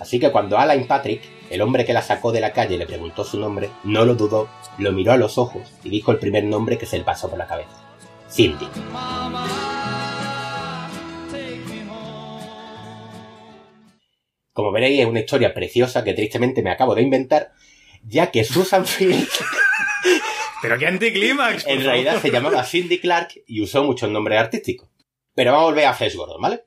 Así 0.00 0.18
que 0.18 0.32
cuando 0.32 0.58
Alain 0.58 0.86
Patrick, 0.86 1.22
el 1.50 1.60
hombre 1.60 1.84
que 1.84 1.92
la 1.92 2.00
sacó 2.02 2.32
de 2.32 2.40
la 2.40 2.52
calle, 2.52 2.78
le 2.78 2.86
preguntó 2.86 3.22
su 3.22 3.38
nombre, 3.38 3.70
no 3.84 4.04
lo 4.06 4.14
dudó, 4.14 4.48
lo 4.78 4.92
miró 4.92 5.12
a 5.12 5.16
los 5.18 5.36
ojos 5.36 5.62
y 5.84 5.90
dijo 5.90 6.10
el 6.10 6.18
primer 6.18 6.44
nombre 6.44 6.78
que 6.78 6.86
se 6.86 6.98
le 6.98 7.04
pasó 7.04 7.28
por 7.28 7.38
la 7.38 7.46
cabeza. 7.46 7.84
Cindy. 8.30 8.66
Como 14.52 14.72
veréis, 14.72 15.00
es 15.00 15.06
una 15.06 15.20
historia 15.20 15.54
preciosa 15.54 16.02
que 16.02 16.14
tristemente 16.14 16.62
me 16.62 16.70
acabo 16.70 16.94
de 16.94 17.02
inventar, 17.02 17.52
ya 18.02 18.30
que 18.30 18.44
Susan 18.44 18.86
Field 18.86 19.28
Pero 20.62 20.78
qué 20.78 20.86
anticlímax. 20.86 21.66
en 21.66 21.82
realidad 21.84 22.20
se 22.20 22.30
llamaba 22.30 22.64
Cindy 22.64 22.98
Clark 22.98 23.42
y 23.46 23.62
usó 23.62 23.84
muchos 23.84 24.10
nombres 24.10 24.38
artísticos. 24.38 24.88
Pero 25.34 25.52
vamos 25.52 25.68
a 25.68 25.70
volver 25.70 25.86
a 25.86 25.94
Flash 25.94 26.16
Gordon, 26.16 26.40
¿vale? 26.40 26.64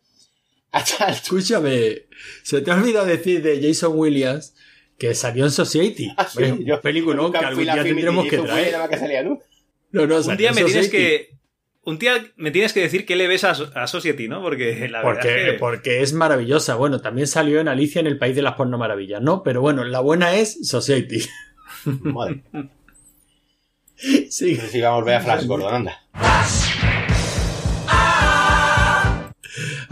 Hasta 0.73 1.05
el- 1.07 1.13
Escúchame, 1.13 2.01
se 2.43 2.61
te 2.61 2.69
ha 2.71 2.75
olvidado 2.75 3.05
decir 3.05 3.41
de 3.41 3.61
Jason 3.65 3.93
Williams 3.95 4.53
que 4.97 5.15
salió 5.15 5.45
en 5.45 5.51
Society. 5.51 6.11
Ah, 6.17 6.27
sí, 6.27 6.41
yo 6.65 6.81
nunca 7.13 7.39
que 7.39 7.45
algún 7.45 7.55
fui 7.55 7.65
la 7.65 7.73
día 7.75 7.83
tendremos 7.83 8.27
que 8.27 8.37
traer. 8.39 8.75
que 8.89 8.97
salía, 8.97 9.23
¿no? 9.23 9.39
No, 9.91 10.05
no, 10.07 10.19
Un 10.19 10.37
día 10.37 10.51
me 10.51 10.63
tienes 10.63 10.89
que. 10.89 11.31
Un 11.85 11.99
día 11.99 12.25
me 12.37 12.49
tienes 12.51 12.71
que 12.71 12.79
decir 12.79 13.05
qué 13.05 13.15
le 13.17 13.27
ves 13.27 13.43
a, 13.43 13.51
a 13.51 13.87
Society, 13.87 14.29
¿no? 14.29 14.41
Porque 14.41 14.87
la 14.87 15.03
verdad 15.03 15.03
Porque, 15.03 15.27
es 15.45 15.51
que- 15.51 15.57
porque 15.59 16.01
es 16.01 16.13
maravillosa. 16.13 16.75
Bueno, 16.75 17.01
también 17.01 17.27
salió 17.27 17.59
en 17.59 17.67
Alicia 17.67 17.99
en 17.99 18.07
el 18.07 18.17
País 18.17 18.35
de 18.35 18.41
las 18.41 18.53
Porno 18.55 18.77
Maravillas, 18.77 19.21
¿no? 19.21 19.43
Pero 19.43 19.59
bueno, 19.61 19.83
la 19.83 19.99
buena 19.99 20.35
es 20.35 20.67
Society. 20.67 21.23
Madre. 21.85 22.43
Sí. 24.29 24.55
Pero 24.57 24.67
sí, 24.67 24.81
vamos 24.81 24.97
a 24.97 24.99
volver 25.01 25.15
a 25.15 25.21
Flash 25.21 25.45
Gordon, 25.45 25.75
anda. 25.75 26.03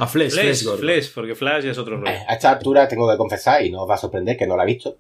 A 0.03 0.07
Flash, 0.07 0.32
Flesh, 0.32 0.64
Gordon. 0.64 0.80
Flash, 0.82 1.10
porque 1.14 1.36
Flash 1.36 1.65
es 1.65 1.78
otro 1.78 1.98
rollo. 1.98 2.11
Eh, 2.11 2.19
A 2.28 2.34
esta 2.34 2.52
altura 2.52 2.88
tengo 2.88 3.10
que 3.10 3.18
confesar, 3.18 3.64
y 3.64 3.69
no 3.69 3.84
os 3.84 3.90
va 3.90 3.95
a 3.95 3.98
sorprender 3.98 4.36
que 4.36 4.48
no 4.48 4.57
la 4.57 4.64
he 4.64 4.68
visto, 4.68 4.98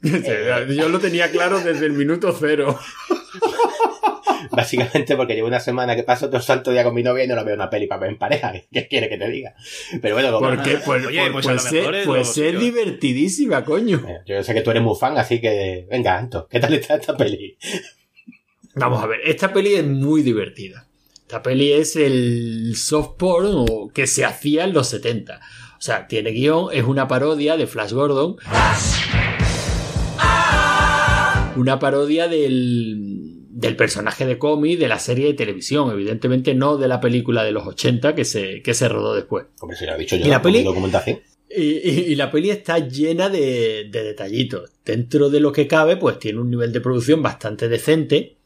Yo 0.02 0.88
lo 0.88 0.98
tenía 0.98 1.30
claro 1.30 1.60
desde 1.60 1.86
el 1.86 1.92
minuto 1.92 2.34
cero. 2.38 2.78
Básicamente 4.50 5.16
porque 5.16 5.34
llevo 5.34 5.48
una 5.48 5.58
semana 5.60 5.96
que 5.96 6.02
paso 6.04 6.26
todo 6.26 6.36
el 6.36 6.42
santo 6.42 6.70
día 6.70 6.84
con 6.84 6.94
mi 6.94 7.02
novia 7.02 7.24
y 7.24 7.26
no 7.26 7.34
la 7.34 7.42
veo 7.42 7.54
una 7.54 7.68
peli 7.70 7.86
para 7.86 8.02
ver 8.02 8.10
en 8.10 8.18
pareja. 8.18 8.52
¿Qué 8.72 8.86
quiere 8.88 9.08
que 9.08 9.16
te 9.18 9.28
diga? 9.28 9.54
Pero 10.00 10.14
bueno, 10.14 10.32
como- 10.32 10.50
Porque, 10.54 10.78
pues, 10.84 11.06
Oye, 11.06 11.30
pues, 11.32 11.46
pues 11.46 11.62
pues 11.70 11.72
es, 11.72 12.06
pues 12.06 12.60
divertidísima, 12.60 13.64
coño. 13.64 14.04
Eh, 14.08 14.18
Yo 14.26 14.42
sé 14.42 14.54
que 14.54 14.60
tú 14.62 14.70
eres 14.70 14.82
muy 14.82 14.96
fan, 14.98 15.16
así 15.18 15.40
que 15.40 15.86
venga, 15.90 16.16
Anto, 16.18 16.46
¿qué 16.48 16.60
tal 16.60 16.74
está 16.74 16.94
esta 16.96 17.16
peli? 17.16 17.56
Vamos 18.74 19.02
a 19.02 19.06
ver, 19.06 19.20
esta 19.24 19.52
peli 19.52 19.74
es 19.74 19.84
muy 19.84 20.22
divertida. 20.22 20.86
Esta 21.26 21.42
peli 21.42 21.72
es 21.72 21.96
el 21.96 22.74
soft 22.76 23.16
porn 23.18 23.48
o 23.68 23.90
que 23.92 24.06
se 24.06 24.24
hacía 24.24 24.64
en 24.64 24.74
los 24.74 24.88
70. 24.88 25.40
O 25.78 25.80
sea, 25.80 26.06
tiene 26.06 26.30
guion, 26.30 26.68
es 26.72 26.84
una 26.84 27.08
parodia 27.08 27.56
de 27.56 27.66
Flash 27.66 27.92
Gordon. 27.92 28.36
Una 31.56 31.78
parodia 31.78 32.26
del, 32.28 33.46
del 33.50 33.76
personaje 33.76 34.26
de 34.26 34.38
cómic 34.38 34.78
de 34.78 34.88
la 34.88 34.98
serie 34.98 35.26
de 35.26 35.34
televisión, 35.34 35.90
evidentemente 35.92 36.52
no 36.54 36.76
de 36.76 36.88
la 36.88 37.00
película 37.00 37.44
de 37.44 37.52
los 37.52 37.66
80 37.66 38.14
que 38.14 38.24
se, 38.24 38.60
que 38.62 38.74
se 38.74 38.88
rodó 38.88 39.14
después. 39.14 39.46
Hombre, 39.60 39.76
si 39.78 39.86
lo 39.86 39.94
he 39.94 39.98
dicho 39.98 40.16
yo 40.16 40.26
¿Y 40.26 40.28
la 40.28 40.36
en 40.36 40.42
peli? 40.42 40.62
documentación. 40.64 41.20
Y, 41.56 41.62
y- 41.62 42.04
y 42.08 42.14
la 42.16 42.32
peli 42.32 42.50
está 42.50 42.80
llena 42.80 43.28
de, 43.28 43.88
de 43.88 44.02
detallitos. 44.02 44.72
Dentro 44.84 45.30
de 45.30 45.38
lo 45.38 45.52
que 45.52 45.68
cabe, 45.68 45.96
pues 45.96 46.18
tiene 46.18 46.40
un 46.40 46.50
nivel 46.50 46.72
de 46.72 46.80
producción 46.80 47.22
bastante 47.22 47.68
decente. 47.68 48.36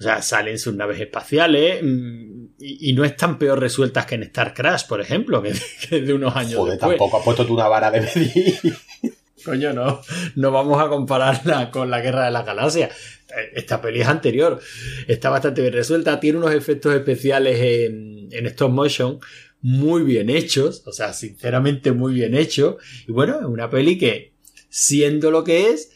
O 0.00 0.02
sea, 0.02 0.22
salen 0.22 0.58
sus 0.58 0.74
naves 0.74 0.98
espaciales 0.98 1.82
mm, 1.82 2.44
y, 2.58 2.90
y 2.90 2.92
no 2.94 3.04
están 3.04 3.38
peor 3.38 3.60
resueltas 3.60 4.06
que 4.06 4.14
en 4.14 4.22
Star 4.24 4.54
Crash, 4.54 4.86
por 4.88 5.00
ejemplo, 5.00 5.42
que, 5.42 5.52
que 5.88 6.00
de 6.00 6.14
unos 6.14 6.34
años 6.34 6.54
Joder, 6.54 6.72
después. 6.78 6.96
tampoco 6.96 7.18
has 7.18 7.24
puesto 7.24 7.46
tú 7.46 7.54
una 7.54 7.68
vara 7.68 7.90
de 7.90 8.00
medir. 8.00 8.58
Coño, 9.44 9.72
no, 9.72 10.02
no 10.36 10.50
vamos 10.50 10.82
a 10.82 10.88
compararla 10.88 11.70
con 11.70 11.90
la 11.90 12.00
Guerra 12.00 12.26
de 12.26 12.30
la 12.30 12.42
Galaxia. 12.42 12.86
Eh, 12.88 13.52
Esta 13.54 13.80
peli 13.80 14.00
es 14.02 14.08
anterior. 14.08 14.60
Está 15.06 15.30
bastante 15.30 15.62
bien 15.62 15.72
resuelta. 15.72 16.20
Tiene 16.20 16.38
unos 16.38 16.52
efectos 16.52 16.94
especiales 16.94 17.58
en, 17.60 18.28
en 18.32 18.46
stop 18.46 18.70
motion 18.70 19.18
muy 19.62 20.02
bien 20.02 20.28
hechos. 20.28 20.82
O 20.86 20.92
sea, 20.92 21.12
sinceramente 21.14 21.92
muy 21.92 22.12
bien 22.14 22.34
hechos. 22.34 22.76
Y 23.06 23.12
bueno, 23.12 23.38
es 23.40 23.46
una 23.46 23.70
peli 23.70 23.96
que, 23.96 24.32
siendo 24.68 25.30
lo 25.30 25.42
que 25.42 25.70
es, 25.70 25.90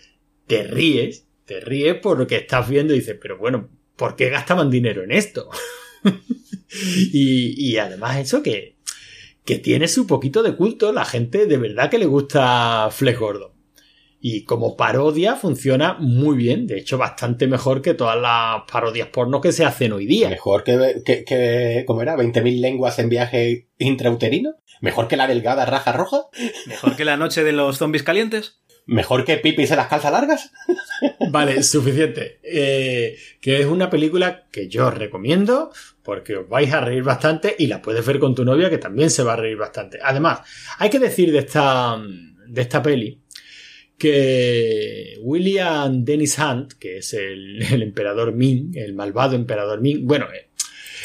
te 0.46 0.62
ríes. 0.62 1.26
Te 1.44 1.60
ríes 1.60 1.96
por 1.96 2.18
lo 2.18 2.26
que 2.26 2.36
estás 2.36 2.66
viendo 2.66 2.94
y 2.94 3.00
dices, 3.00 3.18
pero 3.20 3.36
bueno, 3.36 3.68
¿por 3.96 4.16
qué 4.16 4.30
gastaban 4.30 4.70
dinero 4.70 5.02
en 5.02 5.12
esto? 5.12 5.48
y, 7.12 7.70
y 7.72 7.78
además 7.78 8.18
eso 8.18 8.42
que, 8.42 8.76
que 9.44 9.58
tiene 9.58 9.88
su 9.88 10.06
poquito 10.06 10.42
de 10.42 10.56
culto, 10.56 10.92
la 10.92 11.04
gente 11.04 11.46
de 11.46 11.56
verdad 11.58 11.90
que 11.90 11.98
le 11.98 12.06
gusta 12.06 12.88
Flex 12.90 13.18
Gordon. 13.18 13.52
Y 14.26 14.44
como 14.44 14.74
parodia 14.74 15.36
funciona 15.36 15.98
muy 16.00 16.34
bien, 16.34 16.66
de 16.66 16.78
hecho 16.78 16.96
bastante 16.96 17.46
mejor 17.46 17.82
que 17.82 17.92
todas 17.92 18.18
las 18.18 18.62
parodias 18.72 19.08
porno 19.08 19.42
que 19.42 19.52
se 19.52 19.66
hacen 19.66 19.92
hoy 19.92 20.06
día. 20.06 20.30
Mejor 20.30 20.64
que, 20.64 21.02
que, 21.04 21.24
que 21.24 21.84
¿cómo 21.86 22.00
era? 22.00 22.16
¿20.000 22.16 22.58
lenguas 22.58 22.98
en 22.98 23.10
viaje 23.10 23.68
intrauterino? 23.76 24.54
¿Mejor 24.80 25.08
que 25.08 25.18
la 25.18 25.26
delgada 25.26 25.66
raja 25.66 25.92
roja? 25.92 26.22
Mejor 26.66 26.96
que 26.96 27.04
la 27.04 27.18
noche 27.18 27.44
de 27.44 27.52
los 27.52 27.76
zombies 27.76 28.02
calientes. 28.02 28.62
¿Mejor 28.86 29.24
que 29.24 29.38
Pipis 29.38 29.70
en 29.70 29.78
las 29.78 29.88
calzas 29.88 30.12
largas? 30.12 30.52
Vale, 31.30 31.62
suficiente. 31.62 32.38
Eh, 32.42 33.16
que 33.40 33.60
es 33.60 33.66
una 33.66 33.88
película 33.88 34.46
que 34.50 34.68
yo 34.68 34.88
os 34.88 34.94
recomiendo 34.94 35.72
porque 36.02 36.36
os 36.36 36.48
vais 36.48 36.72
a 36.72 36.80
reír 36.80 37.02
bastante 37.02 37.56
y 37.58 37.66
la 37.66 37.80
puedes 37.80 38.04
ver 38.04 38.18
con 38.18 38.34
tu 38.34 38.44
novia 38.44 38.68
que 38.68 38.78
también 38.78 39.10
se 39.10 39.22
va 39.22 39.32
a 39.32 39.36
reír 39.36 39.56
bastante. 39.56 39.98
Además, 40.02 40.40
hay 40.78 40.90
que 40.90 40.98
decir 40.98 41.32
de 41.32 41.38
esta, 41.38 41.98
de 42.46 42.60
esta 42.60 42.82
peli 42.82 43.20
que 43.96 45.18
William 45.22 46.04
Dennis 46.04 46.38
Hunt, 46.38 46.74
que 46.74 46.98
es 46.98 47.14
el, 47.14 47.62
emperador 47.82 48.34
Ming, 48.34 48.76
el 48.76 48.94
malvado 48.94 49.34
emperador 49.34 49.80
Ming, 49.80 50.06
bueno, 50.06 50.26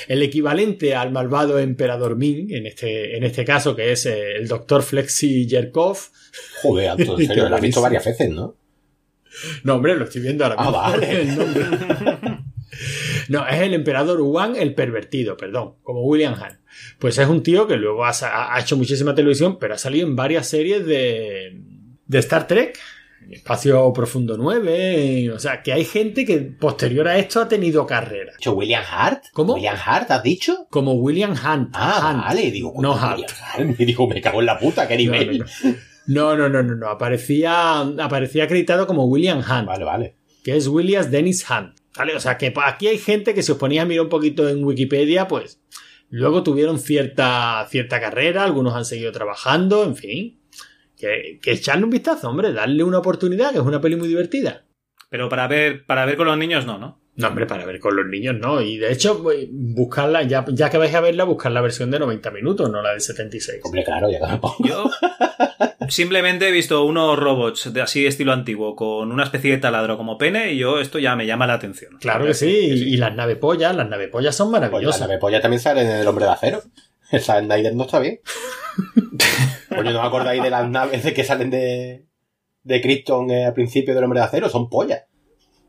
el 0.10 0.23
equivalente 0.23 0.95
al 0.95 1.11
malvado 1.11 1.60
emperador 1.60 2.15
Ming, 2.18 2.52
en 2.52 2.65
este, 2.65 3.15
en 3.15 3.23
este 3.23 3.45
caso, 3.45 3.76
que 3.76 3.91
es 3.91 4.06
eh, 4.07 4.38
el 4.38 4.48
doctor 4.48 4.81
Flexi 4.84 5.45
Yerkov. 5.48 5.98
Joder, 6.64 6.90
Anto, 6.90 7.19
en 7.19 7.27
serio, 7.27 7.48
lo 7.48 7.56
has 7.56 7.61
visto 7.61 7.81
varias 7.81 8.03
veces, 8.03 8.30
¿no? 8.30 8.56
No, 9.64 9.76
hombre, 9.76 9.95
lo 9.95 10.06
estoy 10.06 10.22
viendo 10.22 10.44
ahora 10.44 10.56
Ah, 10.57 10.64
mismo. 10.65 10.77
vale. 10.81 11.22
El 11.22 11.36
nombre. 11.38 11.65
No, 13.30 13.48
es 13.48 13.61
el 13.61 13.73
emperador 13.73 14.22
Wang 14.22 14.56
el 14.57 14.73
pervertido, 14.73 15.38
perdón, 15.38 15.76
como 15.84 16.02
William 16.03 16.34
Han. 16.36 16.60
Pues 16.98 17.18
es 17.18 17.27
un 17.27 17.44
tío 17.44 17.68
que 17.68 17.77
luego 17.77 18.06
ha, 18.06 18.11
ha 18.11 18.60
hecho 18.60 18.77
muchísima 18.77 19.14
televisión, 19.14 19.57
pero 19.60 19.73
ha 19.76 19.77
salido 19.77 20.07
en 20.07 20.15
varias 20.15 20.48
series 20.48 20.86
de, 20.86 21.61
de 22.06 22.19
Star 22.19 22.48
Trek, 22.48 22.80
Espacio 23.31 23.91
Profundo 23.93 24.38
9, 24.38 25.31
o 25.31 25.39
sea, 25.39 25.61
que 25.61 25.72
hay 25.73 25.85
gente 25.85 26.26
que 26.26 26.38
posterior 26.39 27.07
a 27.07 27.18
esto 27.18 27.41
ha 27.41 27.47
tenido 27.47 27.85
carrera. 27.85 28.34
¿Dicho 28.38 28.53
William 28.53 28.84
Hart? 28.89 29.26
¿Cómo? 29.34 29.53
¿William 29.56 29.77
Hart 29.85 30.10
has 30.11 30.23
dicho? 30.23 30.68
Como 30.69 30.93
William 30.93 31.31
Hunt. 31.31 31.69
Ah, 31.73 32.11
Hunt. 32.14 32.23
vale. 32.26 32.51
Digo, 32.51 32.73
no 32.81 32.93
Hart. 32.93 33.19
William 33.19 33.35
Hart. 33.69 33.80
Y 33.80 33.85
digo, 33.85 34.07
me 34.07 34.22
cago 34.22 34.39
en 34.39 34.45
la 34.47 34.57
puta, 34.60 34.88
qué 34.88 34.95
No, 34.95 34.99
nivel. 34.99 35.45
no, 36.07 36.35
no, 36.35 36.49
no, 36.49 36.64
no, 36.64 36.76
no. 36.76 36.88
Aparecía, 36.89 37.80
aparecía 37.81 38.45
acreditado 38.45 38.88
como 38.88 39.06
William 39.06 39.39
Hunt, 39.39 39.65
Vale, 39.68 39.85
vale. 39.85 40.15
que 40.43 40.56
es 40.57 40.68
Williams 40.68 41.11
Dennis 41.11 41.45
Hunt. 41.49 41.77
¿Vale? 41.97 42.15
O 42.15 42.19
sea, 42.19 42.38
que 42.38 42.53
aquí 42.65 42.88
hay 42.88 42.97
gente 42.97 43.34
que 43.34 43.43
si 43.43 43.51
os 43.51 43.57
poníais 43.57 43.84
a 43.84 43.85
mirar 43.88 44.03
un 44.06 44.10
poquito 44.10 44.47
en 44.47 44.64
Wikipedia, 44.64 45.27
pues 45.27 45.60
luego 46.10 46.43
tuvieron 46.43 46.80
cierta, 46.80 47.68
cierta 47.69 47.99
carrera, 47.99 48.43
algunos 48.43 48.73
han 48.76 48.85
seguido 48.85 49.11
trabajando, 49.11 49.84
en 49.84 49.95
fin. 49.95 50.39
Que, 50.99 51.39
que 51.41 51.53
echarle 51.53 51.85
un 51.85 51.89
vistazo, 51.89 52.30
hombre, 52.30 52.51
darle 52.51 52.84
una 52.84 52.99
oportunidad, 52.99 53.51
que 53.51 53.57
es 53.59 53.63
una 53.63 53.80
peli 53.80 53.95
muy 53.95 54.09
divertida. 54.09 54.65
Pero 55.09 55.30
para 55.30 55.47
ver, 55.47 55.85
para 55.85 56.05
ver 56.05 56.17
con 56.17 56.27
los 56.27 56.38
niños 56.38 56.65
no, 56.65 56.77
¿no? 56.77 56.99
No, 57.15 57.27
hombre, 57.30 57.45
para 57.47 57.65
ver 57.65 57.80
con 57.80 57.95
los 57.95 58.05
niños 58.05 58.35
no. 58.39 58.61
Y 58.61 58.77
de 58.77 58.91
hecho, 58.93 59.21
pues, 59.23 59.47
buscarla, 59.51 60.23
ya, 60.23 60.45
ya 60.49 60.69
que 60.69 60.77
vais 60.77 60.93
a 60.93 61.01
verla, 61.01 61.23
buscar 61.23 61.51
la 61.51 61.61
versión 61.61 61.89
de 61.91 61.99
90 61.99 62.31
minutos, 62.31 62.69
no 62.69 62.81
la 62.81 62.93
de 62.93 62.99
76. 62.99 63.61
Hombre, 63.63 63.84
claro, 63.84 64.09
ya 64.11 64.19
que 64.19 64.27
me 64.31 64.38
pongo. 64.39 64.57
Yo 64.65 64.89
simplemente 65.89 66.47
he 66.47 66.51
visto 66.51 66.84
unos 66.85 67.17
robots 67.17 67.73
de 67.73 67.81
así 67.81 68.05
estilo 68.05 68.31
antiguo 68.31 68.76
con 68.76 69.11
una 69.11 69.23
especie 69.23 69.51
de 69.51 69.57
taladro 69.57 69.97
como 69.97 70.17
pene 70.17 70.53
y 70.53 70.57
yo 70.59 70.80
esto 70.80 70.99
ya 70.99 71.15
me 71.15 71.26
llama 71.26 71.47
la 71.47 71.55
atención. 71.55 71.97
Claro 71.99 72.26
que 72.26 72.34
sí, 72.34 72.47
y, 72.47 72.93
y 72.93 72.97
las 72.97 73.15
navepollas, 73.15 73.76
las 73.76 73.89
navepollas 73.89 74.35
son 74.35 74.49
Pues 74.51 74.61
la 74.61 74.67
maravillosas. 74.67 75.01
nave 75.01 75.17
polla 75.17 75.41
también 75.41 75.59
sale 75.61 75.81
en 75.81 75.89
El 75.89 76.07
Hombre 76.07 76.26
de 76.26 76.31
Acero. 76.31 76.61
El 77.11 77.21
Snyder 77.21 77.73
no 77.76 77.84
está 77.85 77.99
bien. 77.99 78.19
Coño, 79.70 79.91
¿no 79.91 80.02
me 80.02 80.08
acordáis 80.08 80.41
de 80.41 80.50
las 80.50 80.70
naves 80.70 81.14
que 81.14 81.24
salen 81.24 81.50
de, 81.50 82.06
de 82.64 82.82
Krypton 82.82 83.30
eh, 83.32 83.46
al 83.46 83.54
principio 83.54 83.94
del 83.94 84.04
Hombre 84.04 84.20
de 84.20 84.26
Acero? 84.26 84.50
Son 84.50 84.70
pollas. 84.70 85.04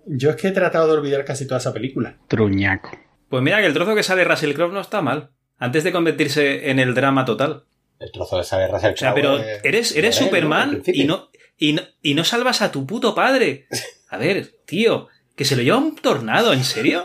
Yo 0.06 0.30
es 0.30 0.36
que 0.36 0.48
he 0.48 0.52
tratado 0.52 0.86
de 0.86 0.94
olvidar 0.94 1.24
casi 1.24 1.46
toda 1.46 1.58
esa 1.58 1.72
película. 1.72 2.16
Truñaco. 2.28 2.90
Pues 3.28 3.42
mira 3.42 3.60
que 3.60 3.66
el 3.66 3.74
trozo 3.74 3.94
que 3.94 4.02
sale 4.02 4.24
Russell 4.24 4.54
Crowe 4.54 4.72
no 4.72 4.80
está 4.80 5.02
mal. 5.02 5.30
Antes 5.58 5.84
de 5.84 5.92
convertirse 5.92 6.70
en 6.70 6.78
el 6.78 6.94
drama 6.94 7.24
total. 7.24 7.64
El 7.98 8.10
trozo 8.10 8.38
de 8.38 8.44
saber 8.44 8.70
Russell 8.70 8.94
O 8.94 8.96
sea, 8.96 9.12
Crowe, 9.12 9.22
pero 9.22 9.38
eh, 9.38 9.60
eres, 9.62 9.94
eres 9.94 10.16
Superman 10.16 10.82
y 10.86 11.04
no, 11.04 11.28
y, 11.58 11.74
no, 11.74 11.82
y 12.02 12.14
no 12.14 12.24
salvas 12.24 12.62
a 12.62 12.72
tu 12.72 12.86
puto 12.86 13.14
padre. 13.14 13.66
A 14.08 14.16
ver, 14.16 14.54
tío, 14.64 15.08
que 15.36 15.44
se 15.44 15.54
lo 15.54 15.62
lleva 15.62 15.78
un 15.78 15.94
tornado, 15.94 16.52
¿en 16.52 16.64
serio? 16.64 17.04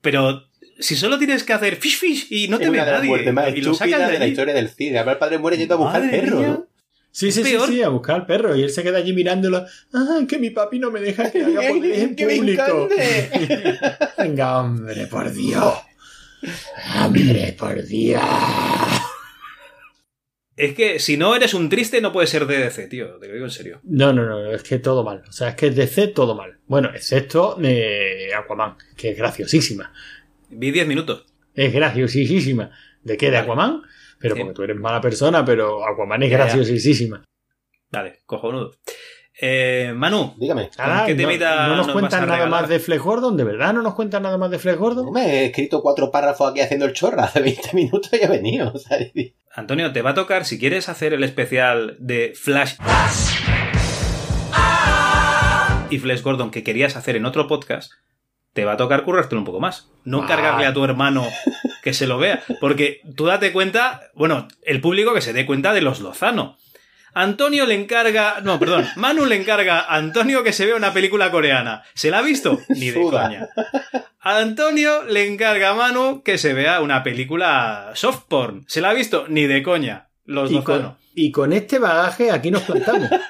Pero 0.00 0.44
si 0.82 0.96
solo 0.96 1.18
tienes 1.18 1.44
que 1.44 1.52
hacer 1.52 1.76
fish 1.76 1.98
fish 1.98 2.26
y 2.30 2.48
no 2.48 2.58
te 2.58 2.64
es 2.64 2.70
ve 2.70 2.78
de 2.78 2.84
las 2.84 2.94
nadie 2.94 3.08
muertes 3.08 3.32
más 3.32 3.56
y 3.56 3.60
lo 3.60 3.74
sacas 3.74 4.06
de 4.06 4.12
de 4.12 4.18
la 4.18 4.26
historia 4.26 4.54
del 4.54 4.68
cine. 4.68 4.98
Además, 4.98 5.14
el 5.14 5.18
padre 5.18 5.38
muere 5.38 5.56
yendo 5.56 5.74
a 5.74 5.78
buscar 5.78 6.02
al 6.02 6.10
perro. 6.10 6.40
¿no? 6.40 6.66
Sí, 7.12 7.30
sí, 7.30 7.44
sí, 7.44 7.50
peor. 7.50 7.68
sí, 7.68 7.82
a 7.82 7.88
buscar 7.88 8.16
al 8.16 8.26
perro. 8.26 8.56
Y 8.56 8.62
él 8.62 8.70
se 8.70 8.82
queda 8.82 8.98
allí 8.98 9.12
mirándolo. 9.12 9.66
Ah, 9.92 10.20
que 10.26 10.38
mi 10.38 10.50
papi 10.50 10.78
no 10.78 10.90
me 10.90 11.00
deja 11.00 11.30
que 11.30 11.42
haga 11.44 11.68
poder 11.68 11.98
en 11.98 12.16
¡Que 12.16 12.26
me 12.26 12.36
público. 12.36 12.88
Venga, 14.18 14.60
hombre, 14.60 15.06
por 15.06 15.30
Dios. 15.32 15.74
Hombre, 17.04 17.54
por 17.58 17.84
Dios. 17.84 18.22
Es 20.56 20.74
que 20.74 20.98
si 20.98 21.16
no 21.16 21.34
eres 21.34 21.54
un 21.54 21.68
triste 21.68 22.00
no 22.00 22.12
puedes 22.12 22.30
ser 22.30 22.46
DDC, 22.46 22.88
tío, 22.88 23.18
te 23.18 23.26
lo 23.26 23.34
digo 23.34 23.46
en 23.46 23.50
serio. 23.50 23.80
No, 23.84 24.12
no, 24.12 24.24
no, 24.24 24.52
es 24.52 24.62
que 24.62 24.78
todo 24.78 25.02
mal. 25.02 25.22
O 25.28 25.32
sea, 25.32 25.50
es 25.50 25.54
que 25.54 25.68
es 25.68 25.76
DC 25.76 26.08
todo 26.08 26.34
mal. 26.34 26.58
Bueno, 26.66 26.90
excepto 26.94 27.58
eh, 27.62 28.30
Aquaman, 28.34 28.76
que 28.96 29.10
es 29.10 29.16
graciosísima. 29.18 29.92
Vi 30.52 30.70
10 30.70 30.86
minutos. 30.86 31.26
Es 31.54 31.72
graciosísima. 31.72 32.70
¿De 33.02 33.16
qué? 33.16 33.26
¿De 33.26 33.32
Vale. 33.32 33.44
Aquaman? 33.44 33.82
Pero 34.18 34.34
Sí. 34.36 34.40
porque 34.40 34.54
tú 34.54 34.62
eres 34.62 34.76
mala 34.76 35.00
persona, 35.00 35.44
pero 35.44 35.86
Aquaman 35.86 36.22
es 36.22 36.30
Ya, 36.30 36.38
ya. 36.38 36.44
graciosísima. 36.44 37.24
Vale, 37.90 38.20
cojonudo. 38.26 38.72
Eh, 39.40 39.92
Manu, 39.96 40.34
Dígame. 40.38 40.70
Ah, 40.78 41.04
qué 41.06 41.14
no, 41.14 41.22
temita 41.22 41.66
no 41.68 41.76
nos, 41.76 41.86
nos 41.86 41.94
cuentan 41.94 42.26
nada 42.28 42.46
más 42.46 42.68
de 42.68 42.78
Flash 42.78 43.00
Gordon, 43.00 43.36
¿de 43.36 43.44
verdad? 43.44 43.72
¿No 43.72 43.82
nos 43.82 43.94
cuentan 43.94 44.22
nada 44.22 44.36
más 44.38 44.50
de 44.50 44.58
Flash 44.58 44.76
Gordon? 44.76 45.10
Me 45.12 45.24
he 45.42 45.44
escrito 45.46 45.80
cuatro 45.82 46.10
párrafos 46.10 46.50
aquí 46.50 46.60
haciendo 46.60 46.84
el 46.86 46.92
chorra. 46.92 47.24
Hace 47.24 47.40
20 47.40 47.70
minutos 47.74 48.10
y 48.12 48.16
he 48.24 48.28
venido. 48.28 48.72
Antonio, 49.54 49.92
te 49.92 50.02
va 50.02 50.10
a 50.10 50.14
tocar, 50.14 50.44
si 50.44 50.58
quieres 50.58 50.88
hacer 50.88 51.12
el 51.14 51.24
especial 51.24 51.96
de 51.98 52.32
Flash 52.36 52.74
y 55.90 55.98
Flash 55.98 56.22
Gordon 56.22 56.50
que 56.50 56.62
querías 56.62 56.96
hacer 56.96 57.16
en 57.16 57.26
otro 57.26 57.46
podcast, 57.48 57.92
te 58.52 58.64
va 58.64 58.72
a 58.72 58.76
tocar 58.76 59.04
currártelo 59.04 59.40
un 59.40 59.44
poco 59.46 59.60
más. 59.60 59.88
No 60.04 60.22
Ah. 60.22 60.26
cargarle 60.26 60.66
a 60.66 60.74
tu 60.74 60.84
hermano 60.84 61.26
que 61.82 61.94
se 61.94 62.06
lo 62.06 62.18
vea. 62.18 62.42
Porque 62.60 63.00
tú 63.16 63.26
date 63.26 63.52
cuenta, 63.52 64.02
bueno, 64.14 64.48
el 64.62 64.80
público 64.80 65.14
que 65.14 65.20
se 65.20 65.32
dé 65.32 65.46
cuenta 65.46 65.72
de 65.72 65.80
los 65.82 66.00
Lozano. 66.00 66.56
Antonio 67.14 67.66
le 67.66 67.74
encarga, 67.74 68.40
no, 68.42 68.58
perdón, 68.58 68.86
Manu 68.96 69.26
le 69.26 69.36
encarga 69.36 69.80
a 69.80 69.96
Antonio 69.96 70.42
que 70.42 70.52
se 70.52 70.64
vea 70.66 70.76
una 70.76 70.92
película 70.94 71.30
coreana. 71.30 71.82
¿Se 71.94 72.10
la 72.10 72.18
ha 72.18 72.22
visto? 72.22 72.58
Ni 72.70 72.90
de 72.90 72.94
Suda. 73.02 73.24
coña. 73.24 73.48
A 74.20 74.38
Antonio 74.38 75.02
le 75.04 75.26
encarga 75.26 75.70
a 75.70 75.74
Manu 75.74 76.22
que 76.22 76.38
se 76.38 76.54
vea 76.54 76.80
una 76.80 77.02
película 77.02 77.90
soft 77.94 78.22
porn. 78.28 78.64
¿Se 78.68 78.80
la 78.80 78.90
ha 78.90 78.94
visto? 78.94 79.26
Ni 79.28 79.46
de 79.46 79.62
coña. 79.62 80.08
Los 80.24 80.50
Lozano. 80.50 80.96
Y 81.14 81.30
con 81.30 81.52
este 81.52 81.78
bagaje 81.78 82.30
aquí 82.30 82.50
nos 82.50 82.62
plantamos. 82.62 83.08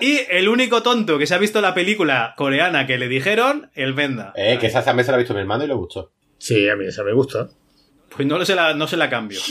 Y 0.00 0.20
el 0.30 0.48
único 0.48 0.82
tonto 0.82 1.18
que 1.18 1.26
se 1.26 1.34
ha 1.34 1.38
visto 1.38 1.60
la 1.60 1.74
película 1.74 2.34
coreana 2.36 2.86
que 2.86 2.98
le 2.98 3.08
dijeron, 3.08 3.70
el 3.74 3.94
Venda. 3.94 4.32
Eh, 4.36 4.58
que 4.60 4.66
esa 4.66 4.84
también 4.84 5.04
se 5.04 5.10
la 5.10 5.16
ha 5.16 5.18
visto 5.18 5.34
mi 5.34 5.40
hermano 5.40 5.64
y 5.64 5.66
le 5.66 5.74
gustó. 5.74 6.12
Sí, 6.38 6.68
a 6.68 6.76
mí 6.76 6.86
esa 6.86 7.02
me 7.02 7.14
gusta. 7.14 7.48
Pues 8.14 8.28
no 8.28 8.44
se 8.44 8.54
la, 8.54 8.74
no 8.74 8.86
se 8.86 8.96
la 8.96 9.10
cambio. 9.10 9.40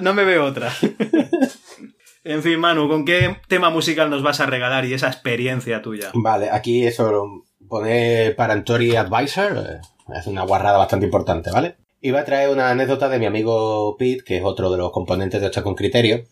No 0.00 0.14
me 0.14 0.24
veo 0.24 0.44
otra. 0.44 0.72
En 2.24 2.42
fin, 2.42 2.58
Manu, 2.58 2.88
¿con 2.88 3.04
qué 3.04 3.36
tema 3.46 3.70
musical 3.70 4.10
nos 4.10 4.20
vas 4.20 4.40
a 4.40 4.46
regalar 4.46 4.84
y 4.84 4.92
esa 4.92 5.06
experiencia 5.06 5.80
tuya? 5.80 6.10
Vale, 6.12 6.50
aquí 6.50 6.84
eso, 6.84 7.44
poner 7.68 8.34
Parantori 8.34 8.96
Advisor, 8.96 9.56
eh, 9.58 9.80
es 10.18 10.26
una 10.26 10.42
guarrada 10.42 10.76
bastante 10.76 11.06
importante, 11.06 11.52
¿vale? 11.52 11.76
Iba 12.00 12.20
a 12.20 12.24
traer 12.24 12.50
una 12.50 12.70
anécdota 12.70 13.08
de 13.08 13.18
mi 13.18 13.26
amigo 13.26 13.96
Pete, 13.98 14.22
que 14.24 14.36
es 14.36 14.44
otro 14.44 14.70
de 14.70 14.78
los 14.78 14.92
componentes 14.92 15.40
de 15.40 15.46
Hostia 15.46 15.62
con 15.62 15.74
Criterio, 15.74 16.24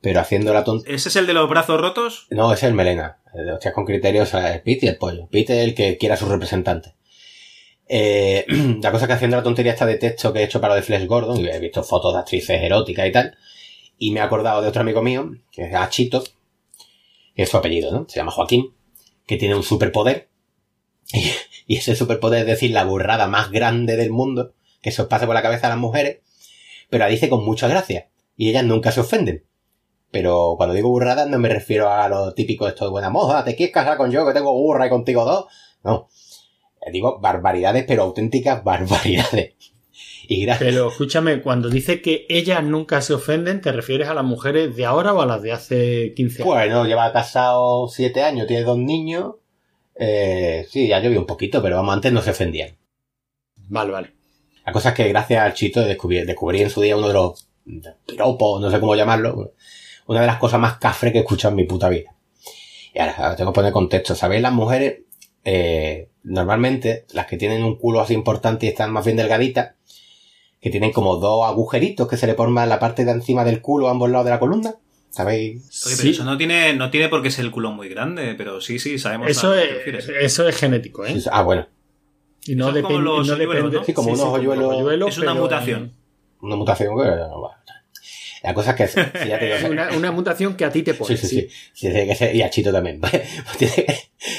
pero 0.00 0.20
haciendo 0.20 0.52
la 0.52 0.64
tonta... 0.64 0.90
¿Ese 0.90 1.08
es 1.08 1.16
el 1.16 1.26
de 1.26 1.34
los 1.34 1.48
brazos 1.48 1.80
rotos? 1.80 2.26
No, 2.30 2.52
es 2.52 2.62
el 2.62 2.74
Melena, 2.74 3.18
el 3.34 3.46
de 3.46 3.52
Hostias 3.52 3.74
con 3.74 3.84
Criterio, 3.84 4.22
o 4.22 4.26
sea, 4.26 4.54
es 4.54 4.62
Pete 4.62 4.86
y 4.86 4.88
el 4.88 4.98
pollo. 4.98 5.28
Pete 5.30 5.60
es 5.60 5.68
el 5.68 5.74
que 5.74 5.98
quiera 5.98 6.14
a 6.14 6.18
su 6.18 6.26
representante. 6.26 6.94
Eh, 7.88 8.44
la 8.82 8.90
cosa 8.90 9.04
es 9.04 9.08
que 9.08 9.14
haciendo 9.14 9.36
la 9.36 9.42
tontería 9.42 9.72
esta 9.72 9.86
de 9.86 9.96
texto 9.96 10.32
que 10.32 10.40
he 10.40 10.44
hecho 10.44 10.60
para 10.60 10.74
de 10.74 10.82
Flash 10.82 11.06
Gordon, 11.06 11.38
y 11.38 11.48
he 11.48 11.58
visto 11.60 11.82
fotos 11.82 12.14
de 12.14 12.20
actrices 12.20 12.62
eróticas 12.62 13.06
y 13.06 13.12
tal, 13.12 13.36
y 13.98 14.10
me 14.10 14.20
he 14.20 14.22
acordado 14.22 14.62
de 14.62 14.68
otro 14.68 14.82
amigo 14.82 15.02
mío, 15.02 15.30
que 15.52 15.66
es 15.66 15.74
Achito, 15.74 16.24
que 17.34 17.42
es 17.42 17.48
su 17.48 17.56
apellido, 17.56 17.92
¿no? 17.92 18.06
Se 18.08 18.16
llama 18.16 18.32
Joaquín, 18.32 18.74
que 19.26 19.36
tiene 19.36 19.54
un 19.54 19.62
superpoder, 19.62 20.28
y, 21.12 21.30
y 21.66 21.76
ese 21.76 21.96
superpoder 21.96 22.40
es 22.40 22.46
decir 22.46 22.70
la 22.70 22.84
burrada 22.84 23.28
más 23.28 23.50
grande 23.50 23.96
del 23.96 24.10
mundo, 24.10 24.54
que 24.86 24.92
se 24.92 25.02
os 25.02 25.08
pase 25.08 25.26
por 25.26 25.34
la 25.34 25.42
cabeza 25.42 25.66
a 25.66 25.70
las 25.70 25.80
mujeres, 25.80 26.18
pero 26.88 27.02
la 27.02 27.10
dice 27.10 27.28
con 27.28 27.44
mucha 27.44 27.66
gracia, 27.66 28.08
y 28.36 28.50
ellas 28.50 28.62
nunca 28.62 28.92
se 28.92 29.00
ofenden. 29.00 29.44
Pero 30.12 30.54
cuando 30.56 30.76
digo 30.76 30.88
burradas 30.88 31.28
no 31.28 31.40
me 31.40 31.48
refiero 31.48 31.90
a 31.90 32.08
lo 32.08 32.34
típico 32.34 32.68
esto 32.68 32.84
de 32.84 32.92
buena 32.92 33.10
moza, 33.10 33.42
te 33.42 33.56
quieres 33.56 33.74
casar 33.74 33.96
con 33.96 34.12
yo 34.12 34.24
que 34.24 34.32
tengo 34.32 34.52
burra 34.54 34.86
y 34.86 34.90
contigo 34.90 35.24
dos. 35.24 35.46
No. 35.82 36.08
Eh, 36.80 36.92
Digo 36.92 37.18
barbaridades, 37.18 37.84
pero 37.84 38.04
auténticas 38.04 38.62
barbaridades. 38.62 39.54
Y 40.28 40.44
gracias. 40.44 40.68
Pero 40.68 40.88
escúchame, 40.88 41.40
cuando 41.40 41.68
dice 41.68 42.02
que 42.02 42.26
ellas 42.28 42.62
nunca 42.64 43.00
se 43.00 43.14
ofenden, 43.14 43.60
¿te 43.60 43.70
refieres 43.70 44.08
a 44.08 44.14
las 44.14 44.24
mujeres 44.24 44.74
de 44.74 44.84
ahora 44.84 45.14
o 45.14 45.20
a 45.20 45.26
las 45.26 45.40
de 45.40 45.52
hace 45.52 46.14
15 46.16 46.42
años? 46.42 46.52
Bueno, 46.52 46.84
lleva 46.84 47.12
casado 47.12 47.86
siete 47.86 48.24
años, 48.24 48.48
tiene 48.48 48.64
dos 48.64 48.76
niños. 48.76 49.36
Eh, 49.94 50.66
sí, 50.68 50.88
ya 50.88 50.98
llovió 50.98 51.20
un 51.20 51.26
poquito, 51.26 51.62
pero 51.62 51.76
vamos, 51.76 51.94
antes 51.94 52.12
no 52.12 52.22
se 52.22 52.30
ofendían. 52.30 52.76
Vale, 53.68 53.92
vale. 53.92 54.15
La 54.66 54.72
cosa 54.72 54.88
es 54.90 54.94
que 54.96 55.08
gracias 55.08 55.40
al 55.42 55.54
chito 55.54 55.80
descubrí, 55.84 56.24
descubrí 56.24 56.60
en 56.60 56.70
su 56.70 56.80
día 56.82 56.96
uno 56.96 57.08
de 57.08 57.14
los 57.14 57.48
piropos, 58.04 58.60
no 58.60 58.70
sé 58.70 58.80
cómo 58.80 58.96
llamarlo, 58.96 59.52
una 60.06 60.20
de 60.20 60.26
las 60.26 60.38
cosas 60.38 60.60
más 60.60 60.78
cafres 60.78 61.12
que 61.12 61.18
he 61.18 61.22
escuchado 61.22 61.52
en 61.52 61.56
mi 61.56 61.64
puta 61.64 61.88
vida. 61.88 62.14
Y 62.92 62.98
ahora, 62.98 63.14
ahora 63.16 63.36
tengo 63.36 63.52
que 63.52 63.56
poner 63.56 63.72
contexto. 63.72 64.14
¿Sabéis? 64.14 64.42
Las 64.42 64.52
mujeres, 64.52 65.00
eh, 65.44 66.08
normalmente, 66.24 67.04
las 67.12 67.26
que 67.26 67.36
tienen 67.36 67.62
un 67.62 67.76
culo 67.76 68.00
así 68.00 68.14
importante 68.14 68.66
y 68.66 68.70
están 68.70 68.90
más 68.92 69.04
bien 69.04 69.16
delgaditas, 69.16 69.74
que 70.60 70.70
tienen 70.70 70.92
como 70.92 71.16
dos 71.16 71.46
agujeritos 71.46 72.08
que 72.08 72.16
se 72.16 72.26
le 72.26 72.34
forman 72.34 72.64
en 72.64 72.70
la 72.70 72.78
parte 72.80 73.04
de 73.04 73.12
encima 73.12 73.44
del 73.44 73.60
culo 73.60 73.86
a 73.88 73.92
ambos 73.92 74.10
lados 74.10 74.24
de 74.24 74.30
la 74.32 74.40
columna. 74.40 74.74
¿Sabéis? 75.10 75.62
Oye, 75.86 75.94
pero 75.96 76.02
Sí. 76.02 76.10
eso 76.10 76.24
no 76.24 76.36
tiene, 76.36 76.74
no 76.74 76.90
tiene 76.90 77.08
por 77.08 77.22
qué 77.22 77.30
ser 77.30 77.44
el 77.44 77.50
culo 77.50 77.70
muy 77.70 77.88
grande, 77.88 78.34
pero 78.36 78.60
sí, 78.60 78.78
sí, 78.78 78.98
sabemos 78.98 79.30
Eso 79.30 79.52
a 79.52 79.54
qué 79.56 79.96
es, 79.98 80.06
te 80.06 80.24
eso 80.24 80.46
es 80.48 80.56
genético, 80.56 81.06
¿eh? 81.06 81.18
Sí, 81.20 81.28
Ah, 81.30 81.42
bueno. 81.42 81.66
Y 82.46 82.54
no, 82.54 82.68
es 82.68 82.82
como 82.82 82.88
depende, 82.88 83.02
los 83.02 83.26
no 83.26 83.34
hoyuelos, 83.34 83.54
depende. 83.54 83.76
¿no? 83.78 83.84
Sí, 83.84 83.92
como 83.92 84.12
unos 84.12 84.26
hoyuelos. 84.26 85.10
Es 85.10 85.18
una 85.18 85.32
pero, 85.32 85.42
mutación. 85.42 85.92
Una 86.40 86.56
mutación 86.56 86.88
que... 86.90 86.94
bueno, 87.04 87.50
La 88.42 88.54
cosa 88.54 88.70
es 88.70 88.76
que... 88.76 88.88
sí, 88.88 89.28
ya 89.28 89.38
te 89.38 89.56
digo, 89.58 89.70
Una, 89.70 89.90
una 89.96 90.12
mutación 90.12 90.56
que 90.56 90.64
a 90.64 90.70
ti 90.70 90.82
te 90.82 90.94
pone. 90.94 91.16
Sí, 91.16 91.26
sí, 91.26 91.40
sí. 91.40 91.48
Sí, 91.72 91.88
tiene 91.88 92.06
que 92.06 92.14
ser, 92.14 92.34
y 92.34 92.42
a 92.42 92.50
Chito 92.50 92.72
también. 92.72 93.00
Pues 93.00 93.58
tiene, 93.58 93.74
que, 93.74 93.98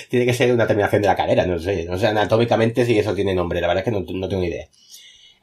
tiene 0.10 0.26
que 0.26 0.34
ser 0.34 0.54
una 0.54 0.68
terminación 0.68 1.02
de 1.02 1.08
la 1.08 1.16
cadera, 1.16 1.46
no 1.46 1.60
sé. 1.60 1.86
No 1.86 1.98
sé, 1.98 2.08
anatómicamente 2.08 2.86
si 2.86 2.98
eso 2.98 3.14
tiene 3.14 3.36
nombre, 3.36 3.62
la 3.62 3.68
verdad 3.68 3.84
es 3.86 3.86
que 3.86 3.92
no, 3.92 4.06
no 4.18 4.30
tengo 4.30 4.42
ni 4.42 4.50
idea. 4.50 4.68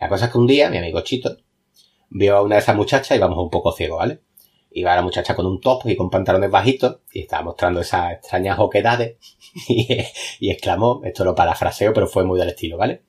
La 0.01 0.09
cosa 0.09 0.27
es 0.27 0.33
que 0.33 0.39
un 0.39 0.47
día, 0.47 0.71
mi 0.71 0.79
amigo 0.79 1.01
Chito, 1.01 1.37
vio 2.11 2.37
a 2.37 2.43
una 2.43 2.57
de 2.57 2.61
esas 2.61 2.77
muchachas 2.77 3.17
y 3.17 3.21
vamos 3.21 3.39
un 3.39 3.51
poco 3.51 3.73
ciego, 3.73 3.97
¿vale? 3.97 4.21
Iba 4.77 4.97
la 4.97 5.03
muchacha 5.03 5.37
con 5.37 5.47
un 5.47 5.61
top 5.61 5.83
y 5.87 5.95
con 5.97 6.11
pantalones 6.11 6.51
bajitos 6.51 6.99
y 7.13 7.21
estaba 7.21 7.45
mostrando 7.45 7.81
esas 7.81 8.13
extrañas 8.15 8.59
oquedades 8.59 9.17
y, 9.69 9.87
y 10.41 10.51
exclamó, 10.51 11.01
esto 11.05 11.25
lo 11.25 11.35
parafraseo, 11.35 11.93
pero 11.93 12.09
fue 12.09 12.25
muy 12.25 12.39
del 12.41 12.49
estilo, 12.49 12.77
¿vale? 12.77 13.03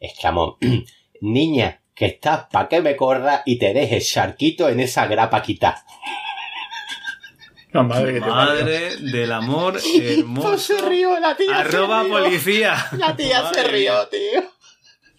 Exclamó, 0.00 0.56
niña, 1.20 1.82
que 1.94 2.06
estás 2.06 2.46
pa' 2.50 2.68
que 2.68 2.80
me 2.80 2.96
corra 2.96 3.42
y 3.44 3.58
te 3.58 3.72
dejes 3.74 4.10
charquito 4.10 4.68
en 4.68 4.80
esa 4.80 5.06
grapa 5.06 5.42
quitar. 5.42 5.76
La 7.72 7.82
madre. 7.82 8.20
Madre 8.20 8.96
del 8.98 9.32
amor 9.32 9.72
Pues 9.82 10.18
hermoso. 10.18 10.58
se 10.58 10.80
rió, 10.82 11.18
la 11.18 11.36
tía 11.36 11.58
Arroba 11.58 12.02
se 12.02 12.08
rió. 12.08 12.18
policía. 12.18 12.86
La 12.92 13.16
tía 13.16 13.52
se 13.52 13.64
rió, 13.64 14.08
tío. 14.08 14.42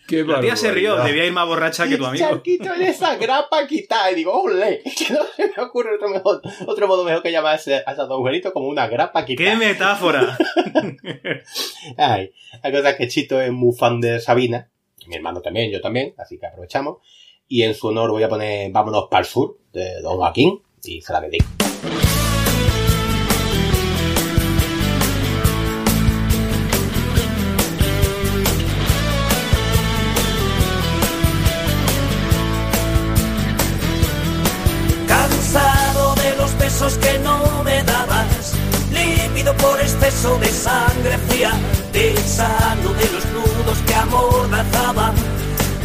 Qué 0.07 0.23
La 0.23 0.40
tía 0.40 0.56
se 0.56 0.72
rió, 0.72 0.98
debía 0.98 1.26
ir 1.26 1.32
más 1.34 1.48
borracha 1.48 1.88
que 1.88 1.98
tu 1.98 2.06
amigo. 2.06 2.27
Charquito 2.27 2.73
en 2.73 2.84
esa 2.84 3.15
grapa 3.15 3.65
quitar. 3.65 4.11
Y 4.11 4.15
digo, 4.15 4.40
ole, 4.40 4.82
que 4.98 5.14
no 5.14 5.22
se 5.36 5.48
me 5.48 5.64
ocurre 5.64 5.95
otro, 5.95 6.10
mejor, 6.10 6.41
otro 6.68 6.88
modo 6.88 7.03
mejor 7.03 7.23
que 7.23 7.32
llamar 7.32 7.53
a, 7.53 7.56
ese- 7.56 7.84
a 7.86 7.91
esos 7.94 8.07
dos 8.07 8.11
agujeritos 8.15 8.52
como 8.53 8.68
una 8.68 8.88
grapa 8.88 9.26
quitar. 9.26 9.45
¡Qué 9.45 9.56
metáfora! 9.56 10.38
Ay, 11.98 12.32
la 12.64 12.72
cosa 12.72 12.90
es 12.91 12.95
que 12.98 13.07
Chito 13.07 13.41
es 13.41 13.52
muy 13.52 13.76
fan 13.76 13.99
de 14.02 14.19
Sabina. 14.19 14.69
Mi 15.07 15.15
hermano 15.15 15.41
también, 15.41 15.72
yo 15.72 15.82
también, 15.82 16.14
así 16.18 16.38
que 16.40 16.48
aprovechamos. 16.48 16.98
Y 17.48 17.64
en 17.64 17.73
su 17.76 17.88
honor 17.88 18.10
voy 18.11 18.23
a 18.23 18.30
poner 18.30 18.72
Vámonos 18.72 19.07
para 19.10 19.22
el 19.22 19.26
sur, 19.27 19.57
de 19.72 20.02
Don 20.02 20.18
Joaquín, 20.18 20.61
y 20.84 21.02
se 21.02 21.14
la 21.14 21.22
dedico. 21.22 21.45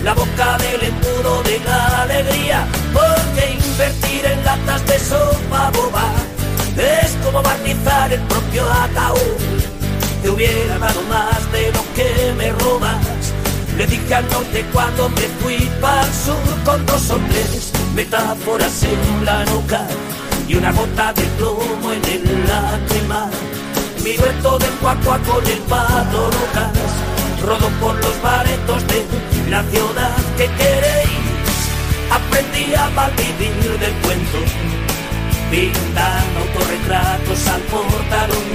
La 0.03 0.15
boca 0.15 0.57
del 0.59 0.83
embudo 0.83 1.43
de 1.43 1.61
la 1.61 2.03
alegría, 2.03 2.67
porque 2.93 3.53
invertir 3.53 4.27
en 4.27 4.45
latas 4.45 4.87
de 4.87 4.99
sopa 4.99 5.71
boba 5.71 6.13
es 6.77 7.17
como 7.25 7.43
barnizar 7.43 8.13
el 8.13 8.21
propio 8.23 8.63
ataúd. 8.73 9.61
Te 10.23 10.31
hubiera 10.31 10.79
dado 10.79 11.03
más 11.03 11.53
de 11.53 11.73
lo 11.73 11.83
que 11.95 12.35
me 12.37 12.53
robas. 12.53 13.07
Le 13.77 13.87
dije 13.87 14.15
al 14.15 14.29
norte 14.31 14.65
cuando 14.73 15.09
me 15.11 15.23
fui 15.41 15.71
para 15.81 16.03
el 16.03 16.13
sur 16.13 16.65
con 16.65 16.85
dos 16.87 17.11
o 17.11 17.19
tres 17.29 17.73
metáforas 17.95 18.83
en 18.83 19.25
la 19.25 19.45
nuca 19.47 19.87
y 20.49 20.55
una 20.57 20.73
gota 20.73 21.13
de 21.13 21.23
plomo 21.39 21.93
en 21.93 22.05
el 22.05 22.49
lágrima. 22.49 23.31
Mi 24.05 24.17
reto 24.17 24.59
del 24.59 24.73
cuacua 24.81 25.19
con 25.19 25.47
el 25.47 25.59
pato 25.61 26.31
Lucas 26.31 26.73
rodó 27.45 27.69
por 27.81 27.95
los 27.95 28.23
baretos 28.23 28.87
de 28.89 29.30
la 29.51 29.63
ciudad 29.65 30.17
que 30.37 30.47
queréis. 30.47 31.11
Aprendí 32.11 32.75
a 32.75 32.89
malvivir 32.91 33.79
del 33.79 33.93
cuento, 34.05 34.39
pintando 35.51 36.41
autorretratos 36.41 37.47
al 37.49 37.63
portalón. 37.63 38.49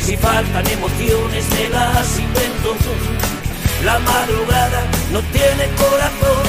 Si 0.00 0.16
faltan 0.16 0.66
emociones 0.66 1.44
me 1.54 1.68
las 1.70 2.18
invento. 2.18 2.76
La 3.84 3.98
madrugada 3.98 4.86
no 5.12 5.20
tiene 5.36 5.64
corazón, 5.82 6.44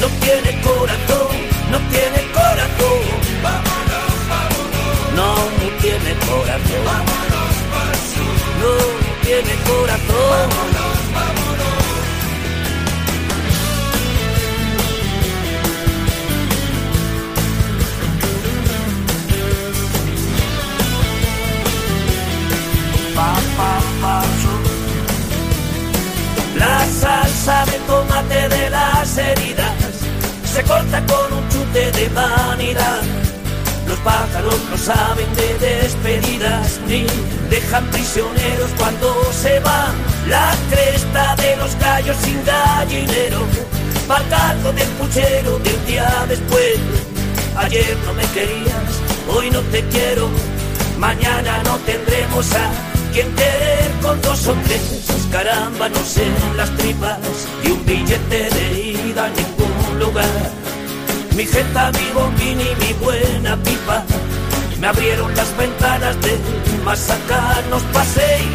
no 0.00 0.06
tiene 0.22 0.60
corazón, 0.62 1.34
no 1.72 1.78
tiene 1.92 2.20
corazón. 2.32 3.24
No, 5.16 5.34
no 5.34 5.68
tiene 5.80 6.12
corazón. 6.26 6.84
No 8.60 8.72
tiene 9.24 9.54
corazón. 9.68 10.93
Heridas 29.16 29.74
se 30.54 30.62
corta 30.62 31.04
con 31.06 31.32
un 31.32 31.48
chute 31.48 31.90
de 31.92 32.08
vanidad. 32.10 33.02
Los 33.88 33.98
pájaros 33.98 34.58
no 34.70 34.76
saben 34.76 35.26
de 35.34 35.58
despedidas 35.58 36.80
ni 36.86 37.06
dejan 37.50 37.84
prisioneros 37.86 38.70
cuando 38.78 39.12
se 39.32 39.58
van. 39.60 39.94
La 40.28 40.54
cresta 40.70 41.34
de 41.36 41.56
los 41.56 41.76
gallos 41.78 42.16
sin 42.22 42.42
gallinero, 42.44 43.40
pa'l 44.06 44.26
caldo 44.28 44.72
del 44.72 44.88
puchero 44.98 45.58
de 45.58 45.74
un 45.74 45.86
día 45.86 46.24
después. 46.28 46.78
Ayer 47.56 47.96
no 48.06 48.14
me 48.14 48.24
querías, 48.28 48.90
hoy 49.28 49.50
no 49.50 49.60
te 49.72 49.82
quiero, 49.88 50.28
mañana 50.98 51.62
no 51.64 51.76
tendremos 51.78 52.46
a 52.54 52.93
quien 53.14 53.32
querer 53.36 53.90
con 54.02 54.20
dos 54.22 54.48
o 54.48 54.54
tres 54.64 54.82
carámbanos 55.30 56.16
en 56.18 56.56
las 56.56 56.70
tripas 56.76 57.18
y 57.64 57.70
un 57.70 57.86
billete 57.86 58.50
de 58.50 58.80
ida 59.08 59.26
a 59.26 59.30
ningún 59.30 59.98
lugar. 60.00 60.50
Mi 61.36 61.46
jeta, 61.46 61.92
mi 61.92 62.10
bombín 62.12 62.60
y 62.60 62.74
mi 62.82 62.92
buena 62.94 63.56
pipa 63.62 64.04
me 64.80 64.88
abrieron 64.88 65.34
las 65.36 65.56
ventanas 65.56 66.20
de 66.22 66.38
más 66.84 67.08
acá 67.08 67.62
nos 67.70 67.82
paséis 67.84 68.48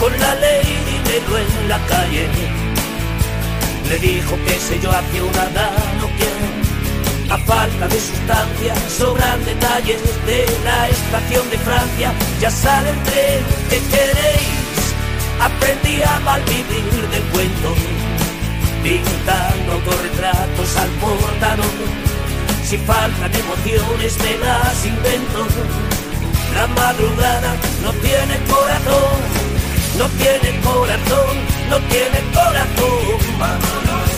con 0.00 0.12
la 0.18 0.34
ley 0.36 0.64
dinero 0.90 1.32
en 1.38 1.68
la 1.68 1.78
calle. 1.86 2.26
Le 3.88 3.98
dijo 3.98 4.34
que 4.46 4.54
sé 4.66 4.80
yo 4.80 4.90
hacia 4.90 5.22
una 5.22 5.44
no 6.00 6.06
quiero 6.16 6.57
a 7.30 7.38
falta 7.38 7.88
de 7.88 8.00
sustancia, 8.00 8.74
sobran 8.88 9.44
detalles 9.44 10.00
de 10.26 10.46
la 10.64 10.88
estación 10.88 11.50
de 11.50 11.58
Francia. 11.58 12.12
Ya 12.40 12.50
sale 12.50 12.90
el 12.90 13.02
tren 13.02 13.44
que 13.70 13.78
queréis. 13.92 14.48
Aprendí 15.40 16.02
a 16.02 16.20
malvivir 16.20 17.08
del 17.12 17.22
cuento, 17.32 17.74
pintando 18.82 19.72
autorretratos 19.72 20.76
al 20.76 20.88
portador. 21.02 21.88
Si 22.64 22.76
faltan 22.78 23.32
emociones, 23.34 24.18
me 24.18 24.38
las 24.38 24.86
invento. 24.86 25.46
La 26.54 26.66
madrugada 26.66 27.54
no 27.82 27.92
tiene 27.92 28.36
corazón, 28.48 29.18
no 29.98 30.06
tiene 30.20 30.60
corazón, 30.60 31.36
no 31.70 31.78
tiene 31.88 32.18
corazón. 32.32 34.17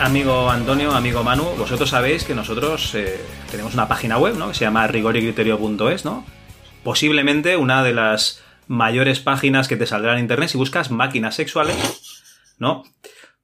Amigo 0.00 0.48
Antonio, 0.48 0.92
amigo 0.92 1.24
Manu, 1.24 1.44
vosotros 1.56 1.90
sabéis 1.90 2.22
que 2.22 2.34
nosotros 2.34 2.94
eh, 2.94 3.20
tenemos 3.50 3.74
una 3.74 3.88
página 3.88 4.16
web, 4.16 4.36
¿no? 4.36 4.48
Que 4.48 4.54
se 4.54 4.64
llama 4.64 4.86
rigoricriterio.es, 4.86 6.04
¿no? 6.04 6.24
Posiblemente 6.84 7.56
una 7.56 7.82
de 7.82 7.92
las 7.92 8.42
mayores 8.68 9.18
páginas 9.18 9.66
que 9.66 9.76
te 9.76 9.86
saldrá 9.86 10.12
en 10.12 10.20
internet 10.20 10.50
si 10.50 10.56
buscas 10.56 10.92
máquinas 10.92 11.34
sexuales, 11.34 12.22
¿no? 12.58 12.84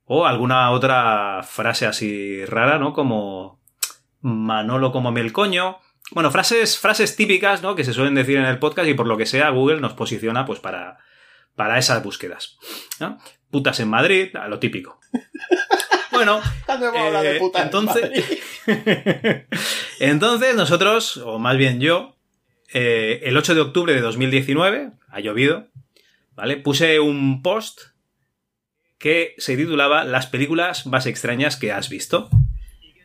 O 0.05 0.27
alguna 0.27 0.71
otra 0.71 1.43
frase 1.43 1.87
así 1.87 2.45
rara, 2.45 2.79
¿no? 2.79 2.93
Como 2.93 3.61
Manolo 4.21 4.93
como 4.93 5.11
el 5.11 5.33
coño. 5.33 5.79
Bueno, 6.13 6.31
frases, 6.31 6.79
frases 6.79 7.17
típicas, 7.17 7.63
¿no? 7.63 7.75
Que 7.75 7.83
se 7.83 7.93
suelen 7.93 8.15
decir 8.15 8.37
en 8.37 8.47
el 8.47 8.61
podcast 8.61 8.89
y 8.89 8.95
por 8.95 9.09
lo 9.09 9.17
que 9.17 9.27
sea 9.27 9.51
Google 9.51 9.81
nos 9.81 9.95
posiciona 9.95 10.47
pues 10.47 10.61
para, 10.61 10.99
para 11.57 11.79
esas 11.79 12.03
búsquedas. 12.03 12.59
¿no? 13.01 13.19
Putas 13.51 13.81
en 13.81 13.89
Madrid, 13.89 14.37
a 14.37 14.47
lo 14.47 14.61
típico. 14.61 15.01
Bueno, 16.15 16.41
de 17.23 17.37
eh, 17.37 17.41
entonces, 17.57 18.11
entonces 20.01 20.55
nosotros, 20.55 21.17
o 21.19 21.39
más 21.39 21.57
bien 21.57 21.81
yo, 21.81 22.17
eh, 22.73 23.21
el 23.25 23.37
8 23.37 23.55
de 23.55 23.61
octubre 23.61 23.95
de 23.95 24.01
2019, 24.01 24.93
ha 25.09 25.21
llovido, 25.21 25.69
¿vale? 26.35 26.57
Puse 26.57 27.01
un 27.01 27.43
post 27.43 27.81
que 28.99 29.35
se 29.39 29.57
titulaba 29.57 30.05
Las 30.05 30.27
películas 30.27 30.87
más 30.87 31.07
extrañas 31.07 31.57
que 31.57 31.73
has 31.73 31.89
visto. 31.89 32.31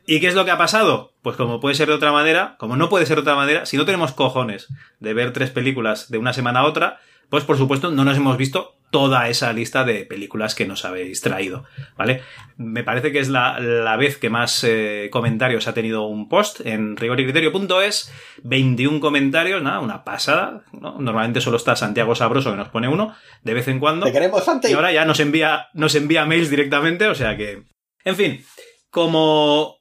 ¿Y 0.06 0.19
qué 0.19 0.27
es 0.27 0.34
lo 0.34 0.45
que 0.45 0.52
ha 0.52 0.57
pasado? 0.57 1.14
Pues 1.22 1.36
como 1.36 1.60
puede 1.60 1.76
ser 1.76 1.88
de 1.88 1.94
otra 1.94 2.11
manera, 2.11 2.56
como 2.57 2.77
no 2.77 2.90
puede 2.90 3.06
ser 3.06 3.18
de 3.18 3.22
otra 3.22 3.36
manera, 3.36 3.65
si 3.65 3.77
no 3.77 3.86
tenemos 3.86 4.14
cojones 4.14 4.68
de 4.99 5.14
ver 5.14 5.34
tres 5.34 5.52
películas 5.52 6.10
de 6.10 6.18
una 6.18 6.34
semana 6.34 6.61
a 6.61 6.65
otra, 6.65 6.99
pues 7.30 7.43
por 7.43 7.57
supuesto 7.57 7.91
no 7.91 8.03
nos 8.03 8.18
hemos 8.18 8.38
visto 8.38 8.80
toda 8.91 9.30
esa 9.30 9.53
lista 9.53 9.84
de 9.84 10.06
películas 10.06 10.56
que 10.56 10.65
nos 10.65 10.84
habéis 10.84 11.22
traído, 11.22 11.65
¿vale? 11.95 12.23
Me 12.57 12.84
parece 12.84 13.11
que 13.11 13.19
es 13.19 13.30
la, 13.30 13.60
la 13.60 13.95
vez 13.97 14.18
que 14.18 14.30
más 14.30 14.64
eh, 14.64 15.10
comentarios 15.11 15.68
ha 15.68 15.73
tenido 15.73 16.07
un 16.07 16.27
post 16.27 16.61
en 16.65 16.97
rigoricriterio.es, 16.97 18.11
21 18.43 18.99
comentarios, 18.99 19.61
nada, 19.61 19.80
una 19.80 20.03
pasada, 20.03 20.64
¿no? 20.73 20.97
Normalmente 20.99 21.41
solo 21.41 21.57
está 21.57 21.76
Santiago 21.76 22.15
Sabroso 22.15 22.51
que 22.51 22.57
nos 22.57 22.69
pone 22.69 22.88
uno 22.88 23.15
de 23.43 23.53
vez 23.53 23.68
en 23.68 23.80
cuando. 23.80 24.07
Te 24.07 24.11
queremos, 24.11 24.43
Santi. 24.43 24.69
Y 24.69 24.73
ahora 24.73 24.91
ya 24.91 25.06
nos 25.06 25.19
envía, 25.19 25.68
nos 25.73 25.93
envía 25.95 26.26
mails 26.26 26.49
directamente, 26.49 27.07
o 27.07 27.15
sea 27.15 27.38
que. 27.38 27.64
En 28.06 28.15
fin, 28.15 28.43
como 28.89 29.77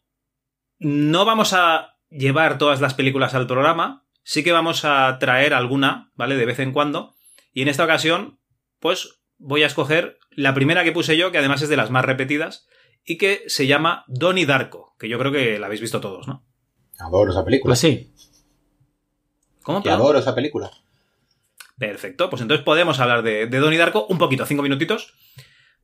no 0.78 1.24
vamos 1.24 1.54
a 1.54 1.94
llevar 2.10 2.58
todas 2.58 2.80
las 2.80 2.94
películas 2.94 3.34
al 3.34 3.46
programa, 3.46 4.06
sí 4.22 4.44
que 4.44 4.52
vamos 4.52 4.84
a 4.84 5.18
traer 5.18 5.54
alguna, 5.54 6.10
¿vale? 6.14 6.36
De 6.36 6.44
vez 6.44 6.58
en 6.58 6.72
cuando. 6.72 7.14
Y 7.52 7.62
en 7.62 7.68
esta 7.68 7.84
ocasión, 7.84 8.38
pues 8.78 9.20
voy 9.38 9.62
a 9.62 9.66
escoger 9.66 10.18
la 10.30 10.54
primera 10.54 10.84
que 10.84 10.92
puse 10.92 11.16
yo, 11.16 11.32
que 11.32 11.38
además 11.38 11.62
es 11.62 11.68
de 11.68 11.76
las 11.76 11.90
más 11.90 12.04
repetidas, 12.04 12.66
y 13.04 13.16
que 13.18 13.42
se 13.46 13.66
llama 13.66 14.04
Donnie 14.06 14.46
Darko, 14.46 14.94
que 14.98 15.08
yo 15.08 15.18
creo 15.18 15.32
que 15.32 15.58
la 15.58 15.66
habéis 15.66 15.80
visto 15.80 16.00
todos, 16.00 16.28
¿no? 16.28 16.44
Adoro 16.98 17.30
esa 17.32 17.44
película. 17.44 17.70
Pues 17.70 17.78
sí. 17.80 18.12
¿Cómo? 19.62 19.82
Que 19.82 19.90
adoro 19.90 20.18
esa 20.18 20.34
película. 20.34 20.70
Perfecto, 21.78 22.28
pues 22.28 22.42
entonces 22.42 22.64
podemos 22.64 22.98
hablar 23.00 23.22
de, 23.22 23.46
de 23.46 23.58
Donnie 23.58 23.78
Darko 23.78 24.06
un 24.06 24.18
poquito, 24.18 24.44
cinco 24.46 24.62
minutitos. 24.62 25.14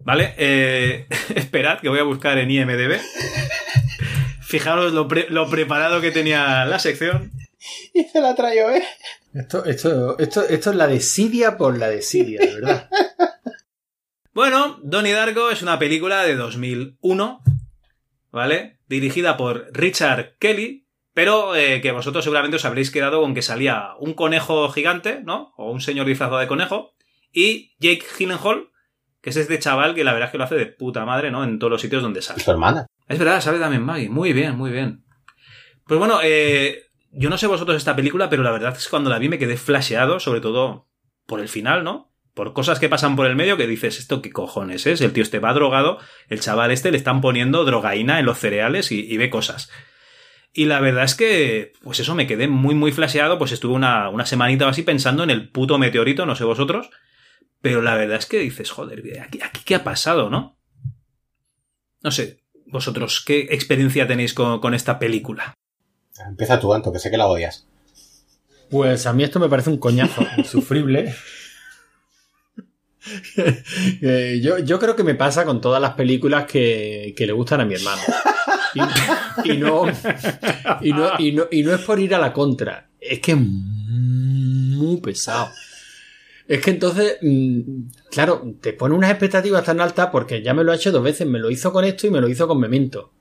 ¿Vale? 0.00 0.34
Eh, 0.38 1.06
esperad, 1.36 1.80
que 1.80 1.88
voy 1.88 2.00
a 2.00 2.04
buscar 2.04 2.36
en 2.38 2.50
IMDB. 2.50 2.98
Fijaros 4.42 4.92
lo, 4.92 5.08
pre- 5.08 5.28
lo 5.30 5.48
preparado 5.48 6.00
que 6.00 6.10
tenía 6.10 6.64
la 6.66 6.78
sección. 6.78 7.30
Y 7.94 8.04
se 8.04 8.20
la 8.20 8.34
traigo, 8.34 8.70
¿eh? 8.70 8.82
Esto, 9.34 9.64
esto, 9.64 10.18
esto, 10.18 10.46
esto 10.48 10.70
es 10.70 10.76
la 10.76 10.86
desidia 10.86 11.56
por 11.56 11.76
la 11.78 11.88
desidia, 11.88 12.40
de 12.40 12.54
verdad. 12.54 12.88
Bueno, 14.32 14.80
Donnie 14.82 15.12
Darko 15.12 15.50
es 15.50 15.62
una 15.62 15.78
película 15.78 16.24
de 16.24 16.34
2001, 16.34 17.40
¿vale? 18.32 18.80
Dirigida 18.88 19.36
por 19.36 19.68
Richard 19.72 20.36
Kelly, 20.40 20.88
pero 21.12 21.54
eh, 21.54 21.80
que 21.80 21.92
vosotros 21.92 22.24
seguramente 22.24 22.56
os 22.56 22.64
habréis 22.64 22.90
quedado 22.90 23.20
con 23.20 23.32
que 23.32 23.42
salía 23.42 23.90
un 24.00 24.14
conejo 24.14 24.68
gigante, 24.70 25.20
¿no? 25.22 25.52
O 25.56 25.70
un 25.70 25.80
señor 25.80 26.06
disfrazado 26.06 26.40
de 26.40 26.48
conejo, 26.48 26.96
y 27.32 27.76
Jake 27.78 28.04
Gyllenhaal, 28.18 28.70
que 29.20 29.30
es 29.30 29.36
este 29.36 29.60
chaval 29.60 29.94
que 29.94 30.02
la 30.02 30.12
verdad 30.12 30.26
es 30.26 30.32
que 30.32 30.38
lo 30.38 30.44
hace 30.44 30.56
de 30.56 30.66
puta 30.66 31.04
madre, 31.04 31.30
¿no? 31.30 31.44
En 31.44 31.60
todos 31.60 31.70
los 31.70 31.80
sitios 31.80 32.02
donde 32.02 32.18
Y 32.18 32.22
sale. 32.24 32.42
su 32.42 32.50
hermana. 32.50 32.86
Es 33.06 33.20
verdad, 33.20 33.40
sabe 33.40 33.60
también 33.60 33.84
Maggie. 33.84 34.08
Muy 34.08 34.32
bien, 34.32 34.56
muy 34.56 34.72
bien. 34.72 35.04
Pues 35.86 36.00
bueno, 36.00 36.18
eh, 36.24 36.83
yo 37.16 37.30
no 37.30 37.38
sé 37.38 37.46
vosotros 37.46 37.76
esta 37.76 37.96
película, 37.96 38.28
pero 38.28 38.42
la 38.42 38.50
verdad 38.50 38.74
es 38.76 38.84
que 38.84 38.90
cuando 38.90 39.10
la 39.10 39.18
vi 39.18 39.28
me 39.28 39.38
quedé 39.38 39.56
flasheado, 39.56 40.20
sobre 40.20 40.40
todo 40.40 40.88
por 41.26 41.40
el 41.40 41.48
final, 41.48 41.84
¿no? 41.84 42.12
Por 42.34 42.52
cosas 42.52 42.80
que 42.80 42.88
pasan 42.88 43.14
por 43.14 43.26
el 43.26 43.36
medio 43.36 43.56
que 43.56 43.68
dices, 43.68 43.98
¿esto 44.00 44.20
qué 44.20 44.32
cojones 44.32 44.86
es? 44.86 45.00
El 45.00 45.12
tío 45.12 45.22
este 45.22 45.38
va 45.38 45.52
drogado, 45.52 45.98
el 46.28 46.40
chaval 46.40 46.72
este 46.72 46.90
le 46.90 46.96
están 46.96 47.20
poniendo 47.20 47.64
drogaína 47.64 48.18
en 48.18 48.26
los 48.26 48.38
cereales 48.38 48.90
y, 48.90 49.16
ve 49.16 49.30
cosas. 49.30 49.70
Y 50.52 50.66
la 50.66 50.80
verdad 50.80 51.04
es 51.04 51.14
que, 51.14 51.72
pues 51.82 52.00
eso, 52.00 52.16
me 52.16 52.26
quedé 52.26 52.48
muy, 52.48 52.74
muy 52.74 52.90
flasheado, 52.90 53.38
pues 53.38 53.52
estuve 53.52 53.74
una, 53.74 54.08
una 54.08 54.26
semanita 54.26 54.66
o 54.66 54.68
así 54.68 54.82
pensando 54.82 55.22
en 55.22 55.30
el 55.30 55.48
puto 55.50 55.78
meteorito, 55.78 56.26
no 56.26 56.34
sé 56.34 56.44
vosotros, 56.44 56.90
pero 57.60 57.82
la 57.82 57.94
verdad 57.94 58.18
es 58.18 58.26
que 58.26 58.40
dices, 58.40 58.70
joder, 58.70 59.02
¿aquí, 59.22 59.40
aquí 59.40 59.60
qué 59.64 59.76
ha 59.76 59.84
pasado, 59.84 60.30
no? 60.30 60.58
No 62.02 62.10
sé, 62.10 62.42
vosotros, 62.66 63.22
¿qué 63.24 63.48
experiencia 63.50 64.06
tenéis 64.08 64.34
con 64.34 64.74
esta 64.74 64.98
película? 64.98 65.54
Empieza 66.18 66.60
tú, 66.60 66.72
Anto, 66.72 66.92
que 66.92 66.98
sé 66.98 67.10
que 67.10 67.16
la 67.16 67.26
odias. 67.26 67.66
Pues 68.70 69.06
a 69.06 69.12
mí 69.12 69.24
esto 69.24 69.40
me 69.40 69.48
parece 69.48 69.70
un 69.70 69.78
coñazo 69.78 70.22
insufrible. 70.36 71.14
Eh, 74.00 74.40
yo, 74.42 74.58
yo 74.60 74.78
creo 74.78 74.96
que 74.96 75.04
me 75.04 75.14
pasa 75.14 75.44
con 75.44 75.60
todas 75.60 75.80
las 75.80 75.92
películas 75.92 76.46
que, 76.46 77.14
que 77.16 77.26
le 77.26 77.32
gustan 77.32 77.60
a 77.60 77.64
mi 77.64 77.74
hermano. 77.74 78.02
Y, 78.74 79.52
y 79.52 79.58
no, 79.58 79.84
y, 80.80 80.92
no, 80.92 81.10
y, 81.18 81.32
no, 81.32 81.44
y 81.50 81.62
no 81.62 81.74
es 81.74 81.80
por 81.82 82.00
ir 82.00 82.14
a 82.14 82.18
la 82.18 82.32
contra, 82.32 82.88
es 83.00 83.20
que 83.20 83.32
es 83.32 83.38
muy 83.38 85.00
pesado. 85.00 85.50
Es 86.46 86.60
que 86.60 86.70
entonces, 86.70 87.18
mm, 87.22 87.60
claro, 88.10 88.54
te 88.60 88.72
pone 88.72 88.94
unas 88.94 89.10
expectativas 89.10 89.64
tan 89.64 89.80
altas 89.80 90.08
porque 90.10 90.42
ya 90.42 90.52
me 90.54 90.64
lo 90.64 90.72
ha 90.72 90.76
hecho 90.76 90.92
dos 90.92 91.02
veces, 91.02 91.26
me 91.26 91.38
lo 91.38 91.50
hizo 91.50 91.72
con 91.72 91.84
esto 91.84 92.06
y 92.06 92.10
me 92.10 92.20
lo 92.20 92.28
hizo 92.28 92.46
con 92.46 92.58
Memento. 92.60 93.12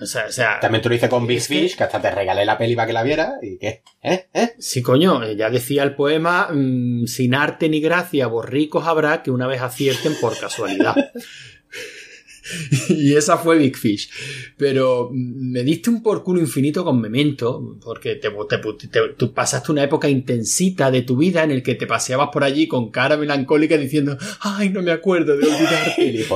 O 0.00 0.06
sea, 0.06 0.26
o 0.28 0.32
sea 0.32 0.58
También 0.60 0.82
tú 0.82 0.88
lo 0.88 0.94
hice 0.94 1.08
con 1.08 1.26
Big 1.26 1.38
Es 1.38 1.48
que- 1.48 1.54
Fish, 1.60 1.76
que 1.76 1.84
hasta 1.84 2.00
te 2.00 2.10
regalé 2.10 2.44
la 2.44 2.56
peli 2.58 2.74
para 2.74 2.86
que 2.86 2.92
la 2.92 3.02
viera. 3.02 3.34
¿Y 3.42 3.58
qué? 3.58 3.82
¿Eh? 4.02 4.26
¿Eh? 4.32 4.50
Sí, 4.58 4.82
coño, 4.82 5.22
eh, 5.22 5.36
ya 5.36 5.50
decía 5.50 5.82
el 5.82 5.94
poema, 5.94 6.48
mm, 6.52 7.06
sin 7.06 7.34
arte 7.34 7.68
ni 7.68 7.80
gracia, 7.80 8.26
borricos 8.26 8.86
habrá 8.86 9.22
que 9.22 9.30
una 9.30 9.46
vez 9.46 9.60
acierten 9.60 10.14
por 10.20 10.38
casualidad. 10.38 10.94
y 12.88 13.14
esa 13.14 13.36
fue 13.38 13.58
Big 13.58 13.76
Fish. 13.76 14.10
Pero 14.56 15.10
mm, 15.12 15.52
me 15.52 15.62
diste 15.62 15.90
un 15.90 16.02
por 16.02 16.22
culo 16.24 16.40
infinito 16.40 16.84
con 16.84 17.00
Memento, 17.00 17.76
porque 17.84 18.16
te, 18.16 18.30
te- 18.30 18.88
te- 18.88 19.08
tú 19.16 19.32
pasaste 19.32 19.70
una 19.72 19.84
época 19.84 20.08
intensita 20.08 20.90
de 20.90 21.02
tu 21.02 21.16
vida 21.16 21.44
en 21.44 21.50
el 21.50 21.62
que 21.62 21.74
te 21.74 21.86
paseabas 21.86 22.30
por 22.32 22.42
allí 22.42 22.66
con 22.66 22.90
cara 22.90 23.16
melancólica 23.16 23.76
diciendo, 23.76 24.16
ay, 24.40 24.70
no 24.70 24.82
me 24.82 24.92
acuerdo 24.92 25.36
de 25.36 25.46
olvidarte. 25.46 26.26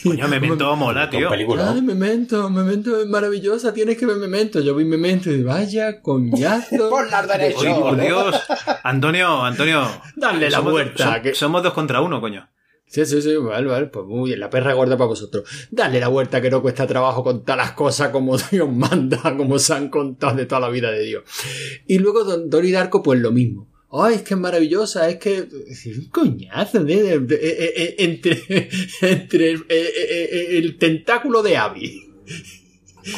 Coño, 0.02 0.28
me 0.28 0.40
mentó 0.40 0.76
mola, 0.76 1.10
tío. 1.10 1.28
Película. 1.28 1.72
Ay, 1.72 1.82
Memento, 1.82 2.48
Memento 2.50 3.00
es 3.00 3.06
maravillosa, 3.08 3.72
tienes 3.74 3.96
que 3.96 4.06
ver 4.06 4.16
Memento. 4.16 4.60
Yo 4.60 4.74
vi 4.74 4.84
Memento 4.84 5.30
y 5.30 5.42
vaya, 5.42 6.00
coñazo. 6.02 6.88
Por 6.90 7.10
las 7.10 7.26
derechas. 7.28 7.60
Oye, 7.62 7.74
por 7.74 8.00
Dios. 8.00 8.36
Antonio, 8.84 9.44
Antonio. 9.44 9.86
Dale 10.16 10.50
la 10.50 10.60
vuelta, 10.60 11.20
que- 11.22 11.34
Somos 11.34 11.62
dos 11.62 11.72
contra 11.72 12.00
uno, 12.00 12.20
coño. 12.20 12.48
Sí, 12.88 13.04
sí, 13.04 13.20
sí, 13.20 13.34
vale, 13.34 13.66
vale, 13.66 13.86
pues 13.86 14.06
muy 14.06 14.28
bien, 14.30 14.38
la 14.38 14.48
perra 14.48 14.72
gorda 14.72 14.96
para 14.96 15.08
vosotros. 15.08 15.42
Dale 15.72 15.98
la 15.98 16.06
vuelta 16.06 16.40
que 16.40 16.50
no 16.50 16.62
cuesta 16.62 16.86
trabajo 16.86 17.24
contar 17.24 17.56
las 17.58 17.72
cosas 17.72 18.10
como 18.10 18.36
Dios 18.50 18.70
manda, 18.72 19.36
como 19.36 19.58
se 19.58 19.74
han 19.74 19.88
contado 19.88 20.36
de 20.36 20.46
toda 20.46 20.60
la 20.60 20.68
vida 20.68 20.92
de 20.92 21.02
Dios. 21.02 21.24
Y 21.88 21.98
luego 21.98 22.22
Don 22.22 22.48
Dori 22.48 22.70
Darko, 22.70 23.02
pues 23.02 23.18
lo 23.18 23.32
mismo. 23.32 23.68
Ay, 24.02 24.16
es 24.16 24.22
que 24.22 24.34
es 24.34 24.40
maravillosa, 24.40 25.08
es 25.08 25.16
que. 25.16 25.46
Es 25.68 25.86
un 25.86 26.08
coñazo, 26.10 26.84
de, 26.84 27.02
de- 27.02 27.18
de- 27.20 27.34
eh, 27.36 27.72
eh, 27.76 27.94
entre, 27.98 28.32
entre 29.02 29.50
eh, 29.52 29.60
eh, 29.68 30.28
eh, 30.32 30.46
el 30.58 30.78
tentáculo 30.78 31.42
de 31.42 31.56
Abby. 31.56 32.02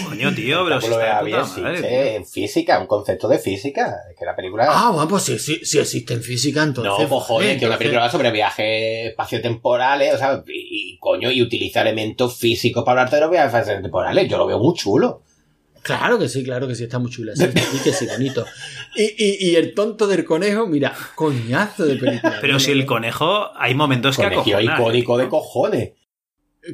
Coño, 0.07 0.35
tío, 0.35 0.65
pero 0.67 0.81
si 0.83 0.87
está 0.89 1.23
de 1.23 1.31
puta 1.31 1.47
madre, 1.63 2.15
en 2.17 2.27
física, 2.27 2.79
un 2.79 2.87
concepto 2.87 3.27
de 3.27 3.39
física. 3.39 3.97
Es 4.11 4.19
que 4.19 4.27
la 4.27 4.37
película. 4.37 4.67
Ah, 4.69 4.91
bueno, 4.91 5.09
pues 5.09 5.23
sí, 5.23 5.39
sí, 5.39 5.61
sí 5.63 5.79
existe 5.79 6.13
en 6.13 6.23
física, 6.23 6.63
entonces. 6.63 6.93
no, 7.05 7.09
pues 7.09 7.25
joder, 7.25 7.47
vale, 7.49 7.59
que 7.59 7.65
una 7.65 7.75
entonces- 7.75 7.79
película 7.79 8.01
va 8.03 8.11
sobre 8.11 8.31
viajes 8.31 9.09
espaciotemporales, 9.11 10.15
o 10.15 10.19
sea, 10.19 10.45
y, 10.47 10.93
y, 10.93 10.99
coño, 10.99 11.31
y 11.31 11.41
utiliza 11.41 11.81
elementos 11.81 12.37
físicos 12.37 12.85
para 12.85 13.01
hablarte 13.01 13.17
de 13.17 13.23
los 13.23 13.31
viajes 13.31 13.49
espaciotemporales. 13.55 14.29
Yo 14.29 14.37
lo 14.37 14.47
veo 14.47 14.59
muy 14.59 14.75
chulo. 14.77 15.23
Claro 15.83 16.19
que 16.19 16.29
sí, 16.29 16.43
claro 16.45 16.67
que 16.69 16.75
sí, 16.75 16.85
está 16.85 16.99
muy 16.99 17.11
chula. 17.11 17.35
Sí, 17.37 17.45
sí 17.55 17.79
que 17.85 17.93
sí, 17.93 18.07
bonito. 18.07 18.45
Y, 18.97 19.03
y, 19.03 19.51
y 19.51 19.57
el 19.57 19.75
tonto 19.75 20.07
del 20.07 20.25
conejo, 20.25 20.67
mira, 20.67 20.95
coñazo 21.15 21.87
de 21.87 21.97
película. 21.97 22.39
Pero 22.41 22.59
si 22.61 22.71
el 22.73 22.85
conejo, 22.87 23.51
hay 23.57 23.75
momentos 23.75 24.17
que 24.17 24.25
acojonan. 24.27 24.81
icónico 24.81 25.17
de 25.19 25.29
cojones. 25.29 25.93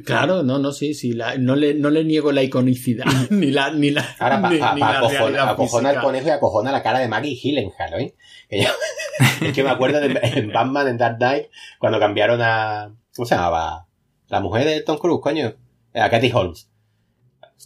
Claro, 0.03 0.43
no, 0.43 0.59
no, 0.59 0.71
sí, 0.73 0.93
sí. 0.93 1.13
la- 1.13 1.37
no, 1.37 1.55
le, 1.55 1.73
no 1.75 1.89
le 1.89 2.03
niego 2.03 2.31
la 2.33 2.43
iconicidad, 2.43 3.05
ni 3.29 3.51
la, 3.51 3.71
ni 3.71 3.91
la, 3.91 4.01
Ahora, 4.19 4.41
para 4.41 4.53
ni, 4.53 4.59
pa, 4.59 4.73
ni 4.75 4.81
pa 4.81 4.91
la 4.93 4.97
acojona, 4.99 5.49
acojona 5.51 5.89
al 5.89 5.95
física. 5.95 6.01
conejo 6.01 6.27
y 6.27 6.31
acojona 6.31 6.71
la 6.71 6.83
cara 6.83 6.99
de 6.99 7.07
Maggie 7.07 7.35
Gyllenhaal, 7.35 7.93
¿eh? 8.01 8.15
Que 8.49 8.63
yo- 8.63 8.69
es 9.41 9.53
que 9.53 9.63
me 9.63 9.69
acuerdo 9.69 10.01
de 10.01 10.19
en 10.21 10.51
Batman, 10.51 10.87
en 10.89 10.97
Dark 10.97 11.17
Knight, 11.17 11.45
cuando 11.79 11.99
cambiaron 11.99 12.41
a... 12.41 12.93
¿Cómo 13.15 13.25
se 13.25 13.35
llamaba? 13.35 13.87
La 14.27 14.41
mujer 14.41 14.65
de 14.65 14.81
Tom 14.81 14.97
Cruise, 14.97 15.21
coño. 15.21 15.53
A 15.93 16.09
Katy 16.09 16.29
Holmes. 16.33 16.69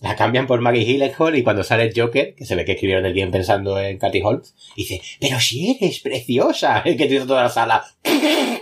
La 0.01 0.15
cambian 0.15 0.47
por 0.47 0.61
Maggie 0.61 0.85
Gyllenhaal 0.85 1.35
y 1.35 1.43
cuando 1.43 1.63
sale 1.63 1.91
Joker, 1.93 2.33
que 2.33 2.45
se 2.45 2.55
ve 2.55 2.63
que 2.63 2.71
escribieron 2.73 3.05
el 3.05 3.13
guion 3.13 3.31
pensando 3.31 3.79
en 3.79 3.97
Katy 3.97 4.21
Holmes, 4.23 4.55
dice, 4.75 5.01
pero 5.19 5.39
si 5.39 5.71
eres 5.71 5.99
preciosa, 5.99 6.81
el 6.85 6.95
que 6.97 7.07
te 7.07 7.15
hizo 7.15 7.27
toda 7.27 7.43
la 7.43 7.49
sala. 7.49 7.83
sí, 8.03 8.61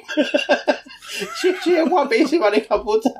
es 1.76 1.90
guapísima, 1.90 2.56
hija 2.56 2.84
puta. 2.84 3.12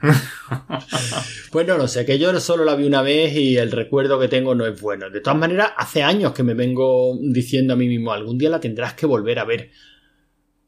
Pues 1.50 1.66
no 1.66 1.78
lo 1.78 1.88
sé, 1.88 2.04
que 2.04 2.18
yo 2.18 2.38
solo 2.38 2.64
la 2.64 2.76
vi 2.76 2.84
una 2.84 3.02
vez 3.02 3.34
y 3.34 3.56
el 3.56 3.72
recuerdo 3.72 4.20
que 4.20 4.28
tengo 4.28 4.54
no 4.54 4.66
es 4.66 4.80
bueno. 4.80 5.08
De 5.08 5.20
todas 5.20 5.38
maneras, 5.38 5.72
hace 5.76 6.02
años 6.02 6.32
que 6.32 6.42
me 6.42 6.54
vengo 6.54 7.16
diciendo 7.20 7.72
a 7.72 7.76
mí 7.76 7.88
mismo, 7.88 8.12
algún 8.12 8.36
día 8.36 8.50
la 8.50 8.60
tendrás 8.60 8.94
que 8.94 9.06
volver 9.06 9.38
a 9.38 9.44
ver. 9.44 9.70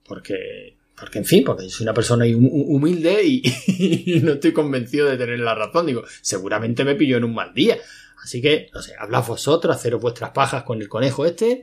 Porque, 0.05 0.78
porque 0.99 1.19
en 1.19 1.25
fin, 1.25 1.45
porque 1.45 1.69
soy 1.69 1.85
una 1.85 1.95
persona 1.95 2.25
hum- 2.27 2.51
humilde 2.51 3.25
y, 3.27 4.21
no 4.23 4.33
estoy 4.33 4.53
convencido 4.53 5.09
de 5.09 5.17
tener 5.17 5.41
la 5.41 5.55
razón. 5.55 5.87
Digo, 5.87 6.03
seguramente 6.21 6.85
me 6.85 6.95
pilló 6.95 7.17
en 7.17 7.25
un 7.25 7.35
mal 7.35 7.53
día. 7.55 7.79
Así 8.23 8.43
que, 8.43 8.69
no 8.75 8.83
sé, 8.83 8.95
hablad 8.99 9.25
vosotros, 9.27 9.75
haceros 9.75 10.01
vuestras 10.01 10.31
pajas 10.31 10.65
con 10.65 10.83
el 10.83 10.89
conejo 10.89 11.25
este 11.25 11.63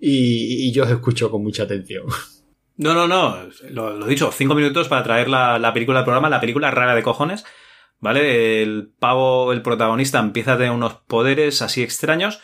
y, 0.00 0.72
yo 0.72 0.84
os 0.84 0.90
escucho 0.90 1.30
con 1.30 1.42
mucha 1.42 1.62
atención. 1.62 2.06
No, 2.76 2.94
no, 2.94 3.06
no. 3.06 3.48
Lo, 3.70 3.96
lo 3.96 4.06
dicho, 4.06 4.32
cinco 4.32 4.54
minutos 4.54 4.88
para 4.88 5.04
traer 5.04 5.28
la, 5.28 5.58
la 5.58 5.72
película 5.72 6.00
al 6.00 6.04
programa, 6.04 6.28
la 6.28 6.40
película 6.40 6.70
rara 6.70 6.94
de 6.94 7.02
cojones. 7.02 7.44
¿vale? 8.02 8.62
El 8.62 8.92
pavo, 8.98 9.52
el 9.52 9.62
protagonista, 9.62 10.18
empieza 10.18 10.54
a 10.54 10.56
tener 10.58 10.72
unos 10.72 10.94
poderes 11.06 11.62
así 11.62 11.82
extraños, 11.82 12.40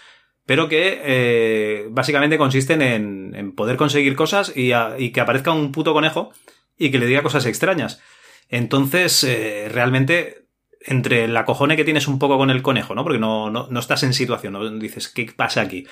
pero 0.48 0.66
que 0.70 0.98
eh, 1.04 1.86
básicamente 1.90 2.38
consisten 2.38 2.80
en, 2.80 3.34
en 3.36 3.52
poder 3.52 3.76
conseguir 3.76 4.16
cosas 4.16 4.50
y, 4.56 4.72
y 4.98 5.10
que 5.12 5.20
aparezca 5.20 5.52
un 5.52 5.72
puto 5.72 5.92
conejo 5.92 6.32
y 6.78 6.90
que 6.90 6.98
le 6.98 7.04
diga 7.04 7.22
cosas 7.22 7.44
extrañas. 7.44 8.00
Entonces, 8.48 9.24
eh, 9.24 9.68
realmente, 9.70 10.46
entre 10.80 11.24
el 11.24 11.36
acojone 11.36 11.76
que 11.76 11.84
tienes 11.84 12.08
un 12.08 12.18
poco 12.18 12.38
con 12.38 12.48
el 12.48 12.62
conejo, 12.62 12.94
¿no? 12.94 13.02
Porque 13.04 13.18
no, 13.18 13.50
no, 13.50 13.66
no 13.70 13.78
estás 13.80 14.02
en 14.04 14.14
situación, 14.14 14.54
¿no? 14.54 14.70
Dices, 14.78 15.08
¿qué 15.08 15.30
pasa 15.36 15.60
aquí? 15.60 15.86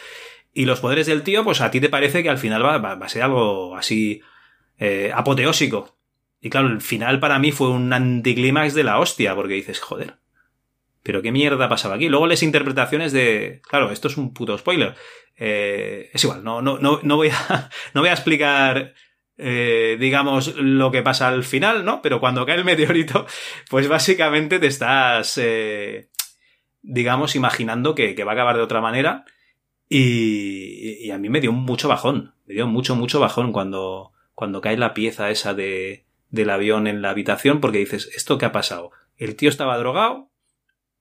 Y 0.54 0.64
los 0.64 0.80
poderes 0.80 1.06
del 1.06 1.22
tío, 1.22 1.44
pues 1.44 1.60
a 1.60 1.70
ti 1.70 1.78
te 1.82 1.90
parece 1.90 2.22
que 2.22 2.30
al 2.30 2.38
final 2.38 2.64
va, 2.64 2.78
va- 2.78 2.94
va 2.94 3.04
a 3.06 3.10
ser 3.10 3.24
algo 3.24 3.76
así 3.76 4.22
eh, 4.78 5.12
apoteósico. 5.14 5.98
Y 6.40 6.48
claro, 6.48 6.68
el 6.68 6.80
final 6.80 7.20
para 7.20 7.38
mí 7.38 7.52
fue 7.52 7.68
un 7.68 7.92
anticlímax 7.92 8.72
de 8.72 8.84
la 8.84 8.98
hostia, 9.00 9.34
porque 9.34 9.52
dices, 9.52 9.80
joder, 9.80 10.14
pero 11.06 11.22
qué 11.22 11.30
mierda 11.30 11.68
pasaba 11.68 11.94
aquí. 11.94 12.08
Luego 12.08 12.26
les 12.26 12.42
interpretaciones 12.42 13.12
de. 13.12 13.60
Claro, 13.68 13.92
esto 13.92 14.08
es 14.08 14.16
un 14.16 14.34
puto 14.34 14.58
spoiler. 14.58 14.96
Eh, 15.36 16.10
es 16.12 16.24
igual, 16.24 16.42
no, 16.42 16.60
no, 16.62 16.78
no, 16.78 16.98
no 17.04 17.16
voy 17.16 17.28
a. 17.30 17.70
No 17.94 18.00
voy 18.00 18.10
a 18.10 18.14
explicar. 18.14 18.92
eh, 19.38 19.96
digamos, 20.00 20.56
lo 20.56 20.90
que 20.90 21.02
pasa 21.02 21.28
al 21.28 21.44
final, 21.44 21.84
¿no? 21.84 22.02
Pero 22.02 22.18
cuando 22.20 22.44
cae 22.44 22.56
el 22.56 22.64
meteorito, 22.64 23.26
pues 23.70 23.86
básicamente 23.88 24.58
te 24.58 24.66
estás. 24.66 25.38
eh, 25.40 26.08
digamos, 26.82 27.36
imaginando 27.36 27.94
que, 27.94 28.14
que 28.16 28.24
va 28.24 28.32
a 28.32 28.34
acabar 28.34 28.56
de 28.56 28.62
otra 28.62 28.80
manera. 28.80 29.24
Y, 29.88 30.98
y 31.06 31.10
a 31.12 31.18
mí 31.18 31.28
me 31.28 31.40
dio 31.40 31.52
mucho 31.52 31.88
bajón. 31.88 32.34
Me 32.46 32.54
dio 32.54 32.66
mucho, 32.66 32.96
mucho 32.96 33.20
bajón 33.20 33.52
cuando, 33.52 34.12
cuando 34.34 34.60
cae 34.60 34.76
la 34.76 34.94
pieza 34.94 35.30
esa 35.30 35.54
de, 35.54 36.04
del 36.30 36.50
avión 36.50 36.86
en 36.88 37.02
la 37.02 37.10
habitación, 37.10 37.60
porque 37.60 37.78
dices, 37.78 38.10
¿esto 38.16 38.38
qué 38.38 38.46
ha 38.46 38.52
pasado? 38.52 38.90
¿El 39.16 39.36
tío 39.36 39.48
estaba 39.48 39.78
drogado? 39.78 40.30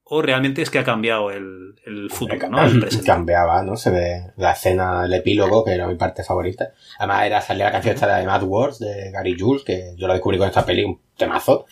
¿O 0.08 0.22
realmente 0.22 0.62
es 0.62 0.70
que 0.70 0.78
ha 0.78 0.84
cambiado 0.84 1.32
el, 1.32 1.76
el 1.84 2.12
futuro, 2.12 2.48
¿no? 2.48 2.64
El 2.64 2.80
presente. 2.82 3.08
Cambiaba, 3.08 3.64
¿no? 3.64 3.76
Se 3.76 3.90
ve 3.90 4.34
la 4.38 4.52
escena, 4.52 5.06
el 5.06 5.14
epílogo, 5.14 5.66
que 5.66 5.74
era 5.74 5.88
mi 5.88 5.96
parte 5.96 6.24
favorita. 6.24 6.74
Además, 7.00 7.26
era 7.26 7.42
salía 7.42 7.66
la 7.66 7.72
canción 7.72 7.96
esta 7.96 8.16
de 8.16 8.26
Mad 8.26 8.44
Wars 8.44 8.78
de 8.78 9.10
Gary 9.12 9.36
Jules, 9.38 9.64
que 9.64 9.96
yo 9.98 10.08
la 10.08 10.14
descubrí 10.14 10.38
con 10.38 10.48
esta 10.48 10.64
peli, 10.64 10.84
un 10.84 11.02
temazo. 11.18 11.66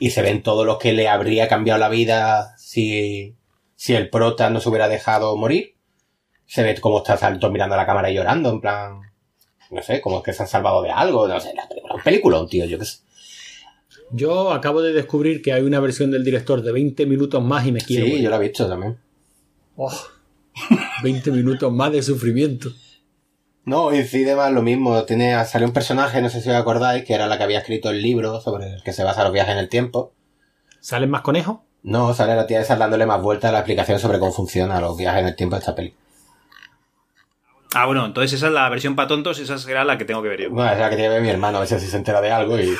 Y 0.00 0.10
se 0.10 0.20
ven 0.20 0.42
todos 0.42 0.66
los 0.66 0.78
que 0.78 0.92
le 0.92 1.08
habría 1.08 1.48
cambiado 1.48 1.80
la 1.80 1.88
vida 1.88 2.54
si, 2.58 3.34
si 3.74 3.94
el 3.94 4.10
prota 4.10 4.50
no 4.50 4.60
se 4.60 4.68
hubiera 4.68 4.88
dejado 4.88 5.34
morir. 5.36 5.74
Se 6.44 6.62
ve 6.62 6.78
cómo 6.78 6.98
está 6.98 7.16
salto 7.16 7.50
mirando 7.50 7.74
a 7.74 7.78
la 7.78 7.86
cámara 7.86 8.10
y 8.10 8.14
llorando, 8.14 8.50
en 8.50 8.60
plan, 8.60 9.00
no 9.70 9.82
sé, 9.82 10.02
como 10.02 10.22
que 10.22 10.34
se 10.34 10.42
han 10.42 10.48
salvado 10.48 10.82
de 10.82 10.90
algo, 10.90 11.26
no 11.26 11.40
sé, 11.40 11.54
la 11.54 11.66
película, 11.66 11.94
un 11.94 12.02
peliculón, 12.02 12.48
tío, 12.48 12.66
yo 12.66 12.78
qué 12.78 12.84
sé. 12.84 12.98
Yo 14.10 14.52
acabo 14.52 14.80
de 14.80 14.92
descubrir 14.92 15.42
que 15.42 15.52
hay 15.52 15.62
una 15.62 15.80
versión 15.80 16.10
del 16.10 16.24
director 16.24 16.62
de 16.62 16.72
20 16.72 17.06
minutos 17.06 17.42
más 17.42 17.66
y 17.66 17.72
me 17.72 17.80
quiero. 17.80 18.04
Sí, 18.04 18.10
morir. 18.10 18.24
yo 18.24 18.30
la 18.30 18.36
he 18.36 18.40
visto 18.40 18.68
también. 18.68 18.98
Oh, 19.76 19.92
20 21.02 21.30
minutos 21.30 21.72
más 21.72 21.92
de 21.92 22.02
sufrimiento. 22.02 22.70
No, 23.64 23.94
incide 23.94 24.34
más 24.34 24.50
lo 24.50 24.62
mismo. 24.62 25.04
Tiene, 25.04 25.44
salió 25.44 25.66
un 25.68 25.74
personaje, 25.74 26.22
no 26.22 26.30
sé 26.30 26.40
si 26.40 26.48
os 26.48 26.56
acordáis, 26.56 27.04
que 27.04 27.12
era 27.12 27.26
la 27.26 27.36
que 27.36 27.44
había 27.44 27.58
escrito 27.58 27.90
el 27.90 28.00
libro 28.00 28.40
sobre 28.40 28.74
el 28.74 28.82
que 28.82 28.94
se 28.94 29.04
basa 29.04 29.24
los 29.24 29.32
viajes 29.32 29.52
en 29.52 29.58
el 29.58 29.68
tiempo. 29.68 30.14
¿Salen 30.80 31.10
más 31.10 31.20
conejos? 31.20 31.58
No, 31.82 32.14
sale 32.14 32.34
la 32.34 32.46
tía 32.46 32.60
esa 32.60 32.76
dándole 32.76 33.04
más 33.04 33.20
vueltas 33.20 33.50
a 33.50 33.52
la 33.52 33.58
explicación 33.58 33.98
sobre 33.98 34.18
cómo 34.18 34.32
funcionan 34.32 34.80
los 34.80 34.96
viajes 34.96 35.20
en 35.20 35.28
el 35.28 35.36
tiempo 35.36 35.56
de 35.56 35.60
esta 35.60 35.74
peli. 35.74 35.94
Ah, 37.74 37.84
bueno, 37.86 38.06
entonces 38.06 38.32
esa 38.32 38.46
es 38.46 38.52
la 38.52 38.68
versión 38.68 38.96
para 38.96 39.08
tontos, 39.08 39.38
esa 39.38 39.58
será 39.58 39.84
la 39.84 39.98
que 39.98 40.06
tengo 40.06 40.22
que 40.22 40.28
ver 40.28 40.42
yo. 40.42 40.50
Bueno, 40.50 40.72
es 40.72 40.78
la 40.78 40.88
que 40.88 40.96
tiene 40.96 41.10
que 41.10 41.14
ver 41.14 41.22
mi 41.22 41.28
hermano, 41.28 41.58
a 41.58 41.60
ver 41.60 41.68
si 41.68 41.78
se 41.86 41.96
entera 41.96 42.20
de 42.20 42.30
algo 42.30 42.58
y... 42.58 42.74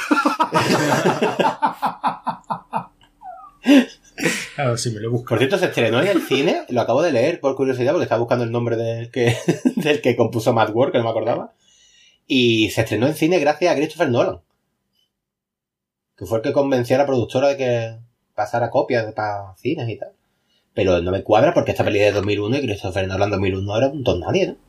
Ver 4.57 4.79
si 4.79 4.91
me 4.91 5.01
lo 5.01 5.11
busco. 5.11 5.29
Por 5.29 5.39
cierto, 5.39 5.59
se 5.59 5.67
estrenó 5.67 6.01
en 6.01 6.09
el 6.09 6.23
cine, 6.23 6.65
lo 6.69 6.81
acabo 6.81 7.03
de 7.03 7.13
leer 7.13 7.41
por 7.41 7.55
curiosidad 7.55 7.93
porque 7.93 8.05
estaba 8.05 8.21
buscando 8.21 8.45
el 8.45 8.51
nombre 8.51 8.77
del 8.77 9.11
que, 9.11 9.37
del 9.77 10.01
que 10.01 10.17
compuso 10.17 10.53
Mad 10.53 10.71
World, 10.75 10.93
que 10.93 10.99
no 10.99 11.05
me 11.05 11.11
acordaba. 11.11 11.53
Y 12.27 12.71
se 12.71 12.81
estrenó 12.83 13.07
en 13.07 13.15
cine 13.15 13.39
gracias 13.39 13.73
a 13.73 13.77
Christopher 13.77 14.11
Nolan. 14.11 14.41
Que 16.17 16.27
fue 16.27 16.39
el 16.39 16.43
que 16.43 16.53
convenció 16.53 16.97
a 16.97 17.01
la 17.01 17.07
productora 17.07 17.49
de 17.49 17.57
que 17.57 17.99
pasara 18.35 18.71
copias 18.71 19.13
para 19.15 19.55
cines 19.57 19.89
y 19.89 19.97
tal. 19.97 20.13
Pero 20.75 21.01
no 21.01 21.11
me 21.13 21.23
cuadra 21.23 21.55
porque 21.55 21.71
esta 21.71 21.85
peli 21.85 22.01
es 22.01 22.07
de 22.07 22.13
2001 22.13 22.57
y 22.57 22.63
Christopher 22.63 23.07
Nolan 23.07 23.31
2001 23.31 23.77
era 23.77 23.89
un 23.89 24.03
don 24.03 24.21
nadie, 24.21 24.49
¿no? 24.49 24.68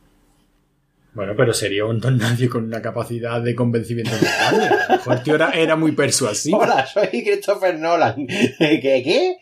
Bueno, 1.19 1.33
pero 1.35 1.53
sería 1.53 1.83
un 1.83 1.99
don 1.99 2.17
nadie 2.17 2.47
con 2.47 2.63
una 2.63 2.81
capacidad 2.81 3.41
de 3.41 3.53
convencimiento 3.53 4.13
grande. 4.21 4.67
A 4.67 4.85
lo 4.87 4.95
mejor 4.95 5.13
el 5.17 5.23
tío 5.23 5.35
era, 5.35 5.49
era 5.49 5.75
muy 5.75 5.91
persuasivo. 5.91 6.59
Hola, 6.59 6.85
soy 6.85 7.09
Christopher 7.09 7.77
Nolan. 7.77 8.25
¿Qué? 8.25 8.79
¿Qué? 8.81 9.35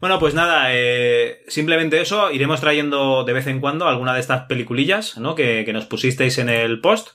Bueno, 0.00 0.18
pues 0.18 0.34
nada, 0.34 0.70
eh, 0.70 1.44
simplemente 1.46 2.00
eso, 2.00 2.32
iremos 2.32 2.60
trayendo 2.60 3.22
de 3.22 3.32
vez 3.32 3.46
en 3.46 3.60
cuando 3.60 3.86
alguna 3.86 4.12
de 4.12 4.18
estas 4.18 4.46
peliculillas, 4.46 5.18
¿no? 5.18 5.36
Que, 5.36 5.62
que 5.64 5.72
nos 5.72 5.86
pusisteis 5.86 6.38
en 6.38 6.48
el 6.48 6.80
post. 6.80 7.10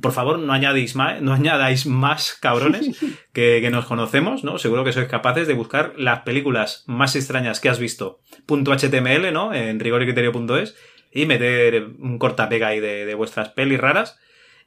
Por 0.00 0.12
favor, 0.12 0.38
no 0.38 0.52
añadéis 0.54 0.94
más, 0.94 1.20
no 1.20 1.34
añadáis 1.34 1.84
más 1.84 2.38
cabrones 2.40 2.98
que, 3.34 3.58
que 3.60 3.70
nos 3.70 3.84
conocemos, 3.84 4.42
¿no? 4.42 4.56
Seguro 4.56 4.84
que 4.84 4.92
sois 4.92 5.08
capaces 5.08 5.46
de 5.46 5.52
buscar 5.52 5.92
las 5.98 6.20
películas 6.20 6.84
más 6.86 7.14
extrañas 7.14 7.60
que 7.60 7.68
has 7.68 7.78
visto. 7.78 8.20
Punto 8.46 8.72
.html, 8.72 9.34
¿no? 9.34 9.52
En 9.52 9.80
rigoricriterio.es 9.80 10.76
y 11.12 11.26
meter 11.26 11.84
un 11.98 12.18
cortapega 12.18 12.68
ahí 12.68 12.80
de, 12.80 13.06
de 13.06 13.14
vuestras 13.14 13.48
pelis 13.50 13.80
raras. 13.80 14.18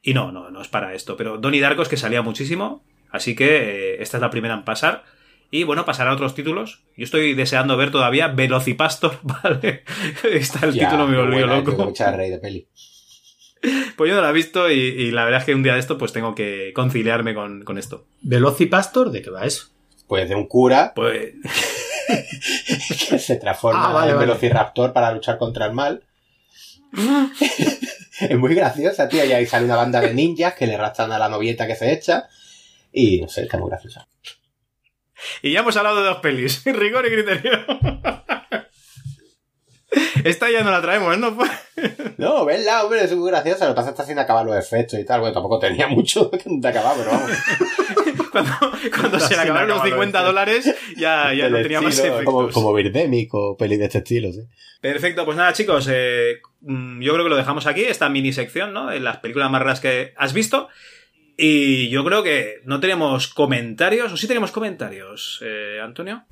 Y 0.02 0.12
no, 0.14 0.32
no, 0.32 0.50
no 0.50 0.60
es 0.60 0.68
para 0.68 0.94
esto. 0.94 1.16
Pero 1.16 1.38
Donnie 1.38 1.60
Darkos 1.60 1.88
que 1.88 1.96
salía 1.96 2.20
muchísimo, 2.22 2.84
así 3.10 3.34
que 3.34 3.94
eh, 3.94 4.02
esta 4.02 4.18
es 4.18 4.20
la 4.20 4.30
primera 4.30 4.54
en 4.54 4.64
pasar. 4.64 5.04
Y 5.50 5.62
bueno, 5.64 5.84
pasará 5.84 6.10
a 6.10 6.14
otros 6.14 6.34
títulos. 6.34 6.82
Yo 6.96 7.04
estoy 7.04 7.34
deseando 7.34 7.76
ver 7.76 7.90
todavía 7.90 8.28
Velocipastor, 8.28 9.18
¿vale? 9.22 9.84
Está 10.30 10.66
el 10.66 10.72
Ya, 10.74 10.88
título, 10.88 11.06
me 11.06 11.16
volvió 11.16 11.46
buena, 11.46 11.56
loco. 11.56 11.72
mucha 11.84 12.10
rey 12.12 12.30
de 12.30 12.38
peli. 12.38 12.66
Pues 13.96 14.10
yo 14.10 14.16
no 14.16 14.20
la 14.20 14.28
he 14.30 14.32
visto 14.34 14.70
y, 14.70 14.74
y 14.74 15.10
la 15.10 15.24
verdad 15.24 15.40
es 15.40 15.46
que 15.46 15.54
un 15.54 15.62
día 15.62 15.72
de 15.72 15.80
esto 15.80 15.96
pues 15.96 16.12
tengo 16.12 16.34
que 16.34 16.72
conciliarme 16.74 17.34
con, 17.34 17.62
con 17.64 17.78
esto. 17.78 18.04
¿Velocipastor? 18.20 19.10
¿De 19.10 19.22
qué 19.22 19.30
va 19.30 19.46
eso? 19.46 19.68
Pues 20.06 20.28
de 20.28 20.34
un 20.34 20.46
cura 20.48 20.92
Pues 20.94 21.32
que 23.08 23.18
se 23.18 23.36
transforma 23.36 23.88
Ah, 23.88 23.92
vale, 23.92 24.10
en 24.10 24.16
vale. 24.16 24.26
velociraptor 24.28 24.92
para 24.92 25.12
luchar 25.12 25.38
contra 25.38 25.64
el 25.66 25.72
mal. 25.72 26.02
es 28.20 28.38
muy 28.38 28.54
graciosa, 28.54 29.08
tío. 29.08 29.24
Y 29.24 29.32
ahí 29.32 29.46
sale 29.46 29.66
una 29.66 29.76
banda 29.76 30.00
de 30.00 30.14
ninjas 30.14 30.54
que 30.54 30.66
le 30.66 30.74
arrastran 30.74 31.12
a 31.12 31.18
la 31.18 31.28
novieta 31.28 31.66
que 31.66 31.76
se 31.76 31.92
echa. 31.92 32.28
Y 32.92 33.20
no 33.20 33.28
sé, 33.28 33.42
está 33.42 33.58
muy 33.58 33.68
graciosa. 33.68 34.06
Y 35.42 35.52
ya 35.52 35.60
hemos 35.60 35.76
hablado 35.76 36.02
de 36.02 36.08
dos 36.08 36.18
pelis, 36.18 36.62
rigor 36.66 37.06
y 37.06 37.10
criterio. 37.10 37.52
Esta 40.24 40.50
ya 40.50 40.62
no 40.62 40.70
la 40.70 40.80
traemos, 40.80 41.16
¿no? 41.18 41.36
No, 42.16 42.44
venla, 42.44 42.84
hombre, 42.84 43.04
es 43.04 43.14
muy 43.14 43.30
graciosa. 43.30 43.66
Lo 43.66 43.72
que 43.72 43.76
pasa 43.76 43.90
es 43.90 43.94
que 43.94 44.02
está 44.02 44.10
sin 44.10 44.18
acabar 44.18 44.44
los 44.46 44.56
efectos 44.56 44.98
y 44.98 45.04
tal. 45.04 45.20
Bueno, 45.20 45.34
tampoco 45.34 45.58
tenía 45.58 45.86
mucho 45.88 46.30
de 46.44 46.68
acabar, 46.68 46.96
pero 46.96 47.10
vamos. 47.10 47.30
Cuando, 48.34 48.52
cuando 48.90 49.20
se 49.20 49.36
le 49.36 49.42
acabaron 49.42 49.68
los 49.68 49.76
acabar, 49.78 49.92
50 49.92 50.18
tío. 50.18 50.26
dólares, 50.26 50.74
ya, 50.96 51.32
ya 51.32 51.48
no 51.48 51.62
tenía 51.62 51.80
más 51.80 51.96
efectos. 51.96 52.24
Como, 52.24 52.50
como 52.50 52.72
Birdemic 52.72 53.32
o 53.32 53.56
peli 53.56 53.76
de 53.76 53.84
este 53.84 53.98
estilo, 53.98 54.32
sí. 54.32 54.40
Perfecto, 54.80 55.24
pues 55.24 55.36
nada, 55.36 55.52
chicos, 55.52 55.88
eh, 55.88 56.40
mm, 56.62 57.00
yo 57.00 57.12
creo 57.12 57.24
que 57.24 57.30
lo 57.30 57.36
dejamos 57.36 57.68
aquí, 57.68 57.84
esta 57.84 58.08
mini 58.08 58.32
sección, 58.32 58.72
¿no? 58.72 58.90
En 58.90 59.04
las 59.04 59.18
películas 59.18 59.52
más 59.52 59.60
raras 59.60 59.78
que 59.78 60.14
has 60.16 60.32
visto. 60.32 60.68
Y 61.36 61.88
yo 61.90 62.04
creo 62.04 62.22
que 62.24 62.60
no 62.64 62.80
tenemos 62.80 63.28
comentarios, 63.28 64.12
o 64.12 64.16
sí 64.16 64.26
tenemos 64.26 64.50
comentarios, 64.50 65.40
eh, 65.42 65.80
Antonio. 65.82 66.24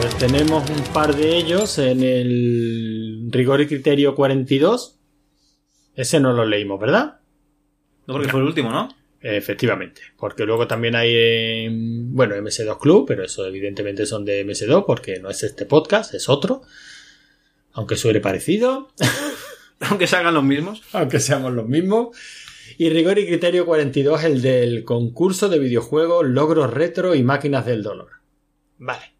Ver, 0.00 0.14
tenemos 0.14 0.70
un 0.70 0.82
par 0.94 1.14
de 1.14 1.36
ellos 1.36 1.78
en 1.78 2.02
el 2.02 3.28
Rigor 3.30 3.60
y 3.60 3.66
Criterio 3.66 4.14
42. 4.14 4.98
Ese 5.94 6.20
no 6.20 6.32
lo 6.32 6.46
leímos, 6.46 6.80
¿verdad? 6.80 7.20
No, 8.06 8.14
porque 8.14 8.28
fue 8.28 8.40
el 8.40 8.46
último, 8.46 8.70
¿no? 8.70 8.88
Efectivamente, 9.20 10.00
porque 10.16 10.46
luego 10.46 10.66
también 10.66 10.96
hay, 10.96 11.14
en, 11.14 12.14
bueno, 12.14 12.34
MS2 12.36 12.78
Club, 12.78 13.04
pero 13.06 13.24
eso 13.24 13.46
evidentemente 13.46 14.06
son 14.06 14.24
de 14.24 14.46
MS2 14.46 14.86
porque 14.86 15.20
no 15.20 15.28
es 15.28 15.42
este 15.42 15.66
podcast, 15.66 16.14
es 16.14 16.30
otro. 16.30 16.62
Aunque 17.72 17.96
suele 17.96 18.20
parecido, 18.20 18.88
Aunque 19.80 20.06
salgan 20.06 20.32
los 20.32 20.44
mismos. 20.44 20.82
aunque 20.92 21.20
seamos 21.20 21.52
los 21.52 21.68
mismos. 21.68 22.16
Y 22.78 22.88
Rigor 22.88 23.18
y 23.18 23.26
Criterio 23.26 23.66
42, 23.66 24.24
el 24.24 24.40
del 24.40 24.84
concurso 24.84 25.50
de 25.50 25.58
videojuegos, 25.58 26.26
logros 26.26 26.72
retro 26.72 27.14
y 27.14 27.22
máquinas 27.22 27.66
del 27.66 27.82
dolor. 27.82 28.12
Vale. 28.78 29.19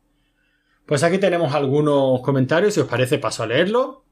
Pues 0.91 1.05
aquí 1.05 1.19
tenemos 1.19 1.55
algunos 1.55 2.21
comentarios, 2.21 2.75
si 2.75 2.81
os 2.81 2.89
parece 2.89 3.19
paso 3.19 3.45
a 3.45 3.47
leerlo. 3.47 4.07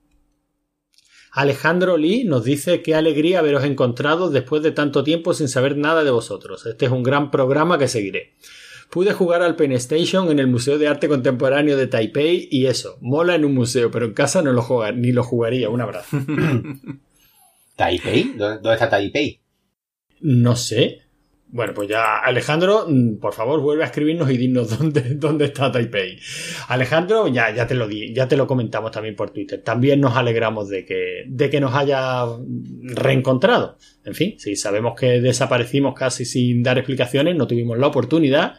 Alejandro 1.33 1.97
Lee 1.97 2.23
nos 2.23 2.45
dice 2.45 2.83
qué 2.83 2.95
alegría 2.95 3.41
haberos 3.41 3.65
encontrado 3.65 4.31
después 4.31 4.63
de 4.63 4.71
tanto 4.71 5.03
tiempo 5.03 5.35
sin 5.35 5.49
saber 5.49 5.77
nada 5.77 6.05
de 6.05 6.13
vosotros. 6.13 6.67
Este 6.67 6.87
es 6.87 6.93
un 6.93 7.03
gran 7.03 7.33
programa 7.33 7.79
que 7.79 7.89
seguiré. 7.89 8.35
Pude 8.91 9.13
jugar 9.13 9.43
al 9.43 9.57
Pen 9.57 9.73
Station 9.73 10.31
en 10.31 10.39
el 10.39 10.47
Museo 10.47 10.79
de 10.79 10.87
Arte 10.87 11.09
Contemporáneo 11.09 11.77
de 11.77 11.89
Taipei 11.89 12.47
y 12.49 12.67
eso, 12.67 12.97
mola 13.01 13.35
en 13.35 13.45
un 13.45 13.55
museo, 13.55 13.91
pero 13.91 14.07
en 14.07 14.15
casa 14.15 14.41
no 14.43 14.53
lo 14.53 14.63
juega, 14.63 14.93
ni 14.93 15.11
lo 15.11 15.25
jugaría. 15.25 15.71
Un 15.71 15.81
abrazo. 15.81 16.17
¿Taipei? 17.75 18.35
¿Dónde, 18.37 18.61
dónde 18.61 18.75
está 18.75 18.89
Taipei? 18.89 19.41
No 20.21 20.55
sé. 20.55 21.08
Bueno, 21.51 21.73
pues 21.73 21.89
ya, 21.89 22.19
Alejandro, 22.19 22.85
mm, 22.87 23.17
por 23.17 23.33
favor, 23.33 23.61
vuelve 23.61 23.83
a 23.83 23.87
escribirnos 23.87 24.31
y 24.31 24.37
dinos 24.37 24.69
dónde, 24.79 25.15
dónde 25.15 25.47
está 25.47 25.73
Taipei. 25.73 26.19
Alejandro, 26.69 27.27
ya, 27.29 27.55
ya 27.55 27.67
te 27.67 27.75
lo 27.75 27.89
di, 27.89 28.13
ya 28.13 28.29
te 28.29 28.37
lo 28.37 28.47
comentamos 28.47 28.91
también 28.91 29.17
por 29.17 29.31
Twitter. 29.31 29.63
También 29.63 30.01
nos 30.01 30.17
alegramos 30.17 30.69
de 30.69 30.85
que, 30.85 31.25
de 31.27 31.49
que 31.49 31.61
nos 31.61 31.75
haya 31.75 32.25
reencontrado. 32.83 33.79
En 34.05 34.15
fin, 34.15 34.35
sí, 34.39 34.57
sabemos 34.57 34.95
que 34.99 35.21
desaparecimos 35.21 35.95
casi 35.95 36.27
sin 36.27 36.63
dar 36.63 36.77
explicaciones, 36.77 37.35
no 37.35 37.47
tuvimos 37.47 37.79
la 37.79 37.87
oportunidad. 37.87 38.55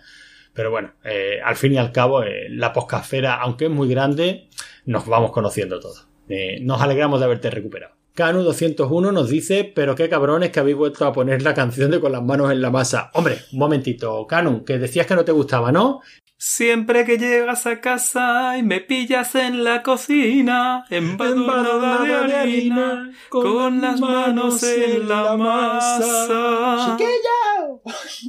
Pero 0.53 0.71
bueno, 0.71 0.93
eh, 1.03 1.39
al 1.43 1.55
fin 1.55 1.73
y 1.73 1.77
al 1.77 1.91
cabo, 1.91 2.23
eh, 2.23 2.47
la 2.49 2.73
poscafera, 2.73 3.35
aunque 3.35 3.65
es 3.65 3.71
muy 3.71 3.87
grande, 3.87 4.49
nos 4.85 5.05
vamos 5.05 5.31
conociendo 5.31 5.79
todos. 5.79 6.07
Eh, 6.27 6.59
nos 6.61 6.81
alegramos 6.81 7.19
de 7.19 7.25
haberte 7.25 7.51
recuperado. 7.51 7.98
Canu 8.19 8.43
201 8.43 9.13
nos 9.13 9.29
dice, 9.29 9.63
pero 9.63 9.95
qué 9.95 10.09
cabrones 10.09 10.49
que 10.49 10.59
habéis 10.59 10.75
vuelto 10.75 11.05
a 11.05 11.13
poner 11.13 11.41
la 11.41 11.53
canción 11.53 11.89
de 11.89 12.01
con 12.01 12.11
las 12.11 12.21
manos 12.21 12.51
en 12.51 12.61
la 12.61 12.69
masa. 12.69 13.11
Hombre, 13.13 13.45
un 13.53 13.59
momentito, 13.59 14.27
Canu, 14.27 14.65
que 14.65 14.77
decías 14.77 15.07
que 15.07 15.15
no 15.15 15.23
te 15.23 15.31
gustaba, 15.31 15.71
¿no? 15.71 16.01
Siempre 16.35 17.05
que 17.05 17.17
llegas 17.17 17.65
a 17.65 17.79
casa 17.79 18.57
y 18.57 18.63
me 18.63 18.81
pillas 18.81 19.35
en 19.35 19.63
la 19.63 19.83
cocina, 19.83 20.83
embadurnada 20.89 22.03
de 22.03 22.13
harina, 22.35 23.11
con 23.29 23.79
las 23.79 24.01
manos 24.01 24.63
en 24.63 25.07
la 25.07 25.37
masa. 25.37 26.97
¡Chiquillo! 26.97 27.81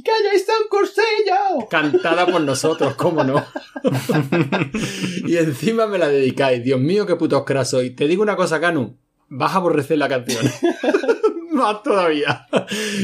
¡Que 0.05 0.11
hayáis 0.11 0.47
un 0.47 0.69
cursillo! 0.69 1.67
Cantada 1.69 2.25
por 2.27 2.39
nosotros, 2.39 2.95
cómo 2.95 3.25
no. 3.25 3.45
y 5.27 5.35
encima 5.35 5.85
me 5.85 5.97
la 5.97 6.07
dedicáis. 6.07 6.63
Dios 6.63 6.79
mío, 6.79 7.05
qué 7.05 7.17
putos 7.17 7.43
crasos. 7.43 7.83
Y 7.83 7.89
te 7.89 8.07
digo 8.07 8.23
una 8.23 8.37
cosa, 8.37 8.61
Canu. 8.61 8.97
Vas 9.33 9.53
a 9.53 9.59
aborrecer 9.59 9.97
la 9.97 10.09
canción. 10.09 10.45
Más 11.53 11.83
todavía. 11.83 12.47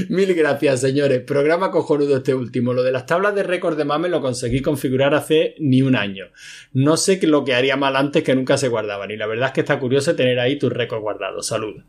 Mil 0.10 0.34
gracias, 0.34 0.82
señores. 0.82 1.22
Programa 1.22 1.72
cojonudo 1.72 2.18
este 2.18 2.34
último. 2.34 2.74
Lo 2.74 2.84
de 2.84 2.92
las 2.92 3.06
tablas 3.06 3.34
de 3.34 3.44
récord 3.44 3.78
de 3.78 3.86
mame 3.86 4.10
lo 4.10 4.20
conseguí 4.20 4.62
configurar 4.62 5.14
hace 5.14 5.56
ni 5.60 5.82
un 5.82 5.96
año. 5.96 6.26
No 6.74 6.98
sé 6.98 7.26
lo 7.26 7.46
que 7.46 7.54
haría 7.54 7.78
mal 7.78 7.96
antes 7.96 8.24
que 8.24 8.36
nunca 8.36 8.58
se 8.58 8.68
guardaban. 8.68 9.10
Y 9.10 9.16
la 9.16 9.26
verdad 9.26 9.48
es 9.48 9.54
que 9.54 9.62
está 9.62 9.80
curioso 9.80 10.18
tener 10.18 10.38
ahí 10.42 10.60
tus 10.60 10.74
récords 10.74 11.02
guardados. 11.02 11.48
Salud. 11.48 11.84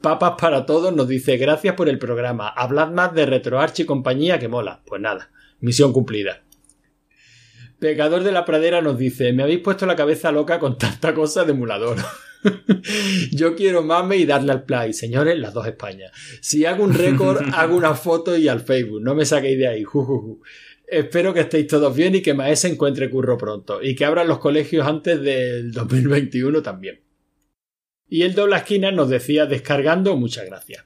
Papas 0.00 0.32
para 0.40 0.66
todos 0.66 0.92
nos 0.92 1.06
dice 1.06 1.36
gracias 1.36 1.76
por 1.76 1.88
el 1.88 2.00
programa. 2.00 2.48
Hablad 2.48 2.90
más 2.90 3.14
de 3.14 3.26
RetroArch 3.26 3.78
y 3.78 3.86
compañía 3.86 4.40
que 4.40 4.48
mola. 4.48 4.82
Pues 4.84 5.00
nada, 5.00 5.30
misión 5.60 5.92
cumplida. 5.92 6.42
Pecador 7.78 8.24
de 8.24 8.32
la 8.32 8.44
pradera 8.44 8.80
nos 8.82 8.98
dice 8.98 9.32
me 9.32 9.44
habéis 9.44 9.60
puesto 9.60 9.86
la 9.86 9.94
cabeza 9.94 10.32
loca 10.32 10.58
con 10.58 10.76
tanta 10.76 11.14
cosa 11.14 11.44
de 11.44 11.52
emulador. 11.52 11.98
Yo 13.32 13.54
quiero 13.54 13.82
mame 13.82 14.16
y 14.16 14.26
darle 14.26 14.52
al 14.52 14.64
play, 14.64 14.92
señores, 14.92 15.38
las 15.38 15.52
dos 15.54 15.66
Españas. 15.66 16.12
Si 16.40 16.64
hago 16.64 16.84
un 16.84 16.94
récord, 16.94 17.42
hago 17.54 17.76
una 17.76 17.94
foto 17.94 18.36
y 18.36 18.48
al 18.48 18.60
Facebook. 18.60 19.02
No 19.02 19.14
me 19.14 19.24
saquéis 19.24 19.58
de 19.58 19.68
ahí. 19.68 19.84
Jujuju. 19.84 20.42
Espero 20.86 21.34
que 21.34 21.40
estéis 21.40 21.66
todos 21.66 21.94
bien 21.94 22.14
y 22.14 22.22
que 22.22 22.34
Maese 22.34 22.68
encuentre 22.68 23.10
curro 23.10 23.36
pronto. 23.36 23.82
Y 23.82 23.94
que 23.94 24.04
abran 24.04 24.28
los 24.28 24.38
colegios 24.38 24.86
antes 24.86 25.20
del 25.20 25.72
2021 25.72 26.62
también. 26.62 27.00
Y 28.08 28.22
el 28.22 28.34
doble 28.34 28.56
esquina 28.56 28.92
nos 28.92 29.08
decía 29.08 29.46
descargando, 29.46 30.16
muchas 30.16 30.46
gracias. 30.46 30.84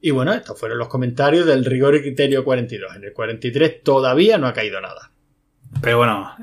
Y 0.00 0.10
bueno, 0.10 0.32
estos 0.32 0.58
fueron 0.58 0.78
los 0.78 0.88
comentarios 0.88 1.46
del 1.46 1.64
rigor 1.64 1.94
y 1.94 2.00
criterio 2.00 2.42
42. 2.42 2.96
En 2.96 3.04
el 3.04 3.12
43 3.12 3.82
todavía 3.82 4.38
no 4.38 4.46
ha 4.46 4.54
caído 4.54 4.80
nada. 4.80 5.12
Pero 5.80 5.98
bueno, 5.98 6.34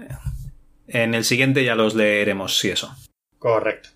en 0.87 1.13
el 1.13 1.25
siguiente 1.25 1.65
ya 1.65 1.75
los 1.75 1.95
leeremos, 1.95 2.57
si 2.57 2.69
eso. 2.69 2.95
Correcto. 3.53 3.89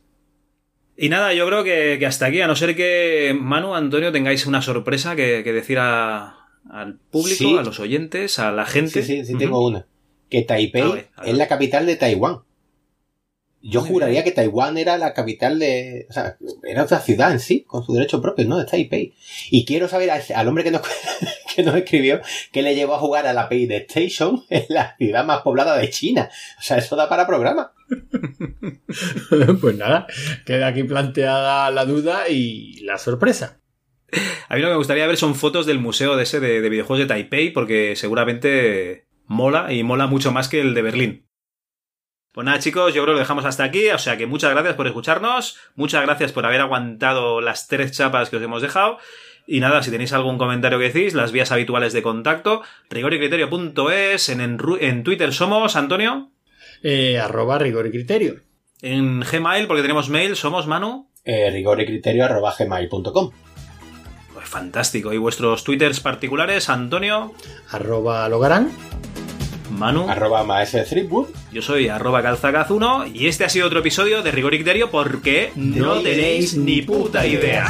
Y 0.98 1.10
nada, 1.10 1.34
yo 1.34 1.46
creo 1.48 1.64
que, 1.64 1.98
que 2.00 2.06
hasta 2.06 2.28
aquí, 2.28 2.42
a 2.42 2.48
no 2.48 2.56
ser 2.56 2.76
que 2.76 3.36
Manu, 3.40 3.74
Antonio, 3.76 4.12
tengáis 4.12 4.46
una 4.46 4.62
sorpresa 4.62 5.16
que, 5.16 5.42
que 5.44 5.52
decir 5.54 5.80
a- 5.80 6.38
al 6.70 7.00
público, 7.00 7.38
Sí. 7.38 7.58
a 7.58 7.64
los 7.64 7.80
oyentes, 7.80 8.38
a 8.40 8.52
la 8.52 8.66
gente. 8.66 9.02
Sí, 9.04 9.18
sí, 9.20 9.26
sí, 9.26 9.38
tengo 9.38 9.66
una. 9.66 9.88
Que 10.30 10.44
Taipei 10.44 10.82
A 10.82 10.86
ver, 10.90 11.10
a 11.16 11.22
ver. 11.24 11.32
es 11.32 11.38
la 11.38 11.48
capital 11.48 11.86
de 11.86 11.96
Taiwán. 11.96 12.40
Yo 13.64 13.82
Muy 13.82 13.90
juraría 13.90 14.22
bien. 14.22 14.24
que 14.26 14.32
Taiwán 14.32 14.78
era 14.78 14.98
la 14.98 15.14
capital 15.14 15.60
de... 15.60 16.08
O 16.10 16.14
sea, 16.14 16.38
era 16.64 16.84
otra 16.84 17.00
ciudad 17.00 17.32
en 17.32 17.40
sí, 17.40 17.62
con 17.68 17.84
su 17.86 17.94
derecho 17.94 18.22
propio, 18.22 18.48
¿no? 18.48 18.60
Es 18.60 18.66
Taipei. 18.66 19.14
Y 19.52 19.66
quiero 19.66 19.88
saber 19.88 20.10
al, 20.12 20.24
al 20.34 20.48
hombre 20.48 20.64
que 20.64 20.72
nos, 20.72 20.82
que 21.56 21.64
nos 21.64 21.76
escribió 21.76 22.22
que 22.52 22.62
le 22.62 22.76
llevó 22.76 22.96
a 22.96 23.00
jugar 23.00 23.28
a 23.28 23.34
la 23.34 23.48
Station 23.52 24.44
en 24.50 24.66
la 24.70 24.96
ciudad 24.98 25.26
más 25.26 25.42
poblada 25.42 25.78
de 25.78 25.90
China. 25.90 26.30
O 26.60 26.62
sea, 26.62 26.78
eso 26.78 26.96
da 26.96 27.10
para 27.10 27.28
programa. 27.28 27.74
pues 29.62 29.78
nada, 29.78 30.08
queda 30.46 30.68
aquí 30.68 30.84
planteada 30.84 31.70
la 31.72 31.86
duda 31.86 32.30
y 32.30 32.80
la 32.82 32.98
sorpresa. 32.98 33.60
A 34.50 34.56
mí 34.56 34.62
lo 34.62 34.68
que 34.68 34.74
me 34.74 34.78
gustaría 34.78 35.08
ver 35.08 35.18
son 35.18 35.36
fotos 35.36 35.66
del 35.66 35.80
museo 35.80 36.18
de 36.18 36.24
ese 36.24 36.40
de, 36.40 36.62
de 36.62 36.70
videojuegos 36.70 37.00
de 37.00 37.06
Taipei, 37.08 37.52
porque 37.52 37.96
seguramente 37.96 39.08
mola 39.26 39.72
y 39.72 39.84
mola 39.84 40.08
mucho 40.08 40.32
más 40.32 40.50
que 40.50 40.60
el 40.60 40.74
de 40.74 40.82
Berlín. 40.82 41.32
Pues 42.34 42.46
nada, 42.46 42.60
chicos, 42.60 42.94
yo 42.94 43.04
creo 43.04 43.14
que 43.14 43.18
lo 43.18 43.20
dejamos 43.20 43.44
hasta 43.44 43.66
aquí. 43.66 43.90
O 43.90 43.98
sea 43.98 44.16
que 44.16 44.26
muchas 44.26 44.52
gracias 44.52 44.76
por 44.76 44.88
escucharnos. 44.88 45.58
Muchas 45.76 46.02
gracias 46.04 46.32
por 46.32 46.46
haber 46.46 46.62
aguantado 46.62 47.42
las 47.42 47.68
tres 47.68 47.92
chapas 47.92 48.30
que 48.30 48.38
os 48.38 48.44
hemos 48.44 48.62
dejado. 48.62 49.00
Y 49.48 49.60
nada, 49.60 49.84
si 49.84 49.92
tenéis 49.92 50.14
algún 50.14 50.38
comentario 50.38 50.80
que 50.80 50.90
decís, 50.92 51.14
las 51.14 51.32
vías 51.32 51.52
habituales 51.52 51.94
de 51.94 52.02
contacto, 52.02 52.62
rigoricriterio.es, 52.90 54.30
en, 54.30 54.42
en, 54.42 54.58
en 54.80 55.04
Twitter 55.04 55.34
somos, 55.34 55.76
Antonio, 55.76 56.30
Eh, 56.84 57.20
arroba 57.20 57.58
rigor 57.60 57.88
y 57.88 57.92
criterio. 57.92 58.36
en 58.82 59.20
Gmail, 59.22 59.68
porque 59.68 59.82
tenemos 59.84 60.10
mail, 60.10 60.36
somos 60.36 60.68
Manu. 60.68 61.08
Eh, 61.26 61.50
rigor 61.52 61.80
y 61.82 61.86
criterio 61.86 62.26
arroba 62.26 62.54
gmail.com. 62.58 63.32
Pues 64.34 64.48
fantástico. 64.50 65.14
Y 65.14 65.18
vuestros 65.18 65.64
twitters 65.64 66.00
particulares, 66.00 66.70
Antonio, 66.70 67.34
Arroba 67.70 68.28
logarán. 68.30 68.72
Manu. 69.70 70.10
Arroba 70.10 70.44
maese. 70.44 70.84
Yo 71.52 71.62
soy 71.62 71.88
arroba 71.90 72.24
calzacaz1 72.24 73.12
y 73.14 73.28
este 73.28 73.46
ha 73.46 73.50
sido 73.50 73.68
otro 73.68 73.80
episodio 73.80 74.22
de 74.24 74.32
Rigor 74.32 74.54
y 74.54 74.58
Criterio 74.58 74.90
porque 74.92 75.52
no 75.56 76.00
tenéis 76.02 76.56
ni 76.58 76.82
puta 76.82 77.26
idea. 77.28 77.70